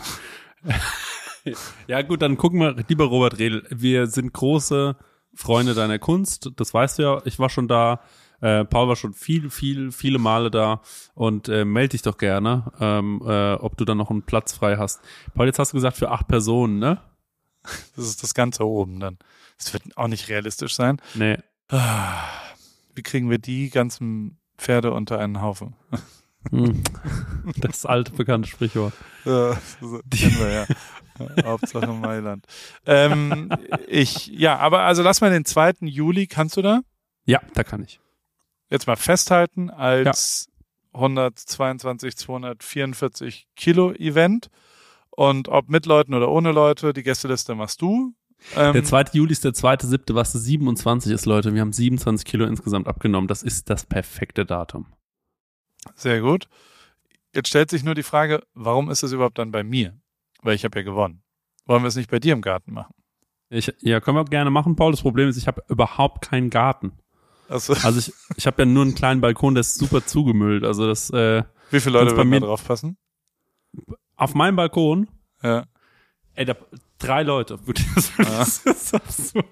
ja, 1.88 2.04
gut, 2.04 2.22
dann 2.22 2.38
gucken 2.38 2.60
wir, 2.60 2.76
lieber 2.88 3.06
Robert 3.06 3.40
Redl, 3.40 3.66
wir 3.72 4.06
sind 4.06 4.34
große 4.34 4.98
Freunde 5.34 5.74
deiner 5.74 5.98
Kunst, 5.98 6.52
das 6.58 6.76
weißt 6.76 7.00
du 7.00 7.04
ja, 7.04 7.22
ich 7.26 7.40
war 7.40 7.50
schon 7.50 7.68
da, 7.68 8.02
äh, 8.40 8.64
Paul 8.64 8.90
war 8.90 8.96
schon 8.96 9.14
viel, 9.14 9.50
viel, 9.50 9.92
viele 9.92 10.20
Male 10.20 10.52
da 10.52 10.82
und 11.16 11.50
äh, 11.50 11.66
melde 11.66 11.94
dich 11.94 12.04
doch 12.04 12.20
gerne, 12.20 12.72
ähm, 12.80 13.20
äh, 13.26 13.54
ob 13.54 13.78
du 13.78 13.86
dann 13.86 13.98
noch 13.98 14.12
einen 14.12 14.22
Platz 14.22 14.54
frei 14.54 14.78
hast. 14.78 15.02
Paul, 15.34 15.48
jetzt 15.48 15.58
hast 15.58 15.74
du 15.74 15.78
gesagt 15.78 15.98
für 15.98 16.12
acht 16.12 16.28
Personen, 16.28 16.78
ne? 16.78 17.02
das 17.96 18.06
ist 18.06 18.24
das 18.24 18.34
Ganze 18.34 18.66
oben 18.66 19.00
dann. 19.00 19.18
Das 19.58 19.74
wird 19.74 19.98
auch 19.98 20.08
nicht 20.08 20.30
realistisch 20.30 20.76
sein. 20.76 21.02
Nee. 21.16 21.38
Ah, 21.70 22.24
Wie 22.96 23.04
kriegen 23.04 23.30
wir 23.30 23.40
die 23.40 23.70
ganzen 23.70 24.38
Pferde 24.58 24.92
unter 24.92 25.20
einen 25.20 25.42
Haufen? 25.42 25.76
Hm. 26.52 26.82
Das 27.58 27.86
alte 27.86 28.14
bekannte 28.14 28.48
Sprichwort. 28.48 28.94
Ja, 29.26 29.50
das 29.82 30.20
kennen 30.20 30.40
wir 30.40 30.50
ja. 30.50 30.66
ja. 31.20 31.44
Hauptsache 31.44 31.88
Mailand. 31.88 32.46
Ähm, 32.86 33.50
ich, 33.88 34.28
ja, 34.28 34.58
aber 34.58 34.84
also 34.84 35.04
lass 35.04 35.20
mal 35.20 35.30
den 35.32 35.44
2. 35.44 35.74
Juli, 35.82 36.28
kannst 36.28 36.56
du 36.56 36.62
da? 36.62 36.82
Ja, 37.26 37.42
da 37.54 37.66
kann 37.66 37.84
ich. 37.84 38.00
Jetzt 38.70 38.88
mal 38.88 38.96
festhalten 38.96 39.70
als 39.70 40.50
122, 40.94 42.18
244 42.18 43.48
Kilo 43.56 43.92
Event. 43.94 44.50
Und 45.18 45.48
ob 45.50 45.68
mit 45.68 45.88
Leuten 45.88 46.14
oder 46.14 46.30
ohne 46.30 46.52
Leute, 46.52 46.94
die 46.94 47.02
Gästeliste 47.02 47.56
machst 47.56 47.82
du. 47.82 48.14
Ähm, 48.56 48.74
Der 48.74 48.84
2. 48.84 49.06
Juli 49.14 49.32
ist 49.32 49.44
der 49.44 49.56
zweite 49.56 49.88
siebte, 49.88 50.14
was 50.14 50.32
27 50.32 51.12
ist, 51.12 51.26
Leute. 51.26 51.56
Wir 51.56 51.62
haben 51.62 51.74
27 51.74 52.24
Kilo 52.24 52.46
insgesamt 52.46 52.86
abgenommen. 52.88 53.28
Das 53.28 53.42
ist 53.42 53.68
das 53.72 53.88
perfekte 53.88 54.46
Datum. 54.46 54.86
Sehr 55.96 56.22
gut. 56.22 56.48
Jetzt 57.34 57.48
stellt 57.48 57.72
sich 57.72 57.84
nur 57.84 57.96
die 57.96 58.04
Frage, 58.04 58.44
warum 58.54 58.92
ist 58.92 59.02
es 59.02 59.12
überhaupt 59.12 59.40
dann 59.40 59.50
bei 59.52 59.64
mir? 59.64 60.00
Weil 60.44 60.54
ich 60.54 60.64
habe 60.66 60.78
ja 60.78 60.84
gewonnen. 60.86 61.24
Wollen 61.66 61.82
wir 61.82 61.88
es 61.88 61.96
nicht 61.96 62.12
bei 62.12 62.20
dir 62.20 62.34
im 62.34 62.42
Garten 62.44 62.74
machen? 62.74 62.94
Ich, 63.50 63.74
ja, 63.80 64.00
können 64.00 64.18
wir 64.18 64.26
gerne 64.26 64.52
machen, 64.52 64.76
Paul. 64.76 64.92
Das 64.92 65.02
Problem 65.02 65.28
ist, 65.30 65.38
ich 65.38 65.48
habe 65.48 65.64
überhaupt 65.68 66.22
keinen 66.30 66.52
Garten. 66.52 66.92
Also, 67.50 67.74
Also 67.74 67.98
ich, 67.98 68.14
ich 68.36 68.46
habe 68.46 68.62
ja 68.62 68.66
nur 68.68 68.84
einen 68.84 68.94
kleinen 68.94 69.20
Balkon, 69.22 69.56
der 69.56 69.62
ist 69.62 69.76
super 69.80 70.06
zugemüllt. 70.06 70.64
Also 70.64 70.86
das 70.86 71.10
äh, 71.10 71.42
wie 71.72 71.80
viele 71.80 71.98
Leute 71.98 72.14
bei 72.14 72.24
mir- 72.24 72.40
drauf 72.42 72.64
passen? 72.68 72.98
Auf 74.18 74.34
meinem 74.36 74.56
Balkon, 74.58 75.08
Ja. 75.44 75.66
ey, 76.34 76.46
da, 76.46 76.56
drei 77.00 77.24
Leute. 77.24 77.58
Das, 77.96 78.12
das 78.18 78.58
ist 78.66 78.94
absurd. 78.96 79.46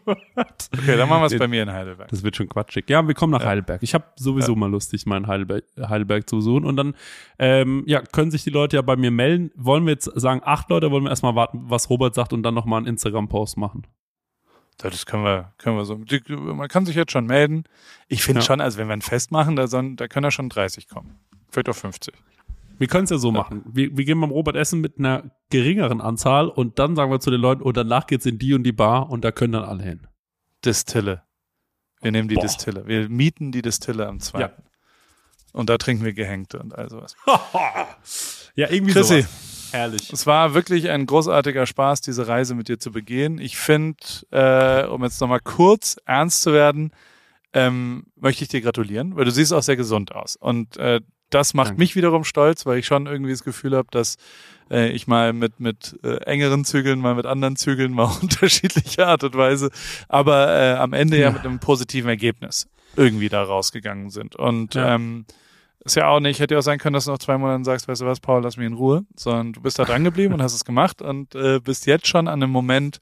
Okay, 0.74 0.98
dann 0.98 1.08
machen 1.08 1.22
wir 1.22 1.28
es 1.28 1.38
bei 1.38 1.48
mir 1.48 1.64
in 1.64 1.72
Heidelberg. 1.72 2.10
Das 2.10 2.24
wird 2.24 2.36
schon 2.36 2.50
quatschig. 2.50 2.90
Ja, 2.90 3.08
wir 3.08 3.14
kommen 3.14 3.32
nach 3.32 3.42
Ja. 3.42 3.48
Heidelberg. 3.50 3.82
Ich 3.84 3.94
habe 3.94 4.06
sowieso 4.16 4.56
mal 4.56 4.70
lustig, 4.70 5.06
meinen 5.06 5.28
Heidelberg, 5.28 5.64
Heidelberg 5.80 6.28
zu 6.30 6.38
besuchen. 6.38 6.66
Und 6.66 6.76
dann 6.78 6.96
ähm, 7.40 7.84
ja, 7.86 8.02
können 8.02 8.32
sich 8.32 8.44
die 8.44 8.50
Leute 8.50 8.76
ja 8.78 8.82
bei 8.82 8.96
mir 8.96 9.12
melden. 9.12 9.52
Wollen 9.56 9.86
wir 9.86 9.94
jetzt 9.94 10.06
sagen 10.20 10.42
acht 10.44 10.70
Leute, 10.70 10.90
wollen 10.92 11.04
wir 11.04 11.10
erstmal 11.12 11.36
warten, 11.36 11.62
was 11.68 11.90
Robert 11.90 12.16
sagt 12.16 12.34
und 12.34 12.44
dann 12.44 12.54
nochmal 12.56 12.80
einen 12.80 12.88
Instagram-Post 12.88 13.58
machen? 13.58 13.86
Ja, 14.82 14.90
Das 14.90 15.06
können 15.06 15.24
wir, 15.24 15.54
können 15.58 15.78
wir 15.78 15.86
so. 15.86 15.98
Man 16.54 16.68
kann 16.68 16.86
sich 16.86 16.96
jetzt 16.96 17.12
schon 17.12 17.28
melden. 17.28 17.64
Ich 18.08 18.24
finde 18.24 18.42
Ja. 18.42 18.46
schon, 18.46 18.60
also 18.60 18.78
wenn 18.80 18.88
wir 18.88 18.94
ein 18.94 19.02
Fest 19.02 19.32
machen, 19.32 19.56
da, 19.56 19.68
sollen, 19.68 19.96
da 19.96 20.08
können 20.08 20.24
ja 20.26 20.32
schon 20.32 20.50
30 20.50 20.90
kommen. 20.90 21.16
Vielleicht 21.50 21.70
auch 21.70 21.76
50. 21.76 22.14
Wir 22.78 22.88
können 22.88 23.06
es 23.06 23.10
ja 23.10 23.18
so 23.18 23.32
machen. 23.32 23.64
Wir, 23.66 23.96
wir 23.96 24.06
gehen 24.06 24.20
beim 24.20 24.32
Robert 24.32 24.56
Essen 24.56 24.82
mit 24.82 25.00
einer 25.00 25.32
geringeren 25.50 26.02
Anzahl 26.02 26.48
und 26.50 26.80
dann 26.80 26.96
sagen 26.96 27.12
wir 27.12 27.20
zu 27.20 27.32
den 27.32 27.42
Leuten, 27.42 27.62
und 27.62 27.78
danach 27.78 28.08
geht's 28.08 28.26
in 28.26 28.38
die 28.40 28.54
und 28.54 28.64
die 28.64 28.72
Bar 28.72 29.10
und 29.10 29.24
da 29.24 29.32
können 29.32 29.54
dann 29.54 29.64
alle 29.64 29.84
hin. 29.84 30.08
Distille. 30.64 31.24
Wir 32.02 32.12
nehmen 32.12 32.28
die 32.28 32.36
Boah. 32.36 32.42
Distille. 32.42 32.88
Wir 32.88 33.10
mieten 33.10 33.52
die 33.52 33.62
Distille 33.62 34.08
am 34.08 34.20
2. 34.20 34.40
Ja. 34.40 34.52
Und 35.54 35.70
da 35.70 35.78
trinken 35.78 36.04
wir 36.04 36.14
Gehängte 36.14 36.60
und 36.60 36.76
all 36.76 36.90
sowas. 36.90 37.16
Ja, 38.58 38.70
irgendwie 38.70 38.94
Chrissy, 38.94 39.24
sowas. 39.24 39.70
Herrlich. 39.74 40.14
es 40.14 40.26
war 40.26 40.54
wirklich 40.54 40.90
ein 40.90 41.06
großartiger 41.06 41.66
Spaß, 41.66 42.00
diese 42.00 42.26
Reise 42.26 42.56
mit 42.56 42.70
dir 42.70 42.80
zu 42.80 42.94
begehen. 42.94 43.38
Ich 43.38 43.58
finde, 43.58 43.98
äh, 44.32 44.86
um 44.88 45.04
jetzt 45.04 45.20
nochmal 45.20 45.42
kurz 45.42 45.98
ernst 46.06 46.42
zu 46.42 46.54
werden, 46.54 46.92
ähm, 47.52 48.06
möchte 48.16 48.44
ich 48.44 48.50
dir 48.50 48.62
gratulieren, 48.62 49.18
weil 49.18 49.26
du 49.26 49.32
siehst 49.32 49.52
auch 49.52 49.62
sehr 49.62 49.76
gesund 49.76 50.16
aus. 50.16 50.38
Und 50.38 50.78
äh, 50.78 51.02
das 51.30 51.54
macht 51.54 51.70
Danke. 51.70 51.82
mich 51.82 51.96
wiederum 51.96 52.24
stolz, 52.24 52.66
weil 52.66 52.78
ich 52.80 52.86
schon 52.86 53.08
irgendwie 53.08 53.32
das 53.32 53.44
Gefühl 53.44 53.76
habe, 53.76 53.88
dass 53.92 54.16
äh, 54.72 54.90
ich 54.92 55.08
mal 55.08 55.34
mit 55.34 55.60
mit 55.60 55.98
äh, 56.04 56.18
engeren 56.26 56.66
Zügeln, 56.66 57.00
mal 57.00 57.16
mit 57.16 57.26
anderen 57.26 57.56
Zügeln, 57.56 57.92
mal 57.94 58.06
unterschiedliche 58.22 59.08
Art 59.08 59.24
und 59.24 59.36
Weise, 59.36 59.70
aber 60.08 60.54
äh, 60.56 60.74
am 60.76 60.94
Ende 60.94 61.18
ja. 61.18 61.28
Ja. 61.28 61.32
mit 61.32 61.46
einem 61.46 61.60
positiven 61.60 62.10
Ergebnis 62.10 62.68
irgendwie 62.96 63.30
da 63.30 63.44
rausgegangen 63.44 64.10
sind. 64.10 64.36
Und 64.36 64.76
Ja. 64.76 64.96
ähm, 64.96 65.26
ist 65.84 65.96
ja 65.96 66.08
auch 66.08 66.20
nicht, 66.20 66.40
hätte 66.40 66.56
ja 66.56 66.60
auch 66.60 66.64
sein 66.64 66.80
können, 66.80 66.94
dass 66.96 67.06
du 67.06 67.12
nach 67.12 67.20
zwei 67.20 67.38
Monaten 67.38 67.64
sagst, 67.64 67.88
weißt 67.88 68.02
du 68.02 68.06
was, 68.08 68.20
Paul, 68.20 68.42
lass 68.42 68.58
mich 68.58 68.66
in 68.66 68.74
Ruhe, 68.74 69.06
sondern 69.16 69.54
du 69.54 69.62
bist 69.62 69.78
da 69.78 69.86
dran 69.86 70.04
geblieben 70.04 70.34
und 70.34 70.42
hast 70.42 70.56
es 70.56 70.66
gemacht 70.66 71.02
und 71.02 71.36
äh, 71.36 71.60
bist 71.60 71.86
jetzt 71.86 72.08
schon 72.08 72.28
an 72.28 72.42
einem 72.42 72.52
Moment, 72.52 73.02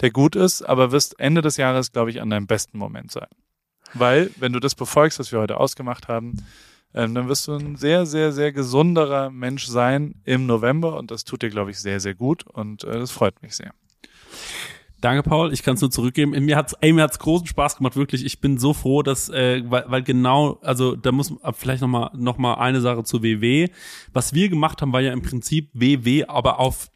der 0.00 0.10
gut 0.12 0.36
ist, 0.36 0.62
aber 0.62 0.92
wirst 0.92 1.18
Ende 1.18 1.40
des 1.42 1.56
Jahres, 1.56 1.90
glaube 1.90 2.10
ich, 2.10 2.20
an 2.20 2.30
deinem 2.30 2.46
besten 2.46 2.78
Moment 2.78 3.10
sein. 3.10 3.26
Weil, 3.94 4.30
wenn 4.36 4.52
du 4.52 4.60
das 4.60 4.76
befolgst, 4.76 5.18
was 5.18 5.32
wir 5.32 5.40
heute 5.40 5.56
ausgemacht 5.58 6.06
haben, 6.06 6.36
ähm, 6.94 7.14
dann 7.14 7.28
wirst 7.28 7.48
du 7.48 7.54
ein 7.54 7.76
sehr, 7.76 8.06
sehr, 8.06 8.32
sehr 8.32 8.52
gesunderer 8.52 9.30
Mensch 9.30 9.66
sein 9.66 10.14
im 10.24 10.46
November 10.46 10.96
und 10.98 11.10
das 11.10 11.24
tut 11.24 11.42
dir, 11.42 11.50
glaube 11.50 11.70
ich, 11.70 11.78
sehr, 11.78 12.00
sehr 12.00 12.14
gut 12.14 12.46
und 12.46 12.84
äh, 12.84 12.98
das 12.98 13.10
freut 13.10 13.40
mich 13.42 13.56
sehr. 13.56 13.72
Danke, 15.00 15.22
Paul. 15.22 15.52
Ich 15.52 15.62
kann 15.62 15.74
es 15.74 15.80
nur 15.80 15.90
zurückgeben. 15.90 16.32
Mir 16.44 16.56
hat's, 16.56 16.74
ey, 16.80 16.92
mir 16.92 17.02
hat's 17.02 17.18
großen 17.18 17.46
Spaß 17.46 17.78
gemacht, 17.78 17.96
wirklich. 17.96 18.24
Ich 18.24 18.40
bin 18.40 18.58
so 18.58 18.74
froh, 18.74 19.02
dass, 19.02 19.30
äh, 19.30 19.62
weil, 19.64 19.84
weil 19.86 20.02
genau, 20.02 20.58
also 20.62 20.94
da 20.94 21.10
muss 21.10 21.30
man 21.30 21.54
vielleicht 21.54 21.80
noch 21.80 21.88
mal, 21.88 22.10
noch 22.14 22.36
mal 22.36 22.54
eine 22.54 22.82
Sache 22.82 23.02
zu 23.04 23.22
WW. 23.22 23.68
Was 24.12 24.34
wir 24.34 24.50
gemacht 24.50 24.82
haben, 24.82 24.92
war 24.92 25.00
ja 25.00 25.12
im 25.12 25.22
Prinzip 25.22 25.70
WW, 25.72 26.26
aber 26.26 26.58
auf 26.58 26.90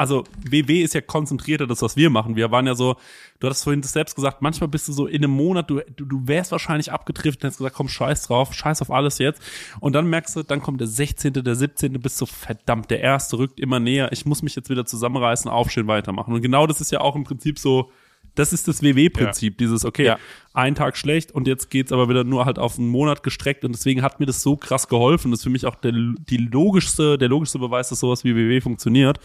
also 0.00 0.24
WW 0.48 0.80
ist 0.80 0.94
ja 0.94 1.02
konzentrierter 1.02 1.66
das, 1.66 1.82
was 1.82 1.94
wir 1.94 2.08
machen. 2.08 2.34
Wir 2.34 2.50
waren 2.50 2.66
ja 2.66 2.74
so, 2.74 2.96
du 3.38 3.46
hattest 3.46 3.64
vorhin 3.64 3.82
das 3.82 3.92
selbst 3.92 4.14
gesagt, 4.14 4.40
manchmal 4.40 4.68
bist 4.68 4.88
du 4.88 4.94
so 4.94 5.06
in 5.06 5.22
einem 5.22 5.34
Monat, 5.34 5.68
du, 5.68 5.82
du, 5.94 6.06
du 6.06 6.26
wärst 6.26 6.52
wahrscheinlich 6.52 6.90
abgetrifft 6.90 7.44
und 7.44 7.50
hast 7.50 7.58
gesagt, 7.58 7.76
komm, 7.76 7.86
scheiß 7.86 8.22
drauf, 8.22 8.54
scheiß 8.54 8.80
auf 8.80 8.90
alles 8.90 9.18
jetzt. 9.18 9.42
Und 9.78 9.92
dann 9.92 10.08
merkst 10.08 10.36
du, 10.36 10.42
dann 10.42 10.62
kommt 10.62 10.80
der 10.80 10.88
16., 10.88 11.34
der 11.34 11.54
17., 11.54 11.92
bist 12.00 12.16
so, 12.16 12.24
verdammt, 12.24 12.90
der 12.90 13.00
erste 13.00 13.36
rückt 13.36 13.60
immer 13.60 13.78
näher, 13.78 14.10
ich 14.10 14.24
muss 14.24 14.40
mich 14.40 14.56
jetzt 14.56 14.70
wieder 14.70 14.86
zusammenreißen, 14.86 15.50
aufstehen, 15.50 15.86
weitermachen. 15.86 16.32
Und 16.32 16.40
genau 16.40 16.66
das 16.66 16.80
ist 16.80 16.90
ja 16.90 17.02
auch 17.02 17.14
im 17.14 17.24
Prinzip 17.24 17.58
so, 17.58 17.92
das 18.36 18.54
ist 18.54 18.68
das 18.68 18.82
WW-Prinzip, 18.82 19.58
dieses, 19.58 19.84
okay, 19.84 20.06
Ja. 20.06 20.18
ein 20.54 20.74
Tag 20.74 20.96
schlecht 20.96 21.30
und 21.30 21.46
jetzt 21.46 21.68
geht's 21.68 21.92
aber 21.92 22.08
wieder 22.08 22.24
nur 22.24 22.46
halt 22.46 22.58
auf 22.58 22.78
einen 22.78 22.88
Monat 22.88 23.22
gestreckt 23.22 23.66
und 23.66 23.72
deswegen 23.72 24.00
hat 24.00 24.18
mir 24.18 24.24
das 24.24 24.40
so 24.40 24.56
krass 24.56 24.88
geholfen. 24.88 25.30
Das 25.30 25.40
ist 25.40 25.44
für 25.44 25.50
mich 25.50 25.66
auch 25.66 25.74
der, 25.74 25.92
die 25.92 26.38
logischste, 26.38 27.18
der 27.18 27.28
logischste 27.28 27.58
Beweis, 27.58 27.90
dass 27.90 28.00
sowas 28.00 28.24
wie 28.24 28.34
WW 28.34 28.62
funktioniert. 28.62 29.20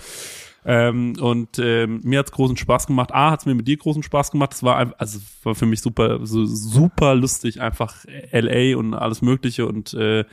Ähm, 0.65 1.15
und 1.19 1.59
ähm, 1.59 2.01
mir 2.03 2.19
hat's 2.19 2.31
großen 2.31 2.57
Spaß 2.57 2.87
gemacht. 2.87 3.13
A, 3.13 3.31
hat's 3.31 3.45
mir 3.45 3.53
mit 3.53 3.67
dir 3.67 3.77
großen 3.77 4.01
Spaß 4.01 4.31
gemacht. 4.31 4.53
Es 4.53 4.63
war 4.63 4.77
einfach, 4.77 4.95
also 4.97 5.19
war 5.43 5.53
für 5.53 5.67
mich 5.67 5.81
super, 5.81 6.25
so, 6.25 6.45
super 6.45 7.13
lustig, 7.13 7.61
einfach 7.61 8.03
LA 8.31 8.75
und 8.77 8.95
alles 8.95 9.21
Mögliche 9.21 9.67
und 9.67 9.93
äh, 9.93 10.25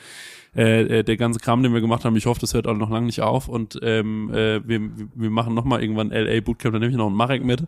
äh, 0.54 1.02
der 1.02 1.16
ganze 1.16 1.38
Kram, 1.38 1.62
den 1.62 1.72
wir 1.72 1.80
gemacht 1.80 2.04
haben. 2.04 2.16
Ich 2.16 2.26
hoffe, 2.26 2.40
das 2.40 2.54
hört 2.54 2.66
auch 2.66 2.76
noch 2.76 2.90
lange 2.90 3.06
nicht 3.06 3.20
auf. 3.20 3.48
Und 3.48 3.78
ähm, 3.82 4.30
äh, 4.32 4.66
wir, 4.66 4.80
wir 5.14 5.30
machen 5.30 5.54
noch 5.54 5.64
mal 5.64 5.82
irgendwann 5.82 6.10
LA 6.10 6.40
Bootcamp. 6.40 6.74
Da 6.74 6.78
nehme 6.78 6.90
ich 6.90 6.96
noch 6.96 7.06
einen 7.06 7.16
Marek 7.16 7.44
mit. 7.44 7.64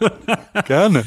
Gerne. 0.66 1.04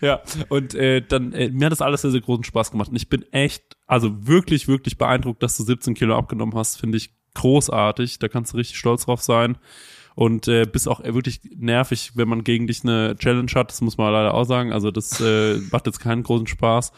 Ja, 0.00 0.20
und 0.48 0.74
äh, 0.74 1.00
dann, 1.00 1.32
äh, 1.32 1.50
mir 1.50 1.66
hat 1.66 1.72
das 1.72 1.82
alles 1.82 2.02
sehr, 2.02 2.10
sehr 2.10 2.20
großen 2.20 2.44
Spaß 2.44 2.72
gemacht. 2.72 2.90
Und 2.90 2.96
ich 2.96 3.08
bin 3.08 3.24
echt, 3.32 3.76
also 3.86 4.26
wirklich, 4.26 4.66
wirklich 4.66 4.98
beeindruckt, 4.98 5.42
dass 5.42 5.56
du 5.56 5.62
17 5.62 5.94
Kilo 5.94 6.16
abgenommen 6.16 6.56
hast. 6.56 6.80
Finde 6.80 6.98
ich 6.98 7.10
großartig. 7.34 8.18
Da 8.18 8.28
kannst 8.28 8.52
du 8.52 8.56
richtig 8.56 8.78
stolz 8.78 9.04
drauf 9.04 9.22
sein. 9.22 9.58
Und 10.14 10.46
äh, 10.46 10.64
bist 10.64 10.88
auch 10.88 11.02
wirklich 11.02 11.40
nervig, 11.56 12.12
wenn 12.14 12.28
man 12.28 12.44
gegen 12.44 12.66
dich 12.66 12.84
eine 12.84 13.16
Challenge 13.16 13.50
hat. 13.54 13.70
Das 13.70 13.80
muss 13.80 13.98
man 13.98 14.12
leider 14.12 14.34
auch 14.34 14.44
sagen. 14.44 14.72
Also 14.72 14.90
das 14.90 15.20
äh, 15.20 15.56
macht 15.72 15.86
jetzt 15.86 15.98
keinen 15.98 16.22
großen 16.22 16.46
Spaß. 16.46 16.92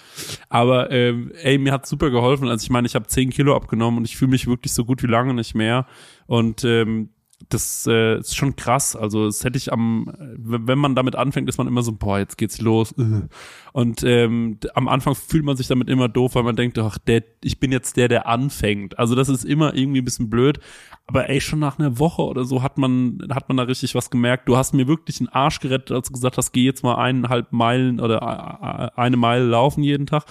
Aber 0.49 0.91
ähm, 0.91 1.33
ey, 1.43 1.59
mir 1.59 1.73
hat 1.73 1.87
super 1.87 2.11
geholfen. 2.11 2.49
Also 2.49 2.64
ich 2.64 2.71
meine, 2.71 2.87
ich 2.87 2.95
habe 2.95 3.07
10 3.07 3.31
Kilo 3.31 3.57
abgenommen 3.57 3.99
und 3.99 4.05
ich 4.05 4.17
fühle 4.17 4.33
mich 4.33 4.47
wirklich 4.47 4.75
so 4.75 4.85
gut 4.85 5.03
wie 5.03 5.09
lange 5.09 5.33
nicht 5.33 5.55
mehr. 5.55 5.87
Und 6.27 6.64
ähm, 6.64 7.11
das 7.49 7.87
äh, 7.87 8.19
ist 8.19 8.37
schon 8.37 8.57
krass. 8.57 8.97
Also 8.97 9.27
das 9.27 9.45
hätte 9.45 9.57
ich 9.57 9.73
am, 9.73 10.13
wenn 10.37 10.79
man 10.79 10.95
damit 10.95 11.17
anfängt, 11.17 11.49
ist 11.49 11.59
man 11.59 11.67
immer 11.67 11.83
so, 11.83 11.93
boah, 11.93 12.19
jetzt 12.19 12.39
geht's 12.39 12.61
los. 12.61 12.95
Und 13.73 14.03
ähm, 14.05 14.59
am 14.75 14.89
Anfang 14.89 15.15
fühlt 15.15 15.45
man 15.45 15.57
sich 15.57 15.69
damit 15.69 15.89
immer 15.89 16.09
doof, 16.09 16.35
weil 16.35 16.43
man 16.43 16.57
denkt, 16.57 16.79
ach, 16.79 16.99
der, 16.99 17.23
ich 17.43 17.61
bin 17.61 17.73
jetzt 17.73 17.97
der, 17.97 18.09
der 18.09 18.27
anfängt. 18.27 18.99
Also 18.99 19.15
das 19.15 19.29
ist 19.29 19.45
immer 19.45 19.75
irgendwie 19.75 20.01
ein 20.01 20.05
bisschen 20.05 20.31
blöd. 20.31 20.61
Aber 21.07 21.29
ey, 21.29 21.41
schon 21.41 21.59
nach 21.59 21.79
einer 21.79 21.99
Woche 21.99 22.23
oder 22.23 22.45
so 22.45 22.63
hat 22.63 22.79
man, 22.79 23.29
hat 23.31 23.49
man 23.49 23.57
da 23.59 23.65
richtig 23.65 23.95
was 23.95 24.11
gemerkt. 24.11 24.49
Du 24.49 24.57
hast 24.57 24.73
mir 24.73 24.89
wirklich 24.89 25.21
einen 25.21 25.29
Arsch 25.29 25.61
gerettet, 25.61 25.93
als 25.93 26.09
du 26.09 26.15
gesagt 26.15 26.37
hast, 26.37 26.53
geh 26.53 26.65
jetzt 26.65 26.83
mal 26.83 26.97
eineinhalb 26.97 27.53
Meilen 27.53 28.01
oder 28.01 28.97
eine 28.99 29.17
Meile 29.17 29.45
laufen 29.45 29.83
jeden 29.83 30.07
Tag. 30.07 30.25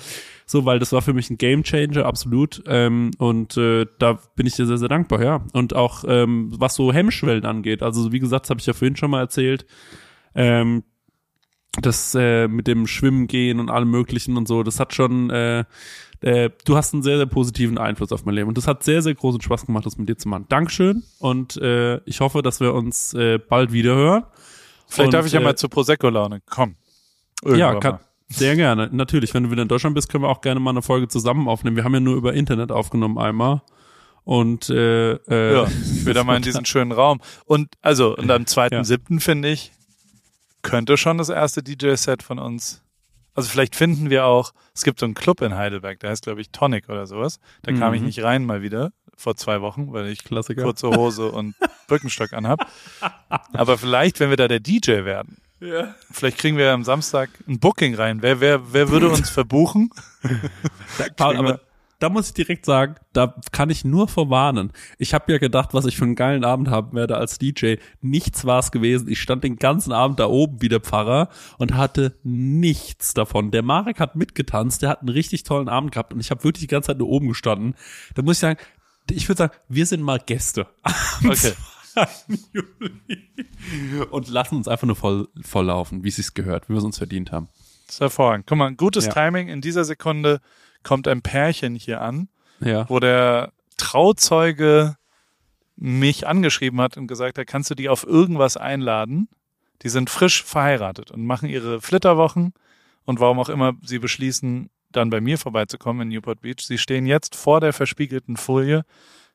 So, 0.45 0.65
weil 0.65 0.77
das 0.77 0.91
war 0.91 1.01
für 1.01 1.13
mich 1.13 1.29
ein 1.29 1.37
Game 1.37 1.63
Changer, 1.63 2.05
absolut. 2.05 2.63
Ähm, 2.67 3.11
und 3.17 3.57
äh, 3.57 3.85
da 3.97 4.19
bin 4.35 4.45
ich 4.45 4.55
dir 4.55 4.65
sehr, 4.67 4.77
sehr 4.77 4.89
dankbar, 4.89 5.23
ja. 5.23 5.43
Und 5.53 5.75
auch 5.75 6.03
ähm, 6.07 6.53
was 6.57 6.75
so 6.75 6.93
Hemmschwellen 6.93 7.45
angeht. 7.45 7.81
Also, 7.81 8.11
wie 8.11 8.19
gesagt, 8.19 8.45
das 8.45 8.49
habe 8.51 8.59
ich 8.59 8.65
ja 8.67 8.73
vorhin 8.73 8.95
schon 8.95 9.09
mal 9.09 9.21
erzählt. 9.21 9.65
Ähm, 10.35 10.83
das 11.81 12.15
äh, 12.15 12.47
mit 12.47 12.67
dem 12.67 12.87
Schwimmen 12.87 13.27
gehen 13.27 13.59
und 13.59 13.69
allem 13.69 13.89
möglichen 13.89 14.37
und 14.37 14.47
so, 14.47 14.63
das 14.63 14.79
hat 14.79 14.93
schon, 14.93 15.29
äh, 15.29 15.65
äh, 16.21 16.49
du 16.65 16.77
hast 16.77 16.93
einen 16.93 17.03
sehr, 17.03 17.17
sehr 17.17 17.25
positiven 17.25 17.77
Einfluss 17.77 18.11
auf 18.11 18.25
mein 18.25 18.35
Leben. 18.35 18.47
Und 18.47 18.57
das 18.57 18.67
hat 18.67 18.83
sehr, 18.83 19.01
sehr 19.01 19.15
großen 19.15 19.41
Spaß 19.41 19.65
gemacht, 19.65 19.85
das 19.85 19.97
mit 19.97 20.07
dir 20.07 20.17
zu 20.17 20.29
machen. 20.29 20.45
Dankeschön 20.49 21.03
und 21.19 21.57
äh, 21.57 21.97
ich 22.05 22.19
hoffe, 22.21 22.41
dass 22.41 22.59
wir 22.59 22.73
uns 22.73 23.13
äh, 23.13 23.39
bald 23.39 23.71
wieder 23.71 23.95
hören. 23.95 24.23
Vielleicht 24.87 25.07
und, 25.07 25.13
darf 25.13 25.25
ich 25.25 25.33
ja 25.33 25.41
äh, 25.41 25.43
mal 25.43 25.55
zur 25.55 25.69
Prosecco-Laune 25.69 26.41
kommen. 26.41 26.77
Ja, 27.43 27.49
Irgendwann 27.51 27.79
kann, 27.79 27.91
mal. 27.93 27.99
Sehr 28.29 28.55
gerne. 28.55 28.89
Natürlich, 28.91 29.33
wenn 29.33 29.43
du 29.43 29.51
wieder 29.51 29.61
in 29.61 29.67
Deutschland 29.67 29.95
bist, 29.95 30.09
können 30.09 30.23
wir 30.23 30.29
auch 30.29 30.41
gerne 30.41 30.59
mal 30.59 30.71
eine 30.71 30.81
Folge 30.81 31.07
zusammen 31.07 31.47
aufnehmen. 31.47 31.75
Wir 31.75 31.83
haben 31.83 31.93
ja 31.93 31.99
nur 31.99 32.15
über 32.15 32.33
Internet 32.33 32.71
aufgenommen 32.71 33.17
einmal. 33.17 33.61
Und 34.23 34.69
äh, 34.69 35.13
äh, 35.13 35.53
Ja, 35.53 35.67
wieder 36.05 36.23
mal 36.23 36.37
in 36.37 36.41
diesen 36.41 36.65
schönen 36.65 36.91
Raum. 36.91 37.19
Und 37.45 37.69
also, 37.81 38.15
und 38.17 38.29
am 38.31 38.43
2.7. 38.43 39.19
finde 39.19 39.49
ich, 39.51 39.71
könnte 40.63 40.97
schon 40.97 41.19
das 41.19 41.29
erste 41.29 41.61
DJ-Set 41.61 42.23
von 42.23 42.39
uns. 42.39 42.81
Also 43.35 43.49
vielleicht 43.49 43.75
finden 43.75 44.09
wir 44.09 44.25
auch, 44.25 44.53
es 44.73 44.83
gibt 44.83 44.99
so 44.99 45.05
einen 45.05 45.13
Club 45.13 45.41
in 45.41 45.53
Heidelberg, 45.55 45.99
der 45.99 46.09
heißt, 46.09 46.23
glaube 46.23 46.41
ich, 46.41 46.49
Tonic 46.51 46.89
oder 46.89 47.05
sowas. 47.05 47.39
Da 47.63 47.73
kam 47.73 47.93
ich 47.93 47.99
Mhm. 47.99 48.07
nicht 48.07 48.23
rein 48.23 48.45
mal 48.45 48.61
wieder, 48.63 48.91
vor 49.15 49.35
zwei 49.35 49.61
Wochen, 49.61 49.91
weil 49.93 50.07
ich 50.07 50.23
Klassiker. 50.23 50.63
kurze 50.63 50.89
Hose 50.89 51.29
und 51.31 51.53
Birkenstock 51.87 52.33
anhab. 52.33 52.65
Aber 53.53 53.77
vielleicht, 53.77 54.19
wenn 54.19 54.29
wir 54.29 54.37
da 54.37 54.47
der 54.47 54.61
DJ 54.61 55.03
werden, 55.05 55.37
ja. 55.59 55.95
vielleicht 56.11 56.37
kriegen 56.37 56.57
wir 56.57 56.71
am 56.71 56.83
Samstag 56.83 57.29
ein 57.47 57.59
Booking 57.59 57.95
rein. 57.95 58.21
Wer, 58.21 58.39
wer, 58.39 58.73
wer 58.73 58.89
würde 58.89 59.09
uns 59.09 59.29
verbuchen? 59.29 59.89
Paul, 61.17 61.33
wir- 61.33 61.39
aber 61.39 61.59
da 61.99 62.09
muss 62.09 62.27
ich 62.27 62.33
direkt 62.33 62.65
sagen, 62.65 62.95
da 63.13 63.33
kann 63.53 63.69
ich 63.69 63.85
nur 63.85 64.09
verwarnen. 64.09 64.73
Ich 64.97 65.13
habe 65.13 65.31
ja 65.31 65.37
gedacht, 65.37 65.73
was 65.73 65.85
ich 65.85 65.95
für 65.95 66.03
einen 66.03 66.15
geilen 66.15 66.43
Abend 66.43 66.69
haben 66.69 66.93
werde 66.95 67.15
als 67.17 67.39
DJ. 67.39 67.75
Nichts 68.01 68.43
war 68.43 68.59
es 68.59 68.71
gewesen. 68.71 69.07
Ich 69.07 69.21
stand 69.21 69.45
den 69.45 69.55
ganzen 69.55 69.93
Abend 69.93 70.19
da 70.19 70.25
oben 70.27 70.61
wie 70.61 70.67
der 70.67 70.81
Pfarrer 70.81 71.29
und 71.57 71.73
hatte 71.75 72.17
nichts 72.23 73.13
davon. 73.13 73.49
Der 73.49 73.63
Marek 73.63 74.01
hat 74.01 74.17
mitgetanzt, 74.17 74.81
der 74.81 74.89
hat 74.89 74.99
einen 74.99 75.09
richtig 75.09 75.43
tollen 75.43 75.69
Abend 75.69 75.93
gehabt 75.93 76.13
und 76.13 76.19
ich 76.19 76.31
habe 76.31 76.43
wirklich 76.43 76.61
die 76.63 76.67
ganze 76.67 76.87
Zeit 76.87 76.97
nur 76.97 77.07
oben 77.07 77.29
gestanden. 77.29 77.75
Da 78.13 78.21
muss 78.23 78.35
ich 78.35 78.39
sagen, 78.41 78.59
ich 79.09 79.29
würde 79.29 79.37
sagen, 79.37 79.53
wir 79.69 79.85
sind 79.85 80.03
mal 80.03 80.19
Gäste. 80.19 80.67
Okay. 81.25 81.53
Juli. 82.53 84.05
Und 84.11 84.27
lassen 84.29 84.55
uns 84.57 84.67
einfach 84.67 84.87
nur 84.87 84.95
voll, 84.95 85.27
voll 85.41 85.65
laufen, 85.65 86.03
wie 86.03 86.09
es 86.09 86.15
sich 86.17 86.33
gehört, 86.33 86.69
wie 86.69 86.73
wir 86.73 86.77
es 86.79 86.83
uns 86.83 86.97
verdient 86.97 87.31
haben. 87.31 87.47
Das 87.87 87.95
ist 87.95 88.01
hervorragend. 88.01 88.45
Guck 88.47 88.57
mal, 88.57 88.73
gutes 88.75 89.05
Ja. 89.05 89.13
Timing. 89.13 89.47
In 89.47 89.61
dieser 89.61 89.83
Sekunde 89.85 90.41
kommt 90.83 91.07
ein 91.07 91.21
Pärchen 91.21 91.75
hier 91.75 92.01
an. 92.01 92.29
Ja. 92.61 92.87
wo 92.89 93.01
der 93.01 93.51
Trauzeuge 93.75 94.95
mich 95.75 96.25
angeschrieben 96.25 96.79
hat 96.79 96.95
und 96.95 97.07
gesagt 97.07 97.37
hat, 97.37 97.47
kannst 97.47 97.69
du 97.69 97.75
die 97.75 97.89
auf 97.89 98.05
irgendwas 98.07 98.55
einladen? 98.55 99.27
Die 99.81 99.89
sind 99.89 100.09
frisch 100.09 100.41
verheiratet 100.43 101.11
und 101.11 101.25
machen 101.25 101.49
ihre 101.49 101.81
Flitterwochen 101.81 102.53
und 103.03 103.19
warum 103.19 103.39
auch 103.39 103.49
immer 103.49 103.73
sie 103.83 103.99
beschließen, 103.99 104.69
dann 104.93 105.09
bei 105.09 105.19
mir 105.19 105.37
vorbeizukommen 105.37 106.03
in 106.03 106.07
Newport 106.15 106.39
Beach. 106.41 106.61
Sie 106.61 106.77
stehen 106.77 107.05
jetzt 107.05 107.35
vor 107.35 107.59
der 107.59 107.73
verspiegelten 107.73 108.37
Folie. 108.37 108.83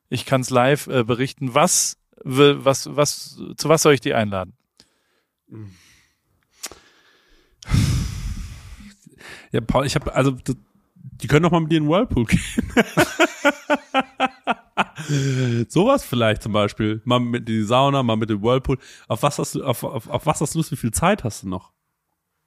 Ich 0.09 0.25
kann 0.25 0.41
es 0.41 0.49
live 0.49 0.87
äh, 0.87 1.03
berichten. 1.03 1.53
Was, 1.53 1.97
will- 2.23 2.63
was, 2.65 2.87
was, 2.95 3.39
zu 3.57 3.69
was 3.69 3.81
soll 3.81 3.93
ich 3.93 4.01
die 4.01 4.13
einladen? 4.13 4.53
Ja, 9.51 9.61
Paul, 9.61 9.85
ich 9.85 9.95
habe 9.95 10.13
also 10.13 10.31
die 10.33 11.27
können 11.27 11.43
doch 11.43 11.51
mal 11.51 11.59
mit 11.61 11.71
dir 11.71 11.77
in 11.77 11.83
den 11.83 11.89
Whirlpool 11.91 12.25
gehen. 12.25 12.41
Sowas 15.69 16.03
vielleicht 16.03 16.41
zum 16.43 16.53
Beispiel. 16.53 17.01
Mal 17.05 17.19
mit 17.19 17.41
in 17.41 17.45
die 17.45 17.63
Sauna, 17.63 18.01
mal 18.03 18.15
mit 18.17 18.29
dem 18.29 18.41
Whirlpool. 18.41 18.77
Auf 19.07 19.23
was 19.23 19.37
hast 19.39 19.55
du, 19.55 19.63
auf, 19.63 19.83
auf, 19.83 20.07
auf 20.07 20.25
was 20.25 20.41
hast 20.41 20.53
du 20.55 20.59
Lust? 20.59 20.71
Wie 20.71 20.75
viel 20.77 20.91
Zeit 20.91 21.23
hast 21.23 21.43
du 21.43 21.49
noch? 21.49 21.71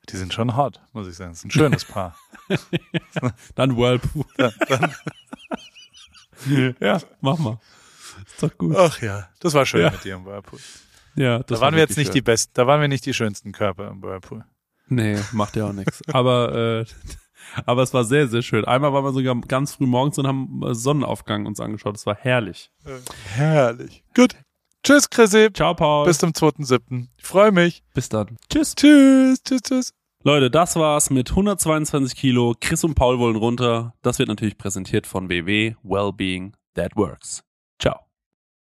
Die 0.08 0.16
sind 0.16 0.32
schon 0.34 0.56
hot, 0.56 0.80
muss 0.92 1.06
ich 1.08 1.14
sagen. 1.16 1.30
Das 1.32 1.38
ist 1.38 1.44
ein 1.44 1.50
schönes 1.50 1.84
Paar. 1.84 2.16
Dann 3.54 3.76
Whirlpool. 3.76 4.24
Ja, 4.38 4.50
dann, 4.68 4.94
ja, 6.80 7.00
mach 7.20 7.38
mal. 7.38 7.58
Ist 8.26 8.42
doch 8.42 8.56
gut. 8.58 8.76
ach 8.76 9.00
ja, 9.02 9.28
das 9.40 9.54
war 9.54 9.64
schön 9.66 9.82
Ja. 9.82 9.90
mit 9.90 10.04
dir 10.04 10.14
im 10.16 10.24
Whirlpool. 10.24 10.58
Ja, 11.16 11.38
Da 11.38 11.44
das 11.44 11.60
waren 11.60 11.72
war 11.72 11.72
wir 11.76 11.80
jetzt 11.80 11.96
nicht 11.96 12.12
die 12.14 12.18
schön. 12.18 12.24
besten, 12.24 12.52
da 12.54 12.66
waren 12.66 12.80
wir 12.80 12.88
nicht 12.88 13.06
die 13.06 13.14
schönsten 13.14 13.52
Körper 13.52 13.88
im 13.88 14.02
Whirlpool. 14.02 14.44
Nee, 14.88 15.18
macht 15.32 15.56
ja 15.56 15.66
auch 15.68 15.72
nichts. 15.72 16.02
Aber 16.12 16.82
äh, 16.82 16.84
aber 17.66 17.82
es 17.82 17.94
war 17.94 18.04
sehr, 18.04 18.26
sehr 18.28 18.42
schön. 18.42 18.64
Einmal 18.64 18.92
waren 18.92 19.04
wir 19.04 19.12
sogar 19.12 19.34
ganz 19.42 19.74
früh 19.74 19.86
morgens 19.86 20.18
und 20.18 20.26
haben 20.26 20.60
Sonnenaufgang 20.74 21.46
uns 21.46 21.60
angeschaut. 21.60 21.94
Das 21.94 22.04
war 22.06 22.16
herrlich. 22.16 22.70
Herrlich. 23.34 24.04
Gut. 24.14 24.36
Tschüss, 24.82 25.08
Chrissy. 25.08 25.48
Ciao, 25.54 25.74
Paul. 25.74 26.04
Bis 26.06 26.18
zum 26.18 26.30
2.7. 26.32 27.06
Ich 27.16 27.24
freue 27.24 27.52
mich. 27.52 27.82
Bis 27.94 28.08
dann. 28.10 28.36
Tschüss. 28.50 28.74
Tschüss, 28.74 29.42
tschüss, 29.42 29.62
tschüss. 29.62 29.94
Leute, 30.22 30.50
das 30.50 30.76
war's 30.76 31.10
mit 31.10 31.30
122 31.30 32.16
Kilo. 32.18 32.54
Chris 32.60 32.84
und 32.84 32.94
Paul 32.94 33.18
wollen 33.18 33.36
runter. 33.36 33.94
Das 34.02 34.18
wird 34.18 34.28
natürlich 34.28 34.58
präsentiert 34.58 35.06
von 35.06 35.28
WW 35.30 35.74
Wellbeing 35.82 36.54
That 36.74 36.96
Works. 36.96 37.42